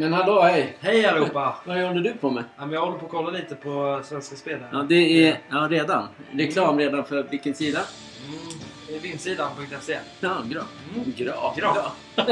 Men 0.00 0.12
hallå, 0.12 0.40
hej! 0.42 0.76
Hej 0.80 1.06
allihopa! 1.06 1.56
Vad 1.64 1.76
håller 1.80 2.00
du 2.00 2.12
på 2.14 2.30
med? 2.30 2.44
Ja, 2.58 2.68
jag 2.72 2.80
håller 2.80 2.98
på 2.98 3.04
att 3.06 3.10
kolla 3.12 3.30
lite 3.30 3.54
på 3.54 4.00
Svenska 4.04 4.36
Spel 4.36 4.58
här. 4.60 4.68
Ja, 4.72 4.82
det 4.88 5.28
är... 5.28 5.38
Ja, 5.50 5.56
redan. 5.70 6.08
Reklam 6.32 6.78
redan 6.78 7.04
för 7.04 7.22
vilken 7.22 7.54
sida? 7.54 7.80
Mm, 8.28 8.40
det 8.88 8.96
är 8.96 9.00
vindsidan.se. 9.00 9.98
Ja, 10.20 10.36
bra. 10.44 10.62
Mm. 10.94 11.12
Bra. 11.18 11.54
Bra. 11.56 11.92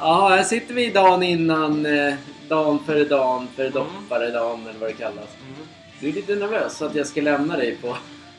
Ja, 0.00 0.28
här 0.28 0.42
sitter 0.42 0.74
vi 0.74 0.90
dagen 0.90 1.22
innan, 1.22 1.86
eh, 1.86 2.14
dagen 2.48 2.78
före 2.86 3.04
dagen, 3.04 3.48
före 3.56 3.66
Mm. 3.66 3.72
dopparedagen 3.84 4.66
eller 4.66 4.78
vad 4.78 4.88
det 4.88 4.92
kallas. 4.94 5.14
Mm. 5.46 5.68
Du 6.00 6.08
är 6.08 6.12
lite 6.12 6.34
nervös 6.34 6.82
att 6.82 6.94
jag 6.94 7.06
ska 7.06 7.20
lämna 7.20 7.56
dig 7.56 7.76
på 7.76 7.96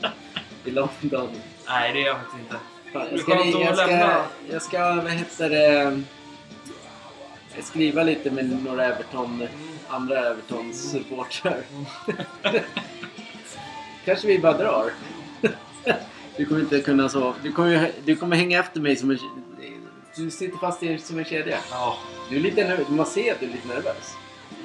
i 0.64 0.70
London. 0.70 1.28
Nej, 1.68 1.92
det 1.92 2.02
är 2.02 2.06
jag 2.06 2.16
faktiskt 2.16 2.38
inte. 2.42 2.56
Fan, 2.92 3.06
jag, 3.10 3.20
ska, 3.20 3.34
jag, 3.60 3.76
ska, 3.76 3.86
lämna. 3.86 4.22
jag 4.50 4.62
ska, 4.62 4.78
vad 4.94 5.10
heter 5.10 5.50
det, 5.50 6.02
skriva 7.64 8.02
lite 8.02 8.30
med 8.30 8.62
några 8.64 8.84
Everton, 8.84 9.46
andra 9.88 10.18
Everton-supportrar. 10.30 11.62
Kanske 14.04 14.26
vi 14.26 14.38
bara 14.38 14.58
drar. 14.58 14.92
Du 16.36 16.46
kommer 16.46 16.60
inte 16.60 16.80
kunna 16.80 17.08
så. 17.08 17.34
Du 17.42 17.52
kommer, 17.52 17.90
du 18.04 18.16
kommer 18.16 18.36
hänga 18.36 18.60
efter 18.60 18.80
mig 18.80 18.96
som 18.96 19.10
en... 19.10 19.18
Du 20.16 20.30
sitter 20.30 20.58
fast 20.58 20.82
i 20.82 20.98
som 20.98 21.18
en 21.18 21.24
kedja. 21.24 21.58
Ja, 21.70 21.96
Du 22.30 22.36
är 22.36 22.40
lite 22.40 22.68
nervös. 22.68 22.88
Man 22.88 23.06
ser 23.06 23.32
att 23.32 23.40
du 23.40 23.46
är 23.46 23.50
lite 23.50 23.68
nervös. 23.68 24.14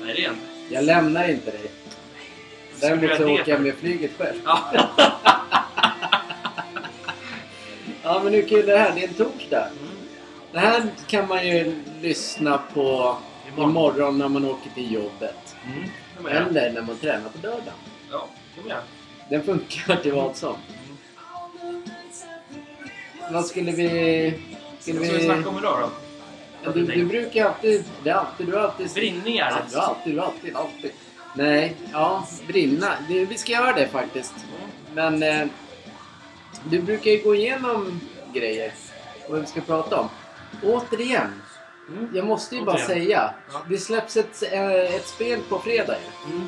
nej 0.02 0.14
det 0.16 0.26
är 0.26 0.30
inte. 0.30 0.74
Jag 0.76 0.84
lämnar 0.84 1.30
inte 1.30 1.52
dig. 1.52 1.72
Däremot 2.80 3.18
så 3.18 3.28
åker 3.28 3.52
jag 3.52 3.62
med 3.62 3.76
flyget 3.76 4.12
själv. 4.18 4.40
Ja. 4.46 4.60
Ja 8.04 8.22
men 8.24 8.34
hur 8.34 8.48
kul 8.48 8.70
är 8.70 8.74
det 8.74 8.78
här? 8.80 8.92
Det 8.96 9.04
är 9.04 9.08
en 9.08 9.14
torsdag. 9.14 9.68
Mm. 9.68 9.95
Det 10.56 10.62
här 10.62 10.84
kan 11.08 11.28
man 11.28 11.48
ju 11.48 11.76
lyssna 12.02 12.62
på 12.74 13.18
Imorgon. 13.48 13.70
imorgon 13.70 14.18
när 14.18 14.30
man 14.30 14.46
åker 14.46 14.70
till 14.70 14.92
jobbet. 14.92 15.56
Mm. 15.66 15.90
Eller 16.28 16.72
när 16.72 16.82
man 16.82 16.98
tränar 16.98 17.30
på 17.30 17.38
lördagen. 17.44 17.74
Ja, 18.12 18.28
jag. 18.68 18.78
Den 19.30 19.44
funkar 19.44 19.96
till 19.96 20.14
vad 20.14 20.36
som. 20.36 20.56
Mm. 21.64 21.84
Vad 23.32 23.46
skulle 23.46 23.72
vi... 23.72 24.40
Skulle 24.80 25.00
Vad 25.00 25.08
ska 25.08 25.18
vi 25.18 25.26
snacka 25.26 25.50
om 25.50 25.58
idag 25.58 25.80
då? 25.82 25.90
Ja, 26.64 26.72
du, 26.72 26.86
du 26.86 27.06
brukar 27.06 27.40
ju 27.40 27.48
alltid... 27.48 27.84
Det 28.04 28.10
är 28.10 28.14
alltid... 28.14 28.48
Du 28.48 28.60
alltid... 28.60 28.90
Brinningar. 28.94 29.64
Ja, 29.74 29.82
alltid, 29.82 30.14
du 30.14 30.20
har 30.20 30.28
alltid, 30.28 30.56
alltid. 30.56 30.92
Nej, 31.36 31.76
ja, 31.92 32.28
brinna. 32.48 32.94
Det, 33.10 33.26
vi 33.26 33.38
ska 33.38 33.52
göra 33.52 33.74
det 33.74 33.88
faktiskt. 33.88 34.34
Men 34.94 35.24
eh, 35.24 35.48
du 36.64 36.82
brukar 36.82 37.12
ju 37.12 37.24
gå 37.24 37.36
igenom 37.36 38.02
grejer. 38.34 38.74
Vad 39.30 39.40
vi 39.40 39.46
ska 39.46 39.62
prata 39.62 40.00
om. 40.00 40.10
Återigen. 40.64 41.42
Mm. 41.90 42.10
Jag 42.14 42.26
måste 42.26 42.56
ju 42.56 42.62
bara 42.66 42.76
Återigen. 42.76 42.88
säga. 42.88 43.34
Ja. 43.54 43.62
Det 43.70 43.78
släpps 43.78 44.18
ett, 44.18 44.44
eh, 44.52 44.96
ett 44.96 45.08
spel 45.08 45.40
på 45.50 45.60
fredag 45.60 45.96
ju. 45.98 46.34
Mm. 46.34 46.48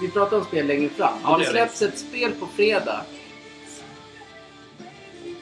Vi 0.00 0.08
pratar 0.10 0.36
om 0.36 0.44
spel 0.44 0.66
längre 0.66 0.88
fram. 0.88 1.12
Ja, 1.24 1.36
det 1.38 1.44
det 1.44 1.50
släpps 1.50 1.82
ett 1.82 1.98
spel 1.98 2.32
på 2.40 2.46
fredag. 2.46 3.00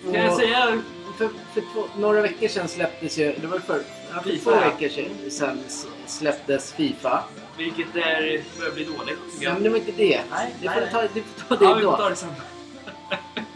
Kan 0.05 0.15
jag 0.15 0.35
säga... 0.37 0.83
För, 1.19 1.29
för 1.55 1.61
två, 1.61 1.85
några 1.99 2.21
veckor 2.21 2.49
sedan 2.49 2.69
släpptes 2.69 3.19
ju... 3.19 3.35
Det 3.41 3.47
var 3.47 3.59
för, 3.59 3.83
ja, 4.15 4.23
för 4.23 4.31
FIFA, 4.31 4.51
två 4.51 4.61
veckor 4.61 4.89
sedan, 4.89 5.31
sedan 5.31 5.59
släpptes 6.07 6.73
Fifa. 6.73 7.25
Vilket 7.59 7.97
är, 7.97 8.43
börjar 8.59 8.73
bli 8.75 8.85
dåligt 8.85 9.19
Ja, 9.41 9.53
men 9.53 9.63
det 9.63 9.69
var 9.69 9.77
inte 9.77 9.93
det. 9.93 10.21
Nej, 10.31 10.55
det 10.61 10.67
nej, 10.67 10.75
får 10.75 10.81
nej. 10.81 10.91
ta, 10.93 11.03
det 11.15 11.23
får 11.23 11.57
ta 11.57 11.57
det 11.57 11.65
Ja, 11.65 11.75
vi 11.75 11.83
får 11.83 11.91
då. 11.91 11.97
ta 11.97 12.09
det 12.09 12.17
sen. 12.17 12.29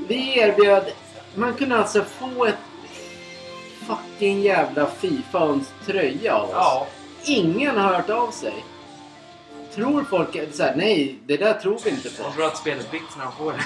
Vi 0.08 0.38
erbjöd... 0.38 0.85
Man 1.35 1.55
kunde 1.55 1.76
alltså 1.76 2.05
få 2.05 2.44
ett 2.47 2.56
fucking 3.96 4.40
jävla 4.40 4.87
Fifa 4.87 5.38
och 5.38 5.52
en 5.52 5.64
tröja 5.87 6.34
av 6.34 6.48
oss. 6.48 6.54
Ja. 6.54 6.87
Ingen 7.25 7.78
har 7.78 7.94
hört 7.94 8.10
av 8.10 8.31
sig. 8.31 8.64
Tror 9.75 10.04
folk 10.04 10.54
så 10.54 10.62
här, 10.62 10.76
nej, 10.76 11.19
det 11.26 11.37
där 11.37 11.54
tror 11.54 11.81
vi 11.84 11.90
inte 11.90 12.10
på. 12.10 12.22
Jag 12.22 12.34
tror 12.34 12.46
att 12.46 12.56
spelet 12.56 12.90
bits 12.90 13.16
när 13.16 13.25
de 13.25 13.32
får 13.32 13.52
det. 13.52 13.58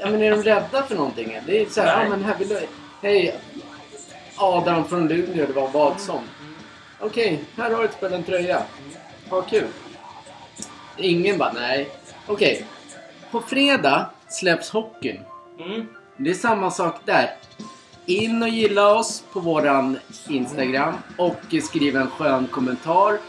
Ja, 0.00 0.10
men 0.10 0.22
är 0.22 0.30
de 0.30 0.42
rädda 0.42 0.82
för 0.82 0.94
någonting? 0.94 1.38
Det 1.46 1.60
är 1.60 1.66
så 1.66 1.80
här, 1.80 1.96
Nej. 1.96 2.04
ja 2.04 2.10
men 2.10 2.24
här 2.24 2.38
vill 2.38 2.48
du... 2.48 2.66
Hej, 3.02 3.36
Adam 4.36 4.88
från 4.88 5.08
Luleå, 5.08 5.46
det 5.46 5.52
var 5.52 5.68
vad 5.68 6.00
som. 6.00 6.20
Okej, 7.00 7.44
här 7.56 7.70
har 7.70 7.78
du 7.78 7.84
ett 7.84 7.92
spel, 7.92 8.12
en 8.12 8.22
tröja. 8.22 8.62
Ha 9.30 9.42
kul. 9.42 9.68
Ingen 10.96 11.38
bara, 11.38 11.52
nej. 11.52 11.88
Okej, 12.26 12.64
på 13.30 13.40
fredag 13.40 14.10
släpps 14.28 14.70
hockeyn. 14.70 15.20
Mm. 15.60 15.86
Det 16.16 16.30
är 16.30 16.34
samma 16.34 16.70
sak 16.70 17.00
där. 17.04 17.36
In 18.08 18.42
och 18.42 18.48
gilla 18.48 18.94
oss 18.94 19.24
på 19.32 19.40
våran 19.40 19.98
Instagram 20.28 20.94
och 21.16 21.36
skriv 21.62 21.96
en 21.96 22.10
skön 22.10 22.46
kommentar. 22.46 23.08
Mm. 23.08 23.20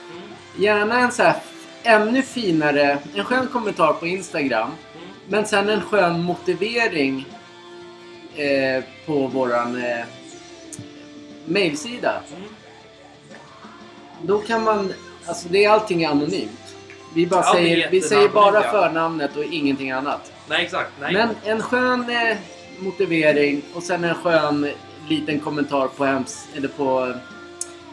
Gärna 0.57 0.99
en 0.99 1.11
så 1.11 1.23
här 1.23 1.35
ännu 1.83 2.21
finare, 2.21 2.97
en 3.15 3.23
skön 3.23 3.47
kommentar 3.47 3.93
på 3.93 4.07
Instagram. 4.07 4.69
Men 5.27 5.45
sen 5.45 5.69
en 5.69 5.81
skön 5.81 6.23
motivering 6.23 7.25
eh, 8.35 8.83
på 9.05 9.27
våran 9.27 9.83
eh, 9.83 10.05
mailsida. 11.45 12.21
Då 14.21 14.39
kan 14.39 14.63
man, 14.63 14.93
alltså 15.25 15.49
det 15.49 15.65
är 15.65 15.69
allting 15.69 16.05
anonymt. 16.05 16.75
Vi, 17.13 17.27
bara 17.27 17.43
Ja, 17.45 17.53
säger, 17.53 17.91
vi 17.91 18.01
säger 18.01 18.29
bara 18.29 18.47
anonymt, 18.47 18.65
ja. 18.65 18.71
förnamnet 18.71 19.37
och 19.37 19.43
ingenting 19.43 19.91
annat. 19.91 20.31
Nej, 20.49 20.63
exakt. 20.65 20.91
Nej. 20.99 21.13
Men 21.13 21.29
en 21.43 21.61
skön 21.61 22.09
eh, 22.09 22.37
motivering 22.81 23.61
och 23.73 23.83
sen 23.83 24.03
en 24.03 24.15
skön 24.15 24.71
liten 25.09 25.39
kommentar 25.39 25.87
på, 25.87 26.05
hems, 26.05 26.47
eller 26.55 26.67
på 26.67 27.05
eh, 27.05 27.15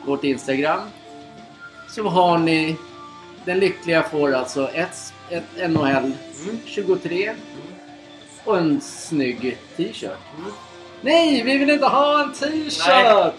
vårt 0.06 0.24
Instagram. 0.24 0.80
Så 1.88 2.02
har 2.08 2.38
ni... 2.38 2.76
Den 3.44 3.58
lyckliga 3.58 4.02
får 4.02 4.32
alltså 4.34 4.68
ett, 4.70 5.12
ett 5.30 5.70
NHL 5.70 6.12
Mm. 6.44 6.58
23 6.64 7.22
Mm. 7.28 7.36
och 8.44 8.58
en 8.58 8.80
snygg 8.80 9.58
t-shirt. 9.76 10.10
Mm. 10.38 10.52
Nej, 11.00 11.42
vi 11.42 11.58
vill 11.58 11.70
inte 11.70 11.86
ha 11.86 12.22
en 12.22 12.32
t-shirt! 12.32 13.34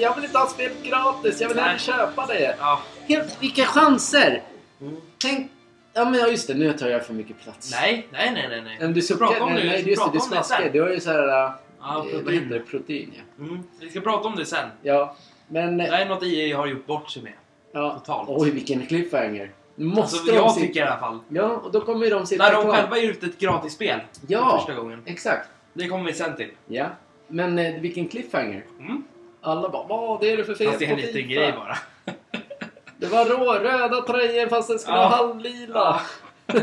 Jag 0.00 0.14
vill 0.16 0.24
inte 0.24 0.38
ha 0.38 0.48
spelet 0.48 0.82
gratis, 0.82 1.40
jag 1.40 1.48
vill 1.48 1.58
hellre 1.58 1.78
köpa 1.78 2.26
det. 2.26 2.56
Ja. 2.58 2.80
Helt, 3.08 3.36
vilka 3.42 3.64
chanser! 3.64 4.42
Mm. 4.80 4.96
Tänk... 5.18 5.50
Ja 5.96 6.04
men 6.04 6.20
ja, 6.20 6.26
just 6.28 6.48
det, 6.48 6.54
nu 6.54 6.72
tar 6.72 6.88
jag 6.88 7.06
för 7.06 7.14
mycket 7.14 7.40
plats. 7.42 7.70
Nej, 7.72 8.06
nej, 8.12 8.30
nej, 8.34 8.46
nej. 8.48 8.62
nej. 8.62 8.76
Men 8.80 8.92
du 8.92 9.02
ska 9.02 9.16
prata 9.16 9.44
om 9.44 9.52
Nej, 9.52 9.62
det. 9.62 9.68
nej 9.68 9.88
just 9.88 10.04
det, 10.04 10.10
du 10.12 10.20
smaskar. 10.20 10.70
Du 10.72 10.80
har 10.82 10.88
ju 10.88 11.00
såhär... 11.00 11.26
Ja, 11.28 11.56
eh, 11.80 12.20
vad 12.24 12.34
heter 12.34 12.40
protein. 12.40 12.48
det? 12.48 12.60
Protein 12.60 13.12
ja. 13.38 13.44
Mm. 13.44 13.62
Vi 13.80 13.90
ska 13.90 14.00
prata 14.00 14.28
om 14.28 14.36
det 14.36 14.46
sen. 14.46 14.68
Ja, 14.82 15.16
men... 15.48 15.76
Det 15.76 15.84
här 15.84 16.00
är 16.04 16.08
något 16.08 16.22
EA 16.22 16.56
har 16.56 16.66
gjort 16.66 16.86
bort 16.86 17.10
sig 17.10 17.22
med. 17.22 17.32
ja. 17.72 17.90
totalt. 17.98 18.28
Oj, 18.32 18.50
vilken 18.50 18.86
cliffhanger. 18.86 19.50
Måste 19.76 20.16
Alltså, 20.18 20.34
jag 20.34 20.52
sitta- 20.52 20.66
tycker 20.66 20.80
i 20.80 20.82
alla 20.82 20.98
fall. 21.00 21.18
Ja, 21.28 21.42
och 21.64 21.72
då 21.72 21.80
kommer 21.80 22.04
ju 22.04 22.10
de 22.10 22.26
sitta 22.26 22.44
När 22.44 22.52
de 22.52 22.62
kvar. 22.64 22.74
själva 22.74 22.98
ger 22.98 23.10
ut 23.10 23.22
ett 23.22 23.38
gratisspel 23.38 24.00
Ja. 24.26 24.58
första 24.58 24.74
gången. 24.80 25.02
Exakt. 25.06 25.48
Det 25.72 25.88
kommer 25.88 26.04
vi 26.04 26.12
sen 26.12 26.36
till. 26.36 26.50
Ja. 26.66 26.86
Men 27.28 27.58
eh, 27.58 27.80
vilken 27.80 28.08
cliffhanger. 28.08 28.64
Mm. 28.80 29.04
Alla 29.40 29.68
bara 29.68 29.86
vad 29.86 30.24
är 30.24 30.36
det 30.36 30.44
för 30.44 30.54
fel 30.54 30.66
Fast 30.66 30.78
det 30.78 30.86
är 30.86 30.90
en 30.90 30.96
liten 30.96 31.28
grej 31.28 31.52
bara. 31.56 31.78
Det 32.98 33.06
var 33.06 33.24
rå, 33.24 33.52
röda 33.54 34.00
tröjor 34.02 34.48
fast 34.48 34.68
den 34.68 34.78
skulle 34.78 34.96
Ja. 34.96 35.08
ha 35.08 35.16
halvlila. 35.16 36.00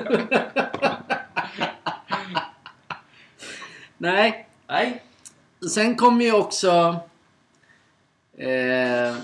Nej, 3.97 4.47
Nej. 4.67 5.01
sen 5.73 5.95
kommer 5.95 6.25
ju 6.25 6.31
också... 6.33 6.95
Eh, 8.37 9.15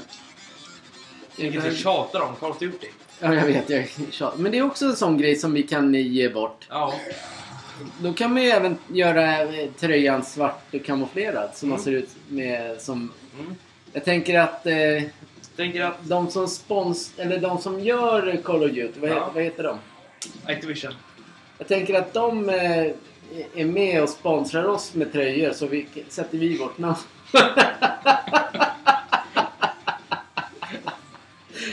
Vilket 1.38 1.63
vi 1.65 1.75
tjatar 1.75 2.21
om. 2.21 2.35
Call 2.35 2.51
of 2.51 2.59
Duty. 2.59 2.88
ja, 3.19 3.33
jag 3.33 3.45
vet. 3.45 3.69
Jag, 3.69 3.88
tjat- 4.11 4.38
men 4.38 4.51
det 4.51 4.57
är 4.57 4.63
också 4.65 4.85
en 4.85 4.95
sån 4.95 5.17
grej 5.17 5.35
som 5.35 5.53
vi 5.53 5.63
kan 5.63 5.94
ge 5.94 6.29
bort. 6.29 6.67
Ja. 6.69 6.94
Då 8.00 8.13
kan 8.13 8.33
man 8.33 8.44
ju 8.44 8.50
även 8.50 8.77
göra 8.88 9.41
eh, 9.41 9.69
tröjan 9.79 10.25
svart 10.25 10.73
och 10.73 10.85
kamouflerad. 10.85 11.50
Så 11.53 11.65
man 11.65 11.79
Mm. 11.79 11.83
ser 11.83 11.91
ut 11.91 12.09
med 12.27 12.81
som... 12.81 13.11
Mm. 13.39 13.56
Jag 13.94 14.06
tänker 14.06 14.39
att 14.39 14.65
eh, 14.65 14.73
Tänker 15.59 15.81
att 15.83 15.97
de 16.01 16.31
som 16.31 16.47
spons... 16.47 17.11
Eller 17.17 17.38
de 17.39 17.57
som 17.61 17.79
gör 17.79 18.39
Call 18.44 18.63
of 18.63 18.71
Duty, 18.71 19.00
vad, 19.00 19.09
Ja. 19.09 19.13
heter, 19.15 19.31
vad 19.33 19.44
heter 19.44 19.63
de? 19.63 19.77
Activision. 20.53 20.94
Jag 21.57 21.67
tänker 21.67 21.94
att 22.00 22.13
de 22.13 22.50
eh, 22.50 22.85
är 23.56 23.65
med 23.65 24.03
och 24.03 24.09
sponsrar 24.09 24.63
oss 24.67 24.94
med 24.94 25.11
tröjor 25.13 25.51
så 25.53 25.65
vi 25.67 25.88
sätter 26.09 26.38
vi 26.38 26.57
vårt 26.57 26.77
namn. 26.77 26.95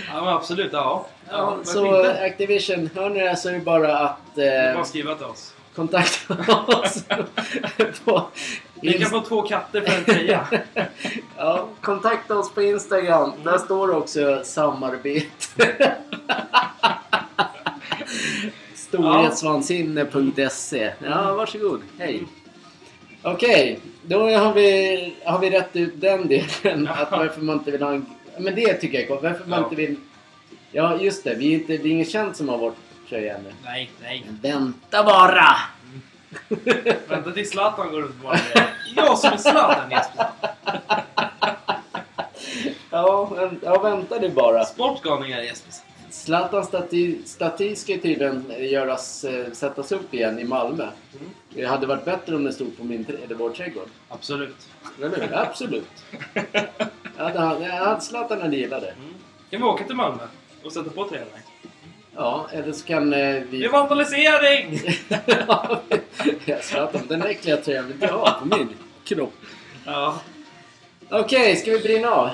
Ja 0.09 0.25
men 0.25 0.29
absolut, 0.29 0.73
ja. 0.73 1.07
Ja, 1.31 1.45
varför 1.51 1.65
så 1.65 1.87
inte? 1.97 2.25
Activision, 2.25 2.91
hör 2.95 3.11
ni 3.11 3.21
det 3.21 3.37
så 3.37 3.49
är 3.49 3.53
det 3.53 3.61
bara 3.61 3.99
att 3.99 4.19
Det 4.35 4.57
eh, 4.67 4.73
bara 4.73 4.83
att 4.83 4.89
skriva 4.89 5.15
till 5.15 5.27
oss. 5.27 5.55
kontakta 5.75 6.35
oss 6.67 7.05
på 8.05 8.27
Ni 8.81 8.93
kan 8.93 9.11
få 9.11 9.21
två 9.21 9.43
katter 9.43 9.81
för 9.81 9.99
en 9.99 10.05
tröja. 10.05 10.47
Ja, 11.39 11.69
kontakta 11.81 12.39
oss 12.39 12.55
på 12.55 12.63
Instagram. 12.63 13.33
Där 13.45 13.59
står 13.59 13.89
det 13.89 13.95
också 13.95 14.41
samarbete. 14.45 15.67
Storhetsvansinne.se 18.75 20.93
Ja, 21.05 21.35
varsågod. 21.35 21.81
Hej. 21.99 22.23
Okej, 23.23 23.79
då 24.03 24.31
har 24.31 24.55
vi, 24.55 25.15
har 25.25 25.39
vi 25.39 25.51
rätt 25.51 25.77
ut 25.77 26.01
den 26.01 26.29
delen. 26.29 26.89
Att 26.93 27.11
varför 27.11 27.41
man 27.41 27.59
inte 27.59 27.71
vill 27.71 27.83
ha 27.83 27.93
en... 27.93 28.07
Men 28.39 28.55
det 28.55 28.75
tycker 28.75 29.01
jag 29.01 29.11
är. 29.11 29.21
Varför 29.23 29.45
man 29.47 29.65
inte 29.65 29.77
vill... 29.77 29.97
Ja, 30.73 31.01
just 31.01 31.25
det. 31.25 31.35
Vi 31.35 31.55
är 31.55 31.59
inte, 31.59 31.77
det 31.77 31.89
är 31.89 31.93
ingen 31.93 32.07
känd 32.07 32.37
som 32.37 32.49
har 32.49 32.59
vårt 32.59 32.77
tröja 33.09 33.37
ännu. 33.37 33.53
Nej, 33.65 33.91
nej. 34.03 34.25
Vänta 34.43 35.05
bara! 35.05 35.57
Vänta 37.09 37.33
tills 37.33 37.51
Zlatan 37.51 37.93
går 37.93 38.01
runt 38.01 38.23
på 38.23 38.29
bara 38.29 38.39
Jag 38.97 39.19
som 39.19 39.33
är 39.33 39.37
Zlatan 39.37 39.91
Jesper. 39.91 40.27
Ja, 42.91 43.31
men, 43.37 43.61
ja 43.63 43.83
vänta 43.83 44.19
du 44.19 44.29
bara. 44.29 44.65
Sportgalningar 44.65 45.43
Jesper. 45.43 45.73
Zlatans 46.11 46.67
staty, 46.67 47.19
staty 47.25 47.77
ska 47.77 47.93
ju 47.93 48.01
tydligen 48.01 48.45
göras, 48.59 49.25
eh, 49.25 49.53
sättas 49.53 49.93
upp 49.93 50.15
igen 50.15 50.39
i 50.39 50.45
Malmö. 50.45 50.83
Mm. 50.83 51.31
Det 51.55 51.65
hade 51.65 51.87
varit 51.87 52.05
bättre 52.05 52.37
om 52.37 52.45
den 52.45 52.53
stod 52.53 52.79
på 52.79 52.85
min, 52.85 53.07
eller 53.25 53.35
vår 53.35 53.51
trädgård. 53.51 53.89
Absolut. 54.09 54.57
Eller 54.99 55.21
hur? 55.21 55.35
Absolut. 55.35 55.89
Jag 57.19 57.25
hade, 57.25 57.67
jag 57.67 57.85
hade 57.85 58.01
Zlatan 58.01 58.41
hade 58.41 58.57
gillat 58.57 58.83
det. 58.83 58.91
Mm. 58.91 59.15
Kan 59.51 59.61
vi 59.61 59.67
åka 59.67 59.85
till 59.85 59.97
Malmö 59.97 60.23
och 60.65 60.73
sätta 60.73 60.91
på 60.91 61.09
tröjan? 61.09 61.27
Ja, 62.17 62.47
eller 62.53 62.73
så 62.73 62.87
kan 62.87 63.13
eh, 63.13 63.19
Det 63.19 63.45
vi... 63.51 63.65
är 63.65 63.69
vandalisering! 63.69 64.81
ja, 66.47 66.59
Zlatan, 66.63 67.03
den 67.09 67.21
där 67.21 67.29
äckliga 67.29 67.57
tröjan 67.57 67.85
vill 67.87 67.95
inte 67.95 68.07
jag 68.07 68.19
ha 68.19 68.41
på 68.41 68.57
min 68.57 68.69
kropp. 69.05 69.33
Ja. 69.85 70.21
Okej, 71.11 71.57
ska 71.57 71.71
vi 71.71 71.79
brinna 71.79 72.09
av? 72.11 72.31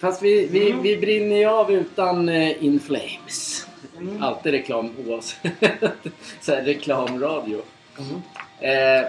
Fast 0.00 0.22
vi, 0.22 0.46
vi, 0.46 0.70
Mm. 0.70 0.82
vi 0.82 0.96
brinner 0.96 1.36
ju 1.36 1.44
av 1.44 1.72
utan 1.72 2.28
eh, 2.28 2.64
In 2.64 2.80
Flames. 2.80 3.66
Mm. 3.98 4.22
Alltid 4.22 4.52
reklam 4.52 4.94
oavsett. 5.06 5.52
Så 6.40 6.52
här, 6.54 6.62
reklamradio. 6.62 7.62
Mm. 7.98 9.02
Eh, 9.02 9.08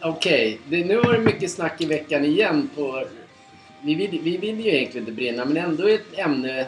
Okej, 0.00 0.58
det- 0.68 0.84
nu 0.84 0.96
har 0.98 1.12
det 1.12 1.18
mycket 1.18 1.50
snack 1.50 1.80
i 1.80 1.86
veckan 1.86 2.24
igen 2.24 2.70
på... 2.76 3.04
Vi 3.82 3.94
vill, 3.94 4.20
vi 4.22 4.36
vill 4.36 4.60
ju 4.60 4.70
egentligen 4.76 5.02
inte 5.08 5.12
brinna, 5.16 5.44
men 5.44 5.56
ändå 5.56 5.88
ett 5.88 6.18
ämne... 6.18 6.66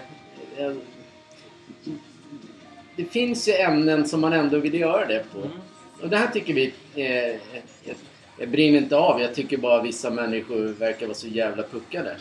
Det 2.99 3.05
finns 3.05 3.49
ju 3.49 3.53
ämnen 3.53 4.09
som 4.09 4.21
man 4.21 4.33
ändå 4.33 4.59
vill 4.59 4.75
göra 4.75 5.07
det 5.07 5.25
på. 5.33 5.39
Mm. 5.39 5.51
Och 6.03 6.09
det 6.09 6.17
här 6.17 6.27
tycker 6.27 6.55
vi... 6.55 6.75
Eh, 6.95 7.07
eh, 7.07 7.37
jag 8.39 8.49
brinner 8.49 8.79
inte 8.79 8.97
av, 8.97 9.21
jag 9.21 9.35
tycker 9.35 9.57
bara 9.57 9.83
vissa 9.83 10.11
människor 10.11 10.69
verkar 10.69 11.07
vara 11.07 11.15
så 11.15 11.27
jävla 11.27 11.63
puckade. 11.63 12.17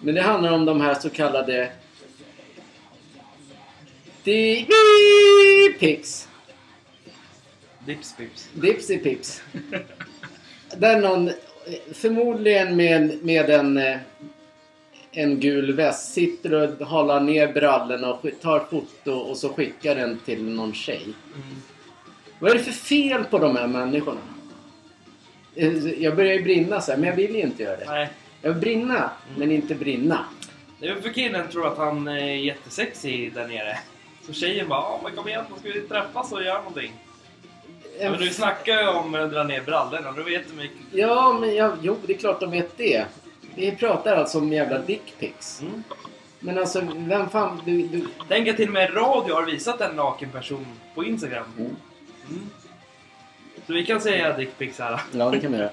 Men 0.00 0.14
det 0.14 0.20
handlar 0.20 0.52
om 0.52 0.64
de 0.64 0.80
här 0.80 0.94
så 0.94 1.10
kallade... 1.10 1.70
Dips. 4.24 6.28
Dips 7.86 8.16
pips. 8.16 8.48
Dipsy 8.52 8.98
Pips. 8.98 9.42
Där 10.76 11.00
någon, 11.00 11.28
eh, 11.28 11.34
förmodligen 11.92 12.76
med, 12.76 13.24
med 13.24 13.50
en, 13.50 13.76
eh, 13.76 13.98
en 15.12 15.40
gul 15.40 15.72
väst, 15.72 16.12
sitter 16.14 16.54
och 16.54 16.86
håller 16.86 17.20
ner 17.20 17.52
brallorna 17.52 18.12
och 18.12 18.26
tar 18.42 18.60
foto 18.70 19.12
och 19.12 19.36
så 19.36 19.48
skickar 19.48 19.94
den 19.94 20.18
till 20.24 20.42
någon 20.44 20.72
tjej. 20.74 21.02
Mm. 21.04 21.56
Vad 22.38 22.50
är 22.50 22.54
det 22.54 22.60
för 22.60 22.72
fel 22.72 23.24
på 23.24 23.38
de 23.38 23.56
här 23.56 23.66
människorna? 23.66 24.20
Eh, 25.54 26.02
Jag 26.02 26.16
börjar 26.16 26.34
ju 26.34 26.42
brinna 26.42 26.80
så 26.80 26.90
här, 26.90 26.98
men 26.98 27.08
jag 27.08 27.16
vill 27.16 27.34
ju 27.34 27.40
inte 27.40 27.62
göra 27.62 27.76
det. 27.76 27.84
Nej. 27.86 28.08
Jag 28.42 28.50
vill 28.52 28.60
brinna, 28.60 29.10
men 29.36 29.50
inte 29.50 29.74
brinna. 29.74 30.24
Det 30.80 30.88
är 30.88 30.94
för 30.94 31.12
killen 31.12 31.48
tror 31.48 31.66
att 31.66 31.78
han 31.78 32.08
är 32.08 32.34
jättesexig 32.34 33.34
där 33.34 33.48
nere. 33.48 33.78
Så 34.26 34.32
tjejen 34.32 34.68
bara 34.68 34.80
ja 34.80 35.00
men 35.04 35.12
kom 35.16 35.28
igen, 35.28 35.44
då 35.50 35.56
ska 35.60 35.80
vi 35.80 35.80
träffas 35.80 36.32
och 36.32 36.42
göra 36.42 36.58
någonting. 36.58 36.92
En 38.00 38.10
Men 38.10 38.20
du 38.20 38.28
snackar 38.30 38.82
ju 38.82 38.88
om 38.88 39.14
att 39.14 39.30
dra 39.30 39.42
ner 39.42 39.62
brallorna, 39.62 40.12
du 40.12 40.22
vet 40.22 40.50
hur 40.52 40.56
mycket... 40.56 40.76
Ja, 40.92 41.38
men 41.40 41.54
jag, 41.54 41.72
jo, 41.82 41.96
det 42.06 42.12
är 42.14 42.18
klart 42.18 42.40
de 42.40 42.50
vet 42.50 42.76
det. 42.76 43.04
Vi 43.58 43.76
pratar 43.76 44.16
alltså 44.16 44.38
om 44.38 44.52
jävla 44.52 44.78
dickpics. 44.78 45.60
Mm. 45.62 45.82
Men 46.40 46.58
alltså, 46.58 46.82
vem 46.96 47.28
fan... 47.28 47.62
Du, 47.64 47.82
du, 47.82 48.06
Tänk 48.28 48.48
att 48.48 48.56
till 48.56 48.66
och 48.68 48.72
med 48.74 48.96
radio 48.96 49.34
har 49.34 49.42
visat 49.42 49.80
en 49.80 49.96
naken 49.96 50.30
person 50.30 50.66
på 50.94 51.04
Instagram. 51.04 51.44
Mm. 51.58 51.76
Mm. 52.30 52.42
Så 53.66 53.72
vi 53.72 53.86
kan 53.86 54.00
säga 54.00 54.36
dickpics 54.36 54.78
här. 54.78 55.00
Ja, 55.12 55.30
det 55.30 55.40
kan 55.40 55.52
vi 55.52 55.58
göra. 55.58 55.70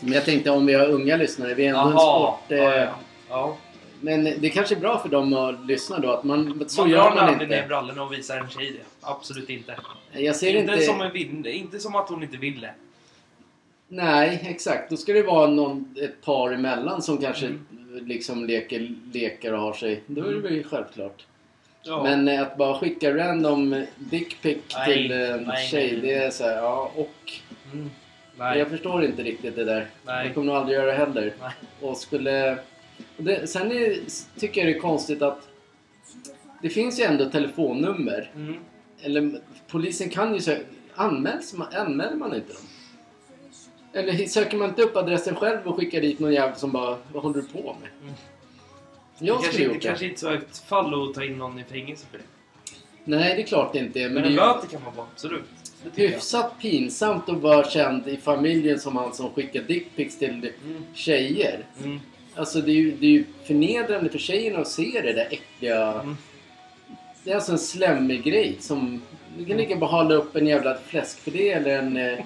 Men 0.00 0.12
jag 0.12 0.24
tänkte 0.24 0.50
om 0.50 0.66
vi 0.66 0.74
har 0.74 0.88
unga 0.88 1.16
lyssnare. 1.16 1.54
Vi 1.54 1.66
är 1.66 1.68
ändå 1.68 1.80
en 1.80 1.90
sport. 1.92 2.52
Eh, 2.52 2.58
Ja, 2.58 2.74
ja. 2.76 2.88
ja. 3.28 3.56
Men 4.00 4.24
det 4.24 4.50
kanske 4.50 4.74
är 4.74 4.80
bra 4.80 4.98
för 4.98 5.08
dem 5.08 5.32
att 5.34 5.66
lyssna 5.66 5.98
då. 5.98 6.10
Att 6.12 6.24
man, 6.24 6.64
så 6.68 6.80
man 6.80 6.90
gör 6.90 7.10
man 7.10 7.18
aldrig 7.18 7.48
ner 7.48 7.56
inte. 7.56 7.68
brallorna 7.68 8.02
och 8.02 8.12
visar 8.12 8.38
en 8.38 8.48
tjej 8.50 8.70
det. 8.72 9.06
Absolut 9.06 9.50
inte. 9.50 9.76
Jag 10.12 10.36
ser 10.36 10.54
Inte, 10.56 10.72
inte... 10.72 10.84
Som 10.84 11.00
en 11.00 11.12
vin, 11.12 11.46
inte 11.46 11.78
som 11.78 11.94
att 11.94 12.08
hon 12.08 12.22
inte 12.22 12.36
ville. 12.36 12.70
Nej, 13.94 14.40
exakt. 14.48 14.90
Då 14.90 14.96
ska 14.96 15.12
det 15.12 15.22
vara 15.22 15.46
någon, 15.50 15.94
ett 16.02 16.22
par 16.24 16.52
emellan 16.52 17.02
som 17.02 17.18
kanske 17.18 17.46
Mm. 17.46 18.06
liksom 18.06 18.44
leker, 18.44 18.94
leker 19.12 19.52
och 19.54 19.60
har 19.60 19.72
sig. 19.72 20.02
Då 20.06 20.24
är 20.24 20.32
det 20.32 20.40
väl 20.40 20.64
självklart. 20.64 21.26
Ja. 21.82 22.02
Men 22.02 22.28
eh, 22.28 22.42
att 22.42 22.56
bara 22.56 22.78
skicka 22.78 23.16
random 23.16 23.84
dickpic 23.98 24.58
till 24.86 25.12
en 25.12 25.42
nej, 25.42 25.66
tjej. 25.68 25.92
nej, 25.92 25.92
nej. 25.92 26.00
Det 26.00 26.14
är 26.14 26.30
så 26.30 26.44
här, 26.44 26.56
ja 26.56 26.92
och. 26.96 27.32
Mm. 27.72 27.90
Jag 28.58 28.68
förstår 28.68 29.04
inte 29.04 29.22
riktigt 29.22 29.56
det 29.56 29.64
där. 29.64 29.86
Nej. 30.06 30.26
Jag 30.26 30.34
kommer 30.34 30.46
nog 30.46 30.56
aldrig 30.56 30.78
göra 30.78 30.86
det 30.86 30.92
heller. 30.92 31.34
Och 31.80 31.96
skulle... 31.96 32.52
och 33.16 33.24
Det, 33.24 33.46
sen 33.46 33.72
är, 33.72 33.96
tycker 34.40 34.60
jag 34.60 34.68
det 34.72 34.76
är 34.78 34.80
konstigt 34.80 35.22
att 35.22 35.48
det 36.62 36.68
finns 36.68 37.00
ju 37.00 37.04
ändå 37.04 37.24
telefonnummer. 37.30 38.30
Mm. 38.34 38.54
Eller 39.02 39.40
polisen 39.68 40.08
kan 40.08 40.34
ju 40.34 40.40
söka... 40.40 40.62
Anmäls 40.94 41.54
man, 41.54 41.68
anmäler 41.74 42.16
man 42.16 42.34
inte 42.34 42.52
dem? 42.52 42.62
Eller 43.92 44.26
söker 44.26 44.56
man 44.56 44.68
inte 44.68 44.82
upp 44.82 44.96
adressen 44.96 45.34
själv 45.36 45.58
och 45.64 45.76
skickar 45.76 46.00
dit 46.00 46.18
någon 46.18 46.32
jävel 46.32 46.56
som 46.56 46.72
bara 46.72 46.98
Vad 47.12 47.22
håller 47.22 47.42
du 47.42 47.42
på 47.48 47.76
med? 47.80 47.90
Mm. 48.02 48.14
Jag 49.18 49.38
det 49.38 49.42
kanske, 49.42 49.52
skulle 49.52 49.64
inte, 49.64 49.74
gjort 49.74 49.82
det. 49.82 49.88
kanske 49.88 50.06
inte 50.06 50.20
så 50.20 50.28
högt 50.30 50.58
fall 50.58 51.08
att 51.08 51.14
ta 51.14 51.24
in 51.24 51.38
någon 51.38 51.58
i 51.58 51.64
fängelse 51.64 52.06
för 52.10 52.18
det. 52.18 52.24
Nej, 53.04 53.34
det 53.36 53.42
är 53.42 53.46
klart 53.46 53.72
det 53.72 53.78
inte 53.78 54.00
är. 54.00 54.04
Men, 54.04 54.14
Men, 54.14 54.24
en 54.24 54.32
är 54.38 54.54
böter 54.54 54.68
kan 54.68 54.82
man 54.84 54.96
vara, 54.96 55.06
absolut. 55.12 55.44
Tycker 55.84 56.02
jag. 56.02 56.10
hyfsat 56.10 56.58
pinsamt 56.60 57.28
att 57.28 57.38
vara 57.38 57.70
känd 57.70 58.08
i 58.08 58.16
familjen 58.16 58.80
som 58.80 58.96
han 58.96 59.14
som 59.14 59.30
skickar 59.30 59.62
dickpics 59.62 60.18
till 60.18 60.28
Mm. 60.64 60.82
tjejer. 60.94 61.66
Mm. 61.84 62.00
Alltså 62.34 62.60
det 62.60 62.70
är, 62.70 62.76
ju, 62.76 62.90
det 62.96 63.06
är 63.06 63.10
ju 63.10 63.24
förnedrande 63.44 64.10
för 64.10 64.18
tjejerna 64.18 64.58
att 64.58 64.68
se 64.68 65.00
det 65.02 65.12
där 65.12 65.28
äckliga... 65.30 65.92
Mm. 65.92 66.16
Det 67.24 67.30
är 67.30 67.34
alltså 67.34 67.52
en 67.52 67.58
slemmig 67.58 68.24
grej 68.24 68.56
som... 68.60 69.02
Du 69.38 69.44
kan 69.44 69.56
lika 69.56 69.76
bara 69.76 69.90
hålla 69.90 70.14
upp 70.14 70.36
en 70.36 70.46
jävla 70.46 70.74
fläskfilé 70.86 71.48
eller 71.50 71.78
en, 71.78 71.96
eh, 71.96 72.18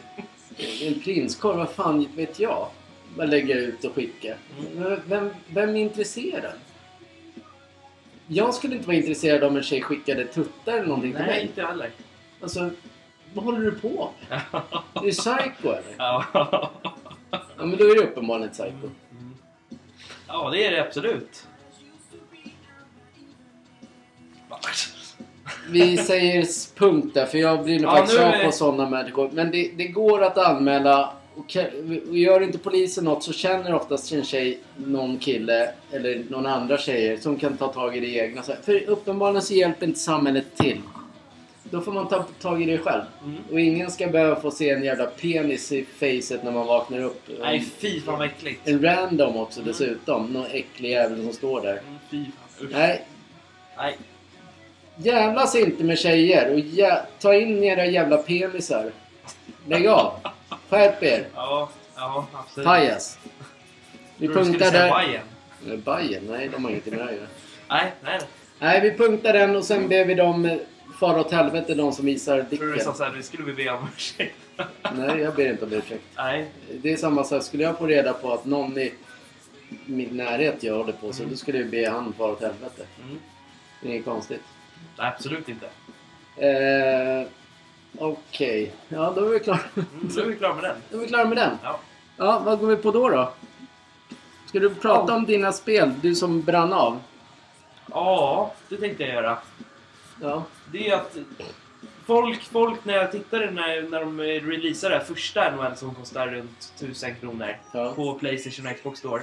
en 0.59 1.01
prinskorv. 1.01 1.57
Vad 1.57 1.71
fan 1.71 2.09
vet 2.17 2.41
jag? 2.41 2.69
Bara 3.17 3.27
lägga 3.27 3.55
ut 3.55 3.85
och 3.85 3.95
skicka. 3.95 4.35
Men 4.77 5.01
Vem, 5.07 5.31
vem 5.49 5.71
är 5.71 5.81
intresserad? 5.81 6.53
Jag 8.27 8.55
skulle 8.55 8.75
inte 8.75 8.87
vara 8.87 8.97
intresserad 8.97 9.45
om 9.45 9.57
en 9.57 9.63
tjej 9.63 9.83
skickade 9.83 10.27
tuttar 10.27 10.73
eller 10.73 10.87
någonting 10.87 11.13
till 11.13 11.21
Nej, 11.21 11.31
mig. 11.31 11.43
inte 11.43 11.63
heller. 11.63 11.91
Alltså, 12.41 12.71
vad 13.35 13.45
håller 13.45 13.61
du 13.61 13.73
på 13.73 14.11
med? 14.29 14.41
Är 14.95 15.01
du 15.03 15.11
psycho 15.11 15.69
eller? 15.69 15.95
ja. 15.99 16.71
Men 17.57 17.77
då 17.77 17.85
är 17.85 17.95
det 17.95 18.01
uppenbarligen 18.01 18.51
ett 18.51 18.59
psycho. 18.59 18.91
Mm. 19.11 19.35
Ja, 20.27 20.51
det 20.51 20.67
är 20.67 20.71
det 20.71 20.83
absolut. 20.83 21.47
Vi 25.71 25.97
säger 25.97 26.47
punkt 26.75 27.15
där, 27.15 27.27
för 27.27 27.39
jag 27.39 27.65
blir 27.65 27.81
nog 27.81 27.91
Ja, 27.91 27.97
faktiskt 27.97 28.21
av 28.21 28.45
på 28.45 28.53
sådana 28.53 28.91
människor. 28.91 29.31
Men 29.33 29.51
det, 29.51 29.71
det 29.77 29.87
går 29.87 30.23
att 30.23 30.39
anmäla. 30.39 31.13
Och, 31.35 31.57
gör 32.11 32.41
inte 32.41 32.59
polisen 32.59 33.05
något 33.05 33.23
så 33.23 33.33
känner 33.33 33.75
oftast 33.75 34.13
en 34.13 34.25
tjej 34.25 34.59
någon 34.77 35.19
kille 35.19 35.71
eller 35.91 36.25
någon 36.31 36.47
andra 36.47 36.79
tjejer 36.79 37.17
som 37.17 37.37
kan 37.37 37.57
ta 37.57 37.69
tag 37.69 37.97
i 37.97 38.01
det 38.01 38.17
egna. 38.17 38.43
För 38.43 38.89
uppenbarligen 38.89 39.43
så 39.43 39.55
hjälper 39.55 39.87
inte 39.87 40.01
samhället 40.01 40.57
till. 40.57 40.81
Då 41.71 41.81
får 41.81 41.93
man 41.93 42.09
ta 42.09 42.23
tag 42.41 42.63
i 42.63 42.65
det 42.65 42.79
själv. 42.79 43.03
Mm. 43.25 43.37
Och 43.53 43.61
ingen 43.61 43.91
ska 43.91 44.07
behöva 44.07 44.41
få 44.41 44.51
se 44.51 44.71
en 44.71 44.85
jävla 44.85 45.07
penis 45.07 45.73
i 45.73 45.85
facet 45.85 46.45
när 46.45 46.53
man 46.53 46.67
vaknar 46.67 47.03
upp. 47.03 47.23
Nej, 47.41 47.65
fy 47.79 48.01
fan 48.01 48.19
vad 48.19 48.27
äckligt. 48.27 48.69
En 48.69 48.83
random 48.83 49.37
också 49.37 49.61
dessutom. 49.61 50.27
Någon 50.33 50.47
äcklig 50.47 50.91
jävel 50.91 51.23
som 51.23 51.33
står 51.33 51.61
där. 51.61 51.73
Mm, 51.73 51.99
Fy 52.11 52.25
fan. 52.25 52.67
Usch. 52.67 52.73
Nej, 52.73 53.07
Nej. 53.77 53.99
Jävlas 54.97 55.55
inte 55.55 55.85
med 55.85 55.99
tjejer 55.99 56.53
och 56.53 56.59
jä- 56.59 57.03
ta 57.21 57.35
in 57.35 57.65
era 57.65 57.87
jävla 57.87 58.17
penisar. 58.17 58.91
Lägg 59.69 59.87
av. 59.87 60.12
Skärp 60.71 61.03
er. 61.03 61.26
Ja, 61.35 61.69
ja 61.97 62.26
absolut. 62.33 62.67
Pajas. 62.67 63.19
Vi 64.17 64.29
punktar 64.29 64.71
där. 64.71 64.91
Bajen. 64.91 65.23
Eh, 65.71 65.76
Bajen? 65.76 66.23
Nej, 66.31 66.49
de 66.49 66.65
har 66.65 66.71
inget 66.71 66.87
med 66.87 66.99
det 66.99 67.05
att 67.05 67.12
göra. 67.12 67.26
Nej, 67.69 67.93
nej. 68.05 68.21
Nej, 68.59 68.81
vi 68.81 68.97
punktar 68.99 69.33
den 69.33 69.57
och 69.57 69.65
sen 69.65 69.88
ber 69.88 70.05
vi 70.05 70.15
dem 70.15 70.45
eh, 70.45 70.57
fara 71.00 71.21
åt 71.21 71.33
helvete, 71.33 71.75
de 71.75 71.93
som 71.93 72.07
visar 72.07 72.37
Jag 72.38 72.50
tror 72.50 72.59
du 72.59 72.73
dicken. 72.73 72.85
sa 72.85 72.95
såhär, 72.95 73.12
nu 73.12 73.23
skulle 73.23 73.45
vi 73.45 73.53
be 73.65 73.71
om 73.71 73.88
ursäkt. 73.97 74.35
Nej, 74.97 75.19
jag 75.21 75.35
ber 75.35 75.50
inte 75.50 75.65
om 75.65 75.73
ursäkt. 75.73 76.03
Nej. 76.17 76.47
Det 76.83 76.93
är 76.93 76.97
samma 76.97 77.25
sak. 77.25 77.43
Skulle 77.43 77.62
jag 77.62 77.79
få 77.79 77.87
reda 77.87 78.12
på 78.12 78.33
att 78.33 78.45
någon 78.45 78.79
i 78.79 78.93
min 79.87 80.17
närhet 80.17 80.62
gör 80.62 80.85
det 80.85 80.93
på 80.93 81.12
så 81.12 81.25
då 81.31 81.37
skulle 81.37 81.59
jag 81.59 81.69
be 81.71 81.88
han 81.91 82.12
fara 82.19 82.33
åt 82.33 82.41
helvete. 82.41 82.83
Mm. 83.05 83.19
Det 83.83 83.88
är 83.88 83.93
inget 83.93 84.05
konstigt. 84.05 84.41
Nej, 84.99 85.12
absolut 85.17 85.49
inte. 85.49 85.67
Eh, 86.37 87.26
Okej. 87.99 88.73
Ja, 88.88 89.12
då 89.17 89.25
är 89.25 89.29
vi 89.31 89.41
klara. 89.41 89.61
Mm, 89.76 89.87
då 90.15 90.21
är 90.21 90.25
vi 90.26 90.37
klara 90.37 90.55
med 90.55 90.65
den. 90.65 90.76
Då 90.91 90.97
är 90.97 91.00
vi 91.00 91.09
klara 91.09 91.25
med 91.25 91.37
den. 91.38 91.59
Ja. 91.62 91.79
Ja, 92.17 92.38
vad 92.45 92.59
går 92.59 92.67
vi 92.67 92.76
på 92.76 92.91
då 92.91 93.09
då? 93.09 93.33
Ska 94.47 94.59
du 94.59 94.75
prata 94.75 95.15
om 95.15 95.25
dina 95.25 95.53
spel? 95.53 95.93
Du 96.03 96.15
som 96.15 96.43
brann 96.43 96.73
av. 96.73 97.00
ja, 97.91 98.55
det 98.69 98.76
tänkte 98.76 99.03
jag 99.03 99.12
göra. 99.15 99.38
Ja. 100.23 100.43
Det 100.73 100.88
är 100.88 100.95
att 100.97 101.17
folk, 102.07 102.43
folk 102.43 102.85
när 102.85 102.95
jag 102.95 103.12
tittade 103.12 103.50
när, 103.50 103.83
när 103.83 104.00
de 104.00 104.21
releasade 104.21 104.95
det 104.95 104.99
här 104.99 105.05
första 105.05 105.50
NHL 105.57 105.76
som 105.76 105.95
kostar 105.95 106.26
runt 106.26 106.73
1000 106.76 107.15
kronor 107.21 107.57
Ja. 107.73 107.93
på 107.97 108.15
Playstation 108.15 108.67
och 108.67 108.76
Xbox 108.76 108.99
Store. 108.99 109.23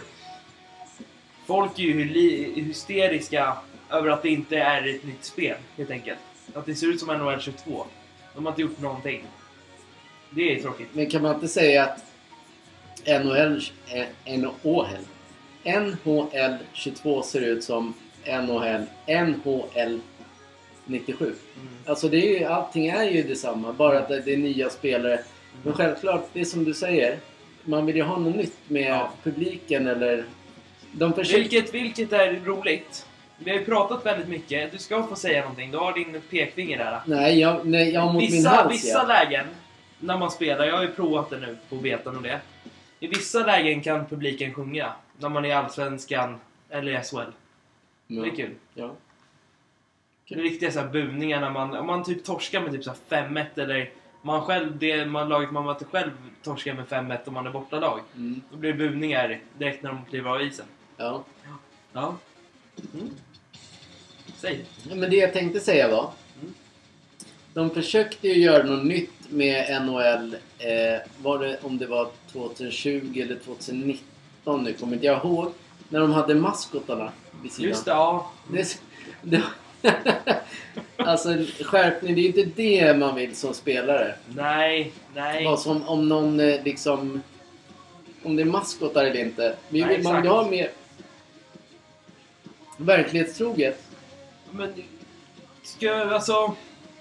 Folk 1.48 1.80
är 1.80 1.84
ju 1.84 1.94
hy- 2.04 2.62
hysteriska 2.64 3.58
över 3.94 4.10
att 4.10 4.22
det 4.22 4.30
inte 4.30 4.58
är 4.58 4.88
ett 4.96 5.04
nytt 5.06 5.24
spel, 5.24 5.58
helt 5.78 5.92
enkelt. 5.92 6.20
Att 6.54 6.66
det 6.66 6.76
ser 6.76 6.88
ut 6.88 7.00
som 7.00 7.18
NHL 7.18 7.40
22. 7.42 7.86
De 8.36 8.46
har 8.46 8.52
inte 8.52 8.62
gjort 8.62 8.80
någonting. 8.80 9.26
Det 10.30 10.56
är 10.56 10.62
tråkigt. 10.62 10.88
Men 10.94 11.10
kan 11.10 11.22
man 11.22 11.36
inte 11.36 11.48
säga 11.48 11.84
att 11.84 12.04
NHL, 13.24 13.62
NHL, 14.26 14.98
NHL 15.64 16.58
22 16.74 17.24
ser 17.24 17.42
ut 17.42 17.64
som 17.64 17.94
NHL, 18.26 18.86
NHL 19.08 20.00
97? 20.86 21.26
Mm. 21.26 21.68
Alltså 21.86 22.08
det 22.10 22.18
är 22.18 22.40
ju, 22.40 22.46
allting 22.46 22.88
är 22.88 23.04
ju 23.04 23.24
detsamma, 23.24 23.74
bara 23.74 24.00
att 24.00 24.08
det 24.08 24.34
är 24.34 24.38
nya 24.38 24.70
spelare. 24.70 25.20
Men 25.64 25.74
självklart, 25.74 26.30
det 26.34 26.42
är 26.42 26.46
som 26.46 26.64
du 26.64 26.74
säger. 26.74 27.18
Man 27.64 27.86
vill 27.86 27.96
ju 27.96 28.04
ha 28.04 28.18
något 28.20 28.36
nytt 28.36 28.58
med 28.68 28.92
Ja. 28.92 29.12
publiken 29.24 29.88
eller... 29.88 30.26
De 30.92 31.14
försöker... 31.14 31.40
Vilket, 31.40 31.74
vilket 31.74 32.14
är 32.14 32.34
roligt. 32.46 33.06
Vi 33.44 33.52
har 33.52 33.58
ju 33.58 33.66
pratat 33.66 34.06
väldigt 34.06 34.28
mycket. 34.28 34.72
Du 34.72 34.78
ska 34.78 35.08
få 35.08 35.16
säga 35.16 35.42
någonting. 35.42 35.72
Du 35.72 35.78
har 35.78 35.94
din 35.94 36.22
pekfinger 36.30 36.78
där. 36.78 37.02
Nej, 37.06 37.40
jag, 37.40 37.66
nej, 37.66 37.90
jag 37.90 38.02
har 38.02 38.14
mot 38.14 38.22
min 38.22 38.32
Vissa, 38.32 38.50
hals 38.50 38.74
vissa 38.74 38.98
ja. 38.98 39.08
lägen, 39.08 39.46
när 40.00 40.18
man 40.18 40.32
spelar, 40.32 40.66
jag 40.66 40.76
har 40.76 40.84
ju 40.84 40.92
provat 40.92 41.30
det 41.30 41.40
nu 41.40 41.58
på 41.70 41.76
betan 41.76 42.18
och 42.18 42.24
det. 42.24 42.42
I 43.00 43.08
vissa 43.08 43.46
lägen 43.46 43.82
kan 43.82 44.06
publiken 44.06 44.54
sjunga. 44.54 44.94
När 45.18 45.30
man 45.30 45.46
är 45.46 45.50
i 45.50 45.54
Allsvenskan 45.54 46.40
eller 46.70 46.92
i 46.92 47.04
SHL. 47.04 47.32
Det 48.08 48.28
är 48.30 48.36
kul. 48.36 48.56
Ja. 48.74 48.92
Det 50.30 50.36
är 50.36 50.40
riktiga 50.40 50.72
så 50.72 50.80
här 50.80 50.88
buningar 50.88 51.42
när 51.42 51.50
man, 51.50 51.76
om 51.76 51.88
man 51.88 52.04
typ 52.04 52.26
torskar 52.26 52.62
med 52.62 52.72
typ 52.72 52.84
så 52.84 52.94
här 53.10 53.28
5-1 53.28 53.46
eller 53.56 53.90
man 54.22 54.42
själv, 54.42 54.78
det 54.78 55.06
man, 55.06 55.30
laget 55.30 55.52
man 55.52 55.66
möter 55.66 55.86
själv 55.86 56.12
torskar 56.44 56.74
med 56.74 56.86
5-1 56.86 57.18
om 57.26 57.34
man 57.34 57.48
är 57.48 57.52
bortalag. 57.52 58.00
Mm. 58.16 58.42
Då 58.52 58.58
blir 58.58 58.74
det 58.74 58.78
buningar 58.78 59.40
direkt 59.58 59.84
när 59.84 59.90
de 59.90 60.06
kliver 60.10 60.30
av 60.30 60.42
isen. 60.42 60.66
ja. 60.98 61.24
Ja. 61.94 62.16
Mm. 62.94 63.10
Säg. 64.44 64.66
Men 64.84 65.10
det 65.10 65.16
jag 65.16 65.34
tänkte 65.34 65.60
säga 65.60 65.88
var. 65.88 66.12
Mm. 66.42 66.54
De 67.54 67.70
försökte 67.70 68.28
ju 68.28 68.34
göra 68.34 68.64
något 68.64 68.86
nytt 68.86 69.12
med 69.30 69.82
NHL. 69.82 70.36
Eh, 70.60 71.02
var 71.22 71.40
det 71.40 71.60
om 71.62 71.78
det 71.78 71.86
var 71.86 72.10
2020 72.32 73.22
eller 73.22 73.36
2019 73.36 74.64
nu 74.64 74.74
kommer 74.74 74.94
inte 74.94 75.06
jag 75.06 75.26
ihåg. 75.26 75.52
När 75.90 76.00
de 76.00 76.12
hade 76.12 76.36
maskotarna 76.36 77.12
vid 77.42 77.52
sidan. 77.52 77.70
Just 77.70 77.86
det, 77.86 77.92
ja. 77.92 78.32
Det, 78.52 78.80
det, 79.22 79.44
alltså 80.98 81.30
skärpning, 81.64 82.16
det 82.16 82.22
är 82.22 82.28
inte 82.28 82.44
det 82.56 82.98
man 82.98 83.16
vill 83.16 83.36
som 83.36 83.54
spelare. 83.54 84.16
Nej, 84.28 84.92
nej. 85.16 85.46
Vad 85.46 85.60
som 85.60 85.88
om 85.88 86.10
någon 86.10 86.40
eh, 86.40 86.64
liksom... 86.64 87.22
Om 88.24 88.36
det 88.36 88.44
är 88.44 88.46
maskotar 88.46 89.06
eller 89.06 89.20
inte. 89.20 89.56
Vi 89.70 89.82
Nej, 89.82 89.96
vill, 89.96 90.04
man 90.04 90.22
vill 90.22 90.32
ha 90.32 90.50
mer 90.50 90.70
verklighetstroget. 92.78 93.93
Men 94.54 94.74
ska 95.64 95.94
alltså... 95.94 96.56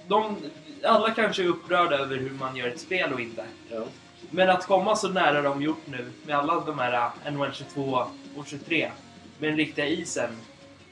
De, 0.08 0.36
alla 0.84 1.10
kanske 1.10 1.42
är 1.42 1.46
upprörda 1.46 1.98
över 1.98 2.16
hur 2.16 2.30
man 2.30 2.56
gör 2.56 2.68
ett 2.68 2.80
spel 2.80 3.12
och 3.12 3.20
inte. 3.20 3.44
Ja. 3.70 3.84
Men 4.30 4.50
att 4.50 4.66
komma 4.66 4.96
så 4.96 5.08
nära 5.08 5.42
de 5.42 5.62
gjort 5.62 5.86
nu 5.86 6.10
med 6.26 6.36
alla 6.36 6.60
de 6.60 6.78
här 6.78 7.10
äh, 7.24 7.32
NHL 7.32 7.52
22 7.52 8.06
och 8.36 8.46
23 8.46 8.90
med 9.38 9.50
den 9.50 9.56
riktiga 9.56 9.86
isen 9.86 10.30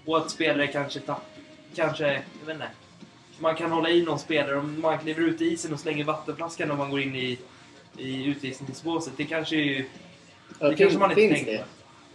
och 0.05 0.17
att 0.17 0.31
spelare 0.31 0.67
kanske 0.67 1.01
tapp, 1.01 1.27
kanske, 1.75 2.13
jag 2.13 2.47
vet 2.47 2.55
inte. 2.55 2.69
Man 3.39 3.57
kan 3.57 3.71
hålla 3.71 3.91
i 3.91 4.03
någon 4.03 4.19
spelare 4.19 4.57
om 4.57 4.81
man 4.81 4.99
kliver 4.99 5.23
ut 5.23 5.41
i 5.41 5.45
isen 5.45 5.73
och 5.73 5.81
slänger 5.81 6.05
vattenflaskan 6.05 6.69
när 6.69 6.77
man 6.77 6.91
går 6.91 7.01
in 7.01 7.17
i, 7.17 7.39
i 7.97 8.25
utvisningsbåset. 8.25 9.13
Det 9.17 9.25
kanske 9.25 9.57
är 9.57 9.61
ju... 9.61 9.85
Ja, 10.59 10.69
Det 10.69 10.77
kanske 10.77 10.99
man 10.99 11.11
inte 11.11 11.35
tänker 11.35 11.59
på. 11.59 11.65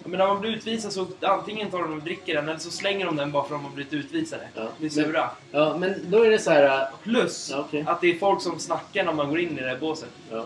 Men 0.07 0.17
när 0.19 0.27
man 0.27 0.41
blir 0.41 0.51
utvisad 0.55 0.93
så 0.93 1.07
antingen 1.21 1.71
tar 1.71 1.79
de 1.83 1.93
och 1.93 2.01
dricker 2.03 2.33
den 2.35 2.49
eller 2.49 2.59
så 2.59 2.71
slänger 2.71 3.05
de 3.05 3.15
den 3.15 3.31
bara 3.31 3.43
för 3.47 3.55
att 3.55 3.61
de 3.61 3.65
har 3.65 3.71
blivit 3.75 3.93
utvisade. 3.93 4.43
Ja, 4.55 4.61
Blir 4.77 4.91
men- 4.95 5.05
sura. 5.05 5.29
Ja, 5.51 5.77
men 5.77 5.95
då 6.09 6.23
är 6.23 6.29
det 6.29 6.39
så 6.39 6.51
här... 6.51 6.81
äh, 6.81 6.87
Plus 7.03 7.49
Ja, 7.51 7.59
okej. 7.59 7.83
att 7.87 8.01
det 8.01 8.07
är 8.07 8.17
folk 8.17 8.41
som 8.41 8.59
snackar 8.59 9.03
när 9.03 9.13
man 9.13 9.29
går 9.29 9.39
in 9.39 9.57
i 9.57 9.61
det 9.61 9.67
här 9.69 9.77
båset. 9.77 10.09
Ja. 10.31 10.45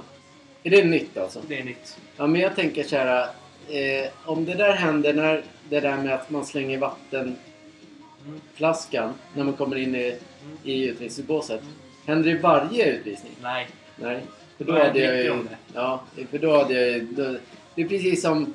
Är 0.63 0.69
det 0.69 0.83
nytt 0.85 1.17
alltså? 1.17 1.39
Det 1.47 1.59
är 1.59 1.63
nytt. 1.63 1.97
Ja, 2.17 2.27
men 2.27 2.41
jag 2.41 2.55
tänker 2.55 2.83
så 2.83 2.95
här. 2.95 3.27
Eh, 3.69 4.09
om 4.25 4.45
det 4.45 4.53
där 4.53 4.73
händer 4.73 5.13
när 5.13 5.43
det 5.69 5.79
där 5.79 5.97
med 5.97 6.13
att 6.13 6.29
man 6.29 6.45
slänger 6.45 6.77
vattenflaskan 6.77 9.03
Mm. 9.03 9.15
när 9.33 9.43
man 9.43 9.53
kommer 9.53 9.75
in 9.75 9.95
i, 9.95 10.15
i 10.63 10.87
utvisningsbåset. 10.87 11.61
Händer 12.05 12.31
det 12.31 12.37
i 12.37 12.41
varje 12.41 12.85
utvisning? 12.91 13.31
Nej. 13.41 13.67
Nej. 13.95 14.21
För 14.57 14.65
då 14.65 14.73
Nej, 14.73 14.87
hade 14.87 14.99
jag 14.99 15.17
ju... 15.17 15.33
Ja, 15.73 16.03
för 16.31 16.37
då 16.37 16.57
hade 16.57 16.73
jag 16.73 16.89
ju... 16.89 17.01
Då, 17.11 17.35
det 17.75 17.81
är 17.81 17.87
precis 17.87 18.21
som... 18.21 18.53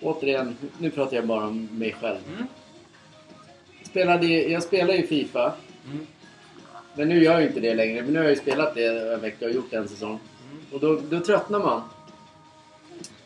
Återigen, 0.00 0.56
nu 0.78 0.90
pratar 0.90 1.16
jag 1.16 1.26
bara 1.26 1.46
om 1.46 1.68
mig 1.72 1.92
själv. 2.00 2.18
Mm. 2.28 2.46
Spelade, 3.82 4.26
jag 4.26 4.62
spelar 4.62 4.94
ju 4.94 5.06
Fifa. 5.06 5.52
Mm. 5.86 6.06
Men 6.94 7.08
nu 7.08 7.24
gör 7.24 7.32
jag 7.32 7.40
ju 7.40 7.48
inte 7.48 7.60
det 7.60 7.74
längre. 7.74 8.02
Men 8.02 8.12
nu 8.12 8.18
har 8.18 8.24
jag 8.24 8.34
ju 8.34 8.40
spelat 8.40 8.74
det 8.74 9.12
en 9.14 9.20
vecka 9.20 9.44
och 9.44 9.50
gjort 9.50 9.72
en 9.72 9.88
säsong. 9.88 10.18
Mm. 10.50 10.64
Och 10.72 10.80
då, 10.80 11.00
då 11.10 11.24
tröttnar 11.24 11.58
man. 11.58 11.82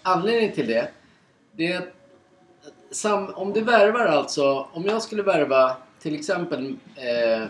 Anledningen 0.03 0.53
till 0.55 0.67
det, 0.67 0.89
det 1.53 1.73
är 1.73 1.79
att 1.79 1.95
sam, 2.91 3.35
om 3.35 3.53
du 3.53 3.61
värvar 3.61 4.07
alltså, 4.07 4.69
om 4.73 4.85
jag 4.85 5.03
skulle 5.03 5.23
värva 5.23 5.77
till 6.01 6.15
exempel 6.15 6.77
eh, 6.97 7.47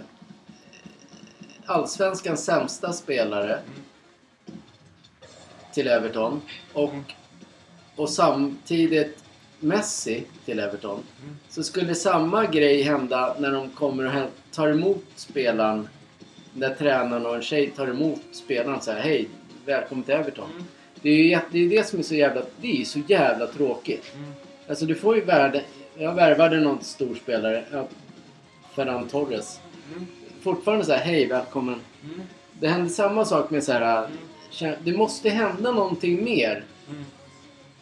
Allsvenskans 1.66 2.44
sämsta 2.44 2.92
spelare 2.92 3.58
till 5.72 5.88
Everton 5.88 6.40
och, 6.72 6.92
och 8.02 8.10
samtidigt 8.10 9.18
Messi 9.60 10.24
till 10.44 10.58
Everton. 10.58 11.00
Mm. 11.22 11.36
Så 11.48 11.62
skulle 11.62 11.94
samma 11.94 12.46
grej 12.46 12.82
hända 12.82 13.36
när 13.38 13.52
de 13.52 13.70
kommer 13.70 14.06
och 14.24 14.30
tar 14.54 14.68
emot 14.68 15.04
spelaren. 15.16 15.88
När 16.54 16.74
tränaren 16.74 17.26
och 17.26 17.34
en 17.36 17.42
tjej 17.42 17.70
tar 17.70 17.86
emot 17.86 18.20
spelaren 18.32 18.74
och 18.74 18.82
säger 18.82 19.00
hej, 19.02 19.28
välkommen 19.66 20.04
till 20.04 20.14
Everton. 20.14 20.50
Mm. 20.52 20.64
Det 21.02 21.10
är 21.10 21.14
ju 21.16 21.28
jätte- 21.28 21.46
det, 21.50 21.58
är 21.58 21.68
det 21.70 21.86
som 21.88 21.98
är 21.98 22.02
så 22.02 22.14
jävla, 22.14 22.42
det 22.60 22.80
är 22.80 22.84
så 22.84 22.98
jävla 23.08 23.46
tråkigt. 23.46 24.12
Mm. 24.16 24.32
Alltså 24.68 24.86
du 24.86 24.94
får 24.94 25.16
ju 25.16 25.24
värde, 25.24 25.62
jag 25.98 26.14
värvade 26.14 26.60
någon 26.60 26.84
stor 26.84 27.14
spelare, 27.14 27.64
ja, 27.72 27.88
Ferran 28.74 29.08
Torres. 29.08 29.60
Mm. 29.92 30.06
Fortfarande 30.42 30.84
så 30.84 30.92
här, 30.92 31.04
hej, 31.04 31.26
välkommen. 31.26 31.80
Mm. 32.04 32.20
Det 32.60 32.68
händer 32.68 32.90
samma 32.90 33.24
sak 33.24 33.50
med 33.50 33.64
så 33.64 33.72
här, 33.72 33.98
Mm. 33.98 34.10
kä- 34.50 34.76
det 34.84 34.92
måste 34.92 35.30
hända 35.30 35.72
någonting 35.72 36.24
mer. 36.24 36.64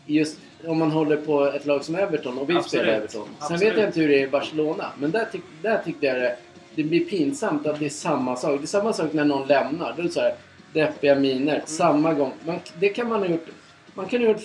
Just 0.06 0.38
om 0.66 0.78
man 0.78 0.90
håller 0.90 1.16
på 1.16 1.44
ett 1.44 1.66
lag 1.66 1.84
som 1.84 1.94
Everton 1.94 2.38
och 2.38 2.48
vill 2.48 2.56
Absolut. 2.56 2.82
spela 2.84 2.96
Everton. 2.96 3.24
Sen 3.24 3.34
Absolut. 3.38 3.62
vet 3.62 3.78
jag 3.78 3.88
inte 3.88 4.00
hur 4.00 4.08
det 4.08 4.22
är 4.22 4.26
i 4.26 4.30
Barcelona. 4.30 4.92
Men 4.98 5.10
där, 5.10 5.24
tyck, 5.32 5.42
där 5.62 5.82
tyckte 5.84 6.06
jag 6.06 6.16
det, 6.16 6.36
det 6.74 6.82
blir 6.82 7.04
pinsamt 7.04 7.66
att 7.66 7.78
det 7.78 7.84
är 7.84 7.90
samma 7.90 8.36
sak. 8.36 8.60
Det 8.60 8.64
är 8.64 8.66
samma 8.66 8.92
sak 8.92 9.12
när 9.12 9.24
någon 9.24 9.48
lämnar. 9.48 9.92
Då 9.96 10.02
är 10.02 10.06
det 10.06 10.12
så 10.12 10.20
här 10.20 10.34
deppiga 10.72 11.14
miner. 11.14 11.54
Mm. 11.54 11.66
Samma 11.66 12.14
gång. 12.14 12.32
Man, 12.44 12.58
det 12.78 12.88
kan 12.88 13.08
man 13.08 13.20
ha 13.20 13.26
gjort. 13.26 13.46
Man 13.94 14.06
kan 14.06 14.20
ha 14.20 14.28
gjort 14.28 14.42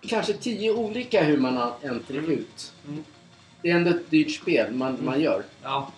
kanske 0.00 0.32
tio 0.32 0.70
olika 0.72 1.24
hur 1.24 1.36
man 1.38 1.56
har 1.56 1.72
entry 1.84 2.16
ut. 2.16 2.72
Mm. 2.88 3.04
Det 3.62 3.70
är 3.70 3.76
ändå 3.76 3.90
ett 3.90 4.10
dyrt 4.10 4.30
spel 4.30 4.72
man, 4.72 4.98
man 5.02 5.20
gör. 5.20 5.42
Ja. 5.62 5.92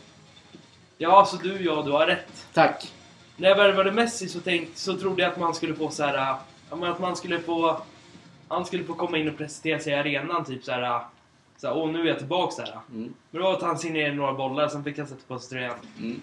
Ja, 0.99 1.27
så 1.27 1.37
du, 1.37 1.65
ja, 1.65 1.83
du 1.83 1.91
har 1.91 2.07
rätt. 2.07 2.47
Tack. 2.55 2.93
När 3.37 3.49
jag 3.49 3.57
värvade 3.57 3.93
Messi 3.93 4.29
så, 4.29 4.41
tänkt, 4.41 4.79
så 4.79 4.97
trodde 4.97 5.23
jag 5.23 5.33
att 5.33 5.39
man 5.39 5.55
skulle 5.55 5.75
få 5.75 5.91
så 5.91 6.03
här, 6.03 6.37
att 6.71 7.01
man 7.01 7.17
skulle 7.17 7.39
få... 7.39 7.81
Han 8.49 8.65
skulle 8.67 8.85
få 8.85 8.95
komma 8.95 9.19
in 9.19 9.29
och 9.29 9.39
presentera 9.39 9.79
sig 9.79 9.93
i 9.93 9.97
arenan 9.97 10.45
typ 10.45 10.65
så 10.65 10.73
här. 10.73 10.83
äh, 10.83 11.01
Så 11.57 11.67
här, 11.67 11.77
åh 11.77 11.91
nu 11.93 12.01
är 12.03 12.07
jag 12.07 12.19
tillbaka 12.19 12.53
så 12.53 12.63
här. 12.63 12.79
Mm. 12.95 13.15
Men 13.31 13.43
då 13.43 13.49
att 13.49 13.63
han 13.63 13.79
signerade 13.79 14.15
några 14.15 14.33
bollar, 14.33 14.69
sen 14.69 14.85
fick 14.85 14.99
han 14.99 15.07
sätta 15.07 15.21
på 15.29 15.39
sig 15.39 15.51
tröjan. 15.51 15.75
Mm. 15.99 16.21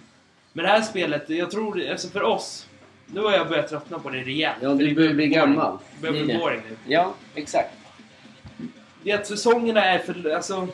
Men 0.53 0.65
det 0.65 0.71
här 0.71 0.81
spelet, 0.81 1.29
jag 1.29 1.51
tror, 1.51 1.89
alltså 1.91 2.07
för 2.09 2.23
oss, 2.23 2.67
nu 3.05 3.21
har 3.21 3.31
jag 3.31 3.47
börjat 3.49 3.67
tröttna 3.69 3.99
på 3.99 4.09
det 4.09 4.17
rejält. 4.23 4.57
Ja, 4.61 4.69
du 4.69 4.87
det 4.87 4.95
börjar 4.95 5.13
bli 5.13 5.27
gammal. 5.27 5.77
Det 5.95 6.01
börjar 6.01 6.13
bli 6.13 6.23
Blir 6.23 6.33
det. 6.33 6.39
boring 6.39 6.61
nu. 6.69 6.75
Ja, 6.93 7.13
exakt. 7.35 7.73
Det 9.03 9.11
är 9.11 9.15
att 9.19 9.27
säsongerna 9.27 9.83
är 9.85 9.99
för, 9.99 10.29
alltså, 10.35 10.67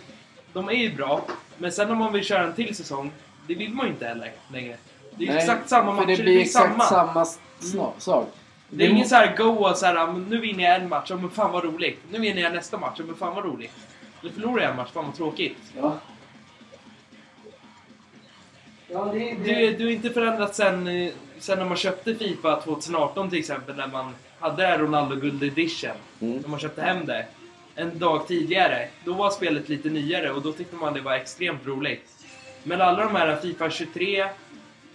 de 0.53 0.69
är 0.69 0.73
ju 0.73 0.95
bra. 0.95 1.21
Men 1.57 1.71
sen 1.71 1.91
om 1.91 1.97
man 1.97 2.13
vill 2.13 2.23
köra 2.23 2.43
en 2.43 2.53
till 2.53 2.75
säsong, 2.75 3.11
det 3.47 3.55
vill 3.55 3.73
man 3.73 3.85
ju 3.85 3.91
inte 3.91 4.07
heller 4.07 4.31
längre. 4.53 4.75
Det 5.15 5.23
är 5.23 5.27
Nej, 5.27 5.37
exakt 5.37 5.69
samma 5.69 5.91
matcher, 5.91 6.07
det 6.07 6.23
blir 6.23 6.39
exakt 6.39 6.71
samma. 6.71 6.83
samma, 6.83 7.23
sna- 7.59 7.91
sak. 7.97 8.33
Det 8.73 8.85
är 8.85 8.89
ingen 8.89 9.07
så 9.07 9.15
här 9.15 9.37
go 9.37 9.43
och 9.43 9.77
så 9.77 9.85
här, 9.85 10.13
nu 10.13 10.37
vinner 10.37 10.63
jag 10.63 10.75
en 10.75 10.89
match, 10.89 11.11
men 11.11 11.29
fan 11.29 11.51
vad 11.51 11.63
roligt. 11.63 11.99
Nu 12.11 12.19
vinner 12.19 12.41
jag 12.41 12.53
nästa 12.53 12.77
match, 12.77 12.99
men 13.05 13.15
fan 13.15 13.35
vad 13.35 13.45
roligt. 13.45 13.73
Nu 14.21 14.29
förlorar 14.29 14.61
jag 14.61 14.71
en 14.71 14.77
match, 14.77 14.91
fan 14.93 15.05
vad 15.05 15.15
tråkigt. 15.15 15.57
Ja. 15.77 15.97
Ja, 18.87 19.09
det, 19.13 19.35
Du, 19.43 19.73
du 19.77 19.87
är 19.87 19.91
inte 19.91 20.09
förändrat 20.09 20.55
sen, 20.55 20.87
eh, 20.87 21.11
sen 21.39 21.57
när 21.57 21.65
man 21.65 21.77
köpte 21.77 22.15
Fifa 22.15 22.61
2018 22.61 23.29
till 23.29 23.39
exempel, 23.39 23.75
när 23.75 23.87
man 23.87 24.15
hade 24.39 24.63
det 24.63 24.77
Ronaldo 24.77 25.15
Guld 25.15 25.43
Edition. 25.43 25.91
Mm. 26.19 26.37
När 26.37 26.49
man 26.49 26.59
köpte 26.59 26.81
hem 26.81 27.05
det. 27.05 27.25
En 27.75 27.99
dag 27.99 28.27
tidigare, 28.27 28.87
då 29.05 29.13
var 29.13 29.29
spelet 29.29 29.69
lite 29.69 29.89
nyare 29.89 30.31
och 30.31 30.41
då 30.41 30.51
tyckte 30.51 30.75
man 30.75 30.93
det 30.93 31.01
var 31.01 31.13
extremt 31.13 31.65
roligt. 31.65 32.09
Men 32.63 32.81
alla 32.81 33.03
de 33.03 33.15
här 33.15 33.35
Fifa 33.35 33.69
23, 33.69 34.25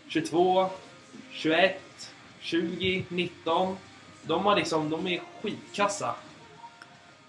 22, 0.09 0.71
21, 1.31 1.81
20, 2.47 3.05
19. 3.09 3.77
De, 4.23 4.45
har 4.45 4.57
liksom, 4.57 4.91
de 4.91 5.07
är 5.07 5.21
skitkassa. 5.43 6.15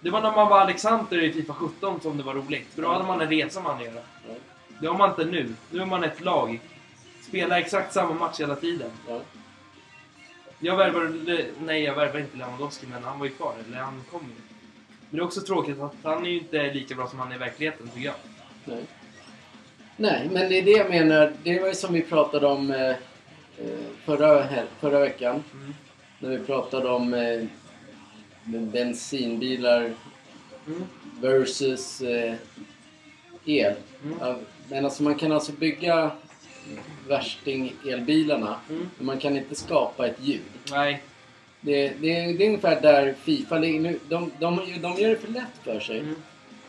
Det 0.00 0.10
var 0.10 0.20
när 0.20 0.32
man 0.32 0.48
var 0.48 0.60
Alexander 0.60 1.22
i 1.22 1.32
Fifa 1.32 1.54
17 1.54 2.00
som 2.00 2.16
det 2.16 2.22
var 2.22 2.34
roligt. 2.34 2.66
För 2.74 2.82
då 2.82 2.92
hade 2.92 3.04
man 3.04 3.20
en 3.20 3.28
resa 3.28 3.60
man 3.60 3.84
göra. 3.84 4.02
Det 4.80 4.86
har 4.86 4.98
man 4.98 5.10
inte 5.10 5.24
nu. 5.24 5.54
Nu 5.70 5.80
är 5.80 5.86
man 5.86 6.04
ett 6.04 6.20
lag. 6.20 6.60
Spelar 7.28 7.58
exakt 7.58 7.92
samma 7.92 8.14
match 8.14 8.40
hela 8.40 8.56
tiden. 8.56 8.90
Ja. 9.08 9.20
Jag 10.58 10.76
värvade... 10.76 11.46
Nej, 11.60 11.82
jag 11.82 11.94
värvade 11.94 12.20
inte 12.20 12.36
Lewandowski, 12.36 12.86
men 12.86 13.04
han 13.04 13.18
var 13.18 13.26
ju 13.26 13.32
kvar. 13.32 13.54
Eller 13.66 13.78
han 13.78 14.04
kom 14.10 14.20
ju. 14.20 14.42
Men 15.10 15.18
det 15.18 15.18
är 15.18 15.24
också 15.26 15.40
tråkigt 15.40 15.80
att 15.80 15.94
han 16.02 16.26
är 16.26 16.30
ju 16.30 16.38
inte 16.38 16.74
lika 16.74 16.94
bra 16.94 17.08
som 17.08 17.18
han 17.18 17.32
är 17.32 17.36
i 17.36 17.38
verkligheten, 17.38 17.88
tycker 17.88 18.06
jag. 18.06 18.14
Nej. 18.64 18.84
Nej, 19.96 20.28
men 20.32 20.48
det 20.48 20.58
är 20.58 20.62
det 20.62 20.70
jag 20.70 20.90
menar. 20.90 21.32
Det 21.42 21.60
var 21.60 21.68
ju 21.68 21.74
som 21.74 21.94
vi 21.94 22.02
pratade 22.02 22.46
om 22.46 22.70
eh, 22.70 22.96
förra, 24.04 24.42
hel- 24.42 24.66
förra 24.80 25.00
veckan. 25.00 25.44
Mm. 25.52 25.74
När 26.18 26.28
vi 26.30 26.38
pratade 26.38 26.88
om 26.88 27.14
eh, 27.14 27.42
bensinbilar 28.44 29.92
Mm. 30.66 30.82
versus 31.20 32.00
eh, 32.00 32.34
el. 33.44 33.74
Mm. 34.04 34.36
Men 34.70 34.84
alltså 34.84 35.02
man 35.02 35.14
kan 35.14 35.32
alltså 35.32 35.52
bygga 35.52 36.10
värsting-elbilarna. 37.08 38.56
Mm. 38.70 38.88
Men 38.96 39.06
man 39.06 39.18
kan 39.18 39.36
inte 39.36 39.54
skapa 39.54 40.06
ett 40.06 40.20
ljud. 40.20 40.40
Nej. 40.70 41.02
Det, 41.60 41.88
det, 41.88 42.32
det 42.32 42.44
är 42.44 42.46
ungefär 42.46 42.80
där 42.80 43.14
Fifa 43.22 43.58
ligger 43.58 43.80
nu. 43.80 43.98
De, 44.08 44.30
de, 44.38 44.56
de 44.82 44.96
gör 44.96 45.08
det 45.10 45.16
för 45.18 45.28
lätt 45.32 45.58
för 45.64 45.80
sig. 45.80 45.98
Mm. 45.98 46.14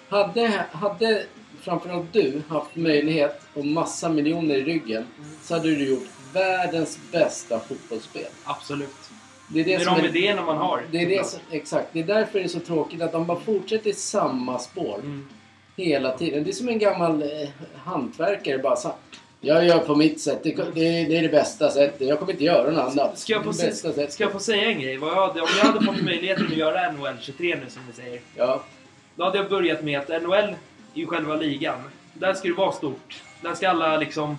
Hade, 0.10 0.65
hade 0.71 1.25
framförallt 1.62 2.13
du 2.13 2.41
haft 2.47 2.75
möjlighet 2.75 3.41
och 3.54 3.65
massa 3.65 4.10
miljoner 4.10 4.56
i 4.56 4.63
ryggen 4.63 5.06
Mm. 5.17 5.30
så 5.43 5.54
hade 5.54 5.69
du 5.75 5.88
gjort 5.89 6.08
världens 6.34 7.00
bästa 7.12 7.60
fotbollsspel. 7.60 8.26
Absolut. 8.44 8.96
Det 9.48 9.60
är 9.60 9.65
Det 9.65 9.74
är 9.74 9.80
som 9.80 9.98
de 10.02 10.08
idéerna 10.08 10.42
man 10.46 10.58
har. 10.58 10.82
det 10.92 10.98
är 11.02 11.10
det 11.10 11.26
som, 11.28 11.39
exakt. 11.52 11.88
Det 11.94 12.00
är 12.00 12.04
därför 12.04 12.39
det 12.39 12.46
är 12.46 12.50
så 12.50 12.60
tråkigt 12.60 13.02
att 13.02 13.12
de 13.12 13.26
bara 13.26 13.39
fortsätter 13.39 13.89
i 13.89 13.94
samma 13.94 14.60
spår 14.60 14.96
Mm. 15.04 15.28
hela 15.76 16.18
tiden. 16.18 16.44
Det 16.44 16.50
är 16.50 16.54
som 16.54 16.70
en 16.70 16.80
gammal 16.80 17.22
eh, 17.22 17.50
hantverkare 17.84 18.58
bara 18.58 18.76
så 18.76 18.94
Jag 19.42 19.65
gör 19.65 19.80
på 19.80 19.96
mitt 19.96 20.22
sätt. 20.22 20.39
Det, 20.44 20.56
det, 20.56 20.72
det 21.06 21.18
är 21.18 21.22
det 21.22 21.30
bästa 21.30 21.72
sättet. 21.72 22.08
Jag 22.08 22.20
kommer 22.20 22.32
inte 22.32 22.44
göra 22.44 22.72
något 22.72 22.92
annat. 22.92 23.20
Ska 23.20 23.34
jag, 23.34 23.44
få 23.44 23.54
se, 23.54 23.74
ska 24.10 24.24
jag 24.24 24.32
få 24.32 24.39
säga 24.39 24.65
en 24.72 24.80
grej? 24.82 24.98
Vad 24.98 25.10
jag 25.12 25.28
hade, 25.28 25.42
om 25.42 25.48
jag 25.58 25.65
hade 25.65 25.86
fått 25.86 26.02
möjligheten 26.02 26.46
att 26.46 26.58
göra 26.58 26.92
NHL 26.92 27.13
23 27.22 27.56
nu 27.56 27.70
som 27.70 27.82
ni 27.88 27.94
säger. 27.94 28.22
Ja. 28.36 28.63
Då 29.15 29.24
hade 29.24 29.38
jag 29.38 29.50
börjat 29.50 29.84
med 29.84 30.00
att 30.00 30.22
NHL 30.24 30.56
ju 30.94 31.06
själva 31.08 31.36
ligan. 31.36 31.80
Där 32.13 32.34
ska 32.34 32.48
det 32.48 32.54
vara 32.54 32.72
stort. 32.72 33.22
Där 33.42 33.54
ska 33.54 33.70
alla 33.70 33.98
liksom... 33.98 34.38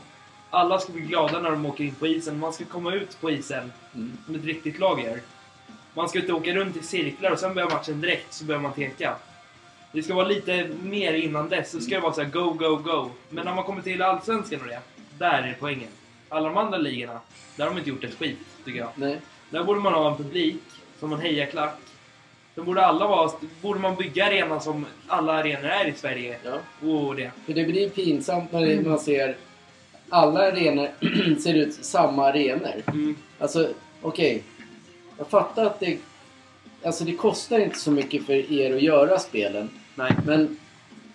Alla 0.50 0.78
ska 0.78 0.92
bli 0.92 1.02
glada 1.02 1.40
när 1.40 1.50
de 1.50 1.66
åker 1.66 1.84
in 1.84 1.94
på 1.94 2.06
isen. 2.06 2.38
Man 2.38 2.52
ska 2.52 2.64
komma 2.64 2.94
ut 2.94 3.20
på 3.20 3.30
isen 3.30 3.72
Mm. 3.94 4.12
som 4.26 4.34
ett 4.34 4.44
riktigt 4.44 4.78
lag 4.78 5.00
gör. 5.04 5.20
Man 5.94 6.08
ska 6.08 6.18
inte 6.18 6.32
åka 6.32 6.54
runt 6.54 6.76
i 6.76 6.82
cirklar 6.82 7.30
och 7.30 7.38
sen 7.38 7.54
börjar 7.54 7.70
matchen 7.70 8.00
direkt 8.00 8.32
så 8.34 8.44
börjar 8.44 8.60
man 8.60 8.72
teka. 8.72 9.14
Det 9.92 10.02
ska 10.02 10.14
vara 10.14 10.26
lite 10.28 10.68
mer 10.82 11.12
innan 11.14 11.48
dess. 11.48 11.70
Så 11.70 11.80
ska 11.80 11.94
det 11.94 12.00
vara 12.00 12.12
så 12.12 12.22
här 12.22 12.28
go, 12.30 12.50
go, 12.52 12.76
go. 12.76 13.10
Men 13.28 13.44
när 13.44 13.54
man 13.54 13.64
kommer 13.64 13.82
till 13.82 14.02
Allsvenskan 14.02 14.60
och 14.60 14.66
det, 14.66 14.80
där 15.18 15.42
är 15.42 15.56
poängen. 15.60 15.88
Alla 16.28 16.48
de 16.48 16.56
andra 16.58 16.78
ligorna, 16.78 17.20
där 17.56 17.64
har 17.64 17.70
de 17.70 17.78
inte 17.78 17.90
gjort 17.90 18.04
ett 18.04 18.14
skit, 18.18 18.38
tycker 18.64 18.78
jag. 18.78 18.88
Nej. 18.94 19.20
Där 19.50 19.64
borde 19.64 19.80
man 19.80 19.92
ha 19.94 20.10
en 20.10 20.16
publik 20.16 20.62
som 21.00 21.12
en 21.12 21.20
hejaklack. 21.20 21.78
Sen 22.54 22.64
borde 22.64 22.86
alla 22.86 23.06
vara... 23.06 23.30
Borde 23.62 23.80
man 23.80 23.96
bygga 23.96 24.26
arenan 24.26 24.60
som 24.60 24.86
alla 25.06 25.32
arenor 25.32 25.64
är 25.64 25.88
i 25.88 25.92
Sverige. 25.92 26.36
Ja. 26.44 26.88
Och 26.88 27.16
det. 27.16 27.30
För 27.46 27.52
det 27.52 27.64
blir 27.64 27.88
pinsamt 27.88 28.52
när 28.52 28.82
man 28.88 28.98
ser 28.98 29.36
alla 30.10 30.40
arenor 30.40 30.88
ser 31.40 31.54
ut 31.54 31.74
samma 31.74 32.26
arenor. 32.26 32.82
Mm. 32.86 33.16
Alltså, 33.38 33.68
okej. 34.02 34.42
Jag 35.18 35.26
fattar 35.28 35.64
att 35.66 35.80
det... 35.80 35.98
Alltså 36.84 37.04
det 37.04 37.12
kostar 37.12 37.58
inte 37.58 37.78
så 37.78 37.90
mycket 37.90 38.26
för 38.26 38.52
er 38.52 38.74
att 38.76 38.82
göra 38.82 39.18
spelen. 39.18 39.68
Nej. 39.94 40.12
Men 40.26 40.56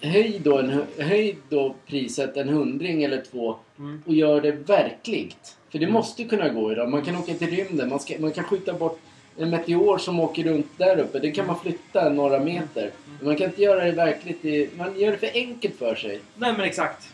höj 0.02 0.40
då, 0.44 0.58
en, 0.58 0.82
höj 0.98 1.38
då 1.50 1.76
priset 1.88 2.38
en 2.38 2.50
hundring 2.50 3.04
eller 3.04 3.22
två 3.32 3.56
Mm. 3.80 4.04
och 4.06 4.14
gör 4.14 4.42
det 4.42 4.52
verkligt. 4.52 5.58
För 5.72 5.80
det 5.80 5.86
Mm. 5.86 5.94
måste 5.94 6.24
kunna 6.24 6.50
gå 6.50 6.72
idag. 6.72 6.90
Man 6.90 7.02
kan 7.02 7.16
åka 7.16 7.34
till 7.34 7.50
rymden. 7.50 7.90
Man, 7.90 8.00
ska, 8.00 8.14
man 8.20 8.32
kan 8.32 8.44
skjuta 8.44 8.74
bort 8.74 9.00
en 9.38 9.50
meteor 9.50 9.98
som 9.98 10.20
åker 10.20 10.44
runt 10.44 10.68
där 10.78 11.00
uppe. 11.00 11.20
Det 11.20 11.32
kan 11.32 11.48
man 11.48 11.60
flytta 11.60 12.10
några 12.10 12.40
meter. 12.40 12.92
Men 13.18 13.26
man 13.28 13.36
kan 13.36 13.48
inte 13.50 13.62
göra 13.62 13.86
det 13.86 13.92
verkligt. 13.92 14.46
I, 14.46 14.70
man 14.78 15.00
gör 15.00 15.12
det 15.12 15.18
för 15.18 15.30
enkelt 15.34 15.76
för 15.80 15.96
sig. 15.96 16.20
Nej 16.36 16.52
men 16.58 16.62
exakt. 16.62 17.08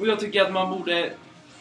Och 0.00 0.06
jag 0.06 0.20
tycker 0.20 0.42
att 0.42 0.52
man 0.52 0.70
borde... 0.70 1.12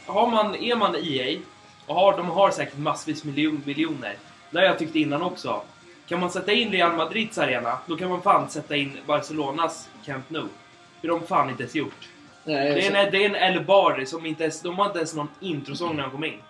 Har 0.06 0.28
man, 0.28 0.56
är 0.56 0.76
man 0.76 0.96
EA 0.96 1.40
och 1.88 1.96
har, 1.96 2.18
de 2.18 2.30
har 2.30 2.52
säkert 2.52 2.78
massvis 2.78 3.24
miljon, 3.24 3.62
miljoner. 3.66 4.16
Det 4.52 4.58
har 4.58 4.66
jag 4.66 4.80
tyckt 4.80 4.96
innan 4.96 5.22
också. 5.22 5.62
Kan 6.08 6.20
man 6.20 6.32
sätta 6.32 6.52
in 6.52 6.72
Real 6.72 6.96
Madrids 6.96 7.38
arena, 7.38 7.78
då 7.88 7.98
kan 7.98 8.10
man 8.10 8.22
fan 8.22 8.50
sätta 8.50 8.76
in 8.76 8.98
Barcelonas 9.06 9.90
Camp 10.06 10.30
Nou. 10.30 10.48
För 11.02 11.08
de 11.08 11.22
fan 11.28 11.50
inte 11.50 11.64
ens 11.64 11.76
gjort. 11.76 12.10
Nej, 12.44 12.74
Det 12.74 12.88
är 12.88 13.06
en, 13.06 13.12
det 13.12 13.26
är 13.26 13.30
en 13.30 13.36
El 13.36 13.64
Bar 13.66 14.06
som 14.06 14.26
inte 14.26 14.44
ens, 14.44 14.62
de 14.62 14.76
har 14.76 14.86
inte 14.86 14.98
ens 14.98 15.16
någon 15.16 15.30
introsång 15.40 15.96
när 15.96 16.04
de 16.04 16.12
kommer 16.12 16.28
in. 16.28 16.42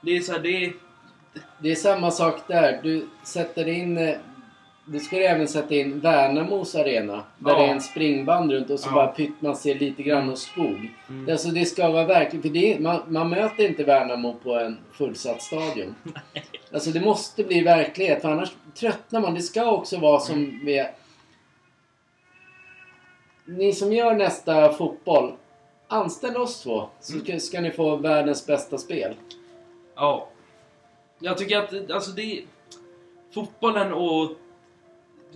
Det 0.00 0.16
är 0.16 0.20
så 0.20 0.32
här, 0.32 0.38
det 0.38 0.64
är... 0.64 0.72
Det 1.58 1.70
är 1.70 1.74
samma 1.74 2.10
sak 2.10 2.40
där. 2.46 2.80
Du 2.82 3.06
sätter 3.22 3.68
in... 3.68 4.14
Du 4.84 5.00
ska 5.00 5.16
även 5.16 5.48
sätta 5.48 5.74
in 5.74 6.00
Värnamos 6.00 6.74
arena. 6.74 7.24
Där 7.38 7.50
Ja. 7.52 7.58
det 7.58 7.64
är 7.64 7.68
en 7.68 7.80
springband 7.80 8.52
runt 8.52 8.70
och 8.70 8.80
så 8.80 8.88
Ja. 8.88 8.94
bara 8.94 9.06
pytt 9.06 9.42
man 9.42 9.56
ser 9.56 9.74
lite 9.74 10.02
grann 10.02 10.30
och 10.30 10.38
skog. 10.38 10.90
Mm. 11.08 11.30
Alltså 11.32 11.48
det 11.48 11.64
ska 11.64 11.90
vara 11.90 12.04
verkligen... 12.06 12.42
För 12.42 12.48
det 12.48 12.74
är, 12.74 12.80
man, 12.80 13.02
man 13.08 13.30
möter 13.30 13.68
inte 13.68 13.84
Värnamo 13.84 14.34
på 14.34 14.54
en 14.58 14.78
fullsatt 14.92 15.42
stadion. 15.42 15.94
Alltså 16.74 16.90
det 16.90 17.00
måste 17.00 17.44
bli 17.44 17.60
verklighet 17.60 18.22
för 18.22 18.28
annars 18.30 18.52
tröttnar 18.74 19.20
man. 19.20 19.34
Det 19.34 19.42
ska 19.42 19.70
också 19.70 19.98
vara 19.98 20.20
som 20.20 20.60
vi... 20.64 20.86
Ni 23.44 23.72
som 23.72 23.92
gör 23.92 24.14
nästa 24.14 24.72
fotboll. 24.72 25.32
Anställ 25.88 26.36
oss 26.36 26.62
två. 26.62 26.88
Så 27.00 27.18
ska, 27.18 27.38
ska 27.38 27.60
ni 27.60 27.70
få 27.70 27.96
världens 27.96 28.46
bästa 28.46 28.78
spel. 28.78 29.14
Ja. 29.96 30.28
Jag 31.18 31.38
tycker 31.38 31.58
att 31.58 31.90
alltså 31.90 32.10
det 32.10 32.42
Fotbollen 33.34 33.92
och 33.92 34.30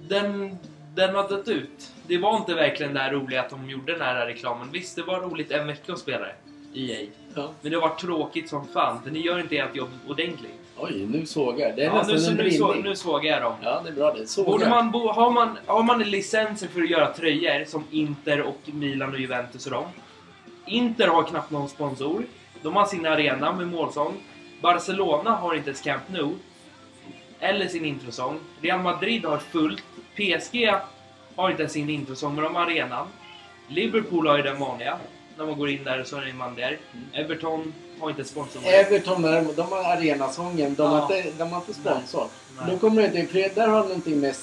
den, 0.08 0.58
den 0.94 1.14
har 1.14 1.28
dött 1.28 1.48
ut. 1.48 1.92
Det 2.06 2.18
var 2.18 2.36
inte 2.36 2.54
verkligen 2.54 2.94
det 2.94 3.00
här 3.00 3.12
roliga 3.12 3.40
att 3.40 3.50
de 3.50 3.70
gjorde 3.70 3.92
den 3.92 4.00
här 4.00 4.26
reklamen. 4.26 4.68
Visst, 4.72 4.96
det 4.96 5.02
var 5.02 5.20
roligt 5.20 5.50
en 5.50 5.66
vecka 5.66 5.92
att 5.92 5.98
spela 5.98 6.26
det. 6.26 6.34
EA. 6.80 7.06
Ja. 7.34 7.50
Men 7.62 7.70
det 7.70 7.76
har 7.76 7.88
varit 7.88 8.00
tråkigt 8.00 8.48
som 8.48 8.66
fan, 8.68 9.02
för 9.02 9.10
ni 9.10 9.20
gör 9.20 9.38
inte 9.40 9.56
ert 9.56 9.76
jobb 9.76 9.88
ordentligt. 10.08 10.60
Oj, 10.78 11.06
nu 11.06 11.26
sågar. 11.26 11.72
Det 11.76 11.82
är 11.82 11.86
Ja, 11.86 11.94
nästan 12.06 12.34
nu, 12.34 12.40
en 12.42 12.48
nu, 12.48 12.50
så, 12.50 12.74
nu 12.74 12.96
sågar 12.96 13.32
jag 13.32 13.42
dem. 13.42 13.54
Ja, 13.62 13.80
det 13.84 13.90
är 13.90 13.94
bra 13.94 14.14
det. 14.14 14.26
Sågar. 14.26 14.52
Borde 14.52 14.68
man, 14.68 14.90
bo, 14.90 15.08
har, 15.08 15.30
man, 15.30 15.58
har 15.66 15.82
man 15.82 16.02
licenser 16.02 16.68
för 16.68 16.80
att 16.82 16.90
göra 16.90 17.12
tröjor 17.12 17.64
som 17.64 17.84
Inter 17.90 18.42
och 18.42 18.60
Milan 18.64 19.12
och 19.14 19.20
Juventus 19.20 19.66
och 19.66 19.72
dem. 19.72 19.84
Inter 20.66 21.08
har 21.08 21.22
knappt 21.22 21.50
någon 21.50 21.68
sponsor. 21.68 22.24
De 22.62 22.76
har 22.76 22.86
sin 22.86 23.06
arena 23.06 23.52
med 23.52 23.66
målsång. 23.68 24.14
Barcelona 24.62 25.30
har 25.30 25.54
inte 25.54 25.68
ens 25.68 25.80
Camp 25.80 26.02
Nou. 26.12 26.34
Eller 27.48 27.68
sin 27.68 27.84
introsång. 27.84 28.38
Real 28.60 28.80
Madrid 28.80 29.24
har 29.24 29.38
fullt. 29.38 29.82
PSG 30.16 30.70
har 31.36 31.50
inte 31.50 31.62
ens 31.62 31.72
sin 31.72 31.90
introsång, 31.90 32.34
men 32.34 32.44
de 32.44 32.54
har 32.54 32.62
arenan. 32.62 33.06
Liverpool 33.68 34.26
har 34.26 34.36
ju 34.36 34.42
den 34.42 34.58
vanliga. 34.58 34.98
När 35.38 35.46
man 35.46 35.58
går 35.58 35.70
in 35.70 35.84
där 35.84 36.04
så 36.04 36.16
är 36.16 36.32
man 36.32 36.54
där. 36.54 36.78
Everton 37.12 37.74
har 38.00 38.10
inte 38.10 38.24
sponsorer. 38.24 38.80
Everton 38.80 39.22
däremot, 39.22 39.56
de 39.56 39.62
har 39.72 39.84
arenasången. 39.84 40.74
De, 40.74 40.90
har 40.90 40.98
Ja. 40.98 41.16
inte, 41.16 41.30
de 41.38 41.50
har 41.52 41.60
inte 41.60 41.74
sponsor. 41.74 42.26
Nej. 42.58 42.66
Då 42.70 42.78
kommer 42.78 43.02
det 43.08 43.20
inte... 43.20 43.48
Där 43.54 43.68
har 43.68 43.82
någonting 43.82 44.20
med, 44.20 44.34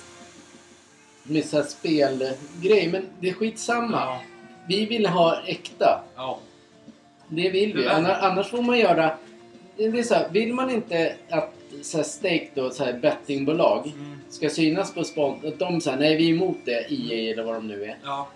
med 1.24 1.46
så 1.46 1.58
här 1.58 1.63
spelgrej. 1.63 2.88
Men 2.92 3.06
det 3.20 3.30
är 3.30 3.34
skitsamma. 3.34 3.98
Ja. 3.98 4.22
Vi 4.68 4.86
vill 4.86 5.06
ha 5.06 5.42
äkta. 5.46 6.04
ja. 6.16 6.39
Det 7.28 7.50
vill 7.50 7.74
vi. 7.74 7.88
Annars, 7.88 8.18
annars 8.22 8.48
får 8.50 8.62
man 8.62 8.80
göra... 8.80 9.18
Det 9.78 9.86
är 9.86 10.04
så 10.04 10.13
här, 10.16 10.30
vill 10.30 10.54
man 10.54 10.70
inte 10.70 11.16
att 11.30 11.54
så 11.84 11.98
här, 11.98 12.04
stake 12.04 12.48
då, 12.54 12.69
så 12.69 12.84
här, 12.84 12.93
bettingbolag 12.93 13.88
Mm. 13.88 14.19
ska 14.30 14.50
synas 14.50 14.93
på 14.93 15.04
sponsor... 15.04 15.48
Att 15.48 15.60
de 15.60 15.82
säger 15.82 15.98
nej 15.98 16.15
vi 16.15 16.30
är 16.30 16.34
emot 16.34 16.58
det, 16.65 16.86
EA 16.91 17.34
eller 17.34 17.43
vad 17.43 17.56
de 17.56 17.67
nu 17.67 17.84
är. 17.84 17.98
ja. 18.04 18.28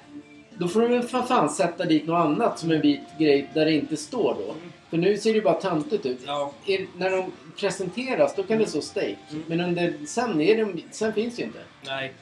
Då 0.60 0.67
får 0.67 0.81
de 0.81 0.88
väl 0.88 1.03
för 1.03 1.21
fan 1.21 1.49
sätta 1.49 1.86
dit 1.86 2.07
något 2.07 2.25
annat 2.25 2.60
som 2.60 2.71
en 2.71 2.81
vit 2.81 3.01
grej 3.19 3.49
där 3.53 3.65
det 3.65 3.71
inte 3.73 3.97
står 3.97 4.33
då. 4.33 4.43
Mm. 4.51 4.71
För 4.89 4.97
nu 4.97 5.17
ser 5.17 5.29
det 5.29 5.36
ju 5.36 5.43
bara 5.43 5.62
töntigt 5.62 6.05
ut. 6.05 6.19
ja. 6.25 6.53
Är, 6.67 6.86
när 6.97 7.10
de 7.10 7.31
presenteras 7.60 8.36
då 8.36 8.43
kan 8.43 8.57
det 8.57 8.65
stå 8.67 8.81
stake. 8.81 9.15
Mm. 9.31 9.43
Men 9.47 9.62
under, 9.62 9.93
sen, 10.05 10.41
är 10.41 10.57
de, 10.57 10.83
sen 10.91 11.13
finns 11.13 11.36
det 11.36 11.41
ju 11.41 11.47
inte. 11.47 11.60
Nej. 11.86 12.13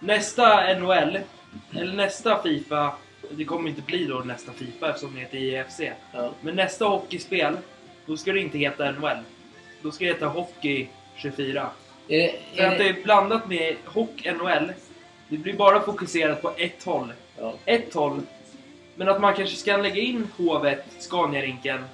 Nästa 0.00 0.74
NHL, 0.78 1.18
eller 1.76 1.92
nästa 1.94 2.42
Fifa, 2.42 2.92
det 3.30 3.44
kommer 3.44 3.68
inte 3.68 3.82
bli 3.82 4.04
då 4.04 4.18
nästa 4.18 4.52
Fifa 4.52 4.88
eftersom 4.90 5.14
det 5.14 5.20
heter 5.20 5.38
IFC. 5.38 5.80
Ja. 6.14 6.30
Men 6.40 6.56
nästa 6.56 6.84
hockeyspel, 6.84 7.56
då 8.06 8.16
ska 8.16 8.32
det 8.32 8.40
inte 8.40 8.58
heta 8.58 8.90
NHL. 8.92 9.16
Då 9.82 9.90
ska 9.90 10.04
det 10.04 10.10
heta 10.12 10.26
Hockey 10.26 10.88
24. 11.16 11.70
Är, 12.08 12.18
det- 12.18 12.34
För 12.54 12.62
är 12.62 12.72
att 12.72 12.78
det 12.78 12.88
är 12.88 13.02
blandat 13.02 13.48
med 13.48 13.76
Hockey 13.84 14.32
NHL. 14.32 14.72
Det 15.28 15.36
blir 15.38 15.52
bara 15.56 15.80
fokuserat 15.80 16.42
på 16.42 16.50
ett 16.56 16.84
håll. 16.84 17.12
Ja. 17.38 17.54
Ett 17.64 17.94
håll. 17.94 18.20
Men 18.96 19.08
att 19.08 19.20
man 19.20 19.34
kanske 19.34 19.56
ska 19.56 19.76
lägga 19.76 20.02
in 20.02 20.28
Hovet, 20.36 20.84
Scaniarinken. 20.98 21.84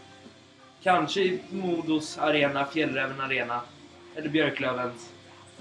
Kanske 0.83 1.39
Modos 1.51 2.19
arena, 2.19 2.65
Fjällräven 2.67 3.21
arena. 3.21 3.61
Eller 4.17 4.29
Björklövens. 4.29 5.11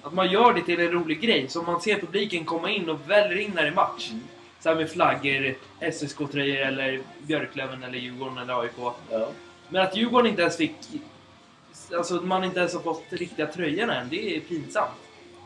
Att 0.01 0.13
man 0.13 0.31
gör 0.31 0.53
det 0.53 0.61
till 0.61 0.79
en 0.79 0.91
rolig 0.91 1.21
grej. 1.21 1.45
Så 1.49 1.61
man 1.61 1.81
ser 1.81 1.99
publiken 1.99 2.45
komma 2.45 2.69
in 2.69 2.89
och 2.89 2.99
väller 3.09 3.39
in 3.39 3.51
när 3.55 3.61
det 3.63 3.67
är 3.67 3.73
match. 3.73 4.09
Mm. 4.11 4.23
Så 4.59 4.69
här 4.69 4.75
med 4.75 4.91
flaggor, 4.91 5.55
SSK-tröjor 5.79 6.57
eller 6.67 6.99
Björklöven 7.21 7.83
eller 7.83 7.97
Djurgården 7.99 8.37
eller 8.37 8.61
AIK. 8.61 8.71
Ja. 9.11 9.27
Men 9.69 9.81
att 9.81 9.97
Djurgården 9.97 10.29
inte 10.29 10.41
ens 10.41 10.57
fick... 10.57 10.75
Alltså 11.97 12.13
man 12.13 12.43
inte 12.43 12.59
ens 12.59 12.73
har 12.73 12.81
fått 12.81 13.03
riktiga 13.09 13.47
tröjorna 13.47 14.01
än, 14.01 14.09
det 14.09 14.35
är 14.35 14.39
pinsamt. 14.39 14.89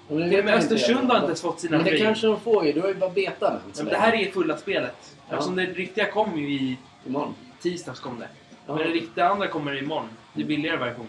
Men 0.09 0.29
det 0.29 0.39
inte 0.39 0.53
Östersund 0.53 1.09
har 1.09 1.15
inte 1.15 1.25
ens 1.25 1.41
fått 1.41 1.59
sina 1.59 1.77
Men 1.77 1.83
det 1.85 1.89
tröjor. 1.91 2.05
kanske 2.05 2.27
de 2.27 2.39
får 2.39 2.65
ju. 2.65 2.73
Då 2.73 2.83
är 2.83 2.87
det 2.87 2.99
bara 2.99 3.09
betan 3.09 3.53
än. 3.53 3.59
Men 3.77 3.85
det 3.85 3.97
här 3.97 4.13
är 4.15 4.31
fulla 4.31 4.57
spelet. 4.57 5.15
Ja. 5.29 5.33
Eftersom 5.35 5.55
det 5.55 5.65
riktiga 5.65 6.11
kom 6.11 6.37
ju 6.39 6.49
i 6.49 6.77
Imorgon. 7.07 7.35
tisdags 7.61 7.99
kom 7.99 8.19
det. 8.19 8.27
Ja. 8.67 8.75
Men 8.75 8.87
det 8.87 8.93
riktiga 8.93 9.27
andra 9.29 9.47
kommer 9.47 9.77
imorgon. 9.83 10.09
Det 10.33 10.41
är 10.41 10.45
billigare 10.45 10.77
version. 10.77 11.07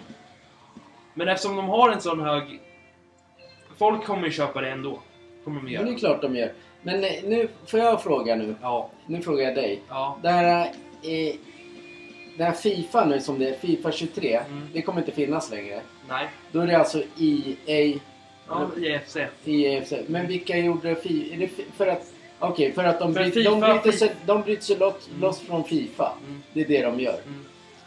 Men 1.15 1.29
eftersom 1.29 1.57
de 1.57 1.69
har 1.69 1.91
en 1.91 2.01
sån 2.01 2.21
hög... 2.21 2.61
Folk 3.79 4.05
kommer 4.05 4.25
ju 4.27 4.33
köpa 4.33 4.61
det 4.61 4.71
ändå. 4.71 4.99
Kommer 5.45 5.57
de 5.57 5.65
Men 5.65 5.73
göra. 5.73 5.85
det 5.85 5.91
är 5.93 5.99
klart 5.99 6.23
de 6.23 6.37
gör. 6.37 6.53
Men 6.83 7.05
eh, 7.05 7.11
nu 7.25 7.49
får 7.67 7.81
jag 7.81 8.03
fråga 8.03 8.35
nu. 8.37 8.55
Ja. 8.63 8.91
Nu 9.07 9.23
frågar 9.23 9.45
jag 9.45 9.55
dig. 9.55 9.81
Ja. 9.89 10.19
Det 10.23 10.29
här, 10.29 10.67
eh, 11.03 11.35
det 12.39 12.45
här 12.45 12.53
Fifa 12.53 13.05
nu 13.05 13.21
som 13.21 13.39
det 13.39 13.49
är, 13.49 13.55
Fifa 13.59 13.93
23. 13.93 14.37
Mm. 14.37 14.69
Det 14.73 14.83
kommer 14.83 15.01
inte 15.01 15.13
finnas 15.13 15.51
längre. 15.51 15.81
Nej. 16.09 16.29
Då 16.53 16.61
är 16.61 16.67
det 16.67 16.75
alltså 16.79 17.03
EA, 17.19 17.99
Ja, 18.49 18.69
IFC. 18.77 19.17
EAFC. 19.45 19.93
Men 20.07 20.27
vilka 20.27 20.57
gjorde 20.59 20.95
Fifa? 20.95 21.35
Är 21.35 21.39
det 21.39 21.49
fi- 21.49 21.65
för 21.77 21.87
att... 21.87 22.13
Okej, 22.39 22.73
för 22.73 22.85
att 22.85 22.99
de, 23.01 23.15
För 23.15 23.21
bryt, 23.23 23.35
FIFA 23.35 23.51
de 23.51 23.61
bryter 23.61 23.93
sig, 23.93 24.15
de 24.27 24.43
bryter 24.43 24.63
sig 24.63 24.77
loss, 24.77 25.09
Mm. 25.09 25.21
loss 25.21 25.41
från 25.41 25.65
Fifa. 25.65 26.13
Mm. 26.27 26.43
Det 26.53 26.61
är 26.61 26.69
det 26.69 26.83
de 26.83 27.01
gör. 27.01 27.19
Mm. 27.27 27.45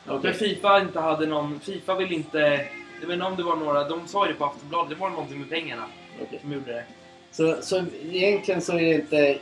Okej. 0.07 0.19
Men 0.23 0.33
Fifa 0.33 0.81
inte 0.81 0.99
hade 0.99 1.25
någon... 1.25 1.59
Fifa 1.59 1.95
vill 1.95 2.11
inte... 2.11 2.39
Jag 3.01 3.07
vet 3.07 3.13
inte 3.13 3.25
om 3.25 3.35
det 3.35 3.43
var 3.43 3.55
några... 3.55 3.87
De 3.89 4.07
sa 4.07 4.25
ju 4.27 4.31
det 4.33 4.37
på 4.39 4.45
Aftonbladet. 4.45 4.89
Det 4.89 4.95
var 4.95 5.09
någonting 5.09 5.39
med 5.39 5.49
pengarna 5.49 5.83
Okej. 6.21 6.39
som 6.41 6.51
gjorde 6.53 6.71
det. 6.71 6.83
Så, 7.31 7.57
så 7.61 7.83
egentligen 8.11 8.61
så 8.61 8.73
är 8.77 8.81
det 8.81 8.93
inte 8.93 9.37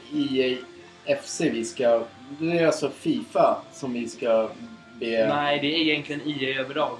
EAFC 1.07 1.41
vi 1.41 1.65
ska... 1.65 2.03
Det 2.39 2.59
är 2.59 2.65
alltså 2.67 2.89
Fifa 2.89 3.57
som 3.73 3.93
vi 3.93 4.07
ska 4.09 4.49
be... 4.99 5.27
Nej, 5.27 5.59
det 5.59 5.67
är 5.67 5.79
egentligen 5.79 6.21
EA 6.25 6.59
överlag. 6.59 6.97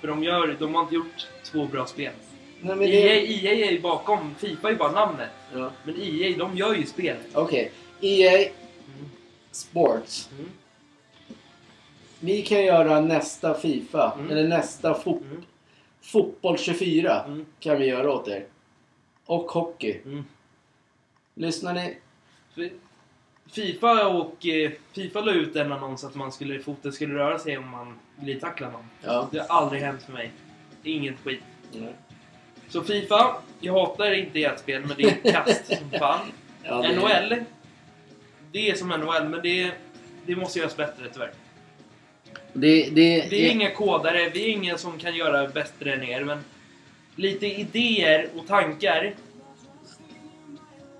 För 0.00 0.08
de, 0.08 0.24
gör, 0.24 0.56
de 0.58 0.74
har 0.74 0.82
inte 0.82 0.94
gjort 0.94 1.26
två 1.44 1.66
bra 1.66 1.86
spel. 1.86 2.12
Nej, 2.60 2.76
men 2.76 2.88
EA, 2.88 3.02
det... 3.14 3.44
EA 3.46 3.70
är 3.70 3.80
bakom. 3.80 4.34
Fifa 4.38 4.68
är 4.68 4.72
ju 4.72 4.78
bara 4.78 4.92
namnet. 4.92 5.30
Ja. 5.54 5.70
Men 5.84 5.94
EA, 6.00 6.36
de 6.38 6.56
gör 6.56 6.74
ju 6.74 6.86
spel. 6.86 7.16
Okej. 7.34 7.70
EA 8.00 8.36
Mm. 8.38 9.10
Sports. 9.50 10.28
Mm. 10.38 10.50
Vi 12.20 12.42
kan 12.42 12.64
göra 12.64 13.00
nästa 13.00 13.54
Fifa, 13.54 14.12
Mm. 14.18 14.30
eller 14.30 14.48
nästa 14.48 14.94
fo- 14.94 15.22
Mm. 15.30 15.42
fotboll 16.00 16.58
24 16.58 17.24
Mm. 17.24 17.46
kan 17.60 17.78
vi 17.78 17.86
göra 17.86 18.12
åt 18.12 18.28
er. 18.28 18.44
Och 19.26 19.50
hockey. 19.50 20.00
Mm. 20.04 20.24
Lyssnar 21.34 21.74
ni? 21.74 21.96
Fifa 23.52 24.06
och 24.08 24.46
eh, 24.46 24.70
Fifa 24.92 25.20
la 25.20 25.32
ut 25.32 25.56
en 25.56 25.72
annons 25.72 26.04
att 26.04 26.14
man 26.14 26.32
skulle, 26.32 26.60
foten 26.60 26.92
skulle 26.92 27.14
röra 27.14 27.38
sig 27.38 27.58
om 27.58 27.68
man 27.68 27.98
glidtacklar 28.20 28.70
någon. 28.70 28.84
Ja. 29.04 29.28
Det 29.32 29.38
har 29.38 29.46
aldrig 29.46 29.82
hänt 29.82 30.02
för 30.02 30.12
mig. 30.12 30.30
Inget 30.82 31.20
skit. 31.24 31.40
Mm. 31.74 31.92
Så 32.68 32.82
Fifa, 32.82 33.36
jag 33.60 33.72
hatar 33.72 34.12
inte 34.12 34.42
ert 34.44 34.58
spel 34.58 34.82
men 34.86 34.96
det 34.96 35.02
är 35.02 35.32
kast 35.32 35.66
som 35.66 35.90
fan. 35.98 36.20
Ja, 36.62 36.82
det- 36.82 36.96
NHL, 36.96 37.34
det 38.52 38.70
är 38.70 38.74
som 38.74 38.88
NHL 38.88 39.28
men 39.28 39.40
det, 39.42 39.72
det 40.26 40.36
måste 40.36 40.58
göras 40.58 40.76
bättre 40.76 41.04
tyvärr. 41.12 41.32
Det, 42.52 42.90
det, 42.90 43.26
Vi 43.30 43.46
är 43.46 43.50
inga 43.50 43.70
kodare, 43.70 44.28
vi 44.28 44.44
är 44.44 44.48
ingen 44.48 44.78
som 44.78 44.98
kan 44.98 45.16
göra 45.16 45.48
bättre 45.48 45.92
än 45.94 46.02
er, 46.02 46.24
men 46.24 46.38
lite 47.16 47.46
idéer 47.46 48.28
och 48.36 48.46
tankar. 48.46 49.14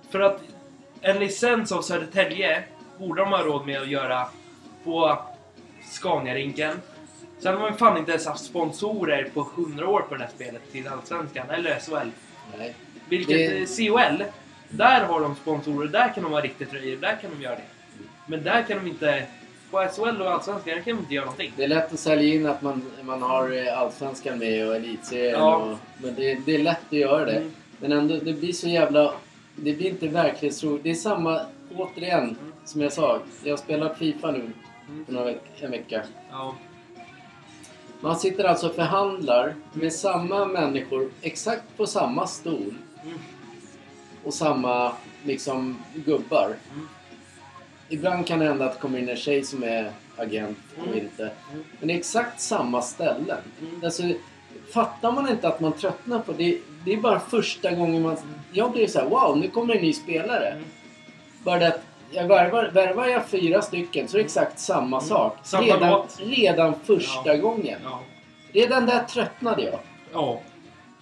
För 0.09 0.19
att 0.19 0.41
en 1.01 1.19
licens 1.19 1.71
av 1.71 1.81
Södertälje 1.81 2.63
borde 2.97 3.21
de 3.21 3.31
ha 3.31 3.43
råd 3.43 3.65
med 3.65 3.81
att 3.81 3.87
göra 3.87 4.27
på 4.83 5.17
Scaniarinken. 5.91 6.81
Sen 7.39 7.53
har 7.53 7.61
man 7.61 7.77
fan 7.77 7.97
inte 7.97 8.11
ens 8.11 8.25
haft 8.25 8.45
sponsorer 8.45 9.29
på 9.33 9.47
100 9.57 9.87
år 9.87 10.01
på 10.01 10.15
det 10.15 10.23
här 10.23 10.31
spelet 10.35 10.71
till 10.71 10.87
Allsvenskan 10.87 11.49
eller 11.49 11.79
SHL. 11.79 12.09
Nej. 12.57 12.75
Vilket 13.09 13.37
Det- 13.77 13.81
eh, 13.83 13.91
COL, 13.93 14.23
där 14.69 15.05
har 15.05 15.21
de 15.21 15.35
sponsorer, 15.35 15.87
där 15.87 16.13
kan 16.13 16.23
de 16.23 16.33
ha 16.33 16.41
riktigt 16.41 16.69
tröjor, 16.71 16.97
där 16.97 17.17
kan 17.21 17.31
de 17.37 17.43
göra 17.43 17.55
det. 17.55 17.61
Men 18.27 18.43
där 18.43 18.63
kan 18.63 18.77
de 18.83 18.89
inte... 18.89 19.23
På 19.71 19.77
SHL 19.95 20.21
och 20.21 20.31
Allsvenskan 20.31 20.81
kan 20.83 20.83
de 20.85 20.91
inte 21.01 21.13
göra 21.13 21.25
någonting. 21.25 21.53
Det 21.55 21.63
är 21.63 21.67
lätt 21.67 21.93
att 21.93 21.99
sälja 21.99 22.33
in 22.35 22.45
att 22.45 22.61
man, 22.61 22.91
man 23.03 23.21
har 23.21 23.67
eh, 23.67 23.79
Allsvenskan 23.79 24.39
med 24.39 24.67
och 24.67 24.75
Elitserien. 24.75 25.39
Ja. 25.39 25.55
Och, 25.55 25.77
men 26.03 26.15
det, 26.15 26.35
det 26.45 26.55
är 26.55 26.59
lätt 26.59 26.79
att 26.87 26.93
göra 26.93 27.25
det. 27.25 27.37
Mm. 27.37 27.51
Men 27.79 27.91
ändå, 27.91 28.15
det 28.23 28.33
blir 28.33 28.53
så 28.53 28.67
jävla... 28.67 29.13
Det 29.63 29.73
blir 29.73 29.89
inte 29.89 30.07
verklighetstroget. 30.07 30.83
Det 30.83 30.89
är 30.89 30.95
samma, 30.95 31.41
återigen, 31.75 32.23
Mm. 32.23 32.35
som 32.65 32.81
jag 32.81 32.93
sa. 32.93 33.19
Jag 33.43 33.51
har 33.51 33.57
spelat 33.57 33.97
Fifa 33.97 34.31
nu 34.31 34.51
för 35.05 35.13
några 35.13 35.25
veck, 35.25 35.41
en 35.59 35.71
vecka. 35.71 36.03
Ja. 36.31 36.55
Man 38.01 38.19
sitter 38.19 38.43
alltså 38.43 38.67
och 38.69 38.75
förhandlar 38.75 39.55
med 39.73 39.93
samma 39.93 40.45
människor 40.45 41.09
exakt 41.21 41.77
på 41.77 41.85
samma 41.87 42.27
stol 42.27 42.73
Mm. 43.03 43.19
och 44.23 44.33
samma 44.33 44.91
liksom 45.23 45.77
gubbar. 45.93 46.45
Mm. 46.73 46.87
Ibland 47.89 48.27
kan 48.27 48.39
det 48.39 48.45
hända 48.45 48.65
att 48.65 48.73
det 48.73 48.79
kommer 48.79 48.99
in 48.99 49.09
en 49.09 49.17
tjej 49.17 49.43
som 49.43 49.63
är 49.63 49.91
agent 50.17 50.57
och 50.89 50.95
inte. 50.97 51.31
Men 51.79 51.87
det 51.87 51.93
är 51.93 51.97
exakt 51.97 52.41
samma 52.41 52.81
ställen. 52.81 53.37
Alltså, 53.83 54.03
fattar 54.73 55.11
man 55.11 55.29
inte 55.29 55.47
att 55.47 55.59
man 55.59 55.73
tröttnar 55.73 56.19
på 56.19 56.31
det? 56.33 56.57
Det 56.85 56.93
är 56.93 56.97
bara 56.97 57.19
första 57.19 57.71
gången 57.71 58.01
man... 58.01 58.17
Jag 58.51 58.71
blir 58.71 58.87
så 58.87 58.99
här: 58.99 59.05
wow, 59.09 59.37
nu 59.37 59.47
kommer 59.47 59.75
en 59.75 59.81
ny 59.81 59.93
spelare. 59.93 60.47
Mm. 60.47 60.63
Bara 61.43 61.59
det 61.59 61.67
att 61.67 61.81
jag 62.11 62.27
värvar, 62.27 62.69
värvar 62.73 63.07
jag 63.07 63.27
fyra 63.27 63.61
stycken 63.61 64.07
så 64.07 64.17
är 64.17 64.19
det 64.19 64.25
exakt 64.25 64.59
samma 64.59 64.97
Mm. 64.97 65.09
sak. 65.09 65.37
Samma 65.43 65.63
redan, 65.67 65.89
låt. 65.91 66.17
redan 66.19 66.73
första 66.83 67.37
gången. 67.37 67.79
Ja. 67.83 67.99
Redan 68.53 68.85
där 68.85 69.03
tröttnade 69.03 69.63
jag. 69.63 69.79
Ja. 70.13 70.39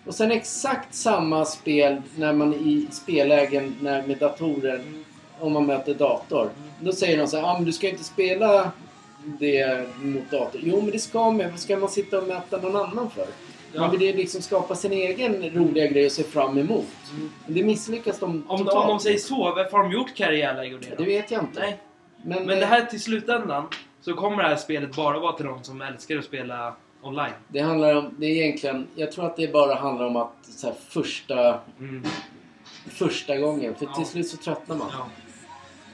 Och 0.05 0.15
sen 0.15 0.31
exakt 0.31 0.95
samma 0.95 1.45
spel 1.45 2.01
när 2.15 2.33
man 2.33 2.53
i 2.53 2.87
spellägen 2.91 3.75
när 3.81 4.07
med 4.07 4.17
datorer, 4.17 4.75
Mm. 4.75 5.03
om 5.39 5.53
man 5.53 5.65
möter 5.65 5.93
dator. 5.93 6.41
Mm. 6.41 6.69
Då 6.79 6.91
säger 6.91 7.17
de 7.17 7.27
så 7.27 7.37
här, 7.37 7.43
ah, 7.43 7.53
men 7.53 7.65
du 7.65 7.71
ska 7.73 7.89
inte 7.89 8.03
spela 8.03 8.71
det 9.23 9.87
mot 10.01 10.31
dator. 10.31 10.61
Jo, 10.63 10.81
men 10.81 10.91
det 10.91 10.99
ska 10.99 11.31
man. 11.31 11.49
Vad 11.51 11.59
ska 11.59 11.77
man 11.77 11.89
sitta 11.89 12.17
och 12.17 12.27
möta 12.27 12.57
någon 12.57 12.75
annan 12.75 13.09
för? 13.09 13.25
Ja. 13.77 13.81
Man 13.81 13.91
vill 13.91 14.01
ju 14.01 14.13
liksom 14.13 14.41
skapa 14.41 14.75
sin 14.75 14.91
egen 14.93 15.49
roliga 15.49 15.87
grej 15.87 16.05
att 16.05 16.11
se 16.11 16.23
fram 16.23 16.57
emot. 16.57 16.85
Mm. 17.13 17.29
Men 17.45 17.53
det 17.55 17.63
misslyckas 17.63 18.19
de 18.19 18.43
Om, 18.47 18.57
totalt. 18.65 18.77
om 18.77 18.87
de 18.87 18.99
säger 18.99 19.17
så, 19.17 19.37
varför 19.55 19.71
har 19.77 19.83
de 19.83 19.91
gjort 19.91 20.15
karriärläge 20.15 20.77
Det 20.97 21.03
vet 21.05 21.31
jag 21.31 21.43
inte. 21.43 21.59
Nej, 21.59 21.77
Men, 22.23 22.37
men 22.45 22.47
det 22.57 22.63
eh, 22.63 22.67
här 22.69 22.85
till 22.85 23.01
slutändan 23.01 23.67
så 24.01 24.13
kommer 24.13 24.43
det 24.43 24.49
här 24.49 24.55
spelet 24.55 24.95
bara 24.95 25.19
vara 25.19 25.33
till 25.33 25.45
de 25.45 25.63
som 25.63 25.81
älskar 25.81 26.17
att 26.17 26.25
spela 26.25 26.75
online. 27.01 27.31
det 27.47 27.59
handlar 27.59 27.95
om... 27.95 28.15
Det 28.17 28.25
är 28.25 28.43
egentligen... 28.43 28.87
Jag 28.95 29.11
tror 29.11 29.25
att 29.25 29.37
det 29.37 29.53
bara 29.53 29.75
handlar 29.75 30.05
om 30.05 30.15
att 30.15 30.33
så 30.41 30.67
här, 30.67 30.75
första, 30.89 31.59
Mm. 31.79 32.03
första 32.89 33.37
gången. 33.37 33.75
För 33.75 33.85
Ja. 33.85 33.93
till 33.93 34.05
slut 34.05 34.27
så 34.27 34.37
tröttnar 34.37 34.75
man. 34.75 34.87
Ja. 34.91 35.07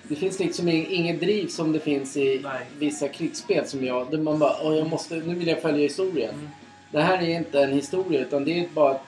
Det 0.07 0.15
finns 0.15 0.39
liksom 0.39 0.67
ing- 0.69 0.87
inget 0.89 1.19
driv 1.19 1.47
som 1.47 1.71
det 1.71 1.79
finns 1.79 2.17
i 2.17 2.39
Nej. 2.43 2.65
vissa 2.79 3.07
krigsspel 3.07 3.65
som 3.67 3.85
jag... 3.85 4.11
Där 4.11 4.17
man 4.17 4.39
bara, 4.39 4.75
jag 4.75 4.89
måste, 4.89 5.15
nu 5.15 5.35
vill 5.35 5.47
jag 5.47 5.61
följa 5.61 5.81
historien. 5.83 6.33
Mm. 6.33 6.49
Det 6.93 7.01
här 7.01 7.17
är 7.17 7.37
inte 7.37 7.63
en 7.63 7.73
historia 7.73 8.21
utan 8.21 8.45
det 8.45 8.59
är 8.59 8.69
bara 8.73 8.91
ett 8.95 9.01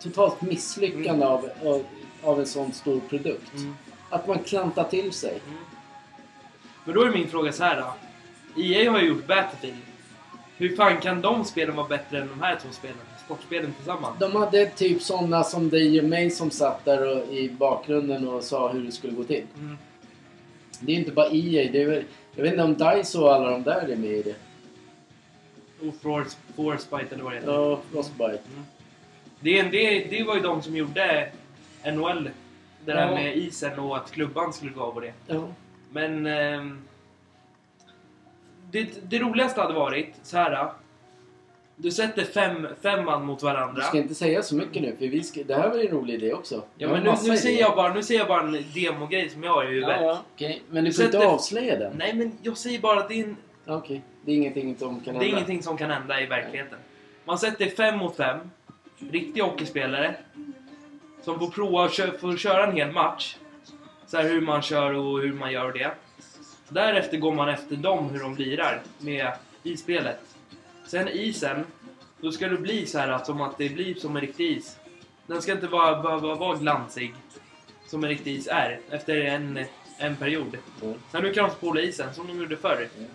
totalt 0.00 0.42
misslyckande 0.42 1.26
av, 1.26 1.48
av, 1.64 1.84
av 2.22 2.40
en 2.40 2.46
sån 2.46 2.72
stor 2.72 3.00
produkt. 3.00 3.54
Mm. 3.54 3.74
Att 4.10 4.28
man 4.28 4.38
klantar 4.38 4.84
till 4.84 5.12
sig. 5.12 5.40
Mm. 5.46 5.58
Men 6.84 6.94
då 6.94 7.02
är 7.02 7.10
min 7.10 7.28
fråga 7.28 7.52
så 7.52 7.64
här 7.64 7.80
då. 7.80 7.94
EA 8.62 8.90
har 8.90 9.00
ju 9.00 9.08
gjort 9.08 9.26
Battlefield. 9.26 9.76
Hur 10.56 10.76
fan 10.76 11.00
kan 11.00 11.20
de 11.20 11.44
spelen 11.44 11.76
vara 11.76 11.88
bättre 11.88 12.20
än 12.20 12.28
de 12.28 12.40
här 12.40 12.58
två 12.62 12.68
spelen? 12.72 12.96
Sportspelen 13.24 13.72
tillsammans? 13.72 14.18
De 14.18 14.36
hade 14.36 14.66
typ 14.66 15.02
sådana 15.02 15.44
som 15.44 15.70
dig 15.70 16.00
och 16.00 16.04
mig 16.04 16.30
som 16.30 16.50
satt 16.50 16.84
där 16.84 17.16
och, 17.16 17.34
i 17.34 17.50
bakgrunden 17.50 18.28
och 18.28 18.44
sa 18.44 18.72
hur 18.72 18.84
det 18.84 18.92
skulle 18.92 19.12
gå 19.12 19.24
till. 19.24 19.44
Mm. 19.58 19.78
Det 20.80 20.92
är 20.92 20.96
inte 20.96 21.12
bara 21.12 21.26
EA. 21.26 21.72
Det 21.72 21.82
är 21.82 22.04
jag 22.34 22.42
vet 22.42 22.52
inte 22.52 22.64
om 22.64 22.74
DICE 22.74 23.18
och 23.18 23.34
alla 23.34 23.50
de 23.50 23.62
där 23.62 23.88
är 23.88 23.96
med 23.96 24.10
i 24.10 24.22
det. 24.22 24.34
Och 25.88 26.00
Force, 26.56 26.86
Forcebite 26.88 27.14
eller 27.14 27.24
vad 27.24 27.32
det 27.32 27.36
heter. 27.38 27.52
Ja, 27.52 27.80
Frostbite. 27.92 28.24
Mm. 28.52 28.64
Det, 29.40 29.62
det, 29.62 30.04
det 30.10 30.24
var 30.24 30.34
ju 30.36 30.40
de 30.42 30.62
som 30.62 30.76
gjorde 30.76 31.28
NHL. 31.94 32.30
Det 32.84 32.92
där 32.92 33.06
Ja. 33.06 33.14
med 33.14 33.36
isen 33.36 33.78
och 33.78 33.96
att 33.96 34.10
klubban 34.10 34.52
skulle 34.52 34.72
gå 34.72 34.80
av 34.82 34.94
och 34.94 35.00
det. 35.00 35.12
Ja. 35.26 35.48
Men... 35.92 36.26
ehm, 36.26 36.82
det, 38.70 39.10
det 39.10 39.18
roligaste 39.18 39.60
hade 39.60 39.74
varit 39.74 40.14
så 40.22 40.36
här. 40.36 40.68
Du 41.76 41.90
sätter 41.90 42.24
fem, 42.24 42.68
fem 42.82 43.04
man 43.04 43.26
mot 43.26 43.42
varandra. 43.42 43.74
Du 43.74 43.86
ska 43.88 43.98
inte 43.98 44.14
säga 44.14 44.42
så 44.42 44.54
mycket 44.54 44.82
nu 44.82 44.96
för 44.98 45.06
vi 45.06 45.22
ska, 45.22 45.42
det 45.44 45.54
här 45.54 45.68
var 45.68 45.76
ju 45.76 45.86
en 45.86 45.92
rolig 45.92 46.14
idé 46.14 46.32
också. 46.32 46.62
Ja, 46.78 46.88
men 46.88 47.02
nu, 47.02 47.10
nu, 47.24 47.36
säger 47.36 47.60
jag 47.60 47.76
bara, 47.76 47.94
nu 47.94 48.02
säger 48.02 48.20
jag 48.20 48.28
bara 48.28 48.40
en 48.42 48.64
demogrej 48.74 49.30
som 49.30 49.42
jag 49.42 49.52
har 49.52 49.64
i 49.64 49.66
huvudet. 49.66 49.96
Ja, 50.00 50.06
ja, 50.06 50.22
okej. 50.34 50.62
Men 50.70 50.84
du 50.84 50.90
Du 50.90 50.96
får 50.96 51.04
inte 51.04 51.16
sätter- 51.18 51.32
avslöja 51.34 51.78
den. 51.78 51.92
Nej, 51.98 52.14
men 52.14 52.32
jag 52.42 52.56
säger 52.56 52.78
bara 52.78 53.00
att 53.00 53.08
det 53.08 53.20
är, 53.20 53.24
en, 53.24 53.36
Okej. 53.66 54.02
Det 54.26 54.32
är 54.32 54.36
ingenting 54.36 54.76
som 54.78 55.00
kan 55.00 55.04
det 55.04 55.10
är 55.10 55.12
hända. 55.22 55.26
ingenting 55.26 55.62
som 55.62 55.76
kan 55.78 55.90
hända 55.90 56.20
i 56.20 56.26
verkligheten. 56.26 56.78
Man 57.24 57.38
sätter 57.38 57.66
fem 57.68 57.98
mot 57.98 58.16
fem. 58.16 58.38
Riktiga 58.98 59.44
hockeyspelare. 59.44 60.14
Som 61.22 61.38
får 61.38 61.50
prova 61.50 61.84
att 61.84 61.92
kö- 61.92 62.18
får 62.18 62.36
köra 62.36 62.66
en 62.66 62.76
hel 62.76 62.92
match. 62.92 63.36
Så 64.06 64.16
här 64.16 64.24
hur 64.28 64.40
man 64.40 64.62
kör 64.62 64.94
och 64.94 65.20
hur 65.20 65.32
man 65.32 65.52
gör 65.52 65.72
det. 65.72 65.90
Därefter 66.68 67.16
går 67.18 67.32
man 67.34 67.48
efter 67.48 67.76
dem 67.76 68.08
hur 68.10 68.20
de 68.20 68.36
lirar 68.36 68.82
med 68.98 69.32
i 69.62 69.76
spelet. 69.76 70.20
Sen 70.86 71.08
isen, 71.08 71.64
då 72.20 72.32
ska 72.32 72.48
det 72.48 72.56
bli 72.58 72.86
så 72.86 72.98
här 72.98 73.08
att, 73.08 73.26
som 73.26 73.40
att 73.40 73.58
det 73.58 73.68
blir 73.68 73.94
som 73.94 74.16
en 74.16 74.20
riktig 74.22 74.50
is. 74.56 74.78
Den 75.26 75.42
ska 75.42 75.52
inte 75.52 75.66
vara, 75.66 76.02
behöva 76.02 76.34
vara 76.34 76.56
glansig 76.56 77.14
som 77.86 78.04
en 78.04 78.10
riktig 78.10 78.34
is 78.34 78.48
är 78.50 78.80
efter 78.90 79.16
en, 79.20 79.64
en 79.98 80.16
period. 80.16 80.56
Mm. 80.82 80.94
Sen 81.12 81.22
du 81.22 81.32
kan 81.32 81.48
de 81.48 81.54
spola 81.54 81.80
isen 81.80 82.14
som 82.14 82.26
de 82.26 82.38
gjorde 82.38 82.56
förr. 82.56 82.88
Mm. 82.98 83.10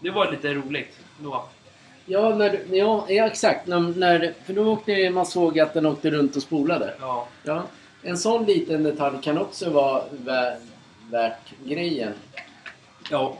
Det 0.00 0.10
var 0.10 0.30
lite 0.30 0.54
roligt 0.54 0.98
då. 1.18 1.44
Ja, 2.06 2.34
när, 2.36 2.60
ja, 2.70 3.06
ja 3.08 3.26
exakt. 3.26 3.66
När, 3.66 3.80
när, 3.80 4.34
för 4.46 4.52
då 4.52 4.72
åkte 4.72 5.10
man 5.10 5.26
såg 5.26 5.60
att 5.60 5.74
den 5.74 5.86
åkte 5.86 6.10
runt 6.10 6.36
och 6.36 6.42
spolade. 6.42 6.94
Ja. 7.00 7.28
Ja. 7.42 7.62
En 8.02 8.18
sån 8.18 8.44
liten 8.44 8.82
detalj 8.82 9.16
kan 9.22 9.38
också 9.38 9.70
vara 9.70 10.02
vä- 10.24 10.60
värt 11.10 11.54
grejen. 11.64 12.12
Ja. 13.10 13.38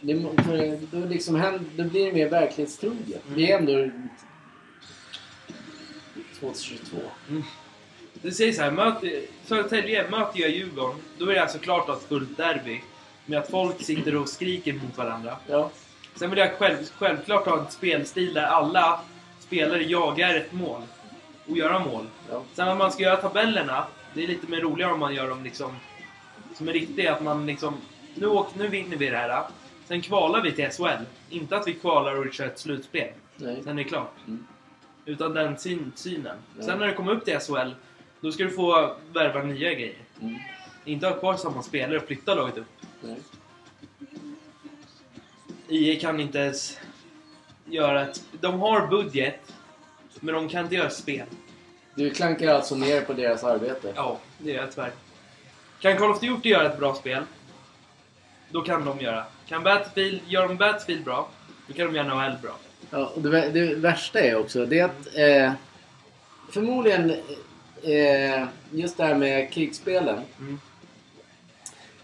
Det, 0.00 0.14
då, 0.92 1.06
liksom 1.06 1.34
händer, 1.34 1.64
då 1.76 1.84
blir 1.84 2.06
det 2.06 2.12
mer 2.12 2.28
verklighetstroget. 2.28 3.26
Mm. 3.26 3.36
Det 3.38 3.52
är 3.52 3.58
ändå 3.58 3.90
2022. 6.40 6.96
Du 8.22 8.30
säger 8.30 8.52
så 8.52 8.62
här, 8.62 8.70
möter, 8.70 9.22
Södertälje 9.46 10.10
möter 10.10 10.40
jag 10.40 10.50
Djurgården. 10.50 10.96
Då 11.18 11.26
är 11.30 11.34
det 11.34 11.42
alltså 11.42 11.58
klart 11.58 11.88
att 11.88 12.02
fullt 12.02 12.36
derby. 12.36 12.80
Med 13.30 13.38
att 13.38 13.50
folk 13.50 13.82
sitter 13.82 14.16
och 14.16 14.28
skriker 14.28 14.72
mot 14.72 14.98
varandra. 14.98 15.36
Ja. 15.46 15.70
Sen 16.14 16.30
vill 16.30 16.38
jag 16.38 16.52
själv, 16.52 16.76
självklart 16.98 17.46
ha 17.46 17.58
en 17.58 17.70
spelstil 17.70 18.34
där 18.34 18.42
alla 18.42 19.00
spelare 19.38 19.82
jagar 19.82 20.34
ett 20.34 20.52
mål. 20.52 20.82
Och 21.48 21.56
göra 21.56 21.78
mål. 21.78 22.06
ja. 22.30 22.42
Sen 22.54 22.66
när 22.66 22.74
man 22.74 22.92
ska 22.92 23.02
göra 23.02 23.16
tabellerna, 23.16 23.86
det 24.14 24.24
är 24.24 24.26
lite 24.28 24.50
mer 24.50 24.60
roligare 24.60 24.92
om 24.92 25.00
man 25.00 25.14
gör 25.14 25.28
dem 25.28 25.44
liksom 25.44 25.76
som 26.54 26.68
är 26.68 26.72
riktiga. 26.72 27.14
Att 27.14 27.22
man 27.22 27.46
liksom, 27.46 27.74
nu, 28.14 28.26
åk, 28.26 28.54
nu 28.54 28.68
vinner 28.68 28.96
vi 28.96 29.10
det 29.10 29.16
här. 29.16 29.42
Sen 29.84 30.00
kvalar 30.00 30.42
vi 30.42 30.52
till 30.52 30.70
SHL. 30.70 31.04
Inte 31.30 31.56
att 31.56 31.68
vi 31.68 31.74
kvalar 31.74 32.26
och 32.26 32.32
kör 32.32 32.46
ett 32.46 32.58
slutspel. 32.58 33.12
Nej. 33.36 33.60
Sen 33.64 33.78
är 33.78 33.84
det 33.84 33.88
klart. 33.88 34.14
Mm. 34.26 34.46
Utan 35.04 35.34
den 35.34 35.58
syn, 35.58 35.92
synen. 35.94 36.36
Ja. 36.58 36.64
Sen 36.64 36.78
när 36.78 36.86
det 36.86 36.92
kommer 36.92 37.12
upp 37.12 37.24
till 37.24 37.38
SHL, 37.38 37.70
då 38.20 38.32
ska 38.32 38.44
du 38.44 38.50
få 38.50 38.96
värva 39.12 39.42
nya 39.42 39.72
grejer. 39.72 39.94
Mm. 40.20 40.36
Inte 40.84 41.06
ha 41.06 41.14
kvar 41.14 41.34
samma 41.34 41.62
spelare 41.62 41.96
och 41.96 42.06
flytta 42.06 42.34
laget 42.34 42.58
upp. 42.58 42.66
Nej. 43.00 43.16
IE 45.68 46.00
kan 46.00 46.20
inte 46.20 46.38
ens 46.38 46.78
göra 47.64 48.08
ett... 48.08 48.22
De 48.40 48.60
har 48.60 48.86
budget, 48.86 49.52
men 50.20 50.34
de 50.34 50.48
kan 50.48 50.64
inte 50.64 50.74
göra 50.74 50.90
spel. 50.90 51.26
Du 51.94 52.10
klankar 52.10 52.54
alltså 52.54 52.74
ner 52.74 53.00
på 53.00 53.12
deras 53.12 53.44
arbete? 53.44 53.92
Ja, 53.96 54.18
det 54.38 54.50
gör 54.52 54.60
jag 54.60 54.72
tyvärr. 54.72 54.92
Kan 55.80 55.96
Call 55.96 56.10
of 56.10 56.20
Duty 56.20 56.48
göra 56.48 56.72
ett 56.72 56.78
bra 56.78 56.94
spel, 56.94 57.22
då 58.50 58.62
kan 58.62 58.84
de 58.84 59.00
göra. 59.00 59.24
Kan 59.46 59.62
Battlefield, 59.62 60.20
gör 60.26 60.48
de 60.48 60.56
Battlefield 60.56 61.04
bra, 61.04 61.28
då 61.66 61.74
kan 61.74 61.86
de 61.86 61.94
göra 61.94 62.14
NHL 62.14 62.38
bra. 62.42 62.56
Ja, 62.90 63.12
och 63.14 63.22
det, 63.22 63.50
det 63.50 63.74
värsta 63.74 64.20
är 64.20 64.36
också 64.38 64.66
det 64.66 64.80
att 64.80 65.06
eh, 65.14 65.52
förmodligen 66.50 67.10
eh, 67.82 68.46
just 68.70 68.96
det 68.96 69.04
här 69.04 69.14
med 69.14 69.52
krigsspelen 69.52 70.20
Mm. 70.40 70.60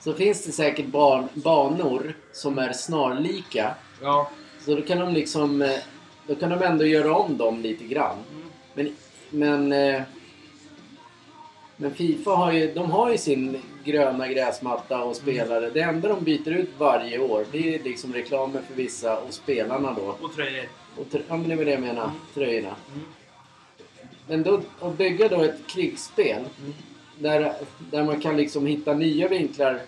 Så 0.06 0.12
finns 0.12 0.44
det 0.44 0.52
säkert 0.52 0.86
ban 0.86 1.28
banor 1.34 2.14
som 2.32 2.58
är 2.58 2.72
snarlika. 2.72 3.74
Ja. 4.02 4.30
Så 4.64 4.74
då 4.74 4.82
kan 4.82 4.98
de 4.98 5.14
liksom 5.14 5.62
eh, 5.62 5.70
då 6.26 6.34
kan 6.34 6.50
de 6.50 6.62
ändå 6.62 6.84
göra 6.84 7.16
om 7.16 7.36
dem 7.36 7.62
lite 7.62 7.84
grann. 7.84 8.16
Mm. 8.34 8.48
Men, 8.74 8.96
men, 9.30 9.94
eh, 9.94 10.02
men 11.76 11.94
Fifa 11.94 12.30
har 12.30 12.52
ju, 12.52 12.74
de 12.74 12.90
har 12.90 13.10
ju 13.10 13.18
sin 13.18 13.62
gröna 13.84 14.28
gräsmatta 14.28 15.02
och 15.02 15.16
spelare. 15.16 15.70
Det 15.70 15.80
enda 15.80 16.08
de 16.08 16.24
byter 16.24 16.48
ut 16.48 16.70
varje 16.78 17.18
år 17.18 17.46
det 17.52 17.74
är 17.74 17.82
liksom 17.82 18.12
reklamen 18.12 18.62
för 18.68 18.74
vissa 18.74 19.18
och 19.18 19.34
spelarna 19.34 19.92
då. 19.92 20.16
Och 20.26 20.34
tröjor. 20.34 20.68
Och 20.96 21.06
tr- 21.10 21.22
ja, 21.28 21.36
men 21.36 21.48
det 21.48 21.56
var 21.56 21.64
det 21.64 21.70
jag 21.70 21.80
menade. 21.80 22.00
Mm. 22.08 22.20
Tröjorna. 22.34 22.74
Mm. 22.94 23.06
Men 24.28 24.42
då, 24.42 24.60
att 24.80 24.98
bygga 24.98 25.28
då 25.28 25.42
ett 25.42 25.66
krigsspel 25.66 26.44
Mm. 26.60 26.74
Där, 27.18 27.52
där 27.90 28.04
man 28.04 28.20
kan 28.20 28.36
liksom 28.36 28.66
hitta 28.66 28.94
nya 28.94 29.28
vinklar. 29.28 29.80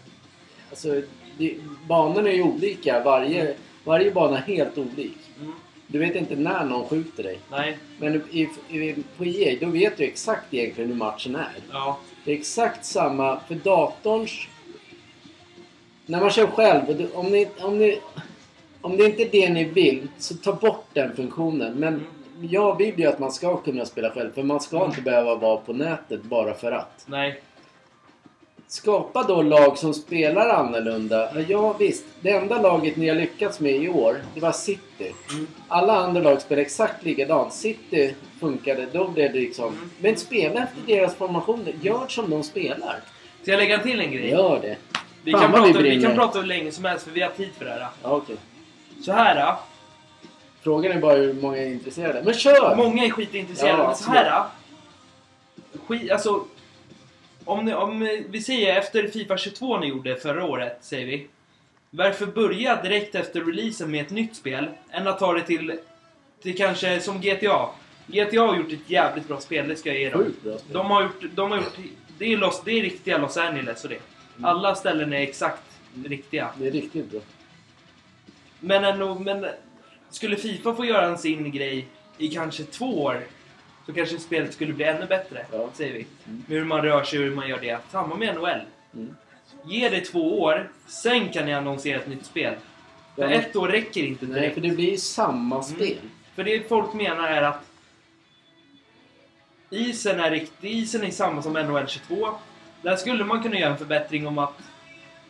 Alltså, 0.71 1.03
det, 1.39 1.55
banorna 1.89 2.29
är 2.29 2.35
ju 2.35 2.43
olika. 2.43 3.03
Varje, 3.05 3.55
varje 3.85 4.11
bana 4.11 4.39
är 4.39 4.43
helt 4.43 4.79
olik. 4.79 5.19
Mm. 5.41 5.53
Du 5.87 5.99
vet 5.99 6.17
inte 6.17 6.37
när 6.37 6.65
någon 6.65 6.89
skjuter 6.89 7.23
dig. 7.23 7.39
Nej. 7.51 7.79
Men 7.99 8.23
i, 8.31 8.49
i, 8.69 8.95
på 9.17 9.25
EA, 9.25 9.59
då 9.61 9.67
vet 9.67 9.97
du 9.97 10.05
exakt 10.05 10.55
egentligen 10.55 10.91
hur 10.91 10.97
matchen 10.97 11.37
är. 11.37 11.57
Ja. 11.73 11.99
Det 12.25 12.33
är 12.33 12.37
exakt 12.37 12.85
samma 12.85 13.41
för 13.41 13.55
datorns... 13.55 14.49
När 16.07 16.21
man 16.21 16.31
kör 16.31 16.47
själv, 16.47 17.09
om, 17.15 17.27
ni, 17.27 17.49
om, 17.59 17.79
ni, 17.79 17.99
om 18.81 18.97
det 18.97 19.05
inte 19.05 19.23
är 19.23 19.31
det 19.31 19.51
ni 19.51 19.65
vill, 19.65 20.09
så 20.19 20.35
ta 20.35 20.53
bort 20.53 20.87
den 20.93 21.17
funktionen. 21.17 21.75
Men 21.75 22.07
jag 22.41 22.79
vill 22.79 22.99
ju 22.99 23.07
att 23.07 23.19
man 23.19 23.33
ska 23.33 23.57
kunna 23.57 23.85
spela 23.85 24.11
själv, 24.11 24.33
för 24.35 24.43
man 24.43 24.61
ska 24.61 24.85
inte 24.85 25.01
behöva 25.01 25.35
vara 25.35 25.57
på 25.57 25.73
nätet 25.73 26.23
bara 26.23 26.55
för 26.55 26.73
att. 26.73 27.05
Nej. 27.07 27.41
Skapa 28.71 29.23
då 29.23 29.43
lag 29.43 29.79
som 29.79 29.95
spelar 29.95 30.49
annorlunda. 30.49 31.41
Ja 31.49 31.73
visst, 31.73 32.05
det 32.21 32.31
enda 32.31 32.63
laget 32.63 32.97
ni 32.97 33.09
har 33.09 33.17
lyckats 33.17 33.61
med 33.61 33.73
i 33.73 33.89
år, 33.89 34.17
det 34.35 34.41
var 34.41 34.53
City. 34.53 35.13
Mm. 35.31 35.47
Alla 35.69 35.97
andra 35.97 36.23
lag 36.23 36.41
spelar 36.41 36.63
exakt 36.63 37.05
likadant. 37.05 37.53
City 37.53 38.15
funkade, 38.41 38.87
då 38.93 39.09
blev 39.09 39.33
det 39.33 39.39
liksom... 39.39 39.69
Mm. 39.69 39.91
Men 39.99 40.17
spela 40.17 40.63
efter 40.63 40.81
deras 40.87 41.15
formationer. 41.15 41.73
Gör 41.83 42.07
som 42.09 42.31
de 42.31 42.43
spelar. 42.43 43.01
Ska 43.43 43.51
jag 43.51 43.59
lägga 43.59 43.79
till 43.79 44.01
en 44.01 44.13
grej? 44.13 44.31
Gör 44.31 44.59
det. 44.63 44.77
Vi 45.25 45.33
Fan 45.33 45.41
kan, 45.41 45.51
vi 45.51 45.57
prata, 45.57 45.67
vi 45.67 45.83
brinner. 45.83 46.07
kan 46.07 46.17
prata 46.17 46.39
hur 46.39 46.47
länge 46.47 46.73
som 46.73 46.85
helst 46.85 47.05
för 47.05 47.11
vi 47.13 47.21
har 47.23 47.31
tid 47.31 47.51
för 47.59 47.65
det 47.65 47.71
här. 47.71 47.87
Ja, 48.03 48.11
okej. 48.11 48.37
Så 49.05 49.13
här. 49.13 49.55
Frågan 50.63 50.93
är 50.93 51.01
bara 51.01 51.17
hur 51.17 51.33
många 51.33 51.57
är 51.59 51.67
intresserade. 51.67 52.23
Men 52.25 52.35
kör! 52.35 52.77
Många 52.77 53.05
är 53.05 53.11
skitintresserade, 53.11 53.79
Ja, 53.79 53.87
men 53.87 53.97
så 53.97 54.11
här. 54.11 54.45
Skit, 55.87 56.11
alltså. 56.11 56.45
Om, 57.45 57.65
ni, 57.65 57.75
om 57.75 58.21
vi 58.29 58.43
säger 58.43 58.79
efter 58.79 59.09
Fifa 59.09 59.37
22 59.37 59.79
ni 59.79 59.87
gjorde 59.87 60.17
förra 60.17 60.45
året, 60.45 60.79
säger 60.81 61.07
vi. 61.07 61.27
Varför 61.91 62.27
börja 62.27 62.83
direkt 62.83 63.15
efter 63.15 63.41
releasen 63.41 63.91
med 63.91 64.03
ett 64.03 64.11
nytt 64.11 64.37
spel 64.37 64.69
än 64.91 65.07
att 65.07 65.19
ta 65.19 65.33
det 65.33 65.43
till, 65.43 65.79
till 66.43 66.57
kanske 66.57 67.01
som 67.01 67.21
GTA? 67.21 67.69
GTA 68.07 68.41
har 68.41 68.57
gjort 68.57 68.73
ett 68.73 68.91
jävligt 68.91 69.29
bra 69.29 69.41
spel, 69.41 69.69
det 69.69 69.77
ska 69.77 69.89
jag 69.89 70.01
ge 70.01 70.11
dem. 70.11 70.35
De 70.73 70.87
har 70.87 71.03
gjort, 71.03 71.23
de 71.35 71.51
har 71.51 71.59
gjort 71.59 71.79
det, 72.19 72.33
är 72.33 72.37
Los, 72.37 72.63
det 72.65 72.79
är 72.79 72.83
riktiga 72.83 73.19
Los 73.19 73.37
Angeles 73.37 73.85
och 73.85 73.91
det. 73.91 74.01
Alla 74.43 74.75
ställen 74.75 75.13
är 75.13 75.21
exakt 75.21 75.63
riktiga. 76.05 76.49
Det 76.59 76.67
är 76.67 76.71
riktigt 76.71 77.11
bra. 77.11 77.21
Men, 78.61 78.85
ändå, 78.85 79.15
men 79.15 79.47
skulle 80.11 80.37
Fifa 80.37 80.75
få 80.75 80.85
göra 80.85 81.07
en 81.07 81.19
sin 81.19 81.51
grej 81.53 81.87
i 82.19 82.29
kanske 82.29 82.65
två 82.65 83.03
år 83.03 83.23
så 83.87 83.93
kanske 83.93 84.19
spelet 84.19 84.53
skulle 84.55 84.73
bli 84.73 84.85
ännu 84.85 85.07
bättre, 85.07 85.47
Ja. 85.53 85.69
säger 85.75 85.93
vi. 85.93 86.07
Mm. 86.27 86.43
Hur 86.49 86.65
man 86.65 86.83
rör 86.83 87.05
sig 87.05 87.19
och 87.19 87.25
hur 87.25 87.35
man 87.35 87.49
gör 87.49 87.61
det. 87.61 87.79
Samma 87.91 88.15
med 88.17 88.35
NHL. 88.35 88.61
Mm. 88.95 89.17
Ge 89.65 89.89
det 89.89 90.01
två 90.01 90.41
år, 90.43 90.71
sen 90.87 91.29
kan 91.29 91.45
ni 91.47 91.55
annonsera 91.55 91.97
ett 92.01 92.09
nytt 92.09 92.27
spel. 92.27 92.55
För 93.17 93.23
Ja. 93.23 93.31
ett 93.31 93.57
år 93.57 93.69
räcker 93.69 94.03
inte 94.03 94.25
Nej, 94.27 94.35
direkt. 94.41 94.55
för 94.55 94.61
det 94.61 94.71
blir 94.71 94.91
ju 94.91 94.97
samma 94.97 95.57
Mm. 95.57 95.63
spel. 95.77 95.97
För 96.35 96.45
det 96.45 96.69
folk 96.69 96.95
menar 96.95 97.29
är 97.29 97.43
att 97.43 97.65
isen 99.71 100.21
är 100.21 100.31
riktig, 100.31 100.71
isen 100.73 101.05
är 101.05 101.11
samma 101.11 101.43
som 101.43 101.53
NHL 101.53 101.87
22. 101.89 102.29
Där 102.83 102.97
skulle 102.97 103.25
man 103.25 103.43
kunna 103.43 103.59
göra 103.59 103.71
en 103.73 103.79
förbättring 103.79 104.27
om 104.27 104.39
att 104.39 104.59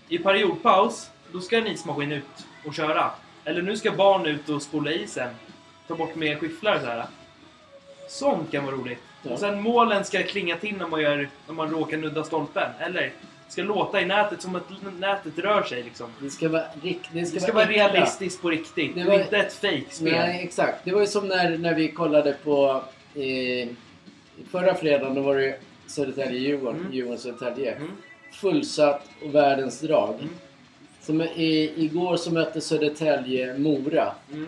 i 0.08 0.18
periodpaus, 0.18 1.10
då 1.32 1.40
ska 1.40 1.58
en 1.58 1.66
ismaskin 1.66 2.12
ut 2.12 2.46
och 2.66 2.74
köra. 2.74 3.10
Eller 3.48 3.62
nu 3.62 3.76
ska 3.76 3.92
barn 3.92 4.26
ut 4.26 4.48
och 4.48 4.62
spola 4.62 4.92
isen. 4.92 5.28
Ta 5.88 5.94
bort 5.94 6.14
med 6.14 6.38
skifflar 6.38 6.74
och 6.74 6.80
så 6.80 6.86
här. 6.86 7.04
Sånt 8.08 8.50
kan 8.52 8.64
vara 8.64 8.76
roligt. 8.76 8.98
Ja. 9.22 9.30
Och 9.32 9.38
sen 9.38 9.60
målen 9.62 10.04
ska 10.04 10.22
klinga 10.22 10.56
till 10.56 10.76
när 10.76 10.86
man, 10.86 11.00
gör, 11.02 11.28
när 11.46 11.54
man 11.54 11.70
råkar 11.70 11.96
nudda 11.96 12.24
stolpen. 12.24 12.70
Eller 12.78 13.12
ska 13.48 13.62
låta 13.62 14.00
i 14.00 14.06
nätet 14.06 14.42
som 14.42 14.56
att 14.56 14.62
nätet 14.98 15.38
rör 15.38 15.62
sig 15.62 15.82
liksom. 15.82 16.06
Det 16.20 16.30
ska 16.30 16.48
vara, 16.48 16.64
rikt, 16.82 17.08
det 17.12 17.26
ska 17.26 17.34
Det 17.34 17.40
ska 17.40 17.52
vara 17.52 17.64
vara 17.66 17.74
realistiskt 17.76 18.42
på 18.42 18.50
riktigt. 18.50 18.94
Det 18.94 19.04
var- 19.04 19.20
inte 19.20 19.36
ett 19.36 19.52
fake-spel. 19.52 20.12
Nej, 20.12 20.44
exakt. 20.44 20.84
Det 20.84 20.92
var 20.92 21.00
ju 21.00 21.06
som 21.06 21.28
när, 21.28 21.58
när 21.58 21.74
vi 21.74 21.92
kollade 21.92 22.36
på... 22.44 22.82
Eh, 23.14 23.68
förra 24.50 24.74
fredagen, 24.74 25.14
då 25.14 25.22
var 25.22 25.34
det 25.36 25.44
ju 25.44 25.54
Södertälje-Djurgården. 25.86 26.80
Mm. 26.80 26.92
Djurgården-Södertälje. 26.92 27.72
Mm. 27.74 27.90
Fullsatt 28.32 29.02
och 29.24 29.34
världens 29.34 29.80
drag. 29.80 30.14
Mm. 30.14 30.34
Som 31.08 31.22
i, 31.22 31.72
igår 31.76 32.16
så 32.16 32.32
mötte 32.32 32.60
Södertälje-Mora. 32.60 34.12
Mm. 34.32 34.46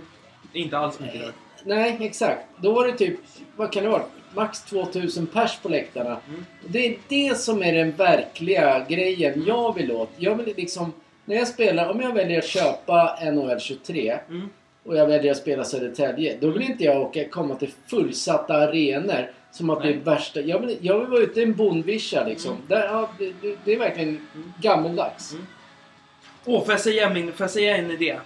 Inte 0.52 0.78
alls 0.78 1.00
mycket 1.00 1.20
rör. 1.20 1.32
Nej, 1.64 1.96
exakt. 2.00 2.40
Då 2.56 2.72
var 2.72 2.86
det 2.86 2.92
typ, 2.92 3.18
vad 3.56 3.72
kan 3.72 3.82
det 3.84 3.88
vara? 3.88 4.02
Max 4.34 4.62
2000 4.62 5.26
pers 5.26 5.58
på 5.62 5.68
läktarna. 5.68 6.16
Mm. 6.28 6.44
Det 6.68 6.86
är 6.86 6.96
det 7.08 7.38
som 7.38 7.62
är 7.62 7.72
den 7.72 7.90
verkliga 7.92 8.86
grejen 8.88 9.44
jag 9.46 9.74
vill 9.74 9.92
åt. 9.92 10.10
Jag 10.16 10.34
vill 10.34 10.54
liksom, 10.56 10.92
när 11.24 11.36
jag 11.36 11.48
spelar, 11.48 11.90
om 11.90 12.00
jag 12.00 12.12
väljer 12.14 12.38
att 12.38 12.46
köpa 12.46 13.18
NHL 13.32 13.60
23 13.60 14.18
Mm. 14.28 14.48
och 14.84 14.96
jag 14.96 15.06
väljer 15.06 15.32
att 15.32 15.38
spela 15.38 15.64
Södertälje. 15.64 16.36
Då 16.40 16.50
vill 16.50 16.62
inte 16.62 16.84
jag 16.84 17.00
åka, 17.02 17.28
komma 17.28 17.54
till 17.54 17.70
fullsatta 17.86 18.54
arenor 18.54 19.30
som 19.52 19.70
att 19.70 19.82
det 19.82 19.88
är 19.88 19.96
värsta. 19.96 20.40
Jag 20.40 20.58
vill, 20.58 20.76
jag 20.80 20.98
vill 20.98 21.08
vara 21.08 21.20
ute 21.20 21.40
i 21.40 21.42
en 21.42 21.54
bondvischa 21.54 22.24
liksom. 22.24 22.50
Mm. 22.50 22.62
Där, 22.68 22.84
ja, 22.84 23.10
det, 23.18 23.32
det, 23.42 23.56
det 23.64 23.72
är 23.74 23.78
verkligen 23.78 24.08
Mm. 24.34 24.52
gammeldags. 24.62 25.32
Mm. 25.32 25.46
Åh, 26.44 26.64
får 26.64 26.72
jag 26.72 26.80
säga, 26.80 27.10
min, 27.10 27.32
får 27.32 27.44
jag 27.44 27.50
säga 27.50 27.76
en 27.76 27.90
idé? 27.90 28.18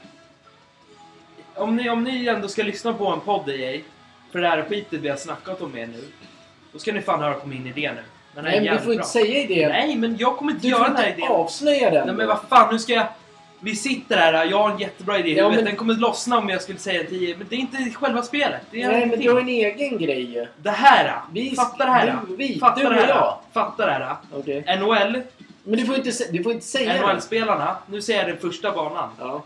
Om 1.55 1.77
ni, 1.77 1.91
om 1.91 2.05
ni 2.05 2.27
ändå 2.27 2.49
ska 2.49 2.63
lyssna 2.63 2.93
på 2.93 3.07
en 3.07 3.21
podd 3.21 3.49
EA, 3.49 3.81
för 4.33 4.39
det 4.41 4.49
här 4.49 4.63
skitet 4.63 5.01
vi 5.01 5.09
har 5.09 5.17
snackat 5.17 5.63
om 5.63 5.77
er 5.79 5.87
nu, 5.87 6.05
då 6.73 6.79
ska 6.79 6.93
ni 6.93 7.01
fan 7.01 7.21
höra 7.21 7.35
på 7.35 7.49
min 7.49 7.67
idé 7.67 7.91
nu. 7.95 8.03
Den 8.35 8.45
Nej, 8.45 8.61
men 8.61 8.73
du 8.77 8.83
får 8.83 8.93
inte 8.93 8.97
bra. 9.03 9.05
säga 9.09 9.43
idén. 9.43 9.69
Nej, 9.71 9.97
men 9.97 10.17
jag 10.17 10.37
kommer 10.37 10.53
inte 10.53 10.63
Du 10.63 10.69
göra 10.71 10.79
får 10.79 10.89
den 10.89 10.97
här 10.97 11.09
inte 11.09 11.21
idén. 11.21 11.31
avslöja 11.33 11.91
den. 11.91 12.07
Nej, 12.07 12.17
men 12.17 12.27
vad 12.29 12.39
fan, 12.49 12.73
nu 12.73 12.79
ska 12.79 12.93
jag... 12.93 13.07
Vi 13.61 13.77
sitter 13.77 14.17
här, 14.17 14.45
jag 14.45 14.59
har 14.59 14.71
en 14.71 14.79
jättebra 14.79 15.19
idé 15.19 15.29
i 15.31 15.37
Ja, 15.37 15.43
huvudet. 15.45 15.57
men- 15.57 15.65
Den 15.65 15.77
kommer 15.77 15.95
lossna 15.95 16.39
om 16.39 16.49
jag 16.49 16.63
skulle 16.63 16.79
säga 16.79 17.01
en 17.01 17.07
10, 17.07 17.37
men 17.37 17.47
det 17.51 17.55
är 17.57 17.59
inte 17.59 17.91
själva 17.95 18.23
spelet. 18.23 18.61
Nej, 18.71 18.83
men 18.87 18.97
ingenting. 18.97 19.21
du 19.21 19.33
har 19.33 19.41
en 19.41 19.49
egen 19.49 19.99
grej 19.99 20.21
ju. 20.35 20.47
Det 20.63 20.71
här! 20.71 21.21
Vi- 21.33 21.57
Fatta 21.57 21.85
det 21.85 21.91
här! 21.91 22.19
du- 22.29 22.37
vi- 22.37 22.59
Fatta 22.59 22.75
du 22.77 22.83
det 22.83 22.89
och 22.89 22.95
här! 22.95 23.09
jag. 23.09 23.39
Fatta 23.53 23.87
det 23.87 23.93
här! 23.93 24.17
Okej. 24.33 24.65
NHL, 24.81 25.23
Men 25.65 25.79
du 25.79 25.87
får 25.87 25.97
inte, 25.97 26.11
du 26.33 26.43
får 26.43 26.53
inte 26.53 26.67
säga 26.67 26.93
det. 26.93 27.01
NHL-spelarna, 27.15 27.77
nu 27.87 28.03
säger 28.03 28.19
jag 28.21 28.29
den 28.29 28.39
första 28.51 28.73
banan. 28.73 29.11
Ja, 29.19 29.43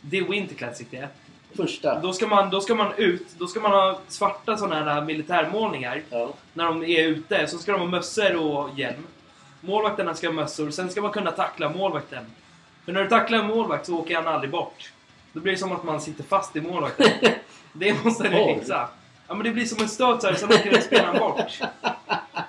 Det 0.00 0.18
är 0.18 0.24
Winter 0.24 0.54
Classic 0.54 0.86
det. 0.90 1.08
första. 1.56 2.00
Då 2.00 2.12
ska, 2.12 2.26
man, 2.26 2.50
då 2.50 2.60
ska 2.60 2.74
man 2.74 2.92
ut, 2.96 3.26
då 3.38 3.46
ska 3.46 3.60
man 3.60 3.70
ha 3.72 3.98
svarta 4.08 4.56
sådana 4.56 4.94
här 4.94 5.00
militärmålningar 5.02 6.02
Ja. 6.10 6.28
när 6.54 6.64
de 6.64 6.84
är 6.84 7.02
ute. 7.08 7.46
Så 7.46 7.58
ska 7.58 7.72
de 7.72 7.80
ha 7.80 7.88
mössor 7.88 8.36
och 8.36 8.78
hjälm. 8.78 9.06
Målvakterna 9.60 10.14
ska 10.14 10.26
ha 10.26 10.34
mössor, 10.34 10.70
sen 10.70 10.90
ska 10.90 11.02
man 11.02 11.10
kunna 11.12 11.30
tackla 11.30 11.68
målvakten. 11.68 12.24
För 12.84 12.92
när 12.92 13.02
du 13.02 13.08
tacklar 13.08 13.38
en 13.38 13.46
målvakt 13.46 13.86
så 13.86 13.98
åker 13.98 14.16
han 14.16 14.26
aldrig 14.28 14.50
bort. 14.50 14.92
Då 15.32 15.40
blir 15.40 15.52
det 15.52 15.58
som 15.58 15.72
att 15.72 15.84
man 15.84 16.00
sitter 16.00 16.24
fast 16.24 16.56
i 16.56 16.60
målvakten. 16.60 17.06
det 17.72 18.04
måste 18.04 18.28
ni 18.28 18.54
fixa. 18.54 18.88
Ja 19.30 19.36
men 19.36 19.44
det 19.46 19.52
blir 19.52 19.64
som 19.64 19.82
en 19.82 19.88
stöt 19.88 20.22
så 20.22 20.26
här, 20.28 20.34
sen 20.34 20.48
åker 20.48 20.70
den 20.70 20.82
spelaren 20.82 21.18
bort. 21.18 21.60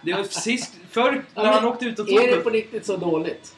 Det 0.01 0.13
var 0.13 0.23
sist, 0.23 0.73
förr 0.91 1.23
Ja, 1.35 1.43
när 1.43 1.49
men 1.49 1.53
han 1.53 1.65
åkte 1.65 1.85
ut 1.85 1.99
och 1.99 2.07
tog 2.07 2.17
Är 2.17 2.35
det 2.35 2.41
på 2.41 2.49
riktigt 2.49 2.85
så 2.85 2.97
dåligt? 2.97 3.55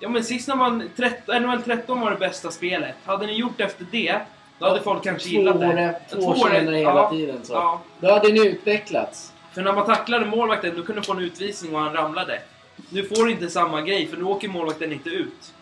Ja 0.00 0.08
men 0.08 0.24
sist 0.24 0.48
när 0.48 0.56
man... 0.56 0.90
13, 0.96 1.42
NHL 1.42 1.62
13 1.62 2.00
var 2.00 2.10
det 2.10 2.16
bästa 2.16 2.50
spelet. 2.50 2.94
Hade 3.04 3.26
ni 3.26 3.32
gjort 3.32 3.60
efter 3.60 3.86
det, 3.90 4.20
då 4.58 4.66
hade 4.66 4.82
folk 4.82 5.04
kanske 5.04 5.28
Två 5.28 5.36
gillat 5.36 5.60
det. 5.60 6.00
två 6.12 6.20
år 6.26 6.34
senare 6.34 6.76
hela 6.76 6.90
ja, 6.90 7.10
tiden 7.10 7.38
så. 7.42 7.52
Ja. 7.52 7.80
Då 8.00 8.12
hade 8.12 8.28
ni 8.32 8.46
utvecklats. 8.46 9.32
För 9.52 9.62
när 9.62 9.72
man 9.72 9.86
tacklade 9.86 10.26
målvakten, 10.26 10.76
då 10.76 10.82
kunde 10.82 11.00
du 11.00 11.04
få 11.04 11.12
en 11.12 11.18
utvisning 11.18 11.74
och 11.74 11.80
han 11.80 11.92
ramlade. 11.92 12.42
Nu 12.90 13.04
får 13.04 13.24
du 13.24 13.30
inte 13.30 13.50
samma 13.50 13.82
grej, 13.82 14.06
för 14.06 14.16
nu 14.16 14.24
åker 14.24 14.48
målvakten 14.48 14.92
inte 14.92 15.10
ut. 15.10 15.52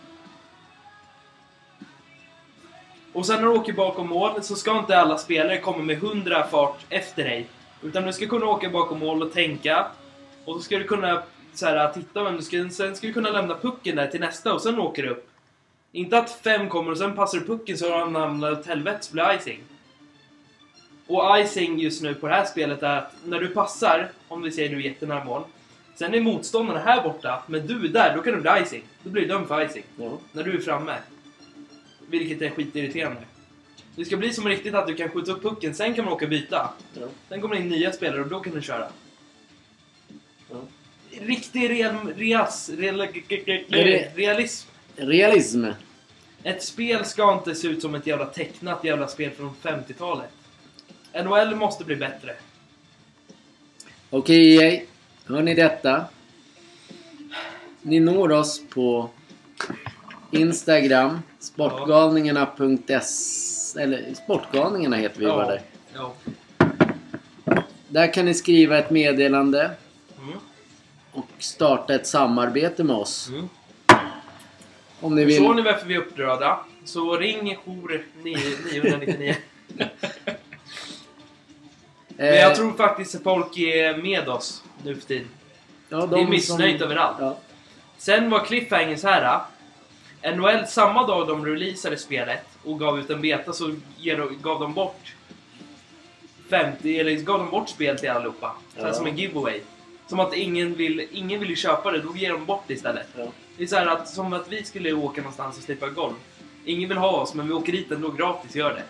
Och 3.18 3.26
sen 3.26 3.36
när 3.36 3.48
du 3.48 3.54
åker 3.54 3.72
bakom 3.72 4.08
mål 4.08 4.42
så 4.42 4.54
ska 4.54 4.78
inte 4.78 4.98
alla 4.98 5.18
spelare 5.18 5.60
komma 5.60 5.78
med 5.78 5.96
100 5.96 6.46
fart 6.50 6.86
efter 6.88 7.24
dig. 7.24 7.46
Utan 7.82 8.02
du 8.02 8.12
ska 8.12 8.26
kunna 8.26 8.46
åka 8.46 8.70
bakom 8.70 8.98
mål 8.98 9.22
och 9.22 9.32
tänka. 9.32 9.86
Och 10.44 10.56
så 10.56 10.62
ska 10.62 10.78
du 10.78 10.84
kunna 10.84 11.22
så 11.54 11.66
här, 11.66 11.92
titta 11.92 12.24
vem 12.24 12.36
du 12.36 12.42
ska... 12.42 12.68
Sen 12.70 12.96
ska 12.96 13.06
du 13.06 13.12
kunna 13.12 13.30
lämna 13.30 13.54
pucken 13.54 13.96
där 13.96 14.06
till 14.06 14.20
nästa 14.20 14.54
och 14.54 14.62
sen 14.62 14.78
åker 14.78 15.02
du 15.02 15.08
upp. 15.08 15.28
Inte 15.92 16.18
att 16.18 16.30
fem 16.30 16.68
kommer 16.68 16.90
och 16.90 16.98
sen 16.98 17.16
passar 17.16 17.38
du 17.38 17.46
pucken 17.46 17.78
så 17.78 17.90
har 17.90 17.98
han 17.98 18.14
hamnat 18.14 18.58
åt 18.58 18.66
helvete 18.66 18.98
så 19.00 19.12
blir 19.12 19.36
icing. 19.38 19.60
Och 21.06 21.38
icing 21.38 21.78
just 21.78 22.02
nu 22.02 22.14
på 22.14 22.26
det 22.28 22.34
här 22.34 22.44
spelet 22.44 22.82
är 22.82 22.96
att 22.96 23.12
när 23.24 23.40
du 23.40 23.48
passar, 23.48 24.08
om 24.28 24.42
vi 24.42 24.52
säger 24.52 24.68
du 24.68 24.76
är 24.76 24.80
jättenära 24.80 25.24
mål. 25.24 25.42
Sen 25.94 26.14
är 26.14 26.20
motståndarna 26.20 26.80
här 26.80 27.02
borta, 27.02 27.42
men 27.46 27.66
du 27.66 27.84
är 27.84 27.88
där, 27.88 28.16
då 28.16 28.22
kan 28.22 28.34
det 28.34 28.40
bli 28.40 28.62
icing. 28.62 28.82
Då 29.02 29.10
blir 29.10 29.22
du 29.22 29.28
dömd 29.28 29.48
för 29.48 29.66
icing. 29.66 29.84
Ja. 29.96 30.10
När 30.32 30.42
du 30.42 30.56
är 30.56 30.60
framme. 30.60 30.94
Vilket 32.10 32.42
är 32.42 32.50
skitirriterande. 32.50 33.20
Det 33.96 34.04
ska 34.04 34.16
bli 34.16 34.32
som 34.32 34.48
riktigt 34.48 34.74
att 34.74 34.86
du 34.86 34.94
kan 34.94 35.08
skjuta 35.08 35.32
upp 35.32 35.42
pucken, 35.42 35.74
sen 35.74 35.94
kan 35.94 36.04
man 36.04 36.14
åka 36.14 36.24
och 36.24 36.30
byta. 36.30 36.70
Ja. 36.94 37.06
Sen 37.28 37.40
kommer 37.40 37.54
det 37.54 37.60
in 37.60 37.68
nya 37.68 37.92
spelare 37.92 38.20
och 38.20 38.28
då 38.28 38.40
kan 38.40 38.54
du 38.54 38.62
köra. 38.62 38.88
Ja. 40.50 40.56
Riktig 41.20 41.70
real, 41.70 42.12
reas, 42.16 42.70
real, 42.70 43.08
realism. 44.14 44.68
Realism. 44.96 45.66
Ett 46.42 46.62
spel 46.62 47.04
ska 47.04 47.32
inte 47.32 47.54
se 47.54 47.68
ut 47.68 47.82
som 47.82 47.94
ett 47.94 48.06
jävla 48.06 48.26
tecknat 48.26 48.84
jävla 48.84 49.08
spel 49.08 49.30
från 49.30 49.54
50-talet. 49.62 50.30
NHL 51.24 51.54
måste 51.54 51.84
bli 51.84 51.96
bättre. 51.96 52.36
Okej 54.10 54.56
EA. 54.56 54.80
Hör 55.26 55.42
ni 55.42 55.54
detta? 55.54 56.04
Ni 57.82 58.00
når 58.00 58.32
oss 58.32 58.62
på 58.68 59.10
Instagram. 60.30 61.22
Sportgalningarna.s 61.40 63.76
Eller 63.80 64.14
Sportgalningarna 64.14 64.96
heter 64.96 65.20
vi 65.20 65.26
bara 65.26 65.46
där. 65.46 65.62
Ja. 65.94 66.12
Där 67.88 68.12
kan 68.12 68.24
ni 68.24 68.34
skriva 68.34 68.78
ett 68.78 68.90
meddelande 68.90 69.70
Mm. 70.22 70.38
och 71.12 71.26
starta 71.38 71.94
ett 71.94 72.06
samarbete 72.06 72.84
med 72.84 72.96
oss. 72.96 73.28
Mm. 73.28 73.48
Om 75.00 75.14
ni 75.14 75.24
vill. 75.24 75.36
Förstår 75.36 75.54
ni 75.54 75.62
varför 75.62 75.86
vi 75.86 75.94
är 75.94 75.98
upprörda? 75.98 76.60
Så 76.84 77.16
ring 77.16 77.56
jour 77.64 78.06
999. 78.22 79.36
Men 79.76 79.88
Eh, 82.20 82.34
jag 82.34 82.54
tror 82.56 82.72
faktiskt 82.72 83.14
att 83.14 83.22
folk 83.22 83.58
är 83.58 83.96
med 83.96 84.28
oss 84.28 84.62
nu 84.84 84.94
för 84.94 85.02
tiden. 85.06 85.28
ja, 85.88 86.06
Det 86.06 86.20
är 86.20 86.26
missnöjt 86.26 86.82
överallt. 86.82 87.16
Ja. 87.20 87.36
Sen 87.98 88.30
var 88.30 88.44
cliffhangern 88.44 88.98
så 88.98 89.08
här. 89.08 89.40
NHL, 90.22 90.66
samma 90.66 91.06
dag 91.06 91.28
de 91.28 91.46
releasade 91.46 91.96
spelet 91.96 92.44
och 92.64 92.80
gav 92.80 92.98
ut 92.98 93.10
en 93.10 93.20
beta 93.20 93.52
så 93.52 93.74
gav 94.42 94.60
de 94.60 94.74
bort 94.74 95.14
50, 96.50 96.98
eller 97.00 97.12
gav 97.12 97.38
de 97.38 97.50
bort 97.50 97.68
spel 97.68 97.98
till 97.98 98.10
allihopa. 98.10 98.52
Så 98.76 98.80
här 98.80 98.88
Ja. 98.88 98.94
som 98.94 99.06
en 99.06 99.18
giveaway. 99.18 99.60
Som 100.06 100.20
att 100.20 100.34
ingen 100.34 100.74
vill, 100.74 101.08
ingen 101.12 101.40
vill 101.40 101.56
köpa 101.56 101.90
det, 101.90 101.98
då 102.00 102.16
ger 102.16 102.32
de 102.32 102.44
bort 102.44 102.62
det 102.66 102.74
istället. 102.74 103.06
Ja. 103.16 103.24
Det 103.56 103.62
är 103.62 103.66
så 103.66 103.76
här 103.76 103.86
att, 103.86 104.08
som 104.08 104.32
att 104.32 104.52
vi 104.52 104.64
skulle 104.64 104.92
åka 104.92 105.20
någonstans 105.20 105.56
och 105.58 105.62
slippa 105.62 105.88
golv. 105.88 106.14
Ingen 106.64 106.88
vill 106.88 106.98
ha 106.98 107.10
oss, 107.10 107.34
men 107.34 107.46
vi 107.48 107.52
åker 107.52 107.72
dit 107.72 107.90
ändå 107.92 108.10
gratis, 108.10 108.56
gör 108.56 108.74
det. 108.74 108.82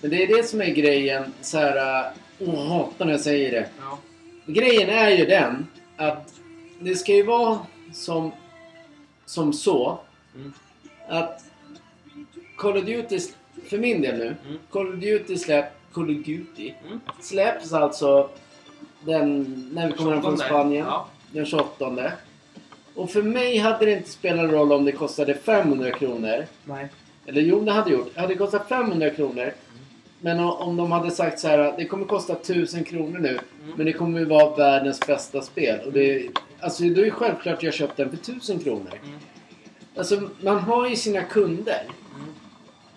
Men 0.00 0.10
det 0.10 0.22
är 0.22 0.36
det 0.36 0.42
som 0.48 0.60
är 0.60 0.70
grejen. 0.70 1.32
Så 1.40 1.58
här, 1.58 2.04
oh, 2.38 2.54
jag 2.54 2.64
hatar 2.66 3.04
när 3.04 3.12
jag 3.12 3.20
säger 3.20 3.50
det. 3.52 3.68
Ja. 3.80 3.98
Grejen 4.46 4.90
är 4.90 5.10
ju 5.10 5.24
den 5.24 5.66
att 5.96 6.34
det 6.80 6.94
ska 6.96 7.12
ju 7.12 7.22
vara 7.22 7.58
som, 7.92 8.32
som 9.26 9.52
så 9.52 9.98
Mm. 10.36 10.52
att 11.08 11.44
Call 12.56 12.76
of 12.76 12.84
Duty, 12.84 13.18
för 13.68 13.78
min 13.78 14.02
del 14.02 14.18
nu, 14.18 14.24
Mm. 14.46 14.58
Call 14.70 14.88
of 14.88 15.00
Duty 15.00 15.36
släpp, 15.38 15.66
Call 15.92 16.04
of 16.20 16.26
Duty 16.26 16.74
Mm. 16.86 17.00
släpps 17.20 17.72
alltså 17.72 18.28
den, 19.04 19.42
när 19.74 19.86
vi 19.86 19.92
kommer 19.92 20.12
hem 20.12 20.22
från 20.22 20.36
28. 20.36 20.46
Spanien, 20.48 20.86
Ja. 20.86 21.06
den 21.32 21.46
28. 21.46 22.12
Och 22.94 23.10
för 23.10 23.22
mig 23.22 23.58
hade 23.58 23.84
det 23.86 23.92
inte 23.92 24.10
spelat 24.10 24.36
någon 24.44 24.50
roll 24.50 24.72
om 24.72 24.84
det 24.84 24.92
kostade 24.92 25.34
500 25.34 25.90
kronor. 25.90 26.46
Nej. 26.64 26.88
Eller 27.26 27.40
jo, 27.40 27.60
det 27.60 27.72
hade 27.72 27.90
gjort. 27.90 28.14
Det 28.14 28.20
hade 28.20 28.34
kostat 28.34 28.68
500 28.68 29.10
kronor. 29.10 29.52
Men 30.20 30.40
om 30.40 30.76
de 30.76 30.92
hade 30.92 31.10
sagt 31.10 31.38
så 31.40 31.48
här, 31.48 31.74
det 31.78 31.84
kommer 31.84 32.04
kosta 32.06 32.32
1000 32.34 32.84
kronor 32.84 33.18
nu. 33.18 33.28
Mm. 33.28 33.74
Men 33.76 33.86
det 33.86 33.92
kommer 33.92 34.18
ju 34.18 34.24
vara 34.24 34.56
världens 34.56 35.00
bästa 35.06 35.42
spel. 35.42 35.80
Och 35.86 35.92
det, 35.92 36.28
alltså, 36.60 36.82
då 36.84 37.00
är 37.00 37.04
det 37.04 37.10
självklart 37.10 37.62
jag 37.62 37.74
köpt 37.74 37.96
den 37.96 38.10
för 38.10 38.16
1000 38.16 38.58
kronor. 38.58 38.92
Mm. 39.04 39.18
Alltså, 39.96 40.28
man 40.40 40.58
har 40.58 40.88
ju 40.88 40.96
sina 40.96 41.22
kunder. 41.22 41.82
Mm. 42.14 42.34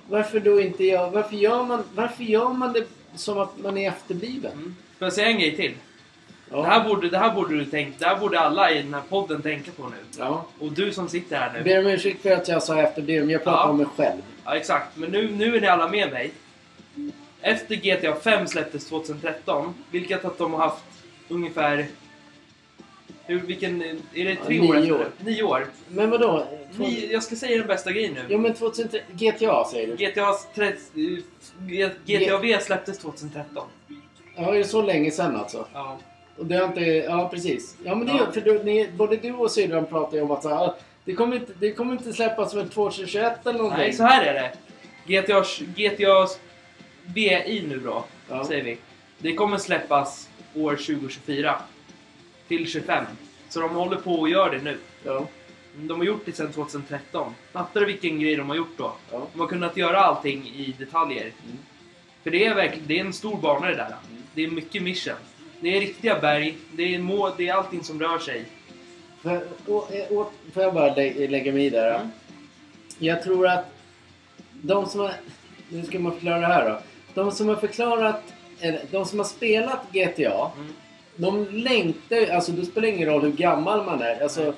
Varför 0.09 0.39
då 0.39 0.61
inte 0.61 0.83
jag? 0.83 1.11
Varför 1.11 1.35
gör 1.35 1.63
man, 1.63 1.83
varför 1.95 2.23
gör 2.23 2.49
man 2.49 2.73
det 2.73 2.85
som 3.15 3.37
att 3.39 3.57
man 3.63 3.77
är 3.77 3.89
efterbliven? 3.89 4.51
Mm. 4.51 4.75
Får 4.99 5.05
jag 5.05 5.13
säga 5.13 5.27
en 5.27 5.39
grej 5.39 5.55
till? 5.55 5.73
Ja. 6.51 6.57
Det, 6.57 6.63
här 6.67 6.83
borde, 6.89 7.09
det 7.09 7.17
här 7.17 7.35
borde 7.35 7.55
du 7.57 7.65
tänka, 7.65 7.95
det 7.99 8.05
här 8.05 8.19
borde 8.19 8.39
alla 8.39 8.71
i 8.71 8.81
den 8.81 8.93
här 8.93 9.01
podden 9.09 9.41
tänka 9.41 9.71
på 9.71 9.83
nu. 9.83 9.95
ja. 10.17 10.45
Och 10.59 10.71
du 10.71 10.91
som 10.91 11.09
sitter 11.09 11.35
här 11.37 11.53
nu. 11.53 11.63
Ber 11.63 11.79
om 11.79 11.87
ursäkt 11.87 12.21
för 12.21 12.31
att 12.31 12.47
jag 12.47 12.63
sa 12.63 12.81
efterbliven. 12.81 13.29
Jag 13.29 13.43
pratar 13.43 13.59
Ja. 13.63 13.69
om 13.69 13.77
mig 13.77 13.85
själv. 13.97 14.21
Ja, 14.45 14.55
exakt. 14.55 14.97
Men 14.97 15.09
nu, 15.11 15.31
nu 15.31 15.55
är 15.55 15.61
ni 15.61 15.67
alla 15.67 15.87
med 15.89 16.11
mig. 16.11 16.31
Efter 17.41 17.75
GTA 17.75 18.15
5 18.15 18.47
släpptes 18.47 18.85
2013, 18.89 19.73
vilket 19.91 20.25
att 20.25 20.37
de 20.37 20.53
har 20.53 20.59
haft 20.59 20.83
ungefär... 21.29 21.85
Hur, 23.27 23.39
vilken... 23.39 23.81
Är 23.81 24.25
det 24.25 24.35
tre 24.35 24.55
Ja, 24.55 24.63
år 24.69 24.73
nio 24.73 24.81
efter? 24.81 24.93
år. 24.95 25.07
Nio 25.25 25.43
år. 25.43 25.65
Men 25.89 26.09
vadå? 26.09 26.47
Två- 26.75 26.83
Ni, 26.83 27.09
jag 27.11 27.23
ska 27.23 27.35
säga 27.35 27.57
den 27.57 27.67
bästa 27.67 27.91
grejen 27.91 28.13
nu. 28.13 28.21
Jo 28.29 28.37
men 28.39 28.53
2003... 28.53 28.99
GTA 29.13 29.65
säger 29.65 29.87
du? 29.97 30.05
GTA, 30.05 30.33
30, 30.55 31.21
GTA 32.05 32.37
V 32.37 32.59
släpptes 32.61 32.97
2013. 32.97 33.67
Ja, 34.35 34.53
är 34.53 34.57
det 34.57 34.63
så 34.63 34.81
länge 34.81 35.11
sedan 35.11 35.35
alltså? 35.35 35.65
Ja. 35.73 35.97
Och 36.37 36.45
det 36.45 36.55
har 36.57 36.65
inte... 36.65 36.81
Ja, 36.81 37.29
precis. 37.33 37.75
Ja, 37.83 37.95
men 37.95 38.07
det 38.07 38.13
Ja. 38.13 38.31
för 38.31 38.41
du, 38.41 38.63
ni, 38.63 38.89
både 38.97 39.15
du 39.15 39.31
och 39.33 39.51
syrran 39.51 39.85
pratar 39.85 40.17
ju 40.17 40.23
om 40.23 40.31
att 40.31 40.43
så 40.43 40.49
här, 40.49 40.73
det, 41.05 41.13
kommer 41.13 41.35
inte, 41.35 41.51
det 41.59 41.71
kommer 41.71 41.91
inte 41.93 42.13
släppas 42.13 42.53
för 42.53 42.65
2021 42.65 43.47
eller 43.47 43.57
någonting. 43.59 43.79
Nej, 43.79 43.93
så 43.93 44.03
här 44.03 44.25
är 44.25 44.33
det. 44.33 44.51
GTA, 45.21 45.43
GTA 45.75 46.27
VI 47.15 47.65
nu 47.69 47.79
då, 47.85 48.03
Ja. 48.29 48.45
säger 48.45 48.63
vi. 48.63 48.77
Det 49.19 49.33
kommer 49.33 49.57
släppas 49.57 50.29
år 50.55 50.71
2024. 50.75 51.55
Till 52.47 52.67
25. 52.67 53.05
Så 53.49 53.59
de 53.59 53.75
håller 53.75 53.97
på 53.97 54.13
och 54.13 54.29
gör 54.29 54.51
det 54.51 54.61
nu. 54.61 54.77
Ja. 55.03 55.27
De 55.75 55.99
har 55.99 56.05
gjort 56.05 56.25
det 56.25 56.31
sedan 56.31 56.51
2013. 56.51 57.33
Fattar 57.51 57.79
du 57.79 57.85
vilken 57.85 58.19
grej 58.19 58.35
de 58.35 58.49
har 58.49 58.55
gjort 58.55 58.77
då? 58.77 58.93
Ja. 59.11 59.27
De 59.33 59.39
har 59.39 59.47
kunnat 59.47 59.77
göra 59.77 59.99
allting 59.99 60.47
i 60.47 60.75
detaljer. 60.79 61.21
Mm. 61.21 61.57
För 62.23 62.31
det 62.31 62.45
är 62.45 62.55
verkligen 62.55 62.87
det 62.87 62.99
är 62.99 63.05
en 63.05 63.13
stor 63.13 63.37
bana 63.37 63.67
det 63.67 63.75
där. 63.75 63.95
Det 64.33 64.43
är 64.43 64.47
mycket 64.47 64.83
mission. 64.83 65.15
Det 65.59 65.77
är 65.77 65.79
riktiga 65.79 66.19
berg, 66.19 66.57
det 66.71 66.95
är, 66.95 66.99
må, 66.99 67.33
det 67.37 67.47
är 67.47 67.53
allting 67.53 67.83
som 67.83 67.99
rör 67.99 68.19
sig. 68.19 68.45
För, 69.21 69.47
och, 69.67 69.93
eh, 69.93 70.17
och, 70.17 70.33
får 70.53 70.63
jag 70.63 70.73
bara 70.73 70.95
lä, 70.95 71.27
lägga 71.27 71.53
mig 71.53 71.65
i 71.65 71.69
där? 71.69 71.95
Mm. 71.95 72.11
Jag 72.99 73.23
tror 73.23 73.47
att 73.47 73.65
de 74.51 74.85
som 74.85 74.99
har... 74.99 75.13
Nu 75.69 75.83
ska 75.83 75.99
man 75.99 76.13
förklara 76.13 76.39
det 76.39 76.45
här 76.47 76.69
då. 76.69 76.79
De 77.13 77.31
som 77.31 77.47
har 77.47 77.55
förklarat... 77.55 78.23
De 78.91 79.05
som 79.05 79.19
har 79.19 79.25
spelat 79.25 79.81
GTA, 79.91 80.51
Mm. 80.57 80.73
De 81.17 81.47
längtar 81.51 82.27
Alltså 82.35 82.51
det 82.51 82.65
spelar 82.65 82.87
ingen 82.87 83.09
roll 83.09 83.21
hur 83.21 83.31
gammal 83.31 83.85
man 83.85 84.01
är. 84.01 84.23
Alltså, 84.23 84.53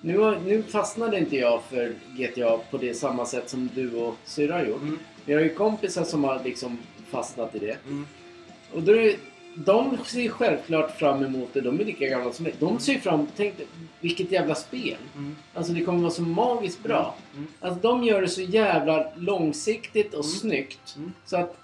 nu, 0.00 0.18
har- 0.18 0.38
nu 0.44 0.62
fastnade 0.62 1.18
inte 1.18 1.36
jag 1.36 1.62
för 1.70 1.92
GTA 2.16 2.58
på 2.70 2.76
det 2.78 2.94
samma 2.94 3.26
sätt 3.26 3.50
som 3.50 3.70
du 3.74 3.94
och 3.94 4.16
syrran 4.24 4.68
gjort. 4.68 4.82
Mm. 4.82 4.98
Vi 5.24 5.34
har 5.34 5.40
ju 5.40 5.54
kompisar 5.54 6.04
som 6.04 6.24
har 6.24 6.40
liksom 6.44 6.78
fastnat 7.10 7.54
i 7.54 7.58
det. 7.58 7.76
Mm. 7.86 8.06
Och 8.72 8.82
då 8.82 8.92
är 8.92 8.96
det, 9.02 9.16
de 9.54 9.98
ser 10.04 10.28
självklart 10.28 10.98
fram 10.98 11.24
emot 11.24 11.48
det. 11.52 11.60
De 11.60 11.80
är 11.80 11.84
lika 11.84 12.06
gamla 12.06 12.32
som 12.32 12.42
mig. 12.42 12.54
De 12.58 12.78
ser 12.78 12.98
fram... 12.98 13.26
Tänk 13.36 13.54
vilket 14.00 14.32
jävla 14.32 14.54
spel. 14.54 14.96
Mm. 15.16 15.36
Alltså 15.54 15.72
det 15.72 15.84
kommer 15.84 15.98
vara 16.00 16.10
så 16.10 16.22
magiskt 16.22 16.82
bra. 16.82 17.14
Mm. 17.34 17.46
Alltså 17.60 17.80
de 17.80 18.04
gör 18.04 18.20
det 18.22 18.28
så 18.28 18.42
jävla 18.42 19.06
långsiktigt 19.16 20.14
och 20.14 20.24
Mm. 20.24 20.36
snyggt. 20.36 20.94
Mm. 20.96 21.12
Så 21.24 21.36
att 21.36 21.56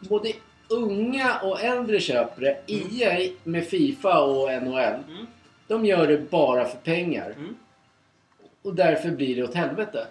både 0.00 0.32
unga 0.72 1.38
och 1.42 1.60
äldre 1.60 2.00
köpare, 2.00 2.56
EA 2.66 3.30
med 3.44 3.66
Fifa 3.66 4.20
och 4.22 4.48
NHL, 4.62 4.78
Mm. 5.08 5.26
de 5.68 5.86
gör 5.86 6.06
det 6.06 6.30
bara 6.30 6.64
för 6.64 6.76
pengar. 6.78 7.30
Mm. 7.36 7.56
Och 8.62 8.74
därför 8.74 9.10
blir 9.10 9.36
det 9.36 9.42
åt 9.42 9.54
helvete. 9.54 10.06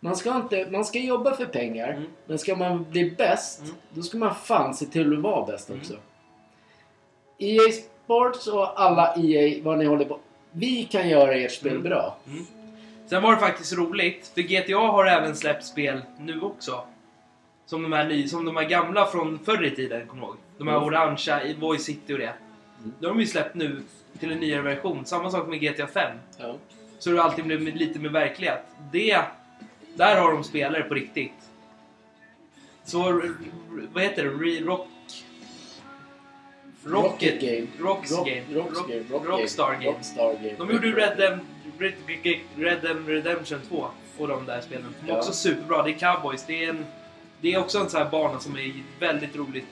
Man 0.00 0.16
ska, 0.16 0.36
inte, 0.36 0.66
man 0.70 0.84
ska 0.84 0.98
jobba 0.98 1.36
för 1.36 1.44
pengar, 1.44 1.88
Mm. 1.88 2.04
men 2.26 2.38
ska 2.38 2.56
man 2.56 2.86
bli 2.90 3.10
bäst, 3.10 3.60
Mm. 3.60 3.74
då 3.90 4.02
ska 4.02 4.18
man 4.18 4.34
fan 4.34 4.74
se 4.74 4.86
till 4.86 5.12
att 5.12 5.18
vara 5.22 5.46
bäst 5.46 5.68
Mm. 5.70 5.80
också. 5.80 5.94
EA 7.38 7.72
Sports 8.04 8.46
och 8.46 8.80
alla 8.80 9.14
EA, 9.16 9.62
vad 9.62 9.78
ni 9.78 9.84
håller 9.84 10.04
på 10.04 10.18
Vi 10.54 10.84
kan 10.84 11.08
göra 11.08 11.34
ert 11.34 11.52
spel 11.52 11.70
Mm. 11.72 11.82
bra. 11.82 12.16
Mm. 12.26 12.44
Sen 13.06 13.22
var 13.22 13.32
det 13.34 13.40
faktiskt 13.40 13.72
roligt, 13.76 14.30
för 14.34 14.40
GTA 14.40 14.78
har 14.78 15.06
även 15.06 15.36
släppt 15.36 15.64
spel 15.64 16.00
nu 16.20 16.40
också. 16.40 16.84
Som 17.66 17.82
de 17.82 17.92
här, 17.92 18.08
ny, 18.08 18.28
som 18.28 18.44
de 18.44 18.56
här 18.56 18.64
gamla 18.68 19.06
från 19.06 19.38
förr 19.38 19.64
i 19.64 19.70
tiden, 19.70 20.06
kommer 20.06 20.22
ihåg? 20.22 20.36
De 20.58 20.68
här 20.68 20.74
Mm. 20.76 20.86
orangea 20.88 21.44
i 21.44 21.54
Voice 21.54 21.84
City 21.84 22.14
och 22.14 22.18
det. 22.18 22.24
Mm. 22.78 22.92
De 23.00 23.06
har 23.06 23.14
de 23.14 23.20
ju 23.20 23.26
släppt 23.26 23.54
nu 23.54 23.82
till 24.20 24.32
en 24.32 24.38
nyare 24.38 24.62
version. 24.62 25.04
Samma 25.06 25.30
sak 25.30 25.48
med 25.48 25.60
GTA 25.60 25.86
5. 25.86 26.16
Ja. 26.38 26.54
Så 26.98 27.10
det 27.10 27.22
alltid 27.22 27.44
blivit 27.44 27.74
lite 27.76 27.98
med 27.98 28.12
verklighet. 28.12 28.62
Det, 28.92 29.20
där 29.94 30.20
har 30.20 30.32
de 30.32 30.44
spelare 30.44 30.82
på 30.82 30.94
riktigt. 30.94 31.32
Så, 32.84 33.22
vad 33.92 34.02
heter 34.02 34.24
det? 34.24 34.30
Re, 34.30 34.60
rock... 34.64 34.88
Rocket, 36.84 37.40
Game. 37.40 37.66
Rocks 37.78 38.12
Rock, 38.12 38.28
Game. 38.28 38.42
Rocks 38.60 38.78
Rock, 38.78 38.88
Game. 38.88 39.04
Rock 39.10 39.26
Rockstar 39.26 39.72
Game. 39.72 39.84
Rockstar 39.86 40.34
Game. 40.34 40.54
De 40.58 40.70
gjorde 40.70 40.88
Red 40.92 41.16
Dead, 41.16 41.38
Red, 41.78 41.94
Red 42.56 43.06
Redemption 43.08 43.58
2 43.68 43.86
och 44.18 44.28
de 44.28 44.46
där 44.46 44.60
spelen. 44.60 44.94
De 45.00 45.06
är 45.10 45.14
Ja. 45.14 45.18
också 45.18 45.32
superbra. 45.32 45.82
Det 45.82 45.90
är 45.90 45.98
cowboys. 46.14 46.44
Det 46.46 46.64
är, 46.64 46.68
en, 46.70 46.84
det 47.42 47.54
är 47.54 47.58
också 47.58 47.78
en 47.78 47.90
sån 47.90 48.02
här 48.02 48.10
bana 48.10 48.40
som 48.40 48.56
är 48.56 48.72
väldigt 49.00 49.36
roligt. 49.36 49.66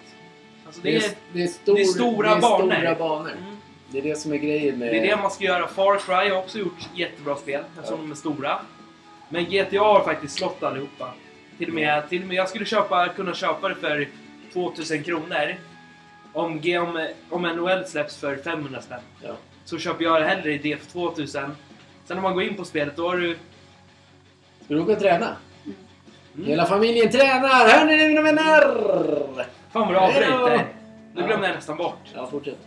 Alltså 0.66 0.80
det, 0.82 0.90
Det 0.90 0.96
är, 1.06 1.12
det 1.32 1.42
är, 1.42 1.46
stor, 1.46 1.74
det 1.74 1.80
är 1.82 1.84
stora 1.84 2.28
det 2.28 2.34
är 2.36 2.40
banor. 2.40 2.72
stora 2.74 2.94
banor. 2.94 3.30
mm, 3.30 3.56
Det 3.92 3.98
är 3.98 4.02
det 4.02 4.18
som 4.18 4.32
är 4.32 4.36
grejen 4.36 4.78
med... 4.78 4.88
det 4.92 4.98
är 4.98 5.16
det 5.16 5.22
man 5.22 5.30
ska 5.30 5.44
göra. 5.44 5.66
Far 5.68 5.98
Cry 5.98 6.30
har 6.30 6.38
också 6.38 6.58
gjort 6.58 6.88
jättebra 6.94 7.36
spel 7.36 7.64
eftersom 7.76 7.98
de 8.00 8.10
är 8.10 8.14
stora. 8.14 8.58
Men 9.28 9.44
GTA 9.44 9.80
har 9.80 10.04
faktiskt 10.04 10.34
slått 10.38 10.62
allihopa. 10.62 11.12
Till 11.58 11.68
och 11.68 11.74
med, 11.74 12.08
till 12.08 12.22
och 12.22 12.28
med 12.28 12.36
jag 12.36 12.48
skulle 12.48 12.64
köpa, 12.64 13.08
kunna 13.08 13.34
köpa 13.34 13.68
det 13.68 13.74
för 13.74 14.08
2000 14.52 15.02
kronor. 15.04 15.54
Om, 16.32 16.60
om, 16.80 17.08
om 17.30 17.42
NHL 17.42 17.86
släpps 17.86 18.16
för 18.16 18.36
500 18.36 18.82
spänn. 18.82 19.00
Ja. 19.22 19.36
Så 19.64 19.78
köper 19.78 20.04
jag 20.04 20.20
hellre 20.20 20.58
det 20.58 20.76
för 20.76 20.90
2000. 20.90 21.42
Sen 22.04 22.16
när 22.16 22.22
man 22.22 22.34
går 22.34 22.42
in 22.42 22.54
på 22.54 22.64
spelet 22.64 22.96
då 22.96 23.08
har 23.08 23.16
du... 23.16 23.34
Ska 24.64 24.74
du 24.74 24.80
åka 24.80 24.92
och 24.92 24.98
träna? 24.98 25.36
Mm. 26.34 26.46
Hela 26.48 26.66
familjen 26.66 27.10
tränar! 27.10 27.68
Hörni 27.68 27.96
ni 27.96 28.08
mina 28.08 28.22
vänner! 28.22 28.60
Fan 29.72 29.86
vad 29.88 29.88
du 29.88 29.96
avbryter! 29.98 30.54
Ja. 30.54 30.62
Nu 31.14 31.26
glömde 31.26 31.46
jag 31.46 31.54
nästan 31.56 31.76
bort. 31.76 31.98
Ja, 32.14 32.28
fortsätt. 32.30 32.58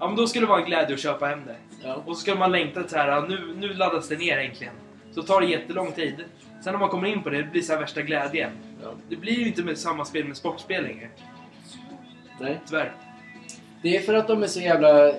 Ja 0.00 0.06
men 0.06 0.16
då 0.16 0.26
skulle 0.26 0.46
det 0.46 0.50
vara 0.50 0.60
en 0.60 0.66
glädje 0.66 0.94
att 0.94 1.00
köpa 1.00 1.26
hem 1.26 1.40
det. 1.46 1.56
Ja. 1.84 1.94
Och 2.06 2.16
så 2.16 2.20
skulle 2.20 2.38
man 2.38 2.52
längta 2.52 2.88
så 2.88 2.96
här, 2.96 3.20
nu, 3.28 3.54
nu 3.58 3.74
laddas 3.74 4.08
det 4.08 4.16
ner 4.16 4.38
äntligen. 4.38 4.74
Så 5.14 5.22
tar 5.22 5.40
det 5.40 5.46
jättelång 5.46 5.92
tid. 5.92 6.14
Sen 6.64 6.72
när 6.72 6.80
man 6.80 6.88
kommer 6.88 7.08
in 7.08 7.22
på 7.22 7.30
det, 7.30 7.36
det 7.36 7.50
blir 7.50 7.62
så 7.62 7.76
värsta 7.76 8.02
glädjen. 8.02 8.50
ja. 8.82 8.88
Det 9.08 9.16
blir 9.16 9.32
ju 9.32 9.46
inte 9.46 9.62
med 9.62 9.78
samma 9.78 10.04
spel 10.04 10.24
med 10.24 10.36
sportspel 10.36 10.82
längre. 10.82 11.08
Nej. 12.40 12.60
Tyvärr. 12.68 12.92
Det 13.82 13.96
är 13.96 14.00
för 14.00 14.14
att 14.14 14.28
de 14.28 14.42
är 14.42 14.46
så 14.46 14.60
jävla 14.60 15.12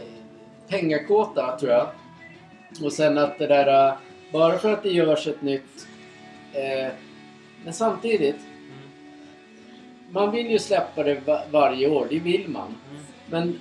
pengakåta, 0.70 1.58
tror 1.60 1.72
jag. 1.72 1.88
Och 2.84 2.94
sen 2.94 3.18
att 3.18 3.40
det 3.40 3.48
där... 3.48 3.88
äh, 3.90 3.94
Bara 4.32 4.58
för 4.58 4.74
att 4.74 4.84
det 4.84 4.90
görs 4.90 5.28
ett 5.28 5.42
nytt... 5.42 5.88
Eh, 6.54 6.92
men 7.64 7.74
samtidigt, 7.74 8.36
Mm. 8.36 8.90
man 10.12 10.32
vill 10.32 10.52
ju 10.52 10.60
släppa 10.60 11.04
det 11.04 11.28
var 11.28 11.44
varje 11.52 11.90
år. 11.90 12.08
Det 12.10 12.20
vill 12.20 12.48
man. 12.50 12.68
Mm. 12.92 13.04
Men 13.30 13.60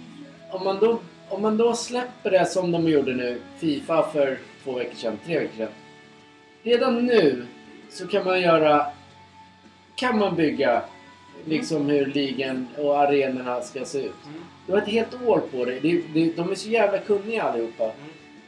om 0.51 0.65
man 0.65 0.79
då, 0.79 1.01
om 1.29 1.43
man 1.43 1.57
då 1.57 1.75
släpper 1.75 2.31
det 2.31 2.47
som 2.47 2.73
de 2.73 2.89
gjorde 2.89 3.15
nu, 3.15 3.41
Fifa 3.59 4.03
för 4.13 4.39
två 4.65 4.73
veckor 4.73 4.95
sedan, 4.95 5.19
tre 5.27 5.39
veckor 5.39 5.57
sedan. 5.57 5.69
Redan 6.63 7.07
nu 7.07 7.47
så 7.91 8.07
kan 8.07 8.25
man 8.25 8.41
göra... 8.41 8.87
Kan 9.95 10.19
man 10.19 10.37
bygga 10.37 10.83
liksom 11.45 11.87
hur 11.87 12.07
ligan 12.07 12.69
och 12.79 12.99
arenorna 12.99 13.61
ska 13.61 13.85
se 13.85 13.99
ut. 13.99 14.15
Mm. 14.27 14.41
Du 14.67 14.73
har 14.73 14.79
ett 14.79 14.89
helt 14.89 15.23
år 15.27 15.39
på 15.53 15.65
dig. 15.65 15.81
Det, 15.83 16.03
det, 16.15 16.37
de 16.37 16.51
är 16.51 16.55
så 16.55 16.69
jävla 16.69 16.99
kunniga 16.99 17.43
allihopa. 17.43 17.85
Mm. 17.85 17.95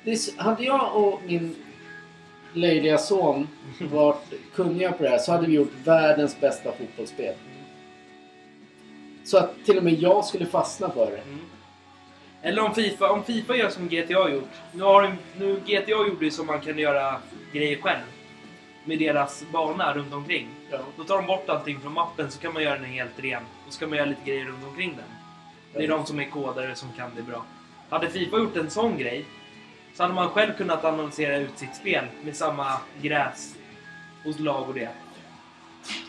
Det 0.05 0.11
är, 0.13 0.43
hade 0.43 0.65
jag 0.65 0.97
och 0.97 1.21
min 1.27 1.55
löjliga 2.55 2.99
son 2.99 3.49
varit 3.81 4.33
kunniga 4.55 4.93
på 4.93 5.03
det 5.03 5.09
här 5.09 5.19
så 5.19 5.33
hade 5.33 5.47
vi 5.47 5.55
gjort 5.55 5.73
världens 5.85 6.41
bästa 6.41 6.73
fotbollsspel. 6.73 7.35
Så 9.25 9.39
att 9.39 9.65
till 9.65 9.79
och 9.79 9.85
med 9.85 9.93
jag 9.95 10.25
skulle 10.25 10.47
fastna 10.47 10.91
för 10.91 11.11
det. 11.11 11.17
Mm. 11.17 11.41
Eller 12.43 12.63
om 12.63 12.75
Fifa, 12.75 13.11
om 13.11 13.25
Fifa 13.25 13.57
gör 13.57 13.71
som 13.71 13.89
GTA 13.89 14.19
har 14.19 14.29
gjort. 14.29 14.51
Nu, 14.73 14.83
har 14.83 15.17
nu 15.39 15.61
GTA 15.67 15.91
gjorde 15.91 16.25
ju 16.25 16.31
som 16.31 16.47
man 16.47 16.61
kan 16.61 16.79
göra 16.79 17.21
grejer 17.53 17.77
själv. 17.81 18.01
med 18.87 18.99
deras 18.99 19.45
bana 19.53 19.95
runt 19.95 20.15
omkring. 20.15 20.49
Ja. 20.71 20.79
Då 20.97 21.05
tar 21.05 21.17
de 21.17 21.27
bort 21.27 21.49
allting 21.49 21.81
från 21.81 21.93
mappen 21.93 22.31
så 22.31 22.41
kan 22.41 22.53
man 22.55 22.63
göra 22.63 22.79
den 22.79 22.85
helt 22.85 23.21
ren. 23.21 23.43
Och 23.67 23.73
så 23.73 23.81
kan 23.81 23.89
man 23.89 23.99
göra 23.99 24.09
lite 24.09 24.31
grejer 24.31 24.45
runt 24.45 24.65
omkring 24.65 24.91
den. 24.97 25.05
Det 25.73 25.85
är 25.85 25.89
de 25.89 26.07
som 26.07 26.21
är 26.21 26.25
kodare 26.25 26.75
som 26.75 26.89
kan 26.97 27.11
det 27.17 27.23
bra. 27.23 27.45
Hade 27.89 28.11
Fifa 28.11 28.39
gjort 28.39 28.57
en 28.57 28.71
sån 28.71 28.99
grej 28.99 29.25
så 29.95 30.03
hade 30.03 30.15
man 30.15 30.29
själv 30.29 30.53
kunnat 30.53 30.85
annonsera 30.85 31.37
ut 31.37 31.59
sitt 31.59 31.77
spel 31.77 32.05
med 32.25 32.37
samma 32.37 32.67
gräs 33.03 33.55
hos 34.25 34.39
lag 34.39 34.69
och 34.69 34.75
det. 34.75 34.81
Det 34.81 34.91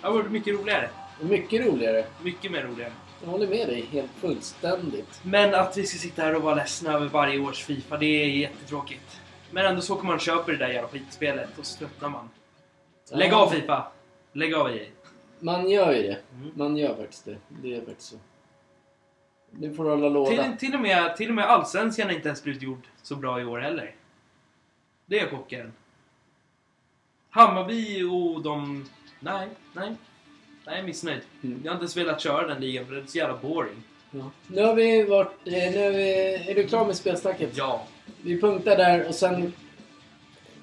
hade 0.01 0.17
varit 0.17 0.31
mycket 0.31 0.53
roligare. 0.53 0.89
Mycket 1.21 1.65
roligare. 1.65 2.05
Mycket 2.23 2.51
mer 2.51 2.63
roligare. 2.63 2.91
Jag 3.23 3.29
håller 3.29 3.47
med 3.47 3.67
dig 3.67 3.86
helt 3.91 4.11
fullständigt. 4.11 5.21
Men 5.23 5.55
att 5.55 5.77
vi 5.77 5.86
ska 5.86 5.97
sitta 5.97 6.21
här 6.21 6.36
och 6.36 6.41
vara 6.41 6.55
ledsna 6.55 6.93
över 6.93 7.07
varje 7.07 7.39
års 7.39 7.63
Fifa, 7.63 7.97
det 7.97 8.05
är 8.05 8.27
jättetråkigt. 8.27 9.21
Men 9.51 9.65
ändå 9.65 9.81
så 9.81 9.95
kommer 9.95 10.09
man 10.09 10.19
köpa 10.19 10.51
det 10.51 10.57
där 10.57 10.67
jävla 10.67 10.89
skitspelet 10.89 11.57
och 11.59 11.65
så 11.65 11.77
tröttnar 11.79 12.09
man. 12.09 12.29
Lägg 13.11 13.33
av 13.33 13.49
Fifa! 13.49 13.88
Lägg 14.33 14.53
av 14.53 14.69
EA. 14.69 14.86
Man 15.39 15.69
gör 15.69 15.93
ju 15.93 16.01
det. 16.01 16.19
Mm. 16.33 16.51
Man 16.55 16.77
gör 16.77 16.95
faktiskt 16.95 17.25
det. 17.25 17.38
Det 17.49 17.75
är 17.75 17.86
faktiskt 17.86 18.09
så. 18.09 18.15
Nu 19.60 19.74
får 19.74 19.84
du 19.84 19.89
hålla 19.89 20.10
låda. 20.10 20.43
Till, 20.43 20.58
till, 20.58 20.76
och 20.76 20.82
med, 20.82 21.18
till 21.18 21.30
och 21.30 21.36
med 21.36 21.45
Allsvenskan 21.45 22.08
har 22.08 22.14
inte 22.16 22.28
ens 22.28 22.43
blivit 22.43 22.62
gjord 22.62 22.82
så 23.01 23.16
bra 23.16 23.41
i 23.41 23.45
år 23.45 23.60
heller. 23.60 23.95
Det 25.06 25.20
är 25.20 25.28
chocken. 25.30 25.74
Hammarby 27.30 28.03
och 28.03 28.41
de... 28.41 28.86
Nej, 29.20 29.47
nej. 29.74 29.88
Nej, 29.89 29.95
jag 30.66 30.78
är 30.80 30.84
missnöjd. 30.84 31.22
Mm. 31.43 31.62
Jag 31.64 31.72
har 31.72 31.76
inte 31.76 31.84
ens 31.84 31.97
velat 31.97 32.22
köra 32.22 32.47
den 32.47 32.62
ligan 32.62 32.86
för 32.86 32.93
det 32.95 33.01
är 33.01 33.06
så 33.06 33.18
jävla 33.18 33.38
boring. 33.38 33.84
Ja. 34.12 34.32
Nu 34.47 34.64
har 34.64 34.76
vi 34.76 35.03
varit... 35.03 35.32
eh, 35.47 35.53
Nu 35.53 35.58
är, 35.78 35.91
vi, 35.91 36.51
är 36.51 36.56
du 36.56 36.68
klar 36.68 36.86
med 36.86 36.95
spelsnacket? 36.95 37.58
Ja. 37.58 37.84
Vi 38.22 38.41
punktar 38.41 38.78
där 38.78 39.08
och 39.08 39.16
sen... 39.16 39.53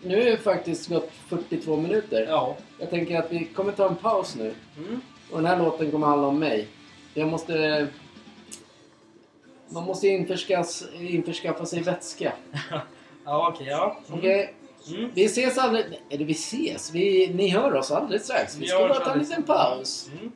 Nu 0.02 0.20
är 0.22 0.30
det 0.30 0.36
faktiskt 0.36 0.88
gått 0.88 1.10
42 1.28 1.76
minuter. 1.76 2.26
Ja. 2.28 2.56
Jag 2.78 2.90
tänker 2.90 3.18
att 3.18 3.32
vi 3.32 3.44
kommer 3.44 3.72
ta 3.72 3.88
en 3.88 3.96
paus 3.96 4.36
nu. 4.36 4.54
Mm. 4.78 5.00
Och 5.30 5.36
den 5.38 5.46
här 5.46 5.58
låten 5.58 5.90
kommer 5.90 6.06
handla 6.06 6.28
om 6.28 6.38
mig. 6.38 6.68
Jag 7.14 7.28
måste... 7.28 7.86
Man 9.72 9.84
måste 9.84 10.08
införskas, 10.08 10.84
införskaffa 11.00 11.66
sig 11.66 11.82
vätska. 11.82 12.32
Ja, 13.24 13.48
okej, 13.52 13.66
ja. 13.66 13.96
Mm. 14.08 14.18
Okej? 14.18 14.54
Mm. 14.88 15.10
Vi 15.14 15.24
ses 15.24 15.58
alldeles... 15.58 15.98
Eller 16.10 16.24
vi 16.24 16.32
ses. 16.32 16.94
Vi, 16.94 17.32
ni 17.34 17.48
hör 17.48 17.74
oss 17.74 17.90
alldeles 17.90 18.24
strax. 18.24 18.56
Vi 18.56 18.60
Vi 18.60 18.68
ska 18.68 18.78
bara 18.78 18.94
ta 18.94 19.12
en 19.12 19.18
liten 19.18 19.42
paus. 19.42 20.10
Mm. 20.12 20.32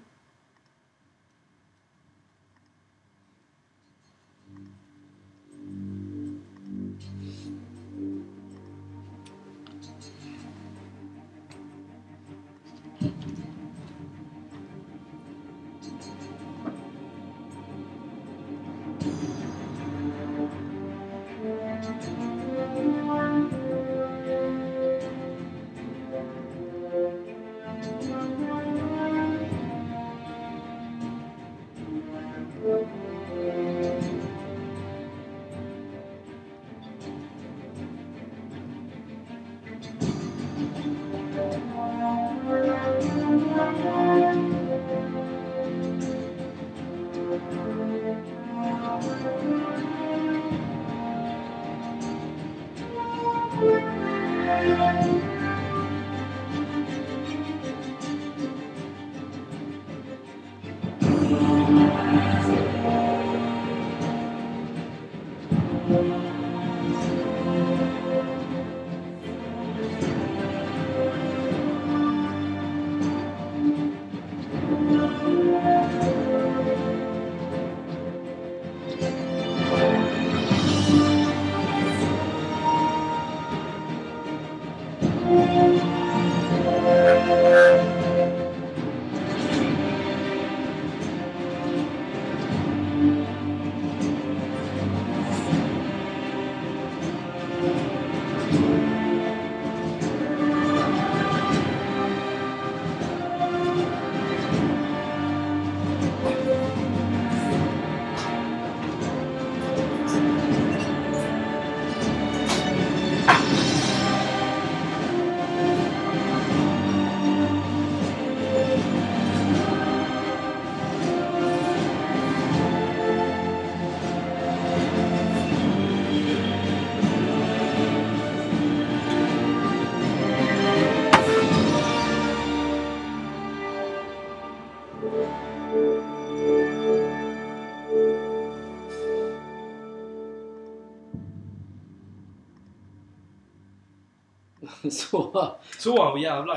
Så. 144.94 145.48
Så, 145.78 146.10
och 146.12 146.18
jävlar. 146.18 146.56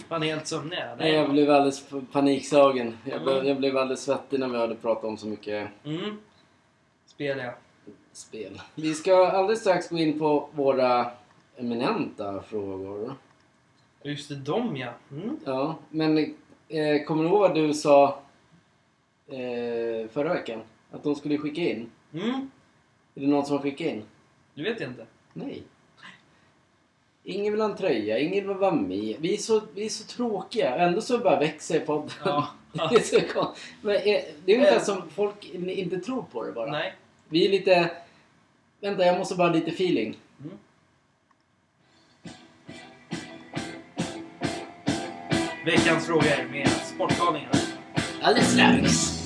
Fan, 0.08 0.22
helt 0.22 0.46
sömnig. 0.46 0.78
Nej, 0.98 1.12
jag 1.12 1.30
blev 1.30 1.50
alldeles 1.50 1.84
panikslagen. 2.12 2.98
Jag, 3.04 3.12
Mm. 3.12 3.24
blev, 3.24 3.46
jag 3.46 3.56
blev 3.56 3.76
alldeles 3.76 4.04
svettig 4.04 4.40
när 4.40 4.48
vi 4.48 4.56
hörde 4.56 4.74
prata 4.74 5.06
om 5.06 5.16
så 5.16 5.26
mycket 5.26 5.68
Mm. 5.84 6.18
Spel 7.06 7.38
ja. 7.38 7.52
spel. 8.12 8.60
Vi 8.74 8.94
ska 8.94 9.26
alldeles 9.26 9.60
strax 9.60 9.88
gå 9.88 9.98
in 9.98 10.18
på 10.18 10.48
våra 10.52 11.10
eminenta 11.56 12.42
frågor. 12.42 13.14
Just 14.02 14.28
det, 14.28 14.34
de 14.36 14.76
ja. 14.76 14.90
Mm. 15.12 15.36
Ja, 15.44 15.76
men 15.90 16.18
eh, 16.68 17.04
kommer 17.06 17.22
du 17.24 17.28
ihåg 17.28 17.40
vad 17.40 17.54
du 17.54 17.74
sa 17.74 18.18
eh, 19.26 20.08
förra 20.12 20.34
veckan? 20.34 20.60
Att 20.90 21.02
de 21.02 21.14
skulle 21.14 21.38
skicka 21.38 21.60
in? 21.60 21.90
Mm. 22.12 22.50
Är 23.14 23.20
det 23.20 23.26
någon 23.26 23.46
som 23.46 23.56
har 23.56 23.62
skickat 23.62 23.86
in? 23.86 24.02
Det 24.54 24.62
vet 24.62 24.80
jag 24.80 24.90
inte. 24.90 25.06
Nej. 25.32 25.62
Ingen 27.24 27.52
vill 27.52 27.60
ha 27.60 27.70
en 27.70 27.76
tröja, 27.76 28.18
ingen 28.18 28.48
vill 28.48 28.56
vara 28.56 28.70
med. 28.74 29.16
Vi 29.20 29.34
är 29.34 29.38
så, 29.38 29.60
vi 29.74 29.84
är 29.84 29.88
så 29.88 30.04
tråkiga. 30.04 30.76
Ändå 30.76 31.00
så 31.00 31.18
bara 31.18 31.38
växer 31.40 31.80
podden. 31.80 32.10
Ja. 32.24 32.48
det, 32.72 32.80
är 32.96 33.00
så 33.00 33.20
kon- 33.20 33.54
Men, 33.82 33.94
eh, 33.96 34.02
det 34.44 34.52
är 34.52 34.56
ungefär 34.56 34.76
Eh. 34.76 34.82
som 34.82 35.02
folk 35.14 35.50
inte 35.54 35.98
tror 36.00 36.22
på 36.32 36.44
det 36.46 36.52
bara. 36.52 36.70
Nej. 36.70 36.94
Vi 37.28 37.46
är 37.46 37.50
lite... 37.50 37.90
Vänta, 38.80 39.04
jag 39.06 39.18
måste 39.18 39.34
bara 39.34 39.48
ha 39.48 39.54
lite 39.54 39.70
feeling. 39.70 40.18
Mm. 40.44 40.58
Veckans 45.66 46.06
frågor 46.06 46.50
med 46.52 46.68
Sportgalningarna. 46.68 47.52
Alldeles 48.22 48.52
strax. 48.52 49.19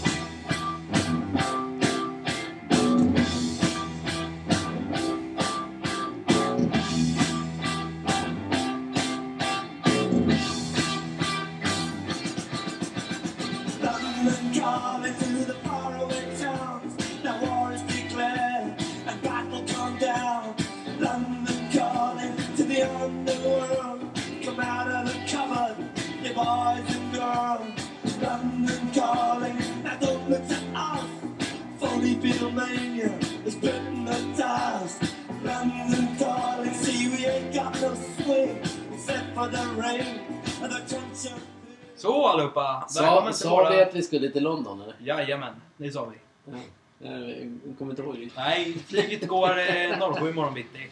Så 41.97 42.27
allihopa! 42.27 42.85
Sa, 42.89 43.33
sa 43.33 43.51
våra... 43.57 43.71
vi 43.71 43.83
att 43.83 43.95
vi 43.95 44.03
skulle 44.03 44.31
till 44.31 44.43
London 44.43 44.81
eller? 44.81 44.95
Jajamän, 44.99 45.55
det 45.77 45.91
sa 45.93 46.05
vi. 46.05 46.19
Ja. 46.53 46.59
Jag 46.99 47.79
kommer 47.79 47.93
inte 47.93 48.03
ihåg. 48.03 48.19
riktigt. 48.19 48.37
Nej, 48.37 48.77
flyget 48.87 49.29
går 49.29 49.59
eh, 49.59 50.15
07 50.19 50.31
imorgon 50.31 50.55
bitti. 50.55 50.87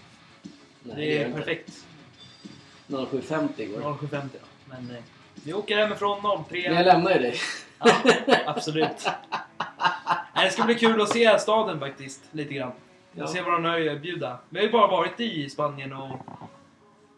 Nej, 0.83 0.97
Det 0.97 1.19
är 1.19 1.27
inte. 1.27 1.39
perfekt. 1.39 1.85
07.50 2.89 3.49
igår. 3.57 3.81
07.50 3.81 4.29
ja. 4.33 4.47
Men 4.67 4.97
eh, 4.97 5.03
vi 5.45 5.53
åker 5.53 5.77
hemifrån 5.77 6.45
03. 6.49 6.63
Men 6.69 6.77
jag 6.77 6.87
lämnar 6.87 7.13
ju 7.15 7.19
dig. 7.19 7.35
Ja, 7.79 7.93
absolut. 8.47 9.09
Nej, 10.35 10.45
det 10.45 10.51
ska 10.51 10.65
bli 10.65 10.75
kul 10.75 11.01
att 11.01 11.09
se 11.09 11.39
staden 11.39 11.81
faktiskt, 11.81 12.21
lite 12.31 12.55
grann. 12.55 12.73
Ja. 13.13 13.27
Se 13.27 13.43
vad 13.43 13.53
de 13.53 13.65
har 13.65 13.81
att 13.81 13.87
erbjuda. 13.87 14.39
Vi 14.49 14.59
har 14.59 14.67
ju 14.67 14.73
bara 14.73 14.87
varit 14.87 15.21
i 15.21 15.51
Spanien 15.51 15.93
och 15.93 16.19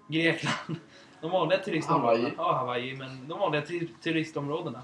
Grekland. 0.09 0.79
De 1.25 1.31
vanliga 1.31 1.59
turistområdena. 1.59 2.29
Hawaii. 2.29 2.35
Ja, 2.37 2.53
Hawaii, 2.53 2.97
men 2.97 3.29
de 3.29 3.39
vanliga 3.39 3.63
tu- 3.63 3.89
turistområdena. 4.03 4.83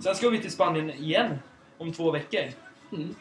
Sen 0.00 0.14
ska 0.14 0.28
vi 0.30 0.38
till 0.38 0.50
Spanien 0.50 0.90
igen 0.90 1.38
om 1.78 1.92
två 1.92 2.10
veckor. 2.10 2.40
Mm. 2.92 3.14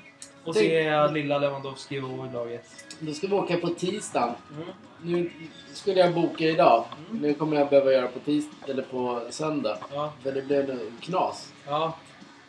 Och 0.43 0.53
Tänk- 0.53 0.65
se 0.67 1.07
lilla 1.07 1.37
Lewandowski 1.37 1.99
och 1.99 2.33
laget. 2.33 2.65
Då 2.99 3.13
ska 3.13 3.27
vi 3.27 3.33
åka 3.33 3.57
på 3.57 3.67
tisdagen. 3.67 4.35
Mm. 4.55 4.67
Nu 5.03 5.31
skulle 5.73 5.99
jag 5.99 6.13
boka 6.13 6.43
idag. 6.43 6.85
Mm. 7.09 7.21
Nu 7.21 7.33
kommer 7.33 7.57
jag 7.57 7.69
behöva 7.69 7.91
göra 7.91 8.07
på 8.07 8.19
tisdag 8.19 8.71
eller 8.71 8.83
på 8.83 9.21
söndag. 9.29 9.77
Ja, 9.93 10.13
För 10.23 10.31
det 10.31 10.41
blev 10.41 10.67
nu 10.67 10.91
knas. 11.01 11.53
ja. 11.67 11.97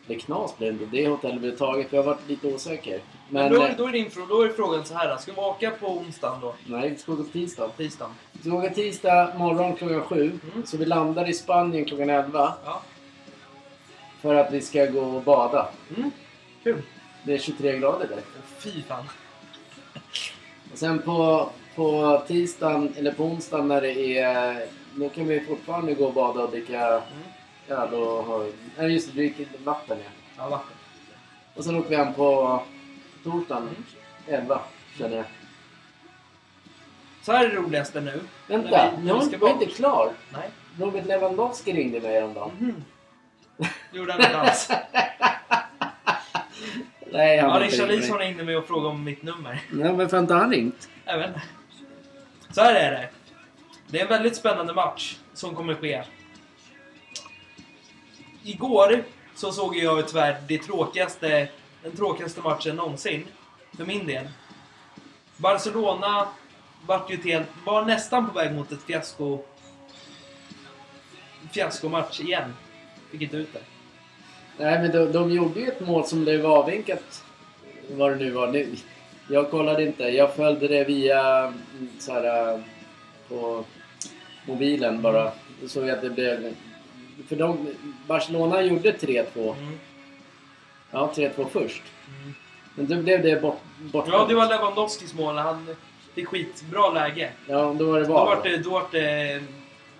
Eller 0.07 0.19
knas 0.19 0.57
blev 0.57 0.77
det 0.77 0.83
inte. 0.83 0.97
Det 0.97 1.07
hotellet 1.07 1.39
blev 1.39 1.57
taget 1.57 1.89
för 1.89 1.97
jag 1.97 2.03
har 2.03 2.13
varit 2.13 2.29
lite 2.29 2.47
osäker. 2.47 3.01
Men, 3.29 3.53
då, 3.53 3.63
eh, 3.63 3.77
då, 3.77 3.87
är 3.87 3.91
din, 3.91 4.09
då 4.29 4.41
är 4.41 4.49
frågan 4.49 4.85
så 4.85 4.93
här. 4.93 5.17
Ska 5.17 5.31
vi 5.31 5.41
åka 5.41 5.71
på 5.71 5.87
onsdagen 5.87 6.41
då? 6.41 6.55
nej, 6.65 6.89
vi 6.89 6.97
ska 6.97 7.13
åka 7.13 7.23
på 7.23 7.29
tisdag. 7.29 7.69
Tisdagen? 7.77 8.11
Vi 8.31 8.39
ska 8.39 8.57
åka 8.57 8.69
tisdag 8.69 9.33
morgon 9.37 9.75
klockan 9.75 10.01
sju. 10.01 10.39
Mm. 10.53 10.65
Så 10.65 10.77
vi 10.77 10.85
landar 10.85 11.29
i 11.29 11.33
Spanien 11.33 11.85
klockan 11.85 12.09
elva. 12.09 12.53
Ja. 12.65 12.81
För 14.21 14.35
att 14.35 14.53
vi 14.53 14.61
ska 14.61 14.85
gå 14.85 15.01
och 15.01 15.21
bada. 15.23 15.69
Mm. 15.97 16.11
Kul. 16.63 16.81
Det 17.23 17.33
är 17.33 17.37
23 17.37 17.77
grader 17.79 18.07
där. 18.07 18.19
Fy 18.59 18.81
fan. 18.81 19.03
Och 20.71 20.77
sen 20.77 20.99
på, 20.99 21.49
på 21.75 22.21
tisdagen, 22.27 22.93
eller 22.97 23.11
på 23.11 23.23
onsdagen 23.23 23.67
när 23.67 23.81
det 23.81 24.19
är... 24.19 24.67
Då 24.95 25.09
kan 25.09 25.27
vi 25.27 25.39
fortfarande 25.39 25.93
gå 25.93 26.05
och 26.05 26.13
bada 26.13 26.43
och 26.43 26.49
dricka 26.51 26.79
Mm. 26.79 27.03
öl 27.81 27.93
och. 27.93 28.45
Nej 28.77 28.93
just 28.93 29.07
det, 29.07 29.13
dricka 29.13 29.43
vatten 29.63 29.97
ja. 30.03 30.11
Ja, 30.37 30.49
vatten. 30.49 30.75
Och 31.55 31.63
sen 31.63 31.75
åker 31.75 31.89
vi 31.89 31.95
hem 31.95 32.13
på 32.13 32.61
torsdagen 33.31 33.63
Mm. 33.63 33.83
11 34.41 34.61
känner 34.97 35.17
jag. 35.17 35.25
Så 37.21 37.31
här 37.31 37.45
är 37.45 37.49
det 37.49 37.55
roligaste 37.55 38.01
nu. 38.01 38.21
Vänta, 38.47 38.91
vi- 39.01 39.07
jag 39.07 39.37
var 39.39 39.49
inte 39.49 39.65
klar. 39.65 40.11
Nej. 40.33 40.49
Robert 40.79 41.05
Lewandowski 41.05 41.73
ringde 41.73 42.01
mig 42.01 42.13
häromdagen. 42.13 42.83
Det 43.91 43.97
gjorde 43.97 44.11
han 44.13 44.21
inte 44.21 44.37
alls. 44.37 44.69
Nej, 47.11 47.37
han 47.39 47.49
Ja, 47.49 47.53
har 47.53 47.59
Richarlison 47.61 48.17
mig. 48.17 48.27
ringde 48.27 48.43
mig 48.43 48.57
och 48.57 48.67
frågade 48.67 48.89
om 48.89 49.03
mitt 49.03 49.23
nummer. 49.23 49.61
Nej, 49.71 49.93
men 49.93 50.09
för 50.09 50.19
inte 50.19 50.33
han 50.33 50.51
ringt? 50.51 50.89
Jag 51.05 51.17
vet 51.17 51.27
inte. 51.27 51.41
Så 52.51 52.61
här 52.61 52.75
är 52.75 52.91
det. 52.91 53.09
Det 53.87 53.97
är 53.99 54.03
en 54.03 54.09
väldigt 54.09 54.35
spännande 54.35 54.73
match 54.73 55.17
som 55.33 55.55
kommer 55.55 55.73
ske. 55.75 56.03
Igår 58.43 59.03
så 59.35 59.51
såg 59.51 59.75
jag 59.75 60.07
tyvärr 60.07 60.37
det 60.47 60.57
tråkigaste, 60.57 61.47
den 61.85 61.95
tråkigaste 61.95 62.41
matchen 62.41 62.75
någonsin. 62.75 63.25
För 63.77 63.85
min 63.85 64.07
del. 64.07 64.27
Barcelona 65.37 66.27
vart 66.85 67.11
ju 67.11 67.17
till, 67.17 67.43
var 67.65 67.85
nästan 67.85 68.27
på 68.27 68.33
väg 68.33 68.55
mot 68.55 68.71
ett 68.71 68.81
fiasko... 68.81 69.39
Fiaskomatch 71.51 72.19
igen. 72.19 72.53
Fick 73.11 73.21
inte 73.21 73.37
ut 73.37 73.53
det. 73.53 73.61
Nej, 74.57 74.79
men 74.79 74.91
de, 74.91 75.11
de 75.11 75.31
gjorde 75.31 75.59
ju 75.59 75.67
ett 75.67 75.79
mål 75.79 76.05
som 76.05 76.23
blev 76.23 76.45
avvinkat. 76.45 77.23
Vad 77.91 78.11
det 78.11 78.15
nu 78.15 78.31
var. 78.31 78.47
Nu, 78.47 78.75
jag 79.29 79.51
kollade 79.51 79.83
inte. 79.83 80.03
Jag 80.03 80.35
följde 80.35 80.67
det 80.67 80.83
via 80.83 81.43
mm, 81.43 81.89
så 81.99 82.13
här, 82.13 82.53
äh, 82.53 82.59
på 83.27 83.65
mobilen 84.45 85.01
bara. 85.01 85.31
Då 85.61 85.67
såg 85.67 85.89
att 85.89 86.01
det 86.01 86.09
blev... 86.09 86.55
För 87.27 87.35
de, 87.35 87.67
Barcelona 88.07 88.61
gjorde 88.61 88.91
3-2. 88.91 89.55
Mm. 89.57 89.79
Ja, 90.95 91.11
3-2 91.15 91.45
först. 91.51 91.83
Mm. 92.07 92.33
Men 92.75 92.87
då 92.87 92.95
blev 93.03 93.21
det 93.23 93.41
bort, 93.41 93.59
bort 93.79 94.05
Ja, 94.11 94.25
det 94.29 94.35
var 94.35 94.47
Lewandowskis 94.49 95.13
mål. 95.13 95.37
Han 95.37 95.67
fick 96.13 96.27
skitbra 96.27 96.89
läge. 96.89 97.31
Ja, 97.47 97.75
då 97.79 97.91
var 97.91 97.99
det 97.99 98.05
Då 98.05 98.13
VAR. 98.13 98.39
det, 98.43 98.57
då 98.57 98.69
vart 98.69 98.91
det, 98.91 99.35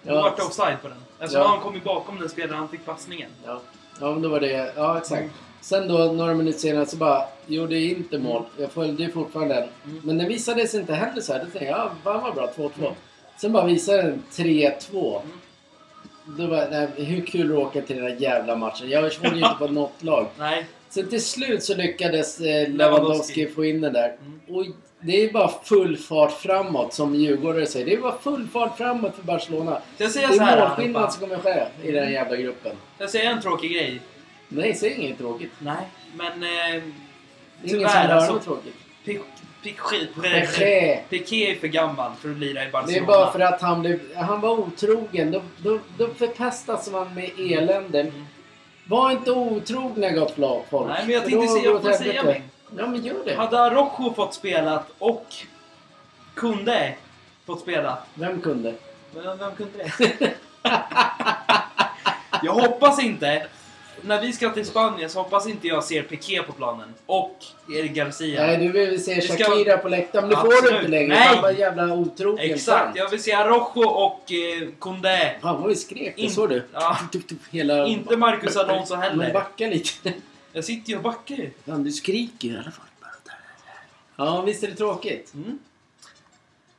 då 0.03 0.13
Ja. 0.13 0.21
vart 0.21 0.37
det 0.37 0.43
offside 0.43 0.81
på 0.81 0.87
den. 0.87 0.97
Alltså 1.19 1.37
Ja. 1.37 1.47
han 1.47 1.59
kom 1.59 1.73
ju 1.75 1.81
bakom 1.81 2.19
den 2.19 2.29
spelaren, 2.29 2.59
han 2.59 2.69
fick 2.69 2.85
passningen. 2.85 3.29
Ja. 3.45 3.61
ja, 4.01 4.11
men 4.11 4.21
då 4.21 4.29
var 4.29 4.39
det... 4.39 4.73
Ja, 4.75 4.97
exakt. 4.97 5.29
Sen 5.61 5.87
då, 5.87 5.97
några 5.97 6.33
minuter 6.33 6.59
senare, 6.59 6.85
så 6.85 6.97
bara 6.97 7.21
gjorde 7.47 7.79
inte 7.79 8.17
mål. 8.19 8.43
Jag 8.57 8.71
följde 8.71 9.03
ju 9.03 9.11
fortfarande. 9.11 9.55
Mm. 9.55 10.01
Men 10.03 10.17
den 10.17 10.27
visade 10.27 10.67
sig 10.67 10.79
inte 10.79 10.93
heller 10.93 11.21
så 11.21 11.33
här. 11.33 11.39
Då 11.39 11.45
tänkte 11.45 11.65
jag, 11.65 11.77
ja, 11.79 11.91
fan 12.03 12.23
vad 12.23 12.33
bra, 12.35 12.51
2-2. 12.57 12.91
Sen 13.37 13.51
bara 13.51 13.65
visade 13.65 14.01
den 14.01 14.23
3-2. 14.31 15.21
Mm. 15.21 15.37
Då 16.37 16.47
var 16.47 16.67
nej, 16.71 17.05
hur 17.05 17.25
kul 17.25 17.51
att 17.51 17.57
åka 17.57 17.81
till 17.81 17.95
den 17.95 18.05
där 18.05 18.15
jävla 18.21 18.55
matchen. 18.55 18.89
Jag 18.89 19.01
håller 19.01 19.29
ju 19.35 19.37
inte 19.37 19.55
på 19.59 19.67
något 19.67 20.03
lag. 20.03 20.27
Nej. 20.37 20.65
Sen 20.89 21.09
till 21.09 21.25
slut 21.25 21.63
så 21.63 21.75
lyckades 21.75 22.39
eh, 22.41 22.69
Lewandowski 22.69 23.47
få 23.47 23.65
in 23.65 23.81
den 23.81 23.93
där. 23.93 24.15
Mm. 24.21 24.39
Och 24.57 24.65
det 25.01 25.23
är 25.23 25.33
bara 25.33 25.51
full 25.63 25.97
fart 25.97 26.31
framåt, 26.31 26.93
som 26.93 27.15
djurgårdare 27.15 27.65
säger. 27.65 27.86
Det 27.86 27.93
är 27.93 28.01
bara 28.01 28.17
full 28.17 28.47
fart 28.47 28.77
framåt 28.77 29.15
för 29.15 29.23
Barcelona. 29.23 29.81
Så 29.97 30.03
jag 30.03 30.09
Det 30.09 30.13
säger 30.13 30.27
så 30.27 30.43
här 30.43 30.57
är 30.57 30.67
målskillnad 30.67 31.13
som 31.13 31.21
kommer 31.21 31.38
ske 31.41 31.65
i 31.83 31.91
den 31.91 32.03
här 32.03 32.11
jävla 32.11 32.36
gruppen. 32.38 32.75
Jag 32.97 33.09
säger 33.09 33.31
en 33.31 33.41
tråkig 33.41 33.71
grej. 33.71 33.99
Nej, 34.47 34.73
säg 34.75 34.93
inget 34.93 35.17
tråkigt. 35.17 35.51
Nej, 35.59 35.75
men... 36.17 36.43
Eh, 36.43 36.83
Det 37.61 37.69
ingen 37.75 37.89
som 37.89 37.99
hör 37.99 38.09
alltså. 38.09 38.33
något 38.33 38.43
tråkigt. 38.43 38.75
Piqué, 41.09 41.51
är 41.51 41.55
för 41.55 41.67
gammal 41.67 42.11
för 42.21 42.31
att 42.31 42.38
lira 42.38 42.61
i 42.61 42.65
Det 42.65 42.71
Barcelona. 42.71 43.03
är 43.03 43.07
bara 43.07 43.31
för 43.31 43.39
att 43.39 43.61
han, 43.61 43.81
blev, 43.81 43.99
han 44.15 44.41
var 44.41 44.59
otrogen. 44.59 45.31
Då, 45.31 45.41
då, 45.63 45.79
då 45.97 46.07
förpestas 46.07 46.91
man 46.91 47.13
med 47.13 47.29
elände. 47.39 47.99
Mm. 48.01 48.25
Var 48.88 49.11
inte 49.11 49.31
otrogna 49.31 50.11
gott 50.11 50.36
folk. 50.69 50.88
Nej, 50.88 51.03
men 51.05 51.13
jag 51.13 51.23
För 51.23 51.29
tänkte 51.29 51.47
då 51.47 51.53
säga, 51.53 51.71
går 51.71 51.73
jag 51.73 51.75
det 51.75 51.81
får 51.81 51.89
åt 51.89 51.97
säga 51.97 52.13
helvete. 52.13 52.41
Ja, 52.77 52.88
men 52.88 53.05
gör 53.05 53.25
det. 53.25 53.36
Hade 53.36 53.59
Araujo 53.59 54.13
fått 54.13 54.33
spelat 54.33 54.88
och 54.99 55.33
kunde 56.33 56.95
fått 57.45 57.59
spela. 57.59 57.97
Vem 58.13 58.41
kunde? 58.41 58.73
Vem, 59.15 59.38
vem 59.38 59.55
kunde 59.55 59.71
det? 59.77 60.33
jag 62.43 62.53
hoppas 62.53 63.03
inte. 63.03 63.47
När 64.01 64.21
vi 64.21 64.33
ska 64.33 64.49
till 64.49 64.65
Spanien 64.65 65.09
så 65.09 65.19
hoppas 65.19 65.47
inte 65.47 65.67
jag 65.67 65.83
ser 65.83 66.03
Piqué 66.03 66.41
på 66.43 66.51
planen. 66.53 66.93
Och 67.05 67.37
Eric 67.75 67.91
Garcia. 67.91 68.45
Nej, 68.45 68.57
du 68.57 68.71
vill 68.71 69.03
se 69.05 69.21
ska- 69.21 69.43
Shakira 69.43 69.77
på 69.77 69.89
läktaren. 69.89 70.27
Men 70.29 70.35
det 70.35 70.41
får 70.41 70.61
du 70.71 70.77
inte 70.77 70.87
längre. 70.87 71.07
Nej. 71.07 71.27
Han 71.27 71.41
var 71.41 71.51
jävla 71.51 71.93
otrogen. 71.93 72.51
Exakt, 72.51 72.97
jag 72.97 73.09
vill 73.09 73.23
se 73.23 73.33
Araujo 73.33 73.87
och 73.89 74.31
eh, 74.31 74.67
Koundé. 74.79 75.35
Fan 75.41 75.61
vad 75.61 75.69
vi 75.69 75.75
skrek. 75.75 76.13
Det 76.15 76.21
In- 76.21 76.31
såg 76.31 76.49
du? 76.49 76.63
Ja. 76.73 76.97
Tup, 77.11 77.27
tup, 77.27 77.39
Hela... 77.51 77.85
Inte 77.87 78.17
Marcus 78.17 78.55
Alonso 78.57 78.95
Men 78.95 79.03
heller. 79.03 79.33
backa 79.33 79.67
lite. 79.67 80.13
Jag 80.53 80.63
sitter 80.65 80.89
ju 80.89 80.95
och 80.97 81.03
backar 81.03 81.35
ju. 81.35 81.51
Fan, 81.65 81.83
du 81.83 81.91
skriker 81.91 82.47
i 82.47 82.51
alla 82.51 82.71
fall. 82.71 82.85
Ja, 84.17 84.41
visst 84.41 84.63
är 84.63 84.67
det 84.67 84.75
tråkigt? 84.75 85.33
Mm. 85.33 85.59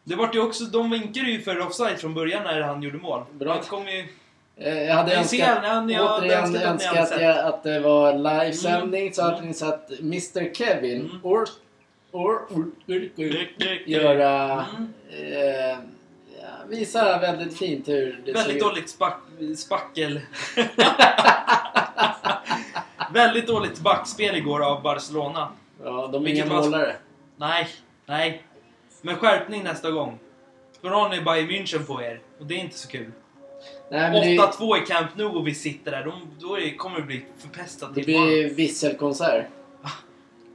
Det 0.04 0.14
vart 0.16 0.34
ju 0.34 0.40
också, 0.40 0.64
de 0.64 0.90
vinkade 0.90 1.30
ju 1.30 1.40
för 1.42 1.60
offside 1.60 1.98
från 1.98 2.14
början 2.14 2.42
när 2.44 2.60
han 2.60 2.82
gjorde 2.82 2.98
mål. 2.98 3.22
Bra. 3.32 3.52
Han 3.52 3.62
kom 3.62 3.88
ju... 3.88 4.06
Eh, 4.60 4.82
Jag 4.82 4.94
hade 4.94 5.12
Jag 5.12 5.20
önskat, 5.20 5.40
jag 5.62 5.70
hade 5.70 6.00
återigen 6.02 6.44
önskat 6.44 6.62
att 6.62 6.70
önskat 6.70 7.08
sett. 7.08 7.20
jag, 7.22 7.38
att 7.38 7.62
det 7.62 7.80
var 7.80 8.12
livesändning 8.14 9.12
så 9.14 9.22
att 9.22 9.34
Mm. 9.34 9.46
ni 9.48 9.54
satt 9.54 9.90
Mr 10.00 10.54
Kevin 10.54 11.00
Mm. 11.00 11.20
or, 11.22 11.48
or, 12.12 12.38
göra... 13.86 14.64
Mm. 14.76 14.92
Eh, 15.72 15.78
visa 16.68 17.18
väldigt 17.18 17.58
fint 17.58 17.88
hur 17.88 18.20
det 18.24 18.32
Väldigt 18.32 18.52
ser 18.52 18.60
dåligt 18.68 18.90
spack, 18.90 19.18
spackel. 19.56 20.20
Väldigt 23.12 23.46
dåligt 23.46 23.80
backspel 23.80 24.36
igår 24.36 24.62
av 24.64 24.82
Barcelona. 24.82 25.48
Ja, 25.84 26.08
de 26.12 26.26
är 26.26 26.30
inga 26.30 26.46
målare. 26.46 26.96
Nej, 27.36 27.68
nej. 28.06 28.42
Men 29.02 29.16
skärpning 29.16 29.62
nästa 29.64 29.90
gång. 29.90 30.18
För 30.80 30.88
har 30.88 31.08
ni 31.08 31.20
Bayern 31.20 31.48
München 31.50 31.86
på 31.86 32.02
er. 32.02 32.20
Och 32.40 32.46
det 32.46 32.54
är 32.54 32.58
inte 32.58 32.78
så 32.78 32.88
kul. 32.88 33.12
Nej, 33.90 34.10
men 34.10 34.36
det, 34.36 34.42
8-2 34.42 34.82
i 34.82 34.86
Camp 34.86 35.16
Nou 35.16 35.28
och 35.28 35.46
vi 35.46 35.54
sitter 35.54 35.90
där. 35.90 36.12
Då 36.40 36.58
är, 36.58 36.76
kommer 36.76 37.00
det 37.00 37.06
bli 37.06 37.24
förpestat 37.38 37.94
det 37.94 38.04
blir 38.04 38.54
visselkonsert. 38.54 39.46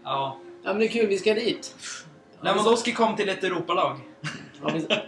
Ja. 0.04 0.38
Ja, 0.64 0.70
men 0.70 0.80
det 0.80 0.86
är 0.86 0.90
kul. 0.90 1.08
Vi 1.08 1.18
ska 1.18 1.34
dit. 1.34 1.76
Lewandowski 2.42 2.92
kom 2.92 3.16
till 3.16 3.30
ett 3.30 3.44
Europalag. 3.44 3.98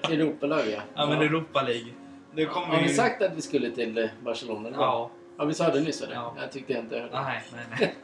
Vi 0.09 0.15
Europalag, 0.15 0.61
ja. 0.71 0.81
Ja, 0.95 1.05
men 1.05 1.21
Europa 1.21 1.61
League. 1.61 1.87
Det 2.35 2.45
kommer 2.45 2.67
Har 2.67 2.81
vi 2.81 2.87
ju... 2.87 2.93
sagt 2.93 3.21
att 3.21 3.37
vi 3.37 3.41
skulle 3.41 3.71
till 3.71 3.97
eh, 3.97 4.05
Barcelona? 4.23 4.67
eller? 4.67 4.77
Ja. 4.77 5.11
Ja, 5.37 5.45
vi 5.45 5.53
sa 5.53 5.69
det 5.69 5.81
nyss 5.81 6.01
eller? 6.01 6.15
Ja. 6.15 6.35
Jag 6.41 6.51
tyckte 6.51 6.73
jag 6.73 6.81
inte 6.81 6.99
hörde. 6.99 7.21
Nej, 7.21 7.41
nej, 7.53 7.65
nej. 7.79 7.95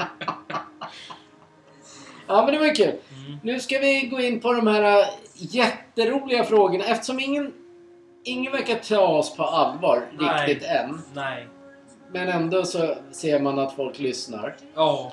Ja, 2.26 2.44
men 2.44 2.54
det 2.54 2.58
var 2.58 2.66
ju 2.66 2.72
kul. 2.72 2.86
Mm. 2.86 3.38
Nu 3.42 3.60
ska 3.60 3.78
vi 3.78 4.00
gå 4.00 4.20
in 4.20 4.40
på 4.40 4.52
de 4.52 4.66
här 4.66 5.00
äh, 5.00 5.06
jätteroliga 5.34 6.44
frågorna. 6.44 6.84
Eftersom 6.84 7.20
ingen, 7.20 7.52
ingen 8.26 8.52
verkar 8.52 8.74
ta 8.78 9.06
oss 9.06 9.36
på 9.36 9.42
allvar 9.42 10.06
Nej. 10.18 10.46
riktigt 10.48 10.68
än. 10.68 11.00
Nej. 11.14 11.46
Men 12.12 12.28
ändå 12.28 12.64
så 12.64 12.94
ser 13.12 13.40
man 13.40 13.58
att 13.58 13.76
folk 13.76 13.98
lyssnar. 13.98 14.56
Ja. 14.74 15.12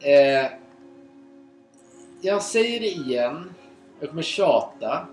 Eh, 0.00 0.46
jag 2.20 2.42
säger 2.42 2.80
det 2.80 2.86
igen. 2.86 3.54
Jag 4.00 4.08
kommer 4.08 4.22
tjata. 4.22 5.06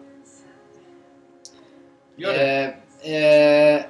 Gör 2.15 2.33
det. 2.33 2.75
Eh, 3.01 3.75
eh, 3.75 3.83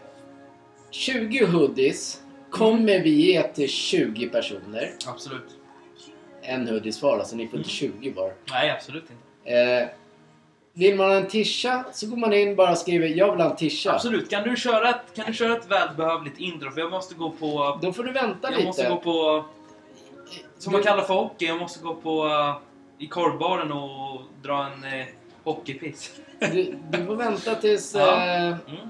20 0.92 1.46
hoodies 1.46 2.22
kommer 2.52 3.00
vi 3.00 3.10
ge 3.10 3.44
till 3.44 3.70
20 3.70 4.30
personer. 4.30 4.92
Absolut. 5.08 5.58
En 6.42 6.68
hoodies 6.68 7.02
var 7.02 7.20
alltså, 7.20 7.36
ni 7.36 7.48
får 7.48 7.54
Mm. 7.54 7.60
inte 7.60 7.70
20 7.70 8.12
var. 8.12 8.34
Nej, 8.52 8.70
absolut 8.72 9.04
inte. 9.04 9.52
Eh, 9.60 9.88
vill 10.78 10.96
man 10.96 11.08
ha 11.10 11.16
en 11.16 11.28
tisha 11.28 11.84
så 11.94 12.08
går 12.08 12.18
man 12.18 12.34
in 12.34 12.56
bara 12.56 12.72
och 12.72 12.78
skriver 12.78 13.08
jag 13.08 13.32
vill 13.32 13.42
ha 13.42 13.50
en 13.50 13.56
tisha. 13.56 13.92
Absolut. 13.94 14.30
Kan 14.30 14.44
du 14.44 14.56
köra 14.56 14.90
ett, 14.90 15.14
kan 15.16 15.26
du 15.26 15.34
köra 15.34 15.58
ett 15.58 15.72
välbehövligt 15.72 16.38
intro? 16.40 16.72
För 16.72 16.82
jag 16.82 16.92
måste 16.92 17.16
gå 17.16 17.30
på... 17.32 17.80
Då 17.82 17.94
får 17.94 18.04
du 18.04 18.12
vänta 18.12 18.38
Jag 18.52 18.52
lite. 18.54 18.66
måste 18.66 18.90
gå 18.90 18.98
på... 18.98 19.46
Som 20.58 20.74
man 20.74 20.84
kallar 20.84 21.04
för 21.04 21.14
hockey. 21.14 21.46
Jag 21.46 21.58
måste 21.60 21.84
gå 21.84 21.96
på... 21.96 22.28
eh, 22.28 22.58
I 22.98 23.08
korvbaren 23.08 23.72
och 23.72 24.22
dra 24.42 24.66
en 24.66 24.84
uh, 25.00 25.06
hockeypiss. 25.44 26.12
Du, 26.40 26.78
du 26.92 27.06
får 27.06 27.16
vänta 27.16 27.56
tills... 27.56 27.96
Ja. 28.00 28.26
Eh, 28.26 28.48
Mm. 28.48 28.90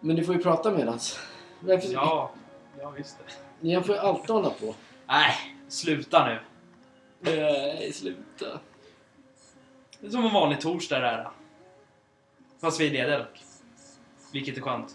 men 0.00 0.16
du 0.16 0.24
får 0.24 0.34
ju 0.34 0.42
prata 0.42 0.70
medans. 0.70 1.18
Varför- 1.60 1.92
Ja. 1.92 2.30
Ja, 2.80 2.90
visst 2.90 3.16
det. 3.18 3.32
Ni 3.68 3.82
får 3.82 3.94
ju 3.94 4.00
alltid 4.00 4.30
hålla 4.30 4.50
på. 4.50 4.74
Nej, 5.06 5.32
sluta 5.68 6.26
nu. 6.26 6.38
Nej, 7.20 7.92
sluta. 7.92 8.46
Det 10.02 10.08
är 10.08 10.10
som 10.10 10.24
en 10.24 10.32
vanlig 10.32 10.60
torsdag 10.60 11.00
det 11.00 11.06
här. 11.06 11.30
Fast 12.60 12.80
vi 12.80 12.86
är 12.86 12.90
lediga 12.92 13.18
dock. 13.18 13.42
Vilket 14.32 14.56
är 14.56 14.60
skönt. 14.60 14.94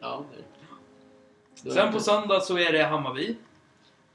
Ja, 0.00 0.24
det. 0.36 0.42
Då 1.62 1.70
är 1.70 1.74
Sen 1.74 1.86
det- 1.86 1.92
på 1.92 2.00
söndag 2.00 2.40
så 2.40 2.58
är 2.58 2.72
det 2.72 2.84
Hammarby. 2.84 3.36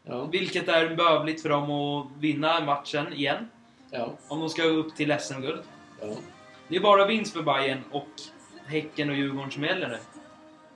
Ja, 0.04 0.26
Vilket 0.26 0.68
är 0.68 0.96
behövligt 0.96 1.42
för 1.42 1.50
dem 1.50 1.72
att 1.72 2.08
vinna 2.22 2.66
matchen 2.66 3.14
igen. 3.14 3.50
ja, 3.92 4.14
Om 4.28 4.40
de 4.40 4.50
ska 4.50 4.64
upp 4.64 4.96
till 4.96 5.12
SM-guld. 5.20 5.62
ja. 6.02 6.08
Det 6.68 6.76
är 6.76 6.80
bara 6.80 7.06
vinst 7.08 7.34
för 7.34 7.44
Bayern 7.44 7.84
och 7.92 8.08
Häcken 8.66 9.10
och 9.10 9.16
Djurgården 9.16 9.52
som 9.52 9.64
gäller 9.64 9.88
nu. 9.88 9.98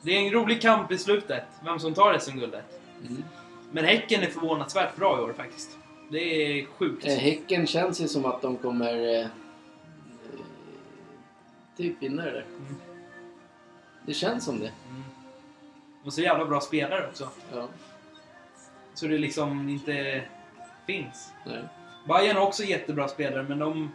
Det 0.01 0.11
är 0.11 0.19
en 0.27 0.33
rolig 0.33 0.61
kamp 0.61 0.91
i 0.91 0.97
slutet, 0.97 1.43
vem 1.65 1.79
som 1.79 1.93
tar 1.93 2.17
SM-guldet. 2.19 2.79
Mm. 3.07 3.23
Men 3.71 3.85
Häcken 3.85 4.21
är 4.23 4.27
förvånansvärt 4.27 4.95
bra 4.95 5.17
i 5.17 5.21
år 5.21 5.33
faktiskt. 5.37 5.77
Det 6.13 6.59
är 6.59 6.65
sjukt. 6.65 7.05
Eh, 7.05 7.13
häcken 7.13 7.67
känns 7.67 8.01
ju 8.01 8.07
som 8.07 8.25
att 8.25 8.41
de 8.41 8.57
kommer... 8.57 8.93
Eh, 9.15 9.21
eh, 9.21 9.27
typ 11.77 12.03
vinna 12.03 12.25
det 12.25 12.31
där. 12.31 12.45
Mm. 12.59 12.75
Det 14.05 14.13
känns 14.13 14.45
som 14.45 14.59
det. 14.59 14.71
Mm. 14.89 15.03
Och 16.05 16.13
så 16.13 16.21
jävla 16.21 16.45
bra 16.45 16.59
spelare 16.61 17.07
också. 17.07 17.29
Ja, 17.53 17.67
Så 18.93 19.07
det 19.07 19.17
liksom 19.17 19.69
inte 19.69 20.21
finns. 20.87 21.31
nej. 21.45 21.63
Bayern 22.07 22.35
har 22.37 22.47
också 22.47 22.63
jättebra 22.63 23.07
spelare, 23.07 23.43
men 23.43 23.59
de 23.59 23.91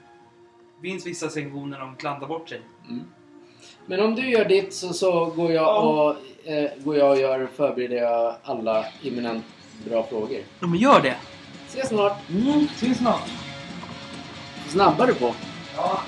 finns 0.83 1.07
vissa 1.07 1.29
sektioner 1.29 1.79
de 1.79 1.97
klantar 1.97 2.27
bort 2.27 2.49
sig. 2.49 2.61
Mm. 2.89 3.05
Men 3.87 4.01
om 4.01 4.15
du 4.15 4.31
gör 4.31 4.45
ditt 4.45 4.75
så, 4.75 4.93
så 4.93 5.27
går, 5.27 5.53
jag 5.53 5.63
Ja. 5.65 5.81
och, 6.45 6.49
eh, 6.51 6.71
går 6.77 6.97
jag 6.97 7.11
och 7.11 7.19
gör, 7.19 7.47
förbereder 7.47 7.97
jag 7.97 8.37
alla 8.43 8.87
eminent 9.05 9.45
bra 9.85 10.03
frågor. 10.03 10.41
Ja, 10.61 10.67
men 10.67 10.79
gör 10.79 11.01
det! 11.01 11.17
Ses 11.69 11.89
snart! 11.89 12.17
Mm, 12.31 12.69
syns 12.77 12.99
snart! 12.99 13.29
Snabbare 14.69 15.15
på! 15.15 15.35
Ja. 15.77 16.01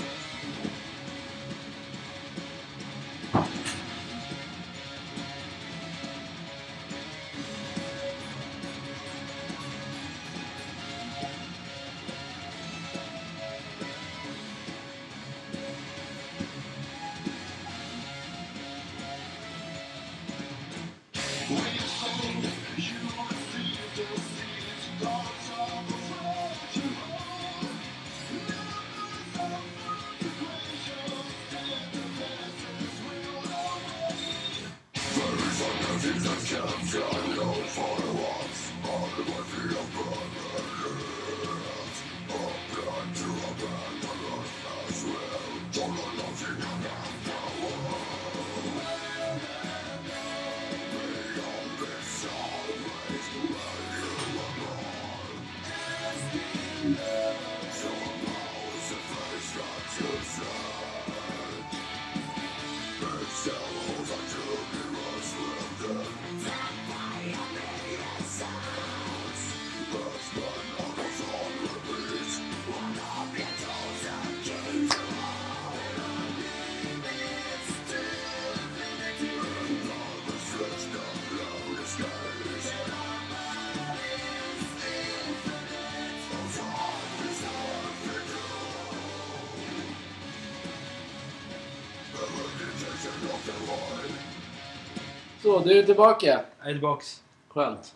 Så, 95.62 95.68
du 95.68 95.78
är 95.78 95.82
tillbaka. 95.82 96.26
Jag 96.61 96.68
är 96.68 96.72
tillbaks. 96.72 97.22
Skönt. 97.48 97.94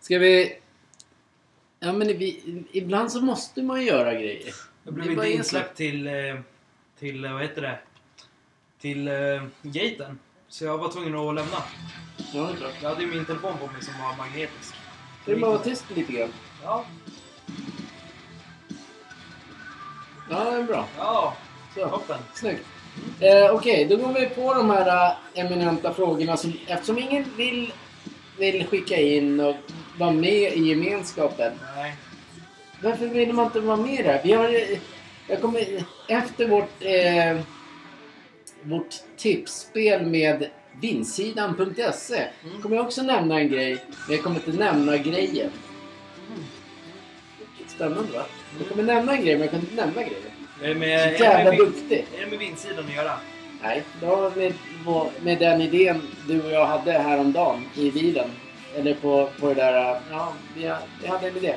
Ska 0.00 0.18
vi... 0.18 0.58
Ja 1.80 1.92
men 1.92 2.08
vi, 2.08 2.64
ibland 2.72 3.12
så 3.12 3.20
måste 3.20 3.62
man 3.62 3.84
göra 3.84 4.14
grejer. 4.14 4.54
Jag 4.84 4.94
blev 4.94 5.10
inte 5.10 5.28
insläppt 5.32 5.76
till, 5.76 6.06
eh, 6.06 6.12
till, 6.98 7.24
eh, 7.24 7.32
vad 7.32 7.42
heter 7.42 7.62
det? 7.62 7.78
Till 8.80 9.08
eh, 9.08 9.42
gaten. 9.62 10.18
Så 10.48 10.64
jag 10.64 10.78
var 10.78 10.92
tvungen 10.92 11.14
att 11.14 11.34
lämna. 11.34 11.56
Ja, 12.32 12.42
det 12.42 12.52
är 12.52 12.56
klart. 12.56 12.72
Jag 12.82 12.88
hade 12.88 13.02
ju 13.02 13.08
min 13.10 13.24
telefon 13.24 13.58
på 13.58 13.66
mig 13.66 13.82
som 13.82 13.94
var 14.02 14.16
magnetisk. 14.16 14.74
Ska 15.22 15.32
du 15.34 15.40
bara 15.40 15.50
vara 15.50 15.62
tyst 15.62 15.84
lite 15.94 16.12
grann? 16.12 16.32
Ja, 16.62 16.84
Ja, 20.30 20.44
det 20.50 20.56
är 20.56 20.62
bra. 20.62 20.88
ja, 20.98 21.36
Så. 21.74 21.88
toppen. 21.88 22.18
Snyggt. 22.34 22.66
Eh, 23.20 23.50
Okej, 23.54 23.84
då 23.84 23.96
går 23.96 24.12
vi 24.12 24.26
på 24.26 24.54
de 24.54 24.70
här 24.70 25.10
äh, 25.10 25.16
eminenta 25.44 25.94
frågorna. 25.94 26.36
Som, 26.36 26.52
eftersom 26.66 26.98
ingen 26.98 27.24
vill, 27.36 27.72
vill 28.38 28.66
skicka 28.66 28.96
in 29.00 29.40
och 29.40 29.56
vara 29.98 30.10
med 30.10 30.52
i 30.52 30.68
gemenskapen. 30.68 31.52
Nej. 31.76 31.94
Varför 32.82 33.06
vill 33.06 33.32
man 33.32 33.46
inte 33.46 33.60
vara 33.60 33.76
med 33.76 34.04
där? 34.04 34.20
Vi 34.24 34.32
har, 34.32 34.44
eh, 34.44 34.78
jag 35.28 35.40
kommer, 35.40 35.64
efter 36.08 36.48
vårt, 36.48 36.82
eh, 36.82 37.40
vårt 38.62 38.94
tipsspel 39.16 40.06
med 40.06 40.46
vinsidan.se 40.80 42.22
Mm. 42.44 42.62
kommer 42.62 42.76
jag 42.76 42.84
också 42.84 43.02
nämna 43.02 43.38
en 43.40 43.48
grej. 43.48 43.76
Men 44.06 44.16
jag 44.16 44.24
kommer 44.24 44.36
inte 44.36 44.58
nämna 44.58 44.96
grejen. 44.96 45.50
Spännande 47.66 48.12
va? 48.12 48.24
Jag 48.58 48.68
kommer 48.68 48.82
nämna 48.82 49.12
en 49.16 49.24
grej 49.24 49.34
men 49.34 49.40
jag 49.40 49.50
kommer 49.50 49.62
inte 49.64 49.76
nämna 49.76 50.02
grejen. 50.02 50.30
Med, 50.72 51.16
Så 51.16 51.22
jävla 51.24 51.50
med, 51.50 51.58
duktig. 51.58 52.06
är 52.16 52.20
det 52.24 52.26
med 52.30 52.38
vindsidan 52.38 52.84
att 52.88 52.94
göra? 52.94 53.12
Nej, 53.62 53.82
det 54.00 54.06
var 54.06 54.30
med, 54.30 54.52
med 55.22 55.38
den 55.38 55.60
idén 55.60 56.02
du 56.28 56.42
och 56.42 56.50
jag 56.52 56.66
hade 56.66 56.92
häromdagen 56.92 57.64
i 57.74 57.90
bilen. 57.90 58.30
Eller 58.76 58.94
på, 58.94 59.28
på 59.40 59.48
det 59.48 59.54
där... 59.54 60.00
Ja, 60.10 60.32
vi, 60.56 60.72
vi 61.02 61.08
hade 61.08 61.28
en 61.28 61.36
idé. 61.36 61.54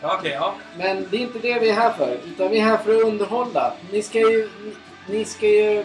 Ja, 0.00 0.16
okej, 0.18 0.30
ja. 0.32 0.54
Men 0.78 1.06
det 1.10 1.16
är 1.16 1.20
inte 1.20 1.38
det 1.38 1.58
vi 1.58 1.68
är 1.70 1.74
här 1.74 1.92
för. 1.92 2.18
Utan 2.26 2.50
vi 2.50 2.58
är 2.58 2.64
här 2.64 2.76
för 2.76 2.94
att 2.96 3.02
underhålla. 3.02 3.72
Ni 3.92 4.02
ska 4.02 4.18
ju... 4.18 4.48
Ni, 4.64 4.72
ni 5.18 5.24
ska 5.24 5.46
ju... 5.46 5.84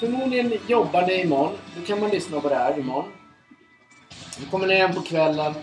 Förmodligen 0.00 0.52
jobbar 0.66 1.02
ni 1.02 1.20
imorgon. 1.20 1.52
Då 1.76 1.86
kan 1.86 2.00
man 2.00 2.10
lyssna 2.10 2.40
på 2.40 2.48
det 2.48 2.54
här 2.54 2.78
imorgon. 2.78 3.12
Då 4.38 4.50
kommer 4.50 4.66
ni 4.66 4.74
hem 4.74 4.94
på 4.94 5.00
kvällen. 5.00 5.54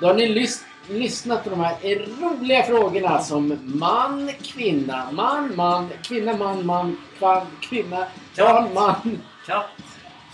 Då 0.00 0.06
har 0.06 0.14
ni 0.14 0.26
lys- 0.28 0.64
lyssnat 0.88 1.44
på 1.44 1.50
de 1.50 1.60
här 1.60 1.76
roliga 2.20 2.62
frågorna 2.62 3.18
som 3.22 3.58
man, 3.64 4.30
kvinna, 4.42 5.08
man, 5.12 5.52
man, 5.56 5.88
kvinna, 6.02 6.36
man, 6.36 6.66
man, 6.66 6.96
kvann, 7.18 7.46
kvinna, 7.60 8.06
barn, 8.38 8.74
man, 8.74 9.18
Katt. 9.46 9.66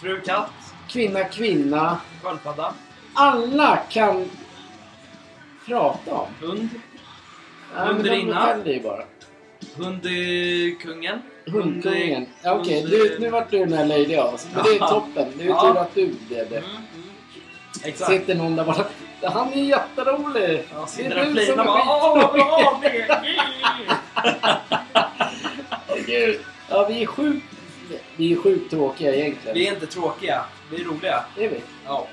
Fru 0.02 0.20
katt. 0.20 0.50
kvinna, 0.88 1.24
kvinna. 1.24 1.98
Sköldpadda. 2.22 2.74
Alla 3.14 3.76
kan 3.76 4.30
prata 5.66 6.14
om. 6.14 6.26
Hund. 6.40 6.68
Ja, 7.74 7.84
men 7.84 7.86
de 7.86 7.92
Hundarinna. 8.10 8.46
kan 8.46 8.62
det 8.64 8.72
ju 8.72 8.82
bara. 8.82 9.02
Hundkungen. 9.76 11.18
Hundkungen. 11.46 12.26
Ja, 12.42 12.54
Okej, 12.60 12.80
hund- 12.82 12.90
du, 12.90 13.16
nu 13.20 13.30
vart 13.30 13.50
du 13.50 13.58
den 13.58 13.72
här 13.72 13.86
löjliga 13.86 14.22
av 14.22 14.34
oss. 14.34 14.46
Men 14.54 14.64
det 14.64 14.70
är 14.70 14.76
Ja. 14.78 14.88
toppen. 14.90 15.28
Det 15.36 15.42
är 15.42 15.44
ju 15.44 15.50
Ja. 15.50 15.60
tur 15.72 15.80
att 15.80 15.94
du 15.94 16.14
blev 16.28 16.50
det. 16.50 16.56
Mm. 16.58 16.70
mm. 16.70 16.82
Exakt. 17.84 18.10
Sitter 18.10 18.34
någon 18.34 18.56
där 18.56 18.64
bara. 18.64 18.84
Han 19.22 19.52
är 19.52 19.62
jätterolig. 19.62 20.64
Ja, 20.74 20.88
där 20.96 21.24
du 21.24 21.32
flinar 21.32 21.64
som 21.64 22.20
skitrolig." 22.20 23.06
Gud. 26.06 26.40
Ja, 26.68 26.86
vi 26.88 27.02
är 27.02 27.06
sjukt... 27.06 27.46
Vi 28.16 28.32
är 28.32 28.36
sjukt 28.36 28.70
tråkiga 28.70 29.14
egentligen. 29.14 29.54
Vi 29.54 29.68
är 29.68 29.72
inte 29.74 29.86
tråkiga. 29.86 30.44
Vi 30.70 30.80
är 30.80 30.84
roliga. 30.84 31.24
Det 31.36 31.44
är 31.44 31.48
vi. 31.48 31.60
Ja. 31.86 32.06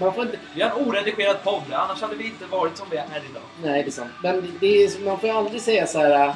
Man 0.00 0.14
får 0.14 0.24
inte... 0.24 0.38
Vi 0.54 0.62
har 0.62 0.70
en 0.70 0.86
oredigerad 0.86 1.44
podd. 1.44 1.62
Annars 1.72 2.00
hade 2.02 2.16
vi 2.16 2.24
inte 2.24 2.46
varit 2.46 2.76
som 2.76 2.86
vi 2.90 2.96
är 2.96 3.02
idag. 3.02 3.42
Nej, 3.62 3.82
det 3.82 3.88
är 3.88 3.92
sant. 3.92 4.10
Men 4.22 4.52
det 4.60 4.84
är, 4.84 5.04
man 5.04 5.20
får 5.20 5.28
ju 5.28 5.34
aldrig 5.36 5.62
säga 5.62 5.86
så 5.86 5.98
här 5.98 6.34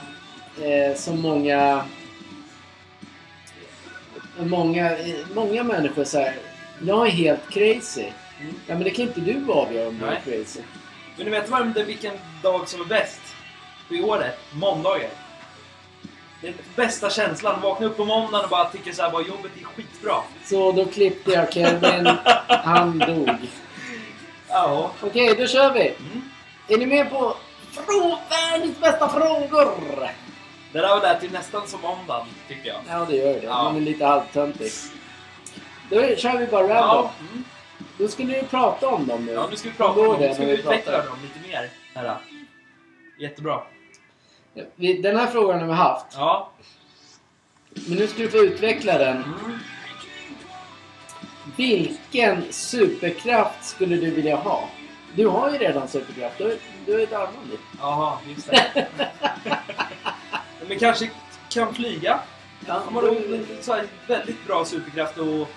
eh, 0.62 0.96
som 0.96 1.20
många... 1.20 1.84
Många, 4.38 4.96
många 5.34 5.62
människor 5.62 6.04
så 6.04 6.18
här. 6.18 6.34
Jag 6.82 7.06
är 7.06 7.10
helt 7.10 7.50
crazy. 7.50 8.06
Mm. 8.44 8.54
Ja, 8.66 8.74
men 8.74 8.84
det 8.84 8.90
kan 8.90 9.04
inte 9.04 9.20
du 9.20 9.52
avgöra 9.52 9.88
om 9.88 9.98
du 9.98 10.04
är 10.06 10.10
Nej. 10.10 10.20
crazy. 10.24 10.60
Men 11.16 11.24
ni 11.26 11.30
vet 11.30 11.48
vad, 11.48 11.66
det- 11.74 11.84
vilken 11.84 12.14
dag 12.42 12.68
som 12.68 12.80
är 12.80 12.84
bäst? 12.84 13.20
På 13.88 13.94
året? 13.94 14.38
Måndagar. 14.52 15.10
Den 16.40 16.54
bästa 16.76 17.10
känslan. 17.10 17.60
Vakna 17.60 17.86
upp 17.86 17.96
på 17.96 18.04
måndagen 18.04 18.44
och 18.44 18.50
bara 18.50 18.64
tycka 18.70 18.92
så 18.92 19.02
här, 19.02 19.10
bara 19.10 19.22
jobbet 19.22 19.52
är 19.60 19.64
skitbra. 19.64 20.14
Så 20.44 20.72
då 20.72 20.84
klippte 20.86 21.30
jag 21.30 21.52
Kevin. 21.52 22.08
Han 22.48 22.98
dog. 22.98 23.30
Ja. 24.48 24.90
Okej, 25.00 25.34
då 25.38 25.46
kör 25.46 25.72
vi. 25.72 25.80
Mm. 25.80 26.30
Är 26.68 26.78
ni 26.78 26.86
med 26.86 27.10
på 27.10 27.36
frå- 27.72 28.18
världens 28.30 28.80
bästa 28.80 29.08
frågor? 29.08 29.78
Det 30.72 30.80
där 30.80 30.88
var 30.88 31.00
det 31.00 31.20
till 31.20 31.32
nästan 31.32 31.66
som 31.66 31.80
måndagen, 31.80 32.26
tycker 32.48 32.68
jag. 32.68 32.80
Ja, 32.88 33.06
det 33.10 33.16
gör 33.16 33.34
det. 33.34 33.40
Ja. 33.42 33.62
Man 33.62 33.76
är 33.76 33.80
lite 33.80 34.04
halvtöntig. 34.06 34.72
Då 35.90 36.16
kör 36.16 36.38
vi 36.38 36.46
bara 36.46 36.62
random. 36.62 36.76
Ja, 36.78 37.10
mm. 37.32 37.44
Då 37.98 38.08
ska 38.08 38.24
ni 38.24 38.34
ju 38.34 38.42
prata 38.42 38.88
om 38.88 39.06
dem 39.06 39.26
nu. 39.26 39.32
ja 39.32 39.48
nu 39.50 39.56
ska 39.56 39.68
vi 39.68 39.74
prata 39.74 40.00
om 40.00 40.06
dem. 40.06 40.20
Nu 40.20 40.34
ska 40.34 40.44
vi 40.44 40.52
utveckla 40.52 41.02
dem 41.04 41.16
lite 41.22 41.48
mer. 41.48 41.70
Här. 41.94 42.16
Jättebra. 43.18 43.62
Den 44.76 45.16
här 45.16 45.26
frågan 45.26 45.60
har 45.60 45.66
vi 45.66 45.72
haft. 45.72 46.06
Ja. 46.14 46.50
Men 47.70 47.98
nu 47.98 48.06
ska 48.06 48.22
du 48.22 48.30
få 48.30 48.38
utveckla 48.38 48.98
den. 48.98 49.16
Mm. 49.16 49.58
Vilken 51.56 52.52
superkraft 52.52 53.64
skulle 53.64 53.96
du 53.96 54.10
vilja 54.10 54.36
ha? 54.36 54.68
Du 55.16 55.26
har 55.26 55.50
ju 55.50 55.58
redan 55.58 55.88
superkraft. 55.88 56.38
Du, 56.38 56.58
du 56.86 57.00
är 57.00 57.02
ett 57.02 57.12
armband. 57.12 57.58
Jaha, 57.78 58.18
just 58.28 58.50
det. 58.50 58.86
Men 60.68 60.78
kanske 60.78 61.10
kan 61.48 61.74
flyga. 61.74 62.20
Ja, 62.66 62.82
man 62.90 63.04
har 63.04 64.08
väldigt 64.08 64.46
bra 64.46 64.64
superkraft 64.64 65.18
och 65.18 65.48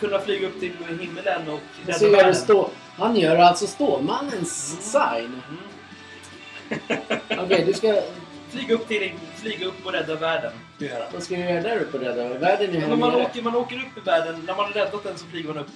kunna 0.00 0.18
flyga 0.20 0.46
upp 0.48 0.60
till 0.60 0.72
himmelen 1.00 1.48
och 1.48 1.60
så 1.84 1.90
rädda 1.92 2.04
gör 2.06 2.10
världen. 2.10 2.28
det 2.32 2.34
stå, 2.34 2.70
han 2.96 3.16
gör 3.16 3.36
alltså 3.36 3.66
Stålmannens 3.66 4.78
sign. 4.92 5.42
Mm. 5.48 7.00
Okej, 7.44 7.64
du 7.66 7.72
ska... 7.72 8.02
Flyga 8.50 8.74
upp 8.74 8.88
till 8.88 9.12
flyga 9.36 9.66
upp 9.66 9.86
och 9.86 9.92
rädda 9.92 10.14
världen. 10.14 10.52
Jag. 10.78 10.88
Vad 11.12 11.22
ska 11.22 11.34
du 11.34 11.40
göra 11.40 11.60
där 11.62 11.80
uppe 11.80 11.98
Rädda? 11.98 12.28
Världen 12.38 12.70
är 12.70 12.74
Ja, 12.74 12.80
här 12.80 12.88
men 12.88 12.98
man, 12.98 13.12
nere. 13.12 13.22
åker, 13.24 13.42
man 13.42 13.56
åker 13.56 13.76
upp 13.76 13.98
i 13.98 14.00
världen, 14.00 14.42
när 14.46 14.54
man 14.56 14.64
har 14.64 14.72
räddat 14.72 15.04
den 15.04 15.18
så 15.18 15.26
flyger 15.26 15.48
man 15.48 15.58
upp. 15.58 15.66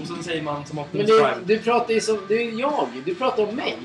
Och 0.00 0.06
sen 0.06 0.22
säger 0.24 0.42
man 0.42 0.66
som 0.66 0.76
Men 0.76 0.84
Optimus 0.84 1.06
du, 1.06 1.18
Prime. 1.18 1.36
du 1.44 1.58
pratar 1.58 1.94
ju 1.94 2.00
som... 2.00 2.18
Du 2.28 2.42
är 2.42 2.60
jag. 2.60 2.88
Du 3.04 3.14
pratar 3.14 3.48
om 3.48 3.56
mig. 3.56 3.78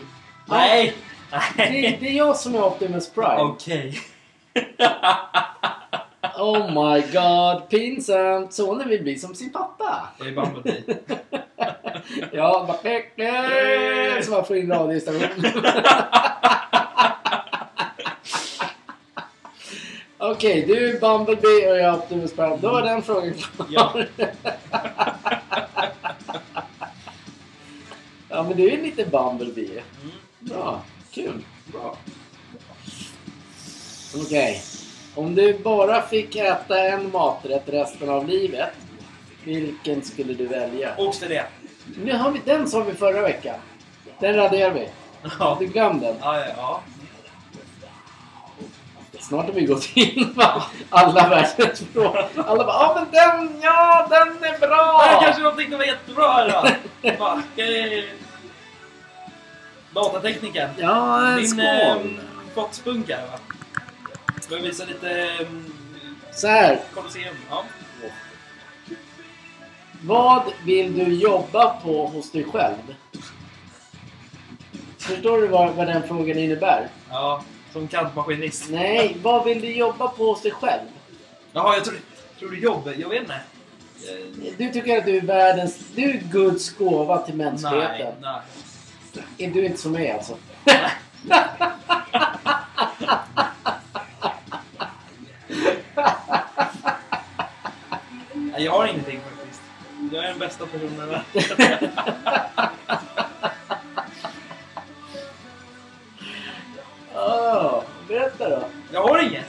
Nej! 0.46 0.94
Det, 1.32 1.42
Nej! 1.58 1.98
det 2.02 2.08
är 2.08 2.14
jag 2.14 2.38
som 2.38 2.56
är 2.56 2.64
Optimus 2.64 3.10
Prime. 3.10 3.38
Okej. 3.42 4.00
Oh 6.40 6.68
my 6.68 7.02
god, 7.02 7.70
pinsamt. 7.70 8.54
Sonen 8.54 8.90
vill 8.90 9.04
bli 9.04 9.20
som 9.20 9.36
sin 9.36 9.52
pappa. 9.52 10.10
Jag 10.18 10.28
är 10.28 10.32
Bumblebee. 10.32 10.84
Ja, 12.32 12.66
bara... 12.68 12.78
Så 14.24 14.32
man 14.32 14.46
får 14.46 14.58
in 14.58 14.72
radiostationen. 14.72 15.30
Okej, 20.18 20.66
du 20.68 20.90
är 20.90 21.00
Bumblebee 21.00 21.72
och 21.72 21.78
jag 21.78 21.80
är 21.80 21.94
Optimus 21.98 22.34
Prime. 22.34 22.58
Då 22.62 22.72
var 22.72 22.82
den 22.82 23.02
frågan 23.02 23.34
klar. 23.34 23.68
Ja. 23.70 24.04
ja, 28.30 28.44
men 28.44 28.58
du 28.58 28.70
är 28.70 28.82
lite 28.82 29.06
Bumblebee. 29.06 29.84
Mm. 30.02 30.16
Bra, 30.40 30.82
kul. 31.12 31.44
Bra. 31.66 31.98
Okej. 34.16 34.62
Om 35.20 35.36
du 35.36 35.54
bara 35.64 36.02
fick 36.02 36.36
äta 36.36 36.80
en 36.80 37.12
maträtt 37.12 37.64
resten 37.66 38.10
av 38.10 38.28
livet, 38.28 38.70
vilken 39.44 40.02
skulle 40.04 40.34
du 40.34 40.48
välja? 40.48 40.94
Oxfilé. 40.98 41.44
Nu 42.04 42.14
har 42.18 42.32
vi, 42.32 42.42
den 42.46 42.68
sa 42.70 42.80
vi 42.84 42.94
förra 42.94 43.22
veckan. 43.22 43.56
Den 44.20 44.36
raderar 44.36 44.72
vi. 44.74 44.90
Ja. 45.40 45.58
Du 45.60 45.66
glöm 45.68 46.00
den. 46.00 46.16
Ja, 46.22 46.46
ja. 46.58 46.82
Snart 49.20 49.46
har 49.46 49.54
vi 49.54 49.66
gått 49.66 49.90
in 49.98 50.34
på 50.36 50.64
alla 50.90 51.30
världens 51.30 51.84
frågor. 51.94 52.26
Alla 52.48 52.66
bara 52.66 52.74
ja 52.74 52.94
men 52.96 53.06
den, 53.12 53.62
ja 53.62 54.08
den 54.10 54.44
är 54.44 54.52
Det 54.60 54.68
bra! 54.68 55.02
här 55.06 55.22
kanske 55.24 55.42
de 55.44 55.56
tyckte 55.58 55.78
var 55.78 55.86
jättebra 55.86 56.48
då. 56.48 56.68
Bara, 57.20 57.42
eh, 57.66 58.04
Datatekniken. 59.96 60.70
Ja, 60.78 61.22
Din 61.38 61.48
skål! 61.48 61.62
eh, 61.66 62.56
gottspunk 62.56 63.10
här 63.10 63.22
va? 63.32 63.40
Jag 64.50 64.60
visa 64.60 64.86
lite 64.86 65.22
eh, 65.22 65.48
Så 66.34 66.48
här, 66.48 66.80
Colosseum? 66.94 67.36
Ja. 67.50 67.64
vad 70.04 70.44
vill 70.66 70.98
du 70.98 71.14
jobba 71.14 71.70
på 71.84 72.08
hos 72.08 72.32
dig 72.32 72.44
själv? 72.44 72.96
Förstår 74.98 75.42
du 75.42 75.48
vad, 75.48 75.76
vad 75.76 75.88
den 75.88 76.08
frågan 76.08 76.38
innebär? 76.38 76.88
ja, 77.10 77.44
som 77.74 77.88
kantmaskinist. 77.88 78.70
Nej, 78.70 79.18
vad 79.24 79.46
vill 79.46 79.62
du 79.62 79.74
jobba 79.76 80.08
på 80.08 80.26
hos 80.26 80.42
dig 80.42 80.52
själv? 80.52 80.88
Jaha, 81.52 81.76
jag 81.76 81.86
tror, 81.86 81.96
tror 82.40 82.50
du 82.50 82.60
jobb? 82.60 82.94
Jag 82.98 83.10
vet 83.10 83.22
inte. 83.22 83.34
Eh, 83.34 84.54
Du 84.58 84.70
tycker 84.72 84.98
att 84.98 85.06
du 85.06 85.18
är 85.18 85.22
världens... 85.22 85.78
Du 85.96 86.04
är 86.10 86.22
Guds 86.32 86.70
gåva 86.78 87.18
till 87.18 87.36
Nej, 87.38 87.46
mänskligheten. 87.46 88.14
nej. 88.22 88.42
Är 89.38 89.52
du 89.52 89.66
inte 89.66 89.78
som 89.82 89.92
mig 89.92 90.12
alltså? 90.12 90.38
Nej, 90.66 90.92
Jag 98.60 98.72
har 98.72 98.88
ingenting 98.88 99.20
faktiskt. 99.20 99.62
Jag 100.12 100.24
är 100.24 100.30
den 100.30 100.40
bästa 100.40 100.66
personen 100.66 100.94
i 100.94 100.98
världen. 100.98 101.90
Oh, 107.16 107.84
berätta 108.08 108.50
då. 108.50 108.64
Jag 108.94 109.04
har 109.08 109.24
inget! 109.24 109.46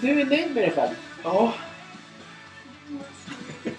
Du, 0.00 0.20
är 0.20 0.24
nöjd 0.24 0.54
med 0.54 0.62
dig 0.62 0.70
själv? 0.70 0.94
Ja. 1.24 1.54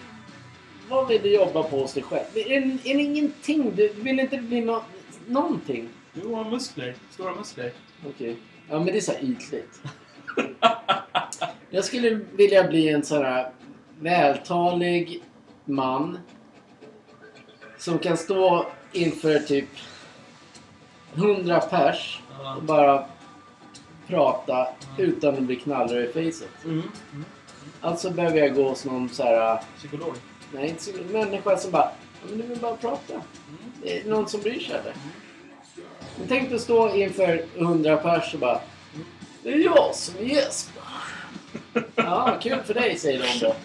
Vad 0.89 1.07
vill 1.07 1.21
du 1.21 1.33
jobba 1.33 1.63
på 1.63 1.79
hos 1.79 1.93
dig 1.93 2.03
själv? 2.03 2.25
Är, 2.35 2.51
är 2.87 2.97
det 2.97 3.03
ingenting? 3.03 3.75
Du 3.75 3.93
vill 3.93 4.19
inte 4.19 4.37
bli 4.37 4.61
nå 4.61 4.83
någonting? 5.27 5.89
Du 6.13 6.27
har 6.27 6.45
muskler. 6.49 6.95
Stora 7.11 7.35
muskler. 7.35 7.71
Okej. 8.07 8.37
Ja, 8.69 8.77
men 8.77 8.85
det 8.85 8.97
är 8.97 9.01
så 9.01 9.13
ytligt. 9.21 9.81
Jag 11.69 11.85
skulle 11.85 12.19
vilja 12.31 12.63
bli 12.63 12.89
en 12.89 13.03
sån 13.03 13.25
här 13.25 13.51
vältalig 14.03 15.23
man 15.65 16.19
som 17.77 17.99
kan 17.99 18.17
stå 18.17 18.65
inför 18.91 19.39
typ 19.39 19.69
100 21.15 21.59
pers 21.59 22.19
och 22.57 22.63
bara 22.63 23.05
prata 24.07 24.67
utan 24.97 25.33
att 25.33 25.41
bli 25.41 25.55
knallröd 25.55 26.03
i 26.03 26.31
facet. 26.31 26.65
Mm. 26.65 26.81
Mm. 27.13 27.25
Alltså 27.81 28.09
behöver 28.09 28.37
jag 28.37 28.55
gå 28.55 28.69
hos 28.69 28.85
någon 28.85 29.09
så 29.09 29.23
här... 29.23 29.61
Psykolog. 29.77 30.13
Nej, 30.53 30.69
inte 30.69 30.83
så, 30.83 30.91
människa 31.11 31.57
som 31.57 31.71
bara... 31.71 31.91
Ja, 32.21 32.27
men 32.29 32.37
du 32.37 32.43
vill 32.43 32.59
bara 32.59 32.75
prata. 32.75 33.13
Mm. 33.13 33.23
Det 33.81 33.99
är 33.99 34.09
någon 34.09 34.29
som 34.29 34.41
bryr 34.41 34.59
sig 34.59 34.75
eller? 34.75 34.93
Men 36.17 36.27
tänk 36.27 36.49
dig 36.49 36.55
att 36.55 36.61
stå 36.61 36.95
inför 36.95 37.45
100 37.57 37.97
pers 37.97 38.33
och 38.33 38.39
bara... 38.39 38.59
Det 39.43 39.53
är 39.53 39.57
jag 39.57 39.95
som 39.95 40.15
är 40.17 40.23
Jesper. 40.23 40.82
Ja, 41.95 42.37
kul 42.41 42.59
för 42.65 42.73
dig 42.73 42.97
säger 42.99 43.19
de 43.19 43.39
då. 43.45 43.55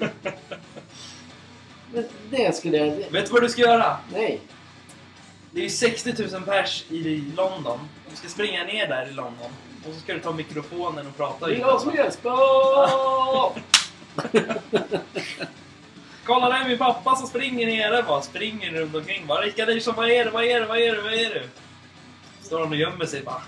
Men 1.93 2.05
det 2.31 2.57
skulle 2.57 2.77
jag... 2.77 2.87
Vet 3.11 3.27
du 3.27 3.33
vad 3.33 3.43
du 3.43 3.49
ska 3.49 3.63
göra? 3.63 3.97
Nej. 4.13 4.41
Det 5.51 5.61
är 5.61 5.65
ju 5.65 5.71
60 5.71 6.15
000 6.33 6.43
pers 6.43 6.85
i 6.91 7.33
London. 7.37 7.79
Du 8.11 8.17
ska 8.17 8.29
springa 8.29 8.65
ner 8.65 8.87
där 8.89 9.09
i 9.09 9.13
London. 9.13 9.51
Och 9.87 9.95
så 9.95 10.01
ska 10.01 10.15
du 10.15 10.21
ta 10.21 10.33
mikrofonen 10.33 11.07
och 11.07 11.17
prata. 11.17 11.47
Det 11.47 11.55
är 11.55 11.59
jag 11.59 11.81
som 11.81 11.91
är 11.91 11.95
Jesper! 11.97 12.31
Kolla 16.25 16.49
där 16.49 16.65
är 16.65 16.69
min 16.69 16.79
pappa 16.79 17.17
som 17.17 17.27
springer 17.27 17.67
nere 17.67 18.03
bara. 18.03 18.23
Springer 18.23 18.71
runt 18.73 18.95
omkring. 18.95 19.27
Bara 19.27 19.41
Rickard 19.41 19.69
Larsson, 19.69 19.95
vad 19.97 20.11
är 20.11 20.25
det? 20.25 20.31
Vad 20.31 20.45
är 20.45 20.61
det? 20.61 20.67
Vad 20.67 20.79
är 20.79 20.97
det? 20.97 21.03
Vad 21.03 21.13
är 21.13 21.35
det? 21.35 21.43
Står 22.43 22.61
han 22.61 22.69
och 22.69 22.77
gömmer 22.77 23.07
sig 23.07 23.23
bara. 23.23 23.43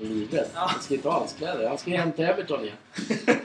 Livrädd. 0.00 0.46
Ja. 0.54 0.60
Han 0.60 0.82
ska 0.82 0.94
inte 0.94 1.08
ha 1.08 1.18
hans 1.18 1.32
kläder. 1.38 1.68
Han 1.68 1.78
ska 1.78 1.90
hem 1.90 2.12
till 2.12 2.24
Everton 2.24 2.60
igen. 2.64 2.76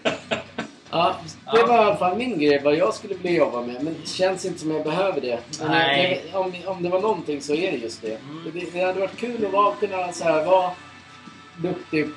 Ja, 0.93 1.15
det 1.51 1.57
Ja. 1.59 1.65
var 1.67 1.75
i 1.75 1.79
alla 1.79 1.95
fall 1.97 2.17
min 2.17 2.39
grej, 2.39 2.61
vad 2.63 2.75
jag 2.75 2.93
skulle 2.93 3.13
vilja 3.15 3.31
jobba 3.37 3.61
med. 3.61 3.83
Men 3.83 3.95
det 4.01 4.07
känns 4.09 4.45
inte 4.45 4.59
som 4.59 4.71
jag 4.71 4.83
behöver 4.83 5.21
det. 5.21 5.39
Nej. 5.67 6.23
det- 6.31 6.37
Om, 6.37 6.53
om 6.65 6.83
det 6.83 6.89
var 6.89 7.01
någonting 7.01 7.41
så 7.41 7.53
är 7.55 7.71
det 7.71 7.77
just 7.77 8.01
det. 8.01 8.15
Mm. 8.29 8.51
Det, 8.53 8.73
det 8.73 8.81
hade 8.85 8.99
varit 8.99 9.17
kul 9.17 9.45
att 9.45 9.51
vara, 9.53 9.75
kunna 9.75 10.11
så 10.11 10.23
här, 10.23 10.45
vara 10.45 10.71
duktig. 11.57 12.07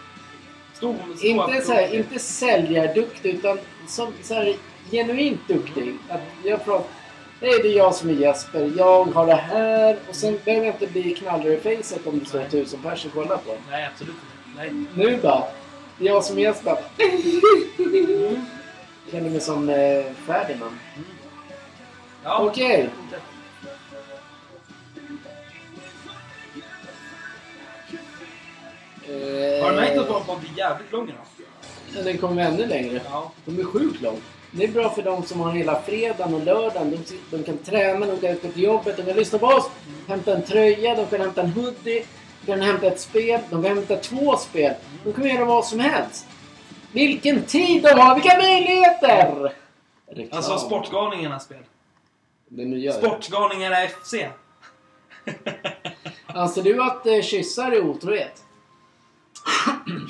Stå, 0.75 0.95
stå 1.17 1.27
Inte, 1.27 1.61
så 1.61 1.73
här, 1.73 1.95
inte 1.95 2.19
säljarduktig 2.19 3.35
utan 3.35 3.59
som, 3.89 4.13
så 4.23 4.35
här, 4.35 4.57
genuint 4.91 5.49
duktig. 5.49 5.95
Att 6.09 6.21
jag 6.45 6.65
pratar, 6.65 6.87
Hej, 7.41 7.59
det 7.63 7.69
är 7.69 7.77
jag 7.77 7.95
som 7.95 8.09
är 8.11 8.13
Jesper. 8.15 8.73
Jag 8.79 9.05
har 9.05 9.27
det 9.27 9.35
här. 9.35 9.97
Och 10.09 10.15
sen 10.15 10.39
behöver 10.45 10.67
jag 10.67 10.75
inte 10.75 10.87
bli 10.87 11.15
knallröd 11.15 11.53
i 11.67 11.77
facet 11.77 12.07
om 12.07 12.19
det 12.19 12.25
står 12.27 12.45
tusen 12.45 12.83
personer 12.83 13.15
och 13.17 13.23
kollar 13.23 13.37
på. 13.37 13.57
Nej, 13.71 13.89
absolut 13.93 14.15
inte. 14.15 14.57
Nej. 14.75 14.85
Nu 14.95 15.17
bara. 15.23 15.45
Det 15.99 16.05
är 16.05 16.09
jag 16.09 16.25
som 16.25 16.39
är 16.39 16.43
Jesper. 16.43 16.77
Mm. 17.79 18.47
Känner 19.11 19.31
mig 19.31 19.41
som 19.41 19.69
eh, 19.69 20.05
Ferdinand. 20.27 20.77
Ja. 22.25 22.39
Okej. 22.51 22.91
Eh, 29.09 29.63
Har 29.65 29.71
du 29.71 29.77
märkt 29.77 29.99
att 29.99 30.27
de 30.27 30.41
blir 30.41 30.59
jävligt 30.59 30.93
långa 30.93 31.13
då? 31.13 31.45
ja, 31.97 32.03
Den 32.03 32.19
kommer 32.19 32.43
ännu 32.43 32.67
längre. 32.67 33.01
Ja. 33.11 33.33
De 33.45 33.59
är 33.61 33.65
sjukt 33.65 34.03
lång. 34.03 34.21
Det 34.57 34.65
är 34.65 34.69
bra 34.69 34.91
för 34.91 35.03
de 35.03 35.23
som 35.23 35.41
har 35.41 35.53
hela 35.53 35.83
fredagen 35.83 36.35
och 36.35 36.45
lördagen. 36.45 36.91
De, 36.91 37.37
de 37.37 37.45
kan 37.45 37.59
träna, 37.59 38.07
de 38.07 38.21
kan 38.21 38.37
åka 38.37 38.49
till 38.49 38.63
jobbet, 38.63 38.97
de 38.97 39.03
kan 39.03 39.17
lyssna 39.17 39.39
på 39.39 39.47
oss, 39.47 39.71
hämta 40.09 40.37
en 40.37 40.43
tröja, 40.43 40.95
de 40.95 41.07
kan 41.07 41.21
hämta 41.21 41.43
en 41.43 41.51
hoodie, 41.51 42.05
de 42.41 42.47
kan 42.47 42.61
hämta 42.61 42.87
ett 42.87 43.01
spel, 43.01 43.41
de 43.51 43.63
kan 43.63 43.77
hämta 43.77 43.97
två 43.97 44.37
spel. 44.37 44.75
De 45.05 45.13
kan 45.13 45.25
göra 45.25 45.45
vad 45.45 45.65
som 45.65 45.81
helst. 45.81 46.27
Vilken 46.93 47.43
tid 47.43 47.83
de 47.83 47.89
har! 47.89 48.15
Vilka 48.15 48.39
möjligheter! 48.39 49.53
Reklam. 50.07 50.37
Alltså 50.37 50.59
Sportgalningarnas 50.59 51.45
spel. 51.45 51.63
Sportgalningarna 52.93 53.77
FC. 53.77 54.15
Anser 56.27 56.63
du 56.63 56.83
att 56.83 57.07
eh, 57.07 57.23
kyssar 57.23 57.73
är 57.73 57.81
otrohet? 57.81 58.45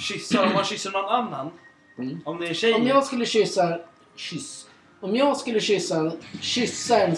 Kyssar, 0.01 0.47
om 0.47 0.53
man 0.53 0.65
kysser 0.65 0.91
någon 0.91 1.05
annan. 1.05 1.51
Mm. 1.99 2.21
Om 2.25 2.41
det 2.41 2.47
är 2.49 2.55
tjej. 2.55 2.75
Om 2.75 2.87
jag 2.87 3.05
skulle 3.05 3.27
kyssa... 3.27 3.79
Kyss. 4.17 4.67
Om 5.01 5.17
jag 5.17 5.37
skulle 5.37 5.61
kyssa 5.61 5.97
en... 5.97 6.13
Kyssa 6.41 6.99
en... 7.01 7.17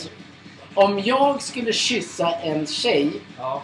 Om 0.75 0.99
jag 0.99 1.43
skulle 1.43 1.73
kyssa 1.73 2.33
en 2.33 2.67
tjej, 2.67 3.13
Ja. 3.39 3.63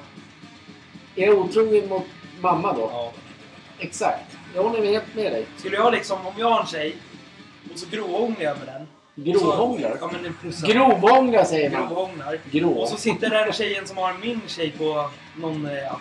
är 1.16 1.26
jag 1.26 1.38
otrogen 1.38 1.88
mot 1.88 2.04
mamma 2.40 2.72
då? 2.72 2.80
ja. 2.80 3.12
Exakt. 3.78 4.36
Jag 4.54 4.62
håller 4.62 4.84
helt 4.84 5.14
med 5.14 5.32
dig. 5.32 5.46
Skulle 5.58 5.76
jag 5.76 5.92
liksom, 5.92 6.26
om 6.26 6.32
jag 6.38 6.50
har 6.50 6.60
en 6.60 6.66
tjej 6.66 6.96
och 7.72 7.78
så 7.78 7.86
grovhånglar 7.90 8.42
jag 8.42 8.58
med 8.58 8.66
den. 8.66 8.86
Grovhånglar? 9.14 9.98
Ja. 10.00 10.68
Grovhånglar 10.68 11.44
säger 11.44 11.70
man. 11.70 11.86
Grovhånglar. 11.88 12.38
Grov. 12.50 12.78
Och 12.78 12.88
så 12.88 12.96
sitter 12.96 13.30
den 13.30 13.52
tjejen 13.52 13.86
som 13.86 13.96
har 13.96 14.14
min 14.14 14.40
tjej 14.46 14.70
på 14.78 15.10
någon 15.36 15.66
eh, 15.66 15.92
app. 15.92 16.00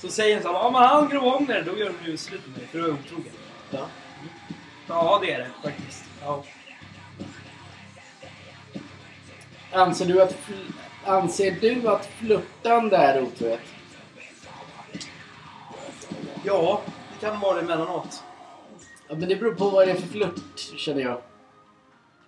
Så 0.00 0.08
säger 0.08 0.34
den 0.34 0.42
så 0.42 0.48
här, 0.52 0.58
ja 0.58 0.70
men 0.70 0.82
han 0.82 1.08
grovhånglar, 1.08 1.62
då 1.66 1.78
gör 1.78 1.92
de 2.04 2.10
ju 2.10 2.16
slut 2.16 2.40
med 2.46 2.56
mig 2.58 2.66
för 2.72 2.78
då 2.78 2.84
är 2.84 2.90
otrogen. 2.92 3.32
Ja. 3.70 3.86
Ja 4.88 5.18
det 5.22 5.32
är 5.32 5.38
det 5.38 5.50
faktiskt. 5.70 6.04
Ja. 6.22 6.44
Anser 9.72 10.06
du 10.06 10.22
att... 10.22 10.36
Anser 11.04 11.50
du 11.60 11.88
att 11.88 12.06
flörtande 12.06 12.96
är 12.96 13.22
otrohet? 13.22 13.60
ja, 16.48 16.80
det 17.12 17.26
kan 17.26 17.40
vara 17.40 17.54
det 17.54 17.60
emellanåt. 17.60 18.22
Ja, 19.08 19.14
men 19.14 19.28
det 19.28 19.36
beror 19.36 19.54
på 19.54 19.70
vad 19.70 19.88
det 19.88 19.92
är 19.92 19.96
för 19.96 20.08
flört, 20.08 20.58
känner 20.76 21.02
jag. 21.02 21.20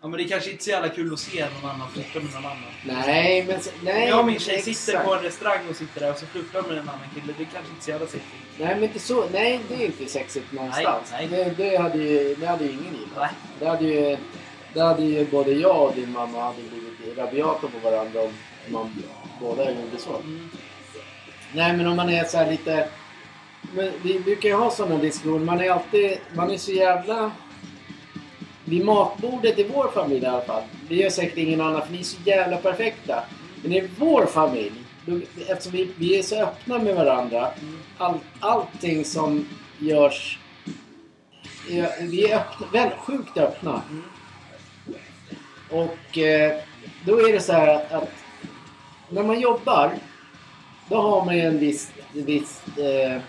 Ja 0.03 0.09
men 0.09 0.19
det 0.19 0.25
är 0.25 0.29
kanske 0.29 0.51
inte 0.51 0.65
så 0.65 0.71
jävla 0.71 0.89
kul 0.89 1.13
att 1.13 1.19
se 1.21 1.47
någon 1.63 1.71
annan 1.71 1.89
flirta 1.93 2.21
med 2.21 2.33
någon 2.35 2.45
annan. 2.47 2.63
Nej, 2.87 3.45
men... 3.47 3.61
så- 3.61 3.71
Nej, 3.83 4.09
jag 4.09 4.19
och 4.21 4.27
min 4.27 4.39
tjej 4.41 4.55
exakt. 4.57 4.77
sitter 4.79 5.05
på 5.05 5.15
en 5.15 5.23
restaurang 5.23 5.59
och 5.71 5.77
sitter 5.77 6.01
där 6.01 6.11
och 6.13 6.19
så 6.19 6.27
flirtar 6.27 6.63
med 6.63 6.71
en 6.71 6.79
annan 6.89 7.01
kille, 7.15 7.35
det 7.39 7.43
är 7.43 7.49
kanske 7.53 7.71
inte 7.73 7.85
så 7.85 7.91
jävla 7.91 8.07
sexigt. 8.07 8.35
Nej, 8.59 8.75
men 8.75 8.83
inte 8.85 8.99
så. 8.99 9.25
Nej, 9.33 9.61
det 9.69 9.75
är 9.75 9.87
inte 9.87 10.07
sexigt 10.07 10.53
någonstans. 10.53 11.09
Nej, 11.13 11.27
Det, 11.29 11.45
det, 11.57 11.77
hade 11.77 11.99
ju, 11.99 12.35
det 12.35 12.47
hade 12.47 12.65
ju 12.65 12.71
ingen 12.71 12.85
gillat. 12.85 13.17
Nej. 13.19 13.29
Det 13.59 13.67
hade 13.67 13.85
ju, 13.85 14.17
det 14.75 14.81
hade 14.81 15.03
ju 15.03 15.25
både 15.27 15.53
jag 15.53 15.83
och 15.89 15.95
din 15.95 16.13
mamma 16.13 16.43
hade 16.43 16.63
blivit 16.63 17.19
rabiata 17.19 17.67
på 17.69 17.91
varandra 17.91 18.21
om 18.23 18.33
man 18.69 19.03
båda 19.41 19.65
gjorde 19.71 19.99
så. 19.99 20.17
Mm. 20.17 20.51
Nej, 21.53 21.77
men 21.77 21.87
om 21.87 21.97
man 21.97 22.09
är 22.11 22.25
så 22.25 22.37
här 22.39 22.51
lite... 22.51 22.89
Men 23.75 23.93
vi 24.03 24.21
brukar 24.21 24.49
ju 24.49 24.55
ha 24.55 24.71
sådana 24.71 24.97
diskussioner. 24.99 25.45
Man 25.45 25.61
är 25.61 25.71
alltid... 25.71 26.19
Man 26.35 26.51
är 26.51 26.57
så 26.59 26.73
jävla... 26.73 27.31
Vid 28.71 28.85
matbordet 28.85 29.59
i 29.59 29.65
vår 29.75 29.89
familj 29.95 30.23
i 30.23 30.27
alla 30.27 30.41
fall. 30.43 30.63
Det 30.89 30.95
gör 30.95 31.11
säkert 31.11 31.39
ingen 31.39 31.61
annan 31.61 31.83
för 31.87 31.93
ni 31.93 31.99
är 31.99 32.03
så 32.05 32.17
jävla 32.25 32.57
perfekta. 32.57 33.23
Men 33.63 33.73
i 33.73 33.89
vår 33.99 34.27
familj, 34.27 34.73
då, 35.07 35.21
eftersom 35.49 35.73
vi, 35.73 35.91
vi 35.99 36.19
är 36.19 36.23
så 36.23 36.43
öppna 36.43 36.79
med 36.79 36.95
varandra. 36.97 37.49
All, 37.99 38.19
allting 38.41 39.05
som 39.05 39.49
görs... 39.79 40.39
är- 41.71 42.07
Vi 42.11 42.31
är 42.31 42.37
öppna, 42.37 42.67
väl, 42.73 42.91
sjukt 42.99 43.39
öppna. 43.39 43.83
Och 45.71 46.19
eh, 46.19 46.59
då 47.05 47.19
är 47.29 47.33
det 47.33 47.41
så 47.41 47.53
här 47.53 47.95
att 47.95 48.11
när 49.11 49.23
man 49.23 49.41
jobbar 49.41 49.91
då 50.89 50.97
har 51.03 51.25
man 51.25 51.37
ju 51.37 51.43
en 51.43 51.59
viss, 51.59 51.91
viss 52.13 52.63
eh, 52.79 53.21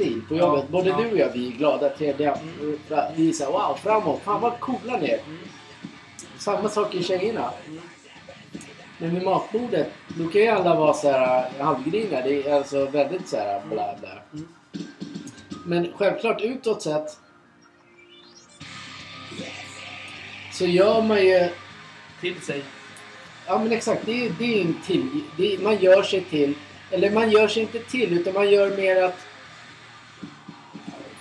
stil 0.00 0.22
på 0.28 0.34
Ja, 0.34 0.38
jobbet. 0.38 0.68
Både 0.68 0.88
ja. 0.88 0.96
du 0.96 1.10
och 1.10 1.18
jag, 1.18 1.32
vi 1.32 1.48
är 1.48 1.52
glada, 1.52 1.88
trevliga. 1.88 2.34
Mm. 2.60 2.78
Vi 3.16 3.28
är 3.28 3.32
så 3.32 3.44
här, 3.44 3.52
wow, 3.52 3.76
framåt. 3.82 4.20
Fan 4.22 4.40
vad 4.40 4.60
coola 4.60 4.96
ni 4.96 5.08
är. 5.08 5.18
Mm. 5.18 5.38
Samma 6.38 6.68
sak 6.68 6.94
i 6.94 7.02
tjejerna. 7.02 7.50
Mm. 7.66 7.80
Men 8.98 9.14
vid 9.14 9.22
matbordet, 9.22 9.90
då 10.08 10.28
kan 10.28 10.40
ju 10.40 10.48
alla 10.48 10.74
vara 10.74 10.94
så 10.94 11.10
här 11.10 11.50
halvgriniga. 11.58 12.22
Det 12.22 12.46
är 12.46 12.54
alltså 12.54 12.86
väldigt 12.86 13.28
så 13.28 13.36
här 13.36 13.62
bla 13.70 13.96
bla. 14.00 14.10
Mm. 14.32 14.48
Men 15.64 15.92
självklart 15.96 16.40
utåt 16.40 16.82
sett 16.82 17.18
så 20.52 20.66
gör 20.66 21.02
man 21.02 21.26
ju 21.26 21.48
Till 22.20 22.40
sig. 22.40 22.62
Ja 23.46 23.58
men 23.58 23.72
exakt, 23.72 24.06
det 24.06 24.26
är, 24.26 24.32
det 24.38 24.60
är 24.60 24.60
en 24.60 24.74
till. 24.86 25.24
Är, 25.38 25.58
man 25.58 25.76
gör 25.76 26.02
sig 26.02 26.20
till. 26.20 26.54
Eller 26.90 27.10
man 27.10 27.30
gör 27.30 27.48
sig 27.48 27.62
inte 27.62 27.78
till 27.78 28.18
utan 28.18 28.34
man 28.34 28.50
gör 28.50 28.76
mer 28.76 29.02
att... 29.02 29.18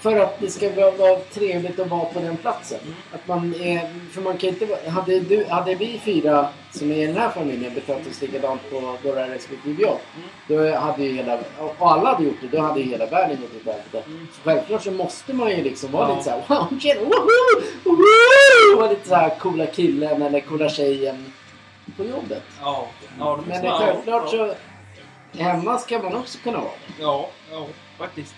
För 0.01 0.19
att 0.19 0.39
det 0.39 0.49
ska 0.49 0.69
vara, 0.69 1.19
trevligt 1.19 1.79
att 1.79 1.87
vara 1.87 2.05
på 2.05 2.19
den 2.19 2.37
platsen. 2.37 2.79
Att 3.13 3.27
man 3.27 3.55
är, 3.55 4.09
för 4.11 4.21
man 4.21 4.37
kan 4.37 4.49
inte 4.49 4.89
hade, 4.89 5.19
du, 5.19 5.45
hade 5.49 5.75
vi 5.75 6.01
fyra 6.05 6.49
som 6.71 6.91
är 6.91 6.95
i 6.95 7.05
den 7.05 7.17
här 7.17 7.29
familjen 7.29 7.73
betett 7.73 8.07
oss 8.07 8.21
likadant 8.21 8.61
på 8.71 8.97
våra 9.03 9.27
respektive 9.27 9.81
jobb. 9.81 9.99
Då 10.47 10.75
hade 10.75 11.03
ju 11.03 11.13
hela, 11.13 11.39
och 11.57 11.91
alla 11.91 12.13
hade 12.13 12.23
gjort 12.23 12.35
det, 12.41 12.57
då 12.57 12.61
hade 12.61 12.79
ju 12.79 12.85
hela 12.85 13.05
världen 13.05 13.37
gått 13.41 13.55
åt 13.55 13.73
helvete. 13.75 14.03
Mm. 14.07 14.27
Så 14.33 14.41
självklart 14.43 14.83
så 14.83 14.91
måste 14.91 15.33
man 15.33 15.49
ju 15.49 15.63
liksom 15.63 15.91
vara 15.91 16.09
Ja. 16.09 16.15
lite 16.15 16.23
såhär 16.23 16.43
wow, 16.47 16.79
tjena, 16.79 17.01
woho, 17.01 17.61
woho! 17.83 18.77
Vara 18.79 18.89
lite 18.89 19.09
såhär 19.09 19.29
coola 19.39 19.65
killen 19.65 20.21
eller 20.21 20.39
coola 20.39 20.69
tjejen 20.69 21.33
på 21.97 22.03
jobbet. 22.03 22.43
Ja. 22.61 22.87
ja 23.19 23.39
Men 23.47 23.71
självklart 23.71 24.29
så... 24.29 24.53
Hemma 25.37 25.77
ska 25.77 25.99
man 25.99 26.15
också 26.15 26.37
kunna 26.43 26.57
vara 26.57 26.71
det. 26.87 27.03
Ja, 27.03 27.29
ja, 27.51 27.65
faktiskt. 27.97 28.35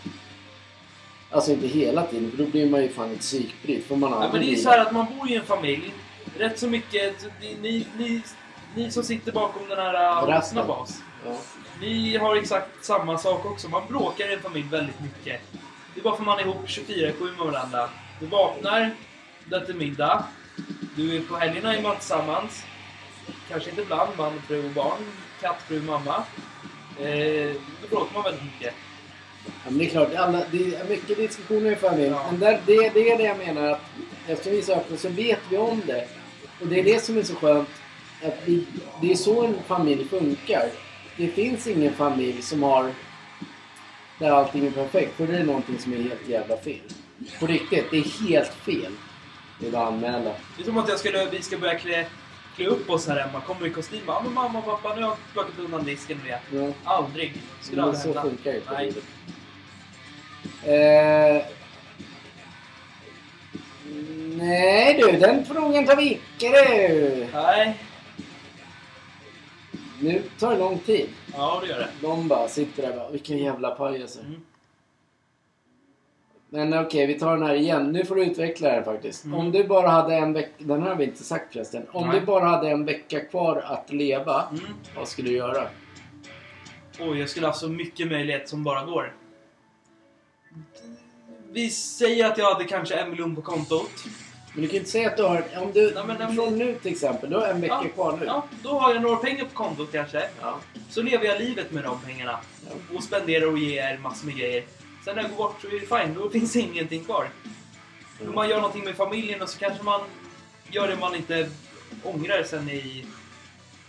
Alltså 1.32 1.51
inte 1.51 1.67
hela 1.67 2.05
tiden, 2.05 2.32
för 2.32 2.38
då 2.38 2.49
blir 2.49 2.69
man 2.69 2.82
ju 2.82 2.89
fan 2.89 3.11
ett 3.11 3.19
psykbryt. 3.19 3.89
Man 3.89 4.01
Ja, 4.01 4.15
aldrig 4.15 4.32
men 4.32 4.41
det 4.41 4.59
är 4.59 4.63
så 4.63 4.69
här 4.69 4.79
att 4.79 4.91
man 4.91 5.05
bor 5.17 5.29
i 5.29 5.36
en 5.36 5.45
familj. 5.45 5.93
Rätt 6.38 6.59
så 6.59 6.67
mycket, 6.67 7.25
ni, 7.41 7.57
ni, 7.61 7.86
ni, 7.97 8.21
ni 8.75 8.91
som 8.91 9.03
sitter 9.03 9.32
bakom 9.32 9.69
den 9.69 9.77
här 9.77 9.93
äh, 9.93 10.27
Rasten. 10.27 10.69
oss. 10.69 10.99
Ja. 11.25 11.38
Ni 11.82 12.17
har 12.17 12.36
exakt 12.36 12.86
samma 12.86 13.17
sak 13.17 13.45
också. 13.45 13.69
Man 13.69 13.82
bråkar 13.88 14.32
i 14.32 14.34
en 14.34 14.41
familj 14.41 14.67
väldigt 14.71 14.99
mycket. 14.99 15.41
Det 15.93 15.99
är 15.99 16.03
bara 16.03 16.15
för 16.15 16.23
man 16.23 16.39
är 16.39 16.43
ihop 16.43 16.65
24-7 16.67 17.38
med 17.38 17.53
varandra. 17.53 17.89
Du 18.19 18.25
vaknar, 18.25 18.91
du 19.45 19.55
äter 19.57 19.73
middag. 19.73 20.23
Du 20.95 21.15
är 21.15 21.21
på 21.21 21.36
helgerna 21.36 21.75
är 21.75 21.82
man 21.82 21.95
tillsammans. 21.95 22.63
Kanske 23.49 23.69
inte 23.69 23.82
ibland, 23.82 24.09
man, 24.17 24.41
fru 24.47 24.65
och 24.65 24.71
barn. 24.71 25.05
Katt, 25.41 25.61
fru, 25.67 25.82
mamma. 25.82 26.23
Eh, 26.99 27.55
då 27.82 27.88
bråkar 27.89 28.13
man 28.13 28.23
väldigt 28.23 28.43
mycket. 28.43 28.73
Ja, 29.46 29.52
men 29.70 29.78
det 29.78 29.86
är 29.86 29.89
klart, 29.89 30.16
alla, 30.16 30.44
det 30.52 30.76
är 30.76 30.89
mycket 30.89 31.18
diskussioner 31.18 31.72
i 31.72 31.76
familjen. 31.76 32.14
Ja. 32.14 32.26
Men 32.32 32.39
där, 32.39 32.62
det, 32.66 32.89
det 32.94 33.12
är 33.12 33.18
det 33.18 33.24
jag 33.24 33.38
menar 33.38 33.68
att 33.68 33.82
eftersom 34.28 34.52
vi 34.52 34.58
är 34.58 34.64
så 34.64 34.74
öppna 34.74 34.98
så 34.98 35.10
vet 35.10 35.39
vi 35.50 35.58
om 35.58 35.82
det. 35.88 36.08
Och 36.62 36.68
det 36.68 36.80
är 36.80 36.84
det 36.84 37.04
som 37.04 37.18
är 37.18 37.24
så 37.24 37.36
skönt. 37.36 37.70
Att 38.24 38.38
vi, 38.46 38.66
det 39.02 39.12
är 39.12 39.16
så 39.16 39.44
en 39.44 39.56
familj 39.68 40.06
funkar. 40.06 40.70
det 41.18 41.28
finns 41.28 41.68
ingen 41.68 41.94
familj 41.94 42.42
som 42.42 42.64
har 42.64 42.92
där 44.20 44.32
allting 44.32 44.68
är 44.68 44.72
perfekt. 44.72 45.18
För 45.18 45.28
det 45.28 45.38
är 45.38 45.44
någonting 45.44 45.80
som 45.80 45.94
är 45.94 45.98
helt 45.98 46.28
jävla 46.28 46.58
fel. 46.58 46.82
På 47.39 47.48
riktigt, 47.48 47.86
det 47.92 47.98
är 47.98 48.28
helt 48.30 48.54
fel. 48.54 48.92
Det 49.60 49.66
vill 49.66 49.74
jag 49.74 49.88
anmäla. 49.88 50.32
Det 50.58 50.62
är 50.62 50.66
som 50.66 50.78
att 50.78 50.89
jag 50.89 51.00
skulle, 51.00 51.26
vi 51.26 51.42
ska 51.42 51.58
börja 51.58 51.80
klä, 51.80 52.06
klä 52.56 52.68
upp 52.68 52.89
oss 52.89 53.08
här 53.08 53.20
hemma. 53.20 53.41
Kommer 53.41 53.68
i 53.68 53.70
kostym. 53.70 53.99
Ja 54.08 54.22
men 54.24 54.34
mamma 54.34 54.60
och 54.60 54.66
pappa 54.66 54.95
nu 54.95 55.02
har 55.02 55.10
jag 55.10 55.18
plockat 55.34 55.60
undan 55.60 55.84
disken 55.84 56.18
med 56.18 56.39
det. 56.52 56.58
Ja. 56.58 56.74
Aldrig. 56.84 57.34
Skulle 57.62 57.84
aldrig 57.84 58.02
så 58.02 58.08
hända. 58.08 58.22
funkar 58.22 58.52
ju 58.52 58.62
Nej. 58.72 58.93
Eh, 60.64 61.43
nej 64.38 65.02
du, 65.02 65.12
den 65.12 65.45
frågan 65.45 65.86
tar 65.86 65.95
vi 65.95 66.12
icke 66.12 66.49
du. 66.49 67.28
Nej. 67.34 67.78
Nu 69.99 70.24
tar 70.39 70.52
det 70.52 70.58
lång 70.58 70.80
tid. 70.80 71.10
Ja 71.34 71.60
det 71.62 71.68
gör 71.68 71.80
det. 71.80 71.89
De 72.02 72.28
bara 72.28 72.47
sitter 72.47 72.82
där 72.84 72.89
och 72.89 72.95
bara, 72.95 73.10
vilka 73.10 73.34
jävla 73.34 73.72
pajaser. 73.72 74.22
Mm. 74.22 74.41
Men 76.54 76.74
okej, 76.74 77.06
vi 77.08 77.20
tar 77.20 77.38
den 77.38 77.47
här 77.47 77.56
igen. 77.56 77.91
Nu 77.91 78.06
får 78.06 78.16
du 78.16 78.24
utveckla 78.26 78.70
den 78.72 78.84
faktiskt. 78.84 79.26
Mm. 79.26 79.39
Om 79.39 79.52
du 79.52 79.64
bara 79.64 79.88
hade 79.89 80.16
en 80.16 80.34
vecka... 80.34 80.52
Den 80.58 80.82
här 80.82 80.89
har 80.89 80.95
vi 80.95 81.04
inte 81.04 81.24
sagt 81.24 81.54
förresten. 81.54 81.86
Om 81.91 82.08
Nej. 82.08 82.20
du 82.20 82.26
bara 82.26 82.45
hade 82.45 82.70
en 82.70 82.86
vecka 82.86 83.20
kvar 83.20 83.64
att 83.66 83.93
leva, 83.93 84.43
Mm. 84.52 84.64
vad 84.95 85.08
skulle 85.08 85.30
du 85.30 85.36
göra? 85.36 85.64
Oj, 86.99 87.20
jag 87.20 87.30
skulle 87.30 87.45
ha 87.47 87.54
så 87.54 87.68
mycket 87.68 88.08
möjlighet 88.08 88.49
som 88.49 88.64
bara 88.64 88.86
går. 88.86 89.14
Vi 91.52 91.70
säger 91.70 92.26
att 92.32 92.38
jag 92.38 92.54
hade 92.54 92.66
kanske 92.66 92.95
en 92.95 93.10
miljon 93.10 93.36
på 93.36 93.41
kontot. 93.41 93.91
Men 94.54 94.62
du 94.62 94.68
kan 94.68 94.78
inte 94.78 94.89
säga 94.89 95.10
att 95.10 95.18
du 95.18 95.24
har... 95.24 95.43
Om 95.62 95.72
du... 95.74 95.91
Nej, 95.95 96.04
men 96.08 96.36
från 96.36 96.60
det- 96.60 96.66
nu 96.66 96.76
till 96.76 96.91
exempel. 96.91 97.30
Du 97.30 97.36
har 97.36 97.47
en 97.47 97.62
vecka 97.62 97.80
Ja, 97.84 97.89
kvar 97.89 98.18
nu. 98.20 98.26
Ja, 98.26 98.43
då 98.64 98.70
har 98.70 98.93
jag 98.93 99.02
några 99.02 99.16
pengar 99.16 99.43
på 99.45 99.54
kontot 99.64 99.91
kanske. 99.91 100.24
Ja. 100.41 100.60
Så 100.89 101.02
lever 101.02 101.26
jag 101.26 101.39
livet 101.41 101.72
med 101.72 101.84
de 101.84 101.99
pengarna. 102.06 102.39
Ja. 102.70 102.95
Och 102.97 103.04
spenderar 103.04 103.52
och 103.52 103.58
ger 103.58 103.97
massor 103.97 104.26
med 104.28 104.36
grejer. 104.38 104.64
Sen 105.06 105.16
när 105.16 105.22
jag 105.22 105.32
går 105.32 105.38
bort 105.38 105.62
så 105.62 105.68
är 105.68 105.72
det 105.72 105.80
fine, 105.80 106.14
då 106.14 106.30
finns 106.30 106.56
ingenting 106.56 107.04
kvar. 107.04 107.30
Om 108.28 108.36
man 108.36 108.49
gör 108.49 108.56
någonting 108.56 108.84
med 108.84 108.95
familjen 108.95 109.41
och 109.41 109.49
så 109.49 109.60
kanske 109.60 109.84
man 109.84 110.02
gör 110.72 110.88
det 110.88 110.95
man 110.95 111.16
inte 111.16 111.49
ångrar 112.04 112.43
sen 112.43 112.70
i, 112.70 113.06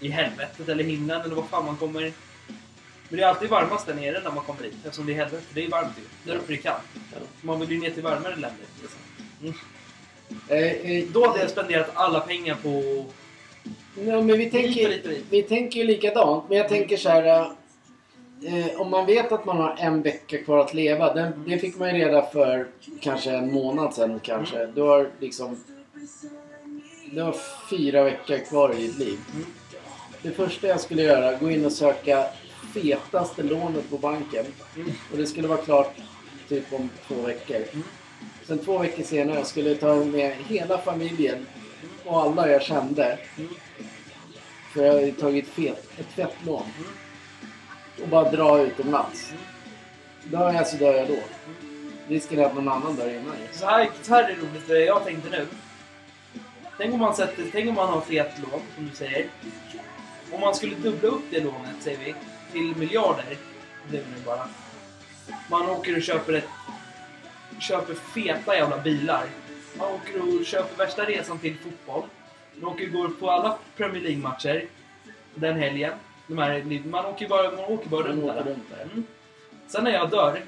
i 0.01 0.09
helvetet 0.09 0.69
eller 0.69 0.85
himlen 0.85 1.21
eller 1.21 1.35
vad 1.35 1.49
fan 1.49 1.65
man 1.65 1.77
kommer. 1.77 2.13
Men 3.09 3.17
det 3.19 3.23
är 3.23 3.29
alltid 3.29 3.51
varmast 3.51 3.87
där 3.87 3.95
nere 3.95 4.21
när 4.25 4.31
man 4.31 4.45
kommer 4.45 4.63
dit 4.63 4.75
eftersom 4.85 5.07
det 5.07 5.13
är 5.13 5.17
helvete. 5.17 5.45
Det 5.55 5.65
är 5.65 5.69
varmt 5.69 5.93
ju. 5.99 6.31
Där 6.31 6.39
uppe 6.39 6.53
är 6.53 6.57
det 6.57 6.63
kallt. 6.63 6.83
Man 7.41 7.61
vill 7.61 7.71
ju 7.71 7.79
ner 7.81 7.91
till 7.91 8.03
varmare 8.03 8.37
länder. 8.37 8.67
Mm. 9.43 9.55
Eh, 10.49 10.91
eh, 10.91 11.05
Då 11.13 11.27
hade 11.27 11.41
jag 11.41 11.51
spenderat 11.51 11.91
alla 11.95 12.21
pengar 12.21 12.55
på... 12.63 13.05
Ja, 13.95 14.21
men 14.23 14.39
vi 14.39 14.51
tänker, 14.51 15.01
vi 15.31 15.43
tänker 15.43 15.81
ju 15.81 15.87
likadant. 15.87 16.45
Men 16.49 16.59
jag 16.59 16.69
tänker 16.69 16.97
så 16.97 17.09
här. 17.09 17.53
Eh, 18.45 18.81
om 18.81 18.91
man 18.91 19.07
vet 19.07 19.33
att 19.33 19.45
man 19.45 19.57
har 19.57 19.77
en 19.79 20.03
vecka 20.03 20.39
kvar 20.39 20.59
att 20.59 20.75
leva. 20.75 21.15
Den, 21.15 21.45
det 21.47 21.59
fick 21.59 21.79
man 21.79 21.89
ju 21.89 22.05
reda 22.05 22.23
för 22.23 22.67
kanske 23.01 23.31
en 23.31 23.53
månad 23.53 23.95
sedan 23.95 24.21
kanske. 24.23 24.67
Du 24.67 24.81
har 24.81 25.09
liksom... 25.19 25.57
Du 27.11 27.23
har 27.23 27.37
fyra 27.71 28.05
veckor 28.05 28.39
kvar 28.39 28.73
i 28.73 28.87
ditt 28.87 28.99
liv. 28.99 29.19
Mm. 29.35 29.47
Det 30.23 30.31
första 30.31 30.67
jag 30.67 30.81
skulle 30.81 31.03
göra, 31.03 31.39
gå 31.39 31.51
in 31.51 31.65
och 31.65 31.73
söka 31.73 32.27
fetaste 32.75 33.43
lånet 33.43 33.91
på 33.91 33.99
banken. 33.99 34.45
Mm. 34.77 34.91
Och 35.13 35.19
det 35.19 35.27
skulle 35.27 35.49
vara 35.49 35.59
klart 35.59 35.95
typ 36.49 36.73
om 36.73 36.89
två 37.09 37.15
veckor. 37.15 37.57
Mm. 37.57 37.85
Sen 38.47 38.59
två 38.59 38.79
veckor 38.79 39.03
senare 39.03 39.45
skulle 39.45 39.69
jag 39.69 39.81
ta 39.81 39.95
med 39.95 40.37
hela 40.49 40.79
familjen 40.79 41.47
och 42.05 42.23
alla 42.23 42.51
jag 42.51 42.63
kände. 42.63 43.19
Mm. 43.39 43.51
För 44.75 44.85
jag 44.85 44.93
har 44.93 45.01
ju 45.01 45.13
tagit 45.13 45.49
fet, 45.49 45.91
ett 45.99 46.07
fett 46.07 46.37
lån. 46.47 46.63
Och 48.03 48.09
bara 48.09 48.31
dra 48.31 48.63
utomlands. 48.63 49.33
Dör 50.25 50.53
jag 50.53 50.67
så 50.67 50.77
dör 50.77 50.95
jag 50.95 51.09
då. 51.09 51.19
Risken 52.09 52.39
är 52.39 52.45
att 52.45 52.55
någon 52.55 52.69
annan 52.69 52.97
dör 52.97 53.09
innan 53.09 53.37
ju. 53.41 53.59
Så 53.59 53.67
här, 53.67 53.91
så 54.03 54.15
här 54.15 54.25
är 54.25 54.29
det 54.29 54.35
roligt, 54.35 54.69
det 54.69 54.85
jag 54.85 55.05
tänkte 55.05 55.31
nu. 55.31 55.47
Tänk 56.79 56.95
om 56.95 57.01
man, 57.01 57.15
sätter, 57.15 57.45
tänk 57.53 57.69
om 57.69 57.75
man 57.75 57.89
har 57.89 58.01
fet 58.01 58.39
lån, 58.39 58.61
som 58.75 58.89
du 58.89 58.97
säger. 58.97 59.27
Om 60.33 60.41
man 60.41 60.55
skulle 60.55 60.75
dubbla 60.75 61.09
upp 61.09 61.23
det 61.31 61.41
lånet, 61.41 61.77
säger 61.81 61.99
vi, 61.99 62.15
till 62.53 62.77
miljarder. 62.77 63.37
Det 63.91 63.97
är 63.97 64.03
det 64.03 64.09
nu 64.17 64.25
bara. 64.25 64.49
Man 65.51 65.71
åker 65.71 65.97
och 65.97 66.03
köper 66.03 66.33
ett... 66.33 66.49
Köper 67.61 67.95
feta 67.95 68.57
jävla 68.57 68.79
bilar. 68.79 69.27
Man 69.79 69.93
åker 69.93 70.39
och 70.39 70.47
köper 70.47 70.77
värsta 70.77 71.05
resan 71.05 71.39
till 71.39 71.57
fotboll. 71.59 72.03
Man 72.55 72.73
åker 72.73 72.87
och 72.87 72.93
går 72.93 73.09
på 73.09 73.31
alla 73.31 73.59
Premier 73.77 74.03
League-matcher. 74.03 74.65
Den 75.35 75.57
helgen. 75.57 75.93
De 76.33 76.39
här, 76.39 76.83
man 76.91 77.07
åker 77.07 77.29
bara, 77.29 77.51
man 77.51 77.65
åker 77.65 77.89
bara 77.89 78.03
Man 78.03 78.11
runt 78.11 78.25
åker 78.25 78.45
runt 78.45 78.71
där. 78.71 78.83
Mm. 78.83 79.05
Sen 79.67 79.85
när 79.85 79.91
jag 79.91 80.11
dör, 80.11 80.45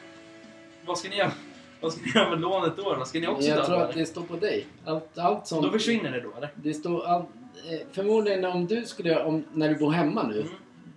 vad 0.86 0.98
ska 0.98 1.08
ni 1.08 1.16
göra? 1.16 1.32
Vad 1.80 1.92
ska 1.92 2.02
ni 2.04 2.10
göra 2.14 2.30
med 2.30 2.40
lånet 2.40 2.76
då? 2.76 2.82
Vad 2.82 3.08
ska 3.08 3.20
ni 3.20 3.26
också 3.26 3.48
Jag 3.48 3.58
dö 3.58 3.64
tror 3.64 3.76
att 3.76 3.90
eller? 3.90 4.00
det 4.00 4.06
står 4.06 4.22
på 4.22 4.36
dig. 4.36 4.66
Allt, 4.84 5.18
allt 5.18 5.46
sånt. 5.46 5.62
Då 5.62 5.70
försvinner 5.70 6.12
det 6.12 6.20
då 6.20 6.32
eller? 6.36 6.50
Det 6.54 6.74
står 6.74 7.06
allt, 7.06 7.26
eh, 7.70 7.86
förmodligen 7.92 8.44
om 8.44 8.66
du 8.66 8.84
skulle 8.84 9.24
om, 9.24 9.44
när 9.52 9.68
du 9.68 9.74
bor 9.74 9.92
hemma 9.92 10.22
nu. 10.22 10.40
Mm. 10.40 10.52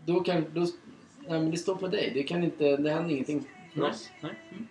Då 0.05 0.19
kan, 0.19 0.45
då, 0.53 0.61
nej 1.27 1.39
men 1.39 1.51
det 1.51 1.57
står 1.57 1.75
på 1.75 1.87
dig. 1.87 2.11
Det 2.13 2.23
kan 2.23 2.43
inte, 2.43 2.77
det 2.77 2.89
händer 2.89 3.11
ingenting 3.11 3.47
för 3.73 3.79
Nej. 3.79 3.89
oss. 3.89 4.09
Nej. 4.21 4.31
Mm. 4.51 4.67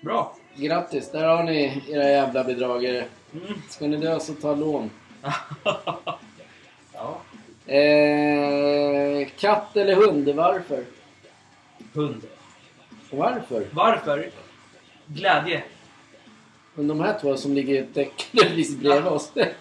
Bra. 0.00 0.36
Grattis, 0.56 1.10
där 1.10 1.24
har 1.24 1.42
ni 1.42 1.82
era 1.88 2.08
jävla 2.08 2.44
bedragare. 2.44 3.04
Mm. 3.32 3.54
Ska 3.68 3.86
ni 3.86 3.96
dö 3.96 4.20
så 4.20 4.34
ta 4.34 4.54
lån. 4.54 4.90
ja. 6.92 7.20
Eh, 7.66 9.28
katt 9.38 9.76
eller 9.76 9.94
hund? 9.94 10.28
Varför? 10.28 10.84
Hund. 11.92 12.22
Varför? 13.10 13.66
Varför? 13.72 14.30
Glädje. 15.06 15.62
Men 16.74 16.88
de 16.88 17.00
här 17.00 17.18
två 17.20 17.36
som 17.36 17.54
ligger 17.54 17.86
precis 18.32 18.76
bredvid 18.80 19.06
oss. 19.06 19.32
Nej 19.34 19.52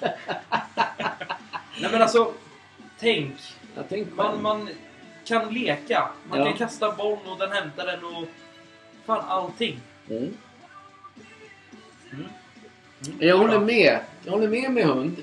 men 1.92 2.02
alltså, 2.02 2.34
tänk. 3.00 3.34
Jag 3.76 3.90
tänkte 3.90 4.16
Man, 4.16 4.42
man 4.42 4.70
kan 5.26 5.54
leka. 5.54 6.10
Man 6.30 6.40
Ja. 6.40 6.46
kan 6.46 6.54
kasta 6.54 6.92
boll 6.92 7.18
och 7.26 7.38
den 7.40 7.52
hämtar 7.52 7.86
den 7.86 8.04
och... 8.06 8.28
Fan 9.06 9.26
allting. 9.28 9.80
Mm. 10.10 10.24
Mm. 10.24 10.34
Mm. 12.12 12.26
Jag 13.20 13.38
håller 13.38 13.60
med. 13.60 14.00
Jag 14.24 14.32
håller 14.32 14.48
med 14.48 14.72
med 14.72 14.86
hund. 14.86 15.16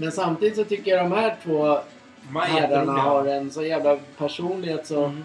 Mm. 0.00 0.06
Men 0.06 0.12
samtidigt 0.12 0.56
så 0.56 0.64
tycker 0.64 0.90
jag 0.90 1.10
de 1.10 1.16
här 1.16 1.36
två 1.44 1.78
herrarna 2.38 2.92
har 2.92 3.24
en 3.26 3.50
så 3.50 3.62
jävla 3.62 3.98
personlighet 4.18 4.86
så... 4.86 5.04
Mm. 5.04 5.24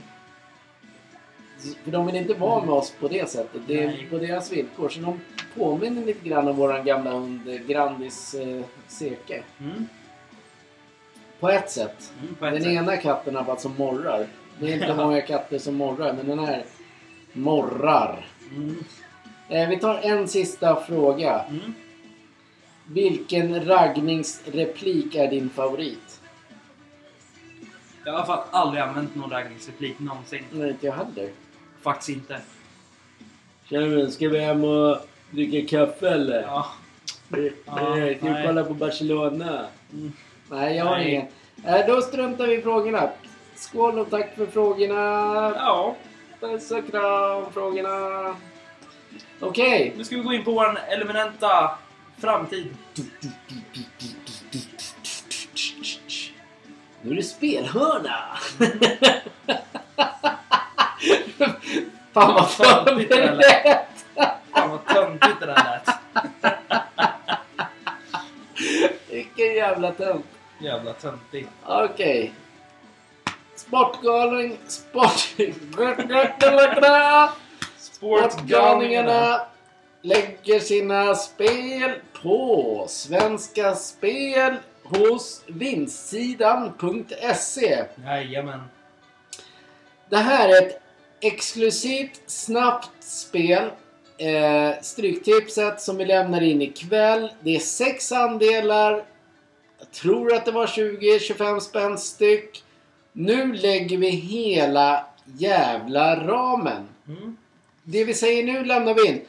För 1.84 1.91
de 1.91 2.06
vill 2.06 2.15
inte 2.15 2.34
vara 2.34 2.65
med 2.65 2.73
oss 2.73 2.93
på 2.99 3.07
det 3.07 3.30
sättet. 3.30 3.61
Det 3.68 3.84
är 3.84 3.88
Nej. 3.88 4.07
på 4.10 4.18
deras 4.18 4.52
villkor. 4.52 4.89
Så 4.89 4.99
de 4.99 5.19
påminner 5.56 6.06
lite 6.06 6.30
grann 6.30 6.47
om 6.47 6.56
våran 6.56 6.85
gamla 6.85 7.11
hund 7.11 7.41
eh, 7.47 7.56
Grandis 7.56 8.34
eh, 8.34 8.61
Seke. 8.88 9.43
Mm. 9.60 9.88
På 11.39 11.49
ett 11.49 11.69
sätt. 11.69 12.14
Mm. 12.22 12.35
På 12.35 12.45
ett 12.45 12.53
Den 12.53 12.64
sätt. 12.64 12.72
ena 12.72 12.97
katten 12.97 13.35
har 13.35 13.43
varit 13.43 13.61
som 13.61 13.76
morrar. 13.77 14.27
Det 14.60 14.72
är 14.72 14.73
inte 14.73 14.95
många 14.95 15.22
katter 15.22 15.57
som 15.57 15.76
morrar, 15.76 16.14
men 16.14 16.27
den 16.27 16.39
här 16.39 16.64
morrar. 17.34 18.26
Mm. 18.56 18.84
Eh, 19.49 19.69
vi 19.69 19.77
tar 19.77 19.99
en 20.03 20.27
sista 20.27 20.76
fråga. 20.76 21.45
Vilken 22.88 23.66
raggningsreplik 23.66 25.16
är 25.16 25.30
din 25.30 25.49
favorit? 25.49 26.22
Jag 28.03 28.12
har 28.12 28.20
i 28.20 28.22
alla 28.22 28.26
fall 28.26 28.44
aldrig 28.52 28.84
använt 28.84 29.16
någon 29.16 29.30
raggningsreplik 29.30 29.99
någonsin. 29.99 30.44
Nej, 30.52 30.70
inte 30.70 30.86
jag 30.86 30.94
heller. 30.94 31.30
Faktiskt 31.82 32.10
inte. 32.10 32.41
Tjena, 33.70 34.12
ska 34.12 34.30
vi 34.30 34.40
hem 34.40 34.64
och 34.64 34.98
dricka 35.32 35.78
kaffe 35.78 36.10
eller? 36.10 36.41
Ja. 36.41 36.66
Eh, 37.38 37.44
Ja, 37.66 37.98
eh, 37.98 38.18
Ska 38.18 38.34
vi 38.34 38.44
kolla 38.48 38.64
på 38.64 38.74
Barcelona? 38.74 39.66
Mm. 39.94 40.12
Nej, 40.49 40.76
jag 40.78 40.86
har 40.86 40.95
Nej. 40.98 41.12
ingen. 41.12 41.28
Eh, 41.76 41.88
då 41.88 42.02
struntar 42.02 42.48
vi 42.48 42.53
i 42.56 42.62
frågorna. 42.62 43.10
Skål 43.56 43.99
och 43.99 44.10
tack 44.10 44.36
för 44.36 44.45
frågorna. 44.45 44.95
Ja. 45.56 45.95
Puss 46.40 46.72
och 46.72 46.91
kram, 46.91 47.52
frågorna. 47.53 48.36
Okej. 49.40 49.94
Nu 49.98 50.03
ska 50.03 50.16
vi 50.16 50.22
gå 50.24 50.34
in 50.34 50.44
på 50.44 50.52
vår 50.52 50.80
eminenta 51.02 51.78
framtid. 52.17 52.75
Nu 57.01 57.11
är 57.11 57.15
det 57.15 57.23
spelhörna. 57.23 58.37
Fan 62.13 62.33
vad 62.33 62.49
töntigt 62.49 63.09
det 63.09 63.15
där 63.15 63.41
förberett. 63.41 64.05
Fan 64.51 64.69
vad 64.69 64.85
töntigt 64.85 65.39
det 65.39 65.45
där 65.45 65.55
lät. 65.55 65.89
Vilken 69.09 69.53
jävla 69.53 69.91
tönt. 69.91 70.25
Jävla 70.59 70.93
töntigt. 70.93 71.49
Okej. 71.65 72.33
Sportgalning... 73.55 74.57
Sport... 74.67 75.35
Sportgalningarna. 77.77 79.41
Lägger 80.06 80.60
sina 80.60 81.15
spel 81.15 81.91
på 82.22 82.86
Svenska 82.90 83.76
Spel 83.76 84.56
hos 84.84 85.44
vinstsidan.se. 85.48 87.86
Jajamän. 88.06 88.61
Det 90.10 90.18
här 90.18 90.49
är 90.49 90.61
ett 90.61 90.82
exklusivt, 91.22 92.22
snabbt 92.26 93.03
spel. 93.03 93.72
Eh, 94.18 94.72
stryktipset 94.82 95.82
som 95.82 95.98
vi 95.98 96.06
lämnar 96.06 96.41
in 96.41 96.61
ikväll. 96.61 97.32
Det 97.41 97.56
är 97.56 97.60
sex 97.60 98.11
andelar. 98.11 99.03
Jag 99.80 99.91
tror 99.91 100.34
att 100.34 100.45
det 100.45 100.52
var 100.52 100.68
20-25 100.68 101.60
spänn 101.60 101.98
styck. 101.98 102.64
Nu 103.14 103.53
lägger 103.53 103.98
vi 103.98 104.10
hela 104.10 105.06
jävla 105.38 106.27
ramen. 106.27 106.88
Mm. 107.07 107.38
Det 107.84 108.03
vi 108.03 108.14
säger 108.14 108.44
nu 108.44 108.65
lämnar 108.65 108.94
vi 108.94 109.07
in. 109.07 109.22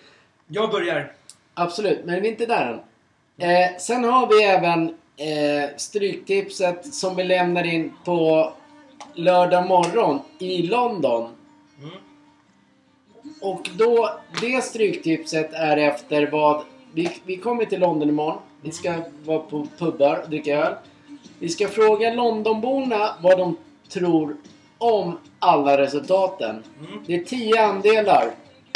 Jag 0.48 0.70
börjar. 0.70 1.12
Absolut, 1.54 2.04
men 2.04 2.22
vi 2.22 2.28
är 2.28 2.32
inte 2.32 2.46
där 2.46 2.72
än. 2.72 2.80
Eh, 3.38 3.76
sen 3.78 4.04
har 4.04 4.26
vi 4.26 4.42
även 4.42 4.88
eh, 5.16 5.76
Stryktipset 5.76 6.94
som 6.94 7.16
vi 7.16 7.24
lämnar 7.24 7.64
in 7.64 7.92
på 8.04 8.52
lördag 9.14 9.66
morgon 9.66 10.20
i 10.38 10.62
London. 10.62 11.30
Mm. 11.82 11.94
Och 13.40 13.70
då, 13.76 14.10
det 14.40 14.64
Stryktipset 14.64 15.52
är 15.52 15.76
efter 15.76 16.26
vad... 16.26 16.64
Vi, 16.94 17.10
vi 17.24 17.36
kommer 17.36 17.64
till 17.64 17.80
London 17.80 18.08
imorgon. 18.08 18.38
Vi 18.62 18.72
ska 18.72 18.94
vara 19.24 19.38
på 19.38 19.66
pubbar 19.78 20.20
och 20.24 20.30
dricka 20.30 20.56
öl. 20.56 20.74
Vi 21.38 21.48
ska 21.48 21.68
fråga 21.68 22.14
Londonborna 22.14 23.16
vad 23.22 23.38
de 23.38 23.56
tror 23.88 24.36
om 24.78 25.18
alla 25.38 25.78
resultaten. 25.78 26.62
Mm. 26.80 27.04
Det 27.06 27.14
är 27.14 27.24
10 27.24 27.62
andelar. 27.62 28.30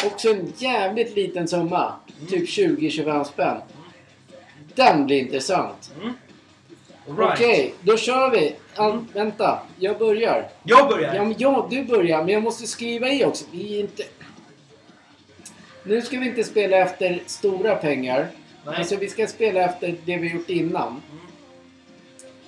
Också 0.06 0.28
en 0.30 0.52
jävligt 0.58 1.16
liten 1.16 1.48
summa. 1.48 1.92
Typ 2.28 2.48
20-25 2.48 3.24
spänn. 3.24 3.56
Den 4.74 5.06
blir 5.06 5.18
intressant. 5.18 5.92
Mm. 6.00 6.14
Right. 7.18 7.32
Okej, 7.32 7.74
då 7.80 7.96
kör 7.96 8.30
vi. 8.30 8.56
An, 8.74 9.08
vänta, 9.12 9.58
jag 9.78 9.98
börjar. 9.98 10.48
Jag 10.62 10.88
börjar. 10.88 11.14
Ja, 11.14 11.24
men 11.24 11.34
ja, 11.38 11.68
du 11.70 11.84
börjar. 11.84 12.18
Men 12.18 12.28
jag 12.28 12.42
måste 12.42 12.66
skriva 12.66 13.08
i 13.08 13.24
också. 13.24 13.44
Vi 13.52 13.76
är 13.76 13.80
inte... 13.80 14.02
Nu 15.84 16.02
ska 16.02 16.18
vi 16.18 16.26
inte 16.26 16.44
spela 16.44 16.76
efter 16.76 17.22
stora 17.26 17.74
pengar. 17.74 18.28
Nej. 18.66 18.76
Alltså, 18.76 18.96
vi 18.96 19.08
ska 19.08 19.26
spela 19.26 19.60
efter 19.60 19.96
det 20.04 20.16
vi 20.16 20.32
gjort 20.32 20.50
innan. 20.50 20.88
Mm. 20.88 21.02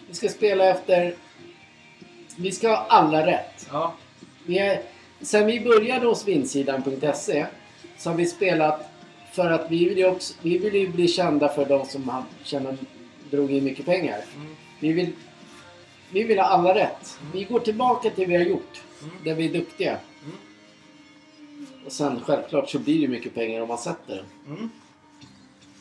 Vi 0.09 0.15
ska 0.15 0.29
spela 0.29 0.65
efter... 0.65 1.15
Vi 2.37 2.53
ska 2.53 2.69
ha 2.69 2.87
alla 2.89 3.27
rätt. 3.27 3.69
Ja. 3.73 3.95
Vi 4.47 4.59
är, 4.59 4.83
sen 5.23 5.47
vi 5.47 5.61
började 5.61 6.07
hos 6.07 6.29
Vindsidan.se 6.29 7.47
så 7.99 8.11
har 8.11 8.17
vi 8.17 8.27
spelat 8.27 8.89
för 9.33 9.51
att 9.51 9.71
vi 9.71 9.89
vill 9.89 9.99
ju, 9.99 10.07
också, 10.07 10.35
vi 10.43 10.59
vill 10.59 10.75
ju 10.75 10.89
bli 10.89 11.09
kända 11.09 11.49
för 11.49 11.65
de 11.65 11.87
som 11.87 12.09
har, 12.09 12.25
känner, 12.43 12.77
drog 13.31 13.51
in 13.51 13.65
mycket 13.65 13.87
pengar. 13.87 14.25
Mm. 14.37 14.57
Vi 14.81 14.93
vill, 14.93 15.13
vi 16.11 16.23
vill 16.23 16.39
ha 16.39 16.45
alla 16.45 16.75
rätt. 16.75 17.19
Vi 17.33 17.45
går 17.45 17.61
tillbaka 17.61 18.11
till 18.11 18.21
det 18.21 18.27
vi 18.27 18.37
har 18.37 18.51
gjort. 18.51 18.83
Mm. 19.03 19.15
Där 19.25 19.35
vi 19.35 19.49
är 19.49 19.53
duktiga. 19.53 19.91
Mm. 20.25 20.37
Och 21.87 21.93
sen 21.93 22.21
självklart 22.21 22.71
så 22.71 22.79
blir 22.79 23.01
det 23.01 23.09
mycket 23.09 23.35
pengar 23.35 23.61
om 23.61 23.69
man 23.69 23.79
sätter. 23.79 24.25
Mm. 24.47 24.71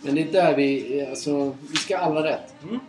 Men 0.02 0.16
det 0.16 0.22
är 0.22 0.32
där 0.32 0.56
vi, 0.56 1.02
alltså, 1.10 1.56
vi 1.72 1.78
ska 1.78 1.98
ha 1.98 2.06
alla 2.06 2.24
rätt. 2.24 2.54
Mm. 2.64 2.80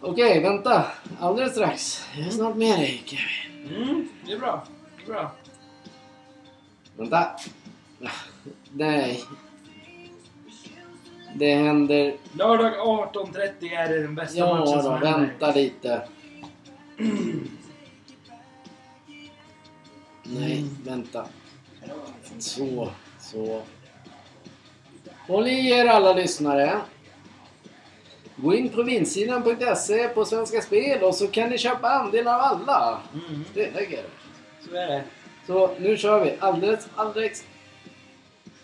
Okej, 0.00 0.40
vänta. 0.40 0.84
Alldeles 1.20 1.52
strax. 1.52 2.04
Jag 2.16 2.26
är 2.26 2.30
snart 2.30 2.56
med 2.56 2.78
dig 2.78 3.02
Kevin. 3.04 3.76
Mm. 3.76 4.08
Det 4.26 4.32
är 4.32 4.38
bra. 4.38 4.66
Är 5.06 5.12
bra. 5.12 5.30
Vänta. 6.96 7.30
Nej. 8.72 9.24
Det 11.34 11.54
händer... 11.54 12.16
Lördag 12.32 12.72
18.30 12.74 13.72
är 13.72 13.88
det 13.88 14.02
den 14.02 14.14
bästa 14.14 14.38
Ja 14.38 14.54
matchen 14.54 14.76
då, 14.76 14.82
som 14.82 14.92
händer. 14.92 15.18
vänta 15.18 15.52
lite. 15.52 16.08
Nej, 20.22 20.64
vänta. 20.84 21.26
Så, 22.38 22.88
så. 23.20 23.62
Håll 25.26 25.46
i 25.46 25.70
er 25.70 25.86
alla 25.86 26.12
lyssnare. 26.12 26.80
Gå 28.36 28.54
in 28.54 28.68
på 28.68 28.82
vinstsidan.se 28.82 30.08
på 30.08 30.24
Svenska 30.24 30.60
Spel 30.60 31.02
och 31.02 31.14
så 31.14 31.28
kan 31.28 31.50
ni 31.50 31.58
köpa 31.58 31.88
andel 31.88 32.28
av 32.28 32.40
alla. 32.40 33.00
Mm. 33.14 33.44
Det 33.54 33.74
lägger 33.74 34.04
Så 34.68 34.76
är 34.76 34.86
det. 34.86 35.04
Så 35.46 35.70
nu 35.78 35.96
kör 35.96 36.24
vi. 36.24 36.34
Alldeles, 36.38 36.88
alldeles. 36.94 37.44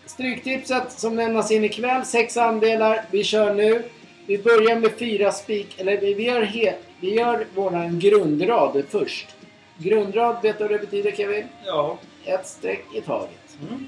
Stryktipset 0.05 0.91
som 0.91 1.15
lämnas 1.15 1.51
in 1.51 1.63
ikväll. 1.63 2.05
Sex 2.05 2.37
andelar. 2.37 3.05
Vi 3.11 3.23
kör 3.23 3.53
nu. 3.53 3.83
Vi 4.25 4.37
börjar 4.37 4.79
med 4.79 4.91
fyra 4.91 5.31
spik... 5.31 5.79
Eller 5.79 5.97
vi 5.97 6.23
gör, 6.23 6.41
he, 6.41 6.75
vi 6.99 7.15
gör 7.15 7.47
våran 7.55 7.99
grundrad 7.99 8.83
först. 8.89 9.35
Grundrad, 9.77 10.41
vet 10.43 10.57
du 10.57 10.63
vad 10.63 10.71
det 10.71 10.79
betyder 10.79 11.11
Kevin? 11.11 11.47
Ja. 11.65 11.97
Ett 12.25 12.47
streck 12.47 12.85
i 12.95 13.01
taget. 13.01 13.57
Mm. 13.69 13.87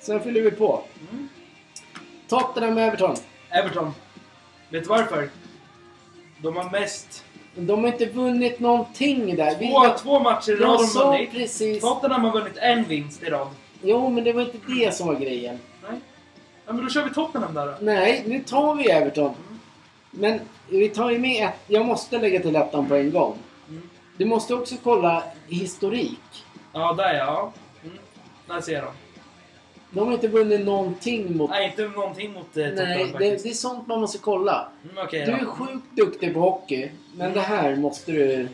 Sen 0.00 0.20
fyller 0.20 0.40
vi 0.40 0.50
på. 0.50 0.84
Mm. 1.10 1.28
Tottenham 2.28 2.78
Everton. 2.78 3.16
Everton. 3.50 3.94
Vet 4.68 4.82
du 4.82 4.88
varför? 4.88 5.30
De 6.38 6.56
har 6.56 6.70
mest... 6.70 7.24
De 7.56 7.84
har 7.84 7.92
inte 7.92 8.06
vunnit 8.06 8.60
någonting 8.60 9.36
där. 9.36 9.54
Två, 9.54 9.98
två 9.98 10.18
matcher 10.20 10.52
i 10.52 10.56
rad 10.56 10.60
jag 10.62 10.68
har 10.68 11.04
de 11.04 11.10
vunnit. 11.10 11.32
precis... 11.32 11.80
Tottenham 11.80 12.24
har 12.24 12.32
vunnit 12.32 12.56
en 12.56 12.84
vinst 12.84 13.22
i 13.22 13.26
rad. 13.26 13.48
Jo, 13.82 14.10
men 14.10 14.24
det 14.24 14.32
var 14.32 14.42
inte 14.42 14.58
det 14.66 14.94
som 14.94 15.06
var 15.06 15.14
grejen. 15.14 15.58
Nej. 15.82 16.00
Ja, 16.66 16.72
men 16.72 16.84
då 16.84 16.90
kör 16.90 17.04
vi 17.04 17.14
Tottenham 17.14 17.54
där 17.54 17.66
då. 17.66 17.74
Nej, 17.80 18.24
nu 18.26 18.40
tar 18.40 18.74
vi 18.74 18.90
Everton. 18.90 19.34
Men 20.10 20.40
vi 20.68 20.88
tar 20.88 21.10
ju 21.10 21.18
med 21.18 21.48
ett... 21.48 21.54
Jag 21.66 21.86
måste 21.86 22.18
lägga 22.18 22.40
till 22.40 22.56
ettan 22.56 22.86
på 22.88 22.94
en 22.94 23.10
gång. 23.10 23.38
Mm. 23.68 23.88
Du 24.16 24.24
måste 24.24 24.54
också 24.54 24.74
kolla 24.82 25.22
historik. 25.48 26.44
Ja, 26.72 26.92
där 26.92 27.14
ja. 27.14 27.52
Mm. 27.84 27.96
Där 28.46 28.60
ser 28.60 28.82
de. 28.82 28.88
De 29.90 30.06
har 30.06 30.14
inte 30.14 30.28
vunnit 30.28 30.66
någonting 30.66 31.36
mot... 31.36 31.50
Nej, 31.50 31.66
inte 31.66 31.82
någonting 31.88 32.32
mot 32.32 32.56
eh, 32.56 32.68
Tottenham 32.68 32.88
Nej, 32.88 33.04
det, 33.04 33.10
faktiskt. 33.12 33.44
det 33.44 33.50
är 33.50 33.54
sånt 33.54 33.86
man 33.86 34.00
måste 34.00 34.18
kolla. 34.18 34.68
Mm, 34.84 35.04
Okej 35.06 35.24
Du 35.26 35.32
då. 35.32 35.38
är 35.38 35.44
sjukt 35.44 35.96
duktig 35.96 36.34
på 36.34 36.40
hockey, 36.40 36.90
men 37.16 37.32
det 37.32 37.40
här 37.40 37.76
måste 37.76 38.12
du... 38.12 38.48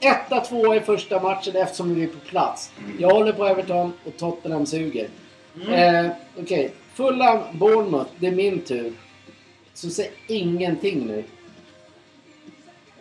Etta, 0.00 0.40
tvåa 0.40 0.76
i 0.76 0.80
första 0.80 1.22
matchen 1.22 1.56
eftersom 1.56 1.94
vi 1.94 2.02
är 2.02 2.06
på 2.08 2.18
plats. 2.18 2.72
Jag 2.98 3.10
håller 3.10 3.32
på 3.32 3.46
Everton 3.46 3.92
och 4.04 4.16
Tottenham 4.16 4.66
suger. 4.66 5.08
Mm. 5.66 6.04
Eh, 6.06 6.10
Okej, 6.40 6.72
fulla 6.94 7.42
Bournemouth, 7.52 8.10
det 8.18 8.26
är 8.26 8.32
min 8.32 8.60
tur. 8.60 8.92
Så 9.74 9.90
säg 9.90 10.10
ingenting 10.26 11.06
nu. 11.06 11.24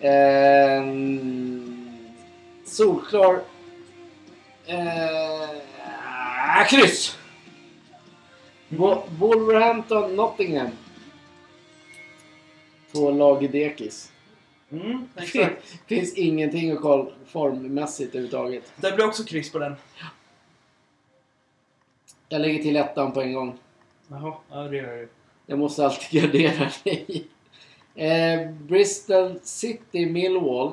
Eh, 0.08 0.84
solklar... 2.66 3.40
Eh, 4.66 6.68
kryss! 6.70 7.18
Wo- 8.70 9.04
Wolverhampton, 9.20 10.16
Nottingham. 10.16 10.68
Två 12.92 13.12
lag 13.12 13.44
i 13.44 13.48
dekis. 13.48 14.12
Mm, 14.72 15.10
exakt. 15.16 15.64
Finns 15.86 16.14
ingenting 16.14 16.72
att 16.72 16.82
kolla 16.82 17.12
formmässigt 17.28 18.10
överhuvudtaget. 18.16 18.74
Det 18.76 18.92
blir 18.96 19.06
också 19.08 19.24
kryss 19.24 19.52
på 19.52 19.60
den. 19.60 19.76
Jag 22.30 22.42
lägger 22.42 22.64
till 22.64 22.76
ettan 22.76 23.12
på 23.12 23.22
en 23.22 23.34
gång. 23.34 23.58
Jaha, 24.08 24.34
ja 24.50 24.56
det 24.58 24.78
gör 24.78 24.96
du. 24.98 25.10
Jag 25.46 25.60
måste 25.60 25.86
alltid 25.86 26.22
gardera 26.22 26.70
dig. 26.84 27.28
Eh, 27.96 28.52
Bristol 28.52 29.40
City 29.44 30.06
Millwall. 30.06 30.72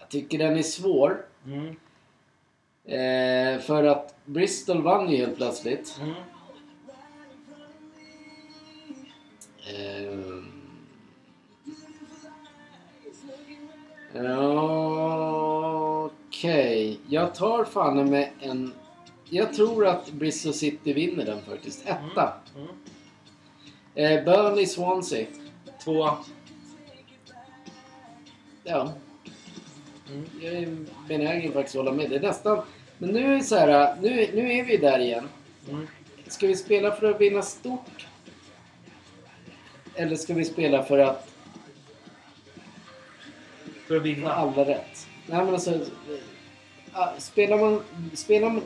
Jag 0.00 0.08
tycker 0.08 0.38
den 0.38 0.56
är 0.58 0.62
svår. 0.62 1.24
Mm. 1.46 1.66
Eh, 2.84 3.60
för 3.60 3.84
att 3.84 4.14
Bristol 4.24 4.82
vann 4.82 5.10
ju 5.10 5.16
helt 5.16 5.36
plötsligt. 5.36 5.98
Mm. 6.00 6.14
Eh, 9.66 10.18
ja, 14.12 16.10
Okej, 16.28 17.00
jag 17.08 17.34
tar 17.34 17.64
fan 17.64 18.10
med 18.10 18.28
en... 18.40 18.72
Jag 19.30 19.54
tror 19.54 19.86
att 19.86 20.10
Bristol 20.12 20.52
City 20.52 20.92
vinner 20.92 21.24
den 21.24 21.42
faktiskt. 21.42 21.82
Etta. 21.86 22.32
Mm. 22.56 22.68
Eh, 23.94 24.24
Burnley 24.24 24.66
Swansea. 24.66 25.26
Tvåa. 25.84 26.18
Ja, 28.64 28.92
Mm. 30.10 30.24
jag 30.40 30.54
är 30.54 30.76
benägen 31.08 31.52
faktiskt 31.52 31.76
att 31.76 31.84
hålla 31.84 31.96
med. 31.96 32.10
Det 32.10 32.16
är 32.16 32.20
nästan... 32.20 32.62
Men 32.98 33.10
nu 33.10 33.34
är 33.34 33.40
så 33.40 33.56
här, 33.56 33.96
nu, 34.00 34.30
nu 34.34 34.52
är 34.52 34.64
vi 34.64 34.76
där 34.76 34.98
igen. 34.98 35.28
Mm. 35.70 35.86
Ska 36.26 36.46
vi 36.46 36.56
spela 36.56 36.92
för 36.96 37.10
att 37.10 37.20
vinna 37.20 37.42
stort? 37.42 38.06
Eller 39.94 40.16
ska 40.16 40.34
vi 40.34 40.44
spela 40.44 40.82
för 40.82 40.98
att 40.98 41.28
För 43.86 43.96
att 43.96 44.02
vinna. 44.02 44.32
alla 44.32 44.64
rätt? 44.64 45.06
Nej 45.26 45.44
men 45.44 45.54
alltså... 45.54 45.70
eh, 45.74 45.80
ah, 46.92 47.12
Spelar 47.18 47.58
man... 47.58 47.82
Spelar 48.14 48.50
man... 48.50 48.62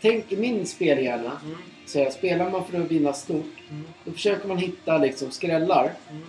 tänk 0.00 0.32
i 0.32 0.36
min 0.36 0.66
spelhjärna. 0.66 1.40
Mm. 1.44 1.56
Så 1.86 1.98
jag, 1.98 2.12
spelar 2.12 2.50
man 2.50 2.64
för 2.64 2.80
att 2.80 2.90
vinna 2.90 3.12
stort. 3.12 3.54
Mm. 3.70 3.84
Då 4.04 4.12
försöker 4.12 4.48
man 4.48 4.58
hitta 4.58 4.98
liksom 4.98 5.30
skrällar. 5.30 5.92
Mm. 6.10 6.22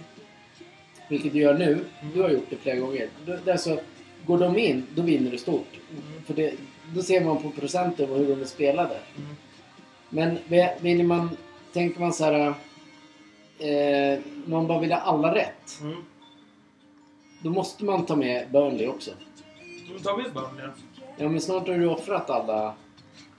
Vilket 1.10 1.34
du 1.34 1.40
gör 1.40 1.54
nu. 1.58 1.86
Du 2.14 2.22
har 2.22 2.30
gjort 2.30 2.48
det 2.50 2.56
flera 2.56 2.76
gånger. 2.76 3.10
Då, 3.26 3.38
det 3.46 3.52
är 3.52 3.58
så, 3.58 3.80
går 4.26 4.38
de 4.38 4.58
in, 4.58 4.86
då 4.96 5.02
vinner 5.02 5.32
du 5.32 5.38
stort. 5.38 5.68
Mm. 5.92 6.24
För 6.26 6.34
det, 6.34 6.54
då 6.96 7.02
ser 7.04 7.22
man 7.26 7.42
på 7.44 7.50
procenten 7.50 8.10
och 8.10 8.18
hur 8.18 8.28
de 8.36 8.42
är 8.42 8.46
spelade. 8.46 8.96
Mm. 9.18 9.36
Men 10.10 10.38
vi- 10.48 10.74
vill 10.82 11.04
man, 11.06 11.30
tänker 11.74 12.00
man 12.00 12.14
så 12.14 12.24
här... 12.26 12.54
Eh, 13.60 14.20
man 14.46 14.68
bara 14.68 14.80
vill 14.80 14.92
ha 14.92 15.00
alla 15.00 15.36
rätt. 15.36 15.80
Mm. 15.82 16.04
Då 17.42 17.50
måste 17.50 17.86
man 17.86 18.06
ta 18.06 18.16
med 18.16 18.52
Burnley 18.52 18.88
också. 18.88 19.12
Då 19.94 20.00
tar 20.00 20.22
ett 20.22 20.34
Burnley. 20.34 20.66
Ja 21.18 21.30
men 21.30 21.42
snart 21.42 21.68
har 21.68 21.78
du 21.78 21.88
offrat 21.88 22.30
alla. 22.30 22.74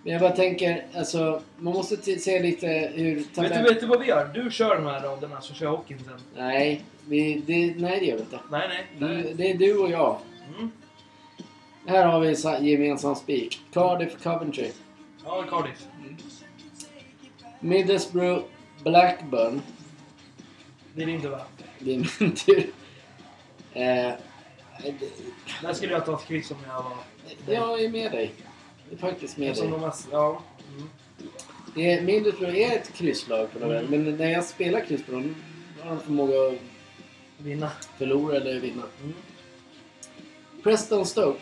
Men 0.03 0.13
jag 0.13 0.23
bara 0.23 0.31
tänker, 0.37 0.87
alltså 0.97 1.43
man 1.59 1.75
måste 1.75 1.97
se 1.97 2.43
lite 2.43 2.91
hur 2.95 3.17
Vet 3.17 3.35
tabell... 3.35 3.65
du, 3.65 3.73
vet 3.73 3.81
du 3.81 3.87
vad 3.87 4.01
vi 4.01 4.07
gör? 4.07 4.31
Du 4.35 4.51
kör 4.51 4.77
de 4.77 4.87
här 4.87 5.01
raderna 5.01 5.41
så 5.41 5.55
kör 5.55 5.67
jag 5.67 5.77
Hockinson. 5.77 6.13
Nej, 6.37 6.83
vi, 7.09 7.43
det, 7.47 7.75
nej 7.77 8.01
det 8.01 8.07
gör 8.07 8.17
vi 8.17 8.23
inte. 8.23 8.39
Nej, 8.51 8.69
nej. 8.69 8.87
Du, 8.99 9.35
det 9.35 9.51
är 9.51 9.59
du 9.59 9.79
och 9.79 9.91
jag. 9.91 10.19
Mm. 10.59 10.71
Här 11.87 12.07
har 12.07 12.21
vi 12.21 12.37
sa- 12.37 12.59
gemensam 12.59 13.15
spik. 13.15 13.61
Cardiff 13.73 14.23
Coventry. 14.23 14.71
Ja, 15.25 15.43
Cardiff. 15.51 15.87
Middlesbrough 17.61 18.43
Blackburn. 18.85 19.61
Det 20.95 21.03
är 21.03 21.07
din 21.07 21.21
tur 21.23 21.29
va? 21.29 21.41
Det 21.79 21.95
är 21.95 21.97
min 22.21 22.35
tur. 22.35 22.71
Eh, 23.73 24.13
Där 25.63 25.73
skulle 25.73 25.93
jag 25.93 26.07
ta 26.07 26.15
ett 26.21 26.27
kryss 26.27 26.51
om 26.51 26.57
jag 26.67 26.83
var... 26.83 27.55
jag 27.55 27.83
är 27.85 27.89
med 27.89 28.13
dig. 28.13 28.33
Jag 28.85 28.93
är 28.93 29.01
faktiskt 29.11 29.37
med 29.39 29.49
Eftersom 29.51 29.71
dig. 29.71 29.81
de 29.81 29.85
har... 29.85 29.95
Ja. 30.13 30.43
Mm. 30.77 30.89
Det 31.75 31.91
är, 31.93 32.03
Middlesbrough 32.03 32.57
är 32.59 32.77
ett 32.77 32.93
krysslag 32.95 33.53
på 33.53 33.59
något 33.59 33.83
Mm. 33.85 34.05
Men 34.05 34.17
när 34.17 34.31
jag 34.31 34.45
spelar 34.45 34.81
kryss 34.85 35.03
på 35.07 35.13
dem 35.13 35.35
har 35.83 35.91
de 35.91 36.01
förmåga 36.01 36.49
att 36.49 36.55
Vinna. 37.39 37.71
förlora 37.99 38.37
eller 38.37 38.61
vinna. 38.61 38.83
Mm. 39.03 39.15
Preston 40.63 41.07
Stoke. 41.07 41.41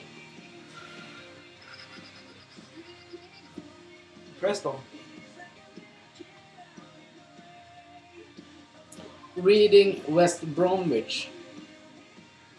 Preston. 4.41 4.75
Reading 9.35 10.01
West 10.07 10.43
Bromwich. 10.43 11.29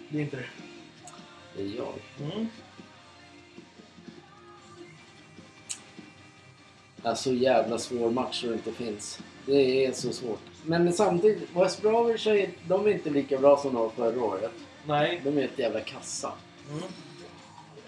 Det 0.09 0.17
är 0.17 0.21
inte 0.21 0.35
det. 0.37 0.45
Det 1.55 1.61
är 1.63 1.75
jag. 1.77 1.93
Mm. 2.31 2.47
Ja, 7.03 7.15
så 7.15 7.33
jävla 7.33 7.77
svår 7.77 8.09
match 8.11 8.41
så 8.41 8.47
det 8.47 8.53
inte 8.53 8.71
finns. 8.71 9.19
Det 9.45 9.85
är 9.85 9.91
så 9.91 10.11
svårt. 10.13 10.39
Men 10.65 10.93
samtidigt, 10.93 11.49
West 11.55 11.81
Bromwich 11.81 12.27
är, 12.27 12.49
de 12.67 12.85
är 12.87 12.91
inte 12.91 13.09
lika 13.09 13.37
bra 13.37 13.57
som 13.57 13.73
de 13.73 13.81
var 13.81 13.89
förra 13.89 14.23
året. 14.23 14.51
Nej. 14.87 15.21
De 15.23 15.37
är 15.37 15.43
ett 15.43 15.59
jävla 15.59 15.79
kassa. 15.79 16.31
Mm. 16.71 16.83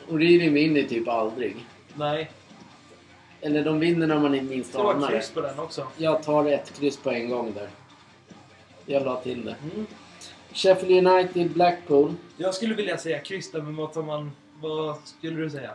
Och 0.07 0.20
Reading 0.20 0.53
vinner 0.53 0.84
typ 0.84 1.07
aldrig. 1.07 1.56
Nej. 1.94 2.32
Eller 3.41 3.64
de 3.66 3.80
vinner 3.80 4.07
när 4.07 4.20
man 4.20 4.32
minst 4.48 4.72
Det 4.74 4.78
var 4.78 4.94
anar 4.94 5.07
det. 5.12 5.14
kryss 5.18 5.32
på 5.32 5.41
den 5.41 5.60
också. 5.60 5.88
Jag 5.98 6.24
tar 6.24 6.45
ett 6.45 6.80
kryss 6.80 6.98
på 6.98 7.12
en 7.12 7.30
gång 7.30 7.53
där. 7.53 7.70
Jag 8.86 9.06
la 9.06 9.22
till 9.22 9.45
det. 9.45 9.56
Mm. 9.74 9.86
Sheffield 10.53 11.07
United 11.07 11.52
Blackpool. 11.52 12.14
Jag 12.38 12.53
skulle 12.53 12.76
vilja 12.76 12.98
säga 12.98 13.20
kryss 13.20 13.52
där, 13.52 13.62
men 13.62 13.76
vad 13.76 13.94
tar 13.94 14.03
man... 14.03 14.32
Vad 14.62 14.98
skulle 15.06 15.41
du 15.41 15.49
säga? 15.49 15.72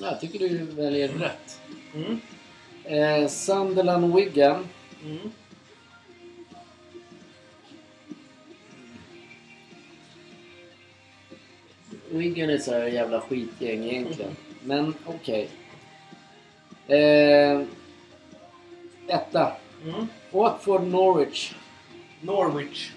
Jag 0.00 0.20
tycker 0.20 0.38
du 0.38 0.58
väljer 0.58 1.08
rätt. 1.08 1.60
Mm. 1.94 2.20
Eh, 2.84 3.28
Sunderland 3.28 4.14
Wigan. 4.14 4.68
Mm. 5.04 5.30
Wigan 12.08 12.50
är 12.50 12.58
så 12.58 12.72
här 12.72 12.86
jävla 12.86 13.20
skitgäng 13.20 13.84
egentligen. 13.84 14.36
Men 14.64 14.94
okej. 15.06 15.48
Eh, 16.86 17.62
etta. 19.08 19.52
Mm. 19.84 20.06
Watford 20.36 20.82
Norwich. 20.82 21.54
Norwich. 22.20 22.92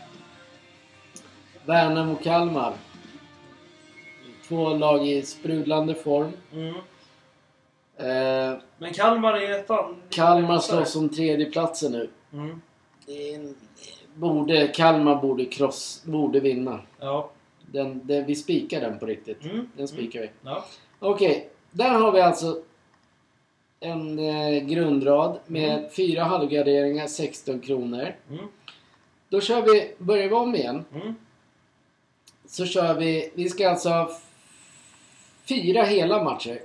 Värnamo 1.66 2.16
Kalmar. 2.16 2.74
Två 4.48 4.70
lag 4.74 5.08
i 5.08 5.22
sprudlande 5.22 5.96
form. 5.96 6.32
Mm. 6.54 6.76
Eh, 7.98 8.60
Men 8.78 8.94
Kalmar 8.94 9.34
är 9.34 9.60
ettan. 9.60 9.96
Kalmar 10.10 10.60
slåss 10.60 10.96
om 10.96 11.10
tredjeplatsen 11.10 11.92
nu. 11.92 12.10
Mm. 12.34 12.62
En, 13.08 13.56
borde, 14.16 14.68
Kalmar 14.68 15.16
borde, 15.16 15.46
cross, 15.46 16.04
borde 16.06 16.40
vinna. 16.40 16.80
Ja. 17.00 17.30
Den, 17.72 18.08
den, 18.08 18.26
vi 18.26 18.36
spikar 18.36 18.82
den 18.82 19.00
på 19.00 19.06
riktigt. 19.06 19.44
Mm. 19.44 19.70
Den 19.78 19.88
spikar 19.88 20.22
vi. 20.22 20.30
Ja. 20.44 20.66
Okej, 21.00 21.50
där 21.72 21.90
har 21.90 22.12
vi 22.12 22.22
alltså 22.22 22.62
en 23.80 24.20
eh, 24.20 24.64
grundrad 24.64 25.40
med 25.48 25.78
Mm. 25.80 25.90
fyra 25.90 26.24
halvgarderingar, 26.24 27.08
16 27.08 27.60
kronor. 27.60 28.16
Mm. 28.30 28.46
Då 29.30 29.42
kör 29.42 29.62
vi, 29.62 29.94
börjar 29.98 30.28
vi 30.28 30.34
om 30.36 30.56
igen. 30.56 30.86
Mm. 30.94 31.16
Så 32.46 32.66
kör 32.66 32.94
vi, 33.00 33.32
vi 33.36 33.50
ska 33.50 33.70
alltså 33.70 33.90
ha 33.90 34.12
fyra 35.50 35.84
hela 35.84 36.24
matcher. 36.24 36.60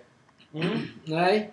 Mm. 0.55 0.69
Nej. 1.05 1.51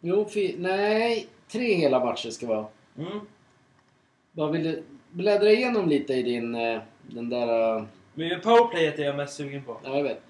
Jo, 0.00 0.28
fy, 0.34 0.54
nej. 0.58 1.26
Tre 1.48 1.74
hela 1.74 2.04
matcher 2.04 2.30
ska 2.30 2.46
vara. 2.46 2.66
Mm. 2.98 3.20
Vad 4.32 4.52
vill 4.52 4.62
du 4.64 4.82
bläddra 5.10 5.50
igenom 5.50 5.88
lite 5.88 6.14
i 6.14 6.22
din, 6.22 6.54
eh, 6.54 6.80
den 7.02 7.28
där, 7.28 7.76
eh, 7.78 7.84
Men 8.14 8.40
powerplayet 8.40 8.98
är 8.98 9.02
jag 9.04 9.16
mest 9.16 9.36
sugen 9.36 9.64
på. 9.64 9.80
ja 9.84 9.96
jag 9.96 10.02
vet. 10.02 10.22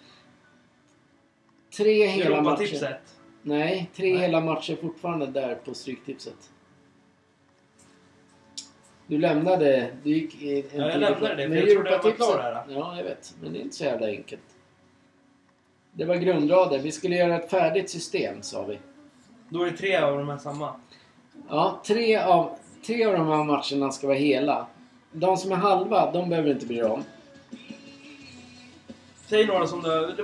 Tre 1.77 2.07
hela 2.07 2.31
matcher. 2.43 2.63
Europatipset. 2.63 3.14
Nej, 3.47 3.91
tre 3.97 4.13
Nej. 4.13 4.23
hela 4.23 4.41
matcher 4.41 4.77
fortfarande 4.77 5.27
där 5.27 5.55
på 5.55 5.75
Stryktipset. 5.75 6.51
Du 9.07 9.19
lämnade... 9.19 9.91
Du 10.03 10.11
gick 10.11 10.43
en 10.43 10.81
jag 10.81 10.93
tid 10.93 11.01
lämnade 11.01 11.35
det, 11.35 11.49
för 11.49 11.57
jag 11.57 11.71
trodde 11.71 11.91
jag 11.91 12.03
var 12.03 12.11
klar 12.11 12.39
där. 12.39 12.75
Ja, 12.75 12.97
jag 12.97 13.05
vet. 13.05 13.35
Men 13.43 13.53
det 13.53 13.59
är 13.59 13.63
inte 13.63 13.77
så 13.77 13.85
jävla 13.85 14.07
enkelt. 14.07 14.43
Det 15.93 16.05
var 16.05 16.15
grundrader. 16.15 16.79
Vi 16.79 16.93
skulle 16.93 17.17
göra 17.17 17.37
ett 17.37 17.51
färdigt 17.51 17.91
system, 17.91 18.43
sa 18.43 18.65
vi. 18.65 18.79
Då 19.49 19.63
är 19.63 19.71
det 19.71 19.77
tre 19.77 19.97
av 19.97 20.19
de 20.19 20.29
här 20.29 20.39
samma. 20.39 20.75
Ja, 21.49 21.83
tre 21.87 22.17
av, 22.17 22.59
tre 22.87 23.05
av 23.05 23.13
de 23.13 23.27
här 23.29 23.45
matcherna 23.45 23.93
ska 23.93 24.07
vara 24.07 24.19
hela. 24.19 24.67
De 25.13 25.37
som 25.37 25.53
är 25.53 25.57
halva, 25.57 26.13
de 26.13 26.29
behöver 26.29 26.49
du 26.49 26.55
inte 26.55 26.67
bry 26.67 26.77
dig 26.77 26.85
om. 26.85 27.05
Säg 29.27 29.47
några 29.47 29.67
som 29.67 29.83
du... 29.83 30.15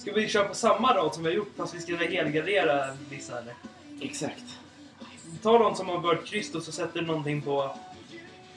Ska 0.00 0.12
vi 0.12 0.28
köra 0.28 0.48
på 0.48 0.54
samma 0.54 0.94
rad 0.94 1.14
som 1.14 1.22
vi 1.22 1.28
har 1.30 1.36
gjort 1.36 1.52
fast 1.56 1.74
vi 1.74 1.80
ska 1.80 1.96
helgardera 1.96 2.96
vissa 3.10 3.38
eller? 3.38 3.54
Exakt. 4.00 4.44
Ta 5.42 5.58
de 5.58 5.74
som 5.74 5.88
har 5.88 5.98
börjat 5.98 6.26
kryss 6.26 6.54
och 6.54 6.62
så 6.62 6.72
sätter 6.72 7.00
du 7.00 7.06
någonting 7.06 7.42
på... 7.42 7.76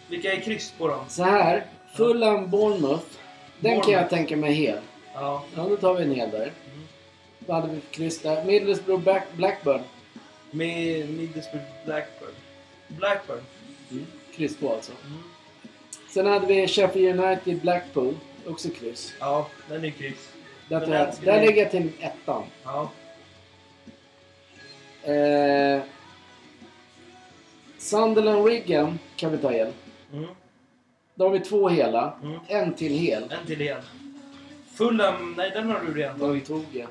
Vilka 0.08 0.34
är 0.34 0.40
kryss 0.40 0.74
på 0.78 0.88
dem? 0.88 1.06
Så 1.10 1.24
här. 1.24 1.66
Fulham 1.96 2.50
Bournemouth. 2.50 3.06
Den 3.60 3.72
kan 3.72 3.74
jag 3.74 3.84
Bournemouth. 3.84 4.10
tänka 4.10 4.38
mig 4.38 4.54
hel. 4.54 4.80
Ja. 5.14 5.44
Ja, 5.56 5.64
då 5.70 5.78
tar 5.78 5.94
vi 5.94 6.04
en 6.04 6.16
hel 6.16 6.32
där. 6.32 6.52
Vad 7.40 7.62
hade 7.62 7.74
vi 7.74 7.82
för 7.82 7.94
kryss 7.94 8.22
där? 8.22 8.46
Middlesbrough 8.46 9.04
Black, 9.04 9.24
Blackburn. 9.36 9.82
Med 10.52 11.10
Middlesbrough 11.10 11.66
Blackburn. 11.86 12.34
Blackburn. 12.88 13.42
Mm. 13.92 14.06
Kryss 14.36 14.58
2 14.58 14.74
alltså. 14.74 14.92
Mm. 15.06 15.24
Sen 16.10 16.26
hade 16.26 16.48
vi 16.48 16.68
Sheffield 16.68 17.20
United 17.20 17.62
Blackpool. 17.62 18.16
Också 18.48 18.70
kryss. 18.70 19.14
Ja, 19.20 19.48
den 19.70 19.86
är 19.86 19.90
kryss. 19.90 20.33
Där, 20.70 20.80
tar 20.80 20.94
jag, 20.94 21.08
där 21.24 21.40
vi- 21.40 21.46
lägger 21.46 21.62
jag 21.62 21.72
till 21.72 21.90
ettan. 22.00 22.44
Ja. 22.64 22.92
Eh, 25.14 25.82
Sunderland 27.78 28.44
Wigan 28.44 29.00
kan 29.16 29.32
vi 29.32 29.38
ta 29.38 29.54
igen. 29.54 29.72
Mm. 30.14 30.26
Då 31.16 31.26
har 31.26 31.32
vi 31.32 31.40
två 31.40 31.70
hela. 31.70 32.18
Mm. 32.24 32.40
En 32.48 32.74
till 32.74 32.92
hel. 32.94 33.24
En 33.24 33.46
till 33.48 33.62
igen. 33.62 33.82
Fulham, 34.76 35.34
nej 35.38 35.52
den 35.52 35.70
har 35.70 35.80
du 35.88 35.94
redan 35.94 36.20
Vad 36.20 36.30
vi 36.32 36.40
tagit. 36.42 36.48
tog 36.48 36.66
jag. 36.82 36.88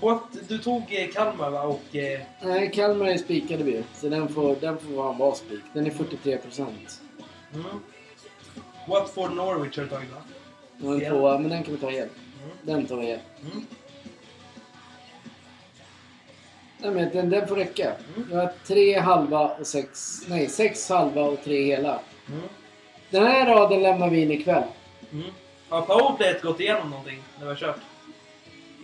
What, 0.00 0.22
du 0.48 0.58
tog 0.58 0.82
eh, 0.88 1.08
Kalmar 1.10 1.50
va? 1.50 1.62
Och... 1.62 1.96
Eh, 1.96 2.20
Nej, 2.42 2.70
Kalmar 2.74 3.06
är 3.06 3.16
spikade 3.16 3.64
vi. 3.64 3.82
Så 3.94 4.08
den 4.08 4.28
får, 4.28 4.56
den 4.60 4.78
får 4.78 4.92
vara 4.94 5.10
en 5.12 5.18
bra 5.18 5.34
spik. 5.34 5.60
Den 5.72 5.86
är 5.86 5.90
43 5.90 6.38
mm. 7.54 7.64
Watford 8.88 9.32
Norwich 9.32 9.76
har 9.76 9.84
du 9.84 9.90
tagit 9.90 10.10
va? 10.12 10.22
En 10.92 11.00
Ja. 11.00 11.10
tvåa, 11.10 11.38
men 11.38 11.50
den 11.50 11.62
kan 11.62 11.74
vi 11.74 11.80
ta 11.80 11.90
igen. 11.90 12.08
Den 12.62 12.86
tar 12.86 12.96
vi 12.96 13.04
igen. 13.06 13.20
Mm. 13.42 13.66
Nej, 16.78 16.90
men 16.90 17.10
den, 17.12 17.30
den 17.30 17.48
får 17.48 17.56
räcka. 17.56 17.84
Mm. 18.16 18.28
Vi 18.30 18.36
har 18.36 18.52
tre 18.66 18.98
halva 18.98 19.48
och 19.48 19.66
sex... 19.66 20.20
Nej, 20.28 20.48
sex 20.48 20.88
halva 20.88 21.22
och 21.22 21.38
tre 21.44 21.64
hela. 21.64 22.00
Mm. 22.28 22.40
Den 23.10 23.26
här 23.26 23.46
raden 23.46 23.82
lämnar 23.82 24.10
vi 24.10 24.22
in 24.22 24.30
ikväll. 24.30 24.62
Mm. 25.12 25.26
Har 25.68 25.82
powerplayet 25.82 26.42
gått 26.42 26.60
igenom 26.60 26.90
någonting 26.90 27.22
när 27.38 27.42
vi 27.44 27.48
har 27.48 27.56
kört? 27.56 27.80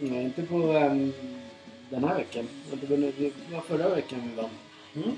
Nej, 0.01 0.25
inte 0.25 0.43
på 0.43 0.57
ehm, 0.57 1.13
den 1.91 2.05
här 2.05 2.15
veckan. 2.17 2.49
Det 2.71 2.97
var, 3.53 3.61
förra 3.61 3.89
veckan 3.89 4.23
vi 4.31 4.43
vann. 4.43 4.51
Mm. 4.97 5.17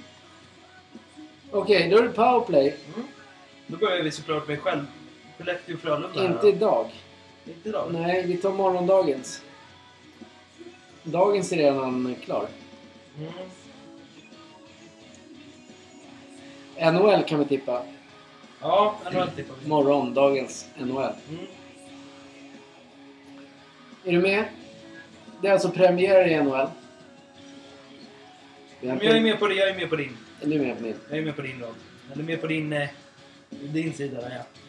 Okej, 1.50 1.88
då 1.90 1.98
är 1.98 2.02
det 2.02 2.08
powerplay. 2.08 2.76
Mm. 2.94 3.06
Då 3.66 3.76
börjar 3.76 4.02
vi 4.02 4.10
såklart 4.10 4.48
med 4.48 4.60
själv. 4.60 4.82
Skellefteå 5.44 5.74
och 5.74 5.80
Frölunda. 5.80 6.20
här 6.20 6.26
Inte 6.26 6.48
idag. 6.48 6.90
Inte 7.46 7.68
idag. 7.68 7.88
Nej, 7.92 8.26
vi 8.26 8.36
tar 8.36 8.52
morgondagens. 8.52 9.42
Dagens 11.02 11.52
är 11.52 11.56
redan 11.56 12.16
klar. 12.24 12.46
Mm. 13.18 13.32
NHL 16.94 17.22
kan 17.22 17.38
vi 17.38 17.44
tippa. 17.44 17.82
Ja, 18.60 18.98
NHL 19.12 19.28
tippar 19.28 19.54
vi. 19.62 19.68
Morgondagens 19.68 20.68
NHL. 20.78 21.12
Mm. 21.28 21.46
Är 24.04 24.12
du 24.12 24.18
med? 24.18 24.44
Det 25.40 25.48
är 25.48 25.52
alltså 25.52 25.70
premiär 25.70 26.28
i 26.28 26.42
NHL. 26.42 26.68
Men 28.80 28.98
jag 29.02 29.16
är 29.16 29.20
med 29.20 29.38
på 29.38 29.46
det, 29.46 29.54
jag 29.54 29.68
är 29.68 29.74
med 29.74 29.90
på 29.90 29.96
din. 29.96 30.16
Är 30.40 30.46
du 30.46 30.58
med 30.58 30.76
på 30.76 30.82
min? 30.82 30.94
Jag 31.08 31.18
är 31.18 31.22
med 31.22 31.36
på 31.36 31.42
din 31.42 31.60
rad. 31.60 31.74
Eller 32.12 32.24
med 32.24 32.40
på 32.40 32.46
din, 32.46 32.72
eh, 32.72 32.88
din 33.50 33.92
sida 33.92 34.20
där 34.20 34.30
ja. 34.30 34.61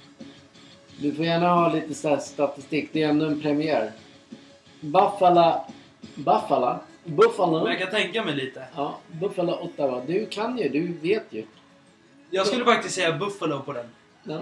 Du 0.97 1.13
får 1.13 1.25
gärna 1.25 1.49
ha 1.49 1.73
lite 1.73 1.93
sta- 1.93 2.19
statistik. 2.19 2.89
Det 2.93 3.03
är 3.03 3.09
ändå 3.09 3.25
en 3.25 3.41
premiär. 3.41 3.91
Buffalo... 4.79 5.65
Buffalo? 6.15 6.79
Buffalo? 7.03 7.59
Men 7.63 7.69
jag 7.71 7.79
kan 7.79 7.89
tänka 7.91 8.23
mig 8.23 8.35
lite. 8.35 8.65
Ja, 8.75 8.97
Buffalo 9.11 9.51
Ottawa. 9.53 10.01
Du 10.07 10.25
kan 10.25 10.57
ju, 10.57 10.69
du 10.69 10.93
vet 10.93 11.25
ju. 11.29 11.45
Jag 12.29 12.47
skulle 12.47 12.65
faktiskt 12.65 12.95
säga 12.95 13.17
Buffalo 13.17 13.59
på 13.61 13.73
den. 13.73 13.85
Ja. 14.23 14.41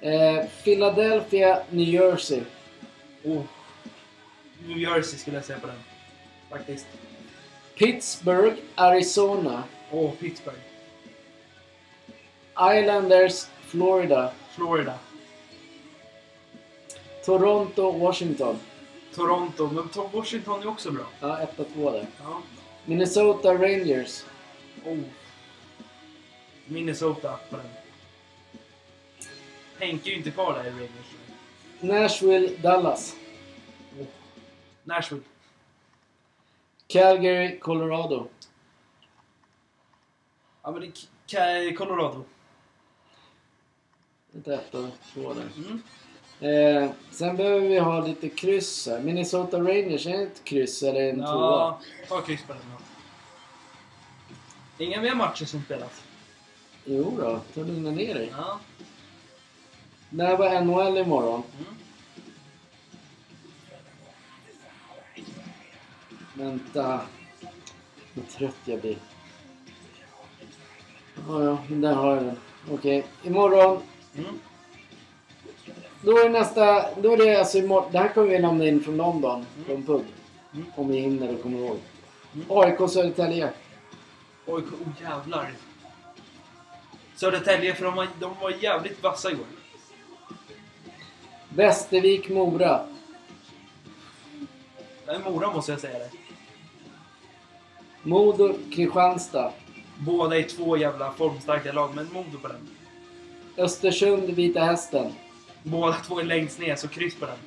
Eh, 0.00 0.44
Philadelphia, 0.64 1.62
New 1.70 1.88
Jersey. 1.88 2.40
Oh. 3.24 3.42
New 4.66 4.78
Jersey 4.78 5.18
skulle 5.18 5.36
jag 5.36 5.44
säga 5.44 5.58
på 5.58 5.66
den. 5.66 5.76
Faktiskt. 6.50 6.86
Pittsburgh, 7.74 8.56
Arizona. 8.74 9.62
Åh, 9.90 10.04
oh, 10.04 10.14
Pittsburgh. 10.14 10.58
Islanders, 12.76 13.46
Florida. 13.60 14.32
Florida. 14.56 14.94
Toronto, 17.28 17.90
Washington. 17.92 18.58
Toronto. 19.14 19.70
Men 19.70 20.10
Washington 20.12 20.62
är 20.62 20.68
också 20.68 20.90
bra. 20.90 21.06
Ja, 21.20 21.46
1-2 21.56 21.92
där. 21.92 22.06
Ja. 22.22 22.42
Minnesota 22.84 23.54
Rangers. 23.54 24.24
Oh. 24.84 24.98
Minnesota 26.66 27.38
på 27.50 27.56
den. 27.56 27.66
Henke 29.78 30.08
är 30.08 30.10
ju 30.10 30.16
inte 30.16 30.30
kvar 30.30 30.54
där 30.54 30.64
i 30.64 30.70
Rangers. 30.70 31.14
Nashville, 31.80 32.56
Dallas. 32.56 33.16
Oh. 33.98 34.06
Nashville. 34.84 35.22
Calgary, 36.86 37.58
Colorado. 37.58 38.28
Ja, 40.62 40.70
men 40.70 40.80
det 40.80 41.36
är 41.36 41.76
Colorado. 41.76 42.24
Ett 44.38 44.48
1 44.48 44.74
och 44.74 44.88
2 45.14 45.34
där. 45.34 45.48
Mm. 45.56 45.82
Eh, 46.40 46.90
sen 47.10 47.36
behöver 47.36 47.68
vi 47.68 47.78
ha 47.78 48.06
lite 48.06 48.28
kryss 48.28 48.86
här. 48.86 49.00
Minnesota 49.00 49.58
Rangers, 49.58 50.06
är 50.06 50.18
det 50.18 50.22
ett 50.22 50.44
kryss 50.44 50.82
eller 50.82 51.08
en 51.10 51.16
tvåa? 51.16 51.24
Ja, 51.26 51.80
ta 52.08 52.20
kryss 52.20 52.42
på 52.42 52.52
den 52.52 52.62
då. 54.78 54.84
Inga 54.84 55.00
mer 55.00 55.14
matcher 55.14 55.44
som 55.44 55.62
spelas. 55.62 56.02
Jo 56.84 57.16
då, 57.20 57.40
ta 57.54 57.60
och 57.60 57.66
lugna 57.66 57.90
ner 57.90 58.14
dig. 58.14 58.32
Ja. 58.36 58.60
Det 60.10 60.24
här 60.24 60.36
var 60.36 60.60
NHL 60.60 60.98
imorgon. 60.98 61.42
Mm. 61.58 61.74
Vänta. 66.34 67.00
Vad 68.14 68.28
trött 68.28 68.56
jag 68.64 68.80
blir. 68.80 68.98
Ja, 71.28 71.44
ja, 71.44 71.58
där 71.68 71.94
har 71.94 72.14
jag 72.14 72.24
den. 72.24 72.36
Okej, 72.70 73.06
imorgon. 73.22 73.82
Mm. 74.16 74.38
Då 76.02 76.18
är 76.18 76.28
nästa... 76.28 76.94
Då 77.00 77.12
är 77.12 77.16
det 77.16 77.36
alltså 77.36 77.58
imorgon. 77.58 77.92
Det 77.92 77.98
här 77.98 78.08
kommer 78.08 78.28
vi 78.28 78.38
lämna 78.38 78.66
in 78.66 78.84
från 78.84 78.96
London. 78.96 79.46
En 79.68 79.86
pub. 79.86 80.04
Om 80.74 80.88
vi 80.88 80.98
hinner 80.98 81.34
och 81.34 81.42
kommer 81.42 81.58
ihåg. 81.58 81.78
AIK 82.48 82.90
Södertälje. 82.90 83.50
Oj, 84.46 84.62
oh, 84.62 85.02
jävlar. 85.02 85.52
Södertälje, 87.16 87.74
för 87.74 87.84
de 87.84 87.94
var, 87.94 88.06
de 88.20 88.34
var 88.40 88.50
jävligt 88.60 89.02
vassa 89.02 89.30
igår. 89.30 89.46
Västervik 91.48 92.28
Mora. 92.28 92.80
Är 95.06 95.30
Mora 95.30 95.52
måste 95.52 95.72
jag 95.72 95.80
säga 95.80 95.98
det. 95.98 96.10
Modo 98.02 98.54
Kristianstad. 98.72 99.52
Båda 99.98 100.38
är 100.38 100.42
två 100.42 100.76
jävla 100.76 101.12
formstarka 101.12 101.72
lag, 101.72 101.94
men 101.94 102.12
Modo 102.12 102.38
på 102.42 102.48
den. 102.48 102.68
Östersund 103.56 104.30
Vita 104.30 104.60
Hästen. 104.60 105.12
Båda 105.70 105.96
två 106.06 106.20
är 106.20 106.24
längst 106.24 106.58
ner, 106.58 106.76
så 106.76 106.88
kryss 106.88 107.14
på 107.14 107.26
den. 107.26 107.38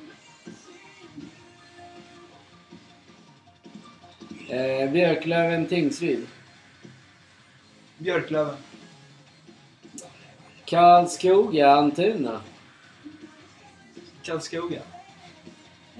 Eh, 4.48 4.90
Björklöven 4.90 5.66
Tingsryd. 5.66 6.26
Björklöven. 7.98 8.56
Karlskoga 10.64 11.70
Antuna. 11.70 12.40
Karlskoga. 14.22 14.80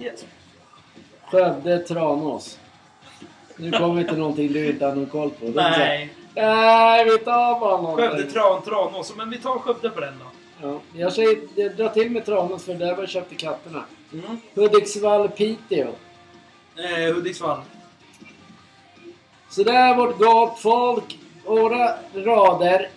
Yes. 0.01 0.24
Skövde 1.31 1.78
Tranås. 1.78 2.59
Nu 3.57 3.70
kommer 3.70 4.05
till 4.05 4.19
någonting 4.19 4.53
du 4.53 4.66
inte 4.70 4.86
har 4.86 4.94
någon 4.94 5.07
koll 5.07 5.31
på. 5.31 5.44
Nej. 5.44 6.15
Nej, 6.35 7.05
vi 7.05 7.19
tar 7.19 7.61
bara 7.61 7.82
någonting. 7.82 8.09
Skövde, 8.09 8.31
Tran, 8.31 8.62
Tranås. 8.62 9.16
Men 9.16 9.31
vi 9.31 9.39
tar 9.39 9.59
Skövde 9.59 9.90
på 9.90 10.01
den 10.01 10.15
då. 10.19 10.32
Ja, 10.63 10.81
jag 10.93 11.13
säger, 11.13 11.39
jag 11.55 11.77
drar 11.77 11.89
till 11.89 12.11
med 12.11 12.25
Tranås 12.25 12.65
för 12.65 12.75
där 12.75 12.95
var 12.95 13.03
jag 13.03 13.09
köpte 13.09 13.35
katterna. 13.35 13.85
Mm. 14.13 14.37
Hudiksvall 14.55 15.29
Piteå. 15.29 15.89
Eh, 16.77 17.15
Hudiksvall. 17.15 17.61
Så 19.49 19.63
där 19.63 19.97
vårt 19.97 20.19
gott 20.19 20.59
folk. 20.59 21.19
Våra 21.45 21.95
rader. 22.15 22.89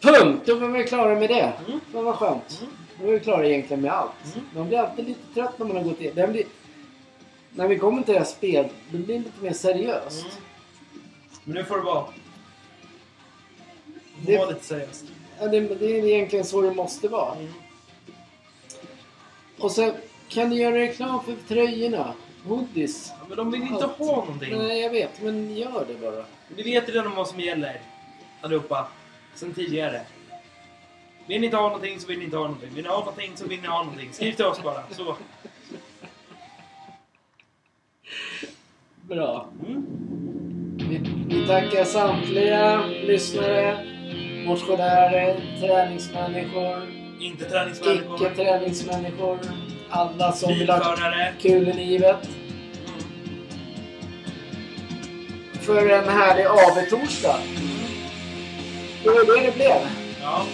Punkt! 0.03 0.43
Då 0.47 0.55
var 0.55 0.69
vi 0.69 0.85
klara 0.85 1.15
med 1.21 1.29
det. 1.31 1.53
Mm. 1.67 1.81
Det 1.93 2.03
var 2.03 2.13
skönt. 2.13 2.61
Mm. 2.61 2.73
Då 3.01 3.07
är 3.09 3.13
vi 3.13 3.21
klara 3.21 3.47
egentligen 3.49 3.83
med 3.83 3.93
allt. 3.93 4.13
Mm. 4.35 4.47
Man 4.55 4.69
blir 4.69 4.79
alltid 4.79 5.09
lite 5.09 5.35
trött 5.35 5.59
när 5.59 5.67
man 5.67 5.77
har 5.77 5.85
gått 5.85 6.01
in. 6.01 6.15
Blir, 6.15 6.45
när 7.55 7.69
vi 7.69 7.79
kommer 7.79 8.03
till 8.03 8.13
det 8.15 8.21
här 8.21 8.27
spel, 8.27 8.69
då 8.91 8.99
blir 8.99 9.07
det 9.19 9.19
lite 9.25 9.43
mer 9.43 9.53
seriöst. 9.53 10.21
Mm. 10.27 10.33
Men 11.45 11.55
nu 11.55 11.65
får 11.65 11.77
det 11.77 11.83
vara. 11.85 12.05
Det 14.21 14.33
Det- 14.33 14.39
var 14.39 14.47
lite 14.47 14.65
seriöst. 14.65 15.05
Ja, 15.41 15.47
det, 15.49 15.61
det 15.61 15.99
är 16.01 16.05
egentligen 16.07 16.45
så 16.45 16.61
det 16.63 16.75
måste 16.75 17.09
vara. 17.09 17.35
Mm. 17.35 17.53
Och 19.59 19.71
så 19.73 19.93
kan 20.29 20.51
du 20.51 20.57
göra 20.57 20.75
reklam 20.75 21.25
för 21.25 21.37
tröjorna? 21.49 22.15
Hoodies? 22.45 23.13
Ja, 23.21 23.27
men 23.29 23.37
de 23.37 23.51
vill 23.51 23.63
inte 23.63 23.87
ha 23.87 24.17
någonting. 24.17 24.59
Nej, 24.59 24.81
jag 24.81 24.91
vet. 24.91 25.23
Men 25.23 25.57
gör 25.57 25.85
det 25.89 25.95
bara. 26.01 26.25
Vi 26.49 26.63
vet 26.63 26.89
redan 26.89 27.15
vad 27.15 27.29
som 27.29 27.41
gäller. 27.41 27.81
Allihopa. 28.41 28.89
Sen 29.35 29.55
tidigare. 29.55 30.01
Vill 31.27 31.41
ni 31.41 31.47
inte 31.47 31.57
ha 31.57 31.67
någonting 31.67 32.01
så 32.01 32.07
vill 32.07 32.19
ni 32.19 32.25
inte 32.25 32.37
ha 32.37 32.45
någonting. 32.45 32.71
Vill 32.75 32.85
ni 32.85 32.91
ha 32.91 32.99
någonting 32.99 33.33
så 33.35 33.47
vill 33.47 33.61
ni 33.61 33.67
ha 33.67 33.83
någonting. 33.83 34.13
Skriv 34.13 34.33
till 34.33 34.45
oss 34.45 34.63
bara. 34.63 34.83
Så. 34.91 35.17
Bra. 39.03 39.49
Mm. 39.67 39.87
Vi, 40.79 41.01
vi 41.29 41.47
tackar 41.47 41.85
samtliga 41.85 42.87
lyssnare, 42.87 43.85
motionärer, 44.47 45.59
träningsmänniskor. 45.61 46.89
Inte 47.21 47.45
träningsmänniskor. 47.45 48.17
Icke 48.17 48.35
träningsmänniskor 48.35 49.39
alla 49.91 50.33
som 50.33 50.49
vill 50.55 50.71
ha 50.71 50.97
kul 51.41 51.69
i 51.69 51.73
livet. 51.73 52.17
För 55.61 55.89
en 55.91 56.09
härlig 56.09 56.47
AB-torsdag. 56.47 57.37
Det 59.05 59.11
var 59.11 59.37
det 59.37 59.47
det 59.47 59.55
blev. 59.55 59.77
Ja. 60.23 60.45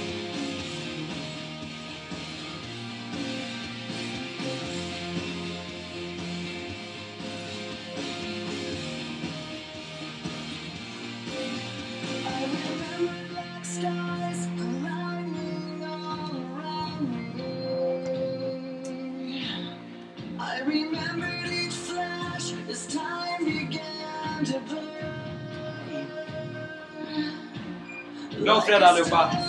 caralho, 28.74 28.98
eu 28.98 29.08
bato. 29.08 29.43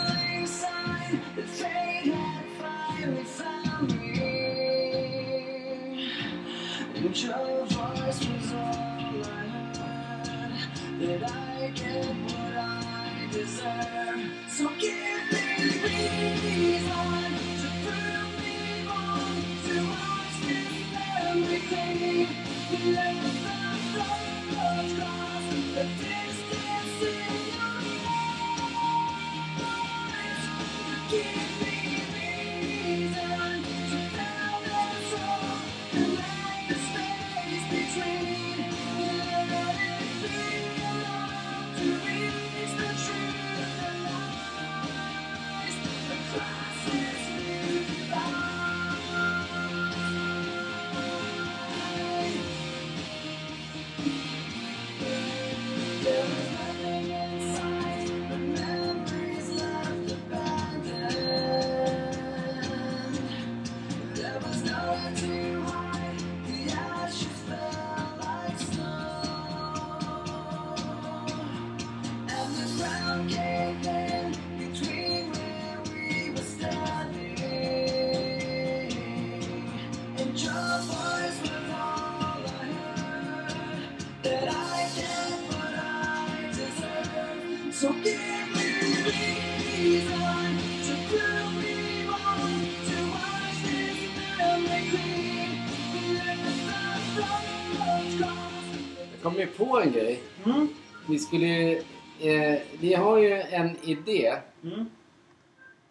på 99.58 99.82
en 99.82 99.92
grej. 99.92 100.20
Mm. 100.46 100.68
Vi 101.10 101.20
skulle 101.20 101.46
ju... 101.46 101.82
Eh, 102.20 102.60
vi 102.80 102.94
har 102.94 103.18
ju 103.18 103.34
en 103.34 103.78
idé. 103.84 104.34
Mm. 104.64 104.90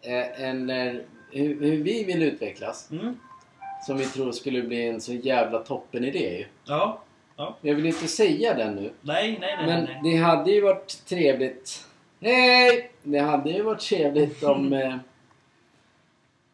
Eh, 0.01 0.41
eller 0.41 1.03
hur, 1.31 1.61
hur, 1.61 1.83
vi 1.83 2.03
vill 2.03 2.23
utvecklas. 2.23 2.91
Mm. 2.91 3.19
Som 3.85 3.97
vi 3.97 4.05
tror 4.05 4.31
skulle 4.31 4.61
bli 4.61 4.87
en 4.87 5.01
så 5.01 5.13
jävla 5.13 5.59
toppen 5.59 6.05
idé 6.05 6.37
ju. 6.37 6.45
Ja. 6.65 7.01
ja. 7.35 7.57
Jag 7.61 7.75
vill 7.75 7.85
inte 7.85 8.07
säga 8.07 8.53
den 8.53 8.75
nu. 8.75 8.91
Nej, 9.01 9.37
nej, 9.41 9.57
nej. 9.57 9.67
Men 9.67 9.83
nej. 9.83 9.99
det 10.03 10.15
hade 10.15 10.51
ju 10.51 10.61
varit 10.61 11.05
trevligt. 11.05 11.87
Hej! 12.21 12.91
Det 13.03 13.19
hade 13.19 13.49
ju 13.49 13.63
varit 13.63 13.79
trevligt 13.81 14.43
om... 14.43 14.73
eh, 14.73 14.95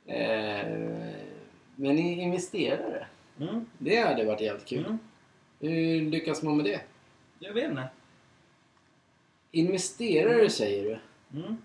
eh, 0.05 0.65
men 1.75 1.97
investerare. 1.99 3.05
Mm. 3.39 3.65
Det 3.77 3.95
hade 3.95 4.25
varit 4.25 4.41
jävligt 4.41 4.65
kul. 4.65 4.85
Mm. 4.85 4.99
Hur 5.59 6.01
lyckas 6.01 6.43
man 6.43 6.57
med 6.57 6.65
det? 6.65 6.81
Jag 7.43 7.53
vet 7.53 7.69
inte. 7.69 7.89
Investerare 9.51 10.49
säger 10.49 10.84
du? 10.84 10.99
Mm. 11.39 11.57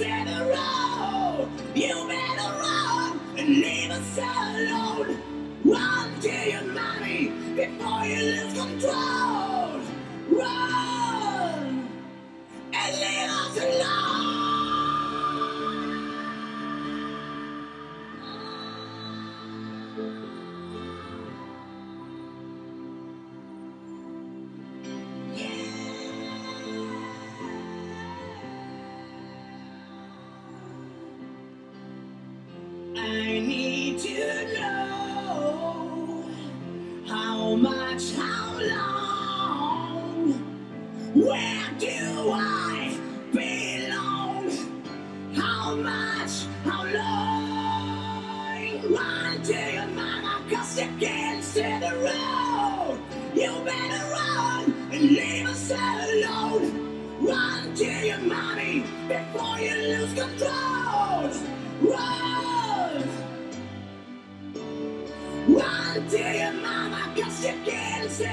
in 0.00 0.28
a. 0.28 1.48
You 1.74 2.08
made 2.08 2.25
You 68.18 68.26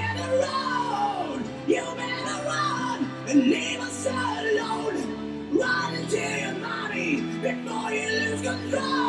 better 1.96 2.44
run 2.46 3.10
and 3.28 3.40
leave 3.50 3.80
us 3.80 4.06
alone. 4.06 5.58
Run 5.58 5.94
money 6.58 7.20
before 7.42 7.92
you 7.92 8.08
lose 8.08 8.40
control. 8.40 9.03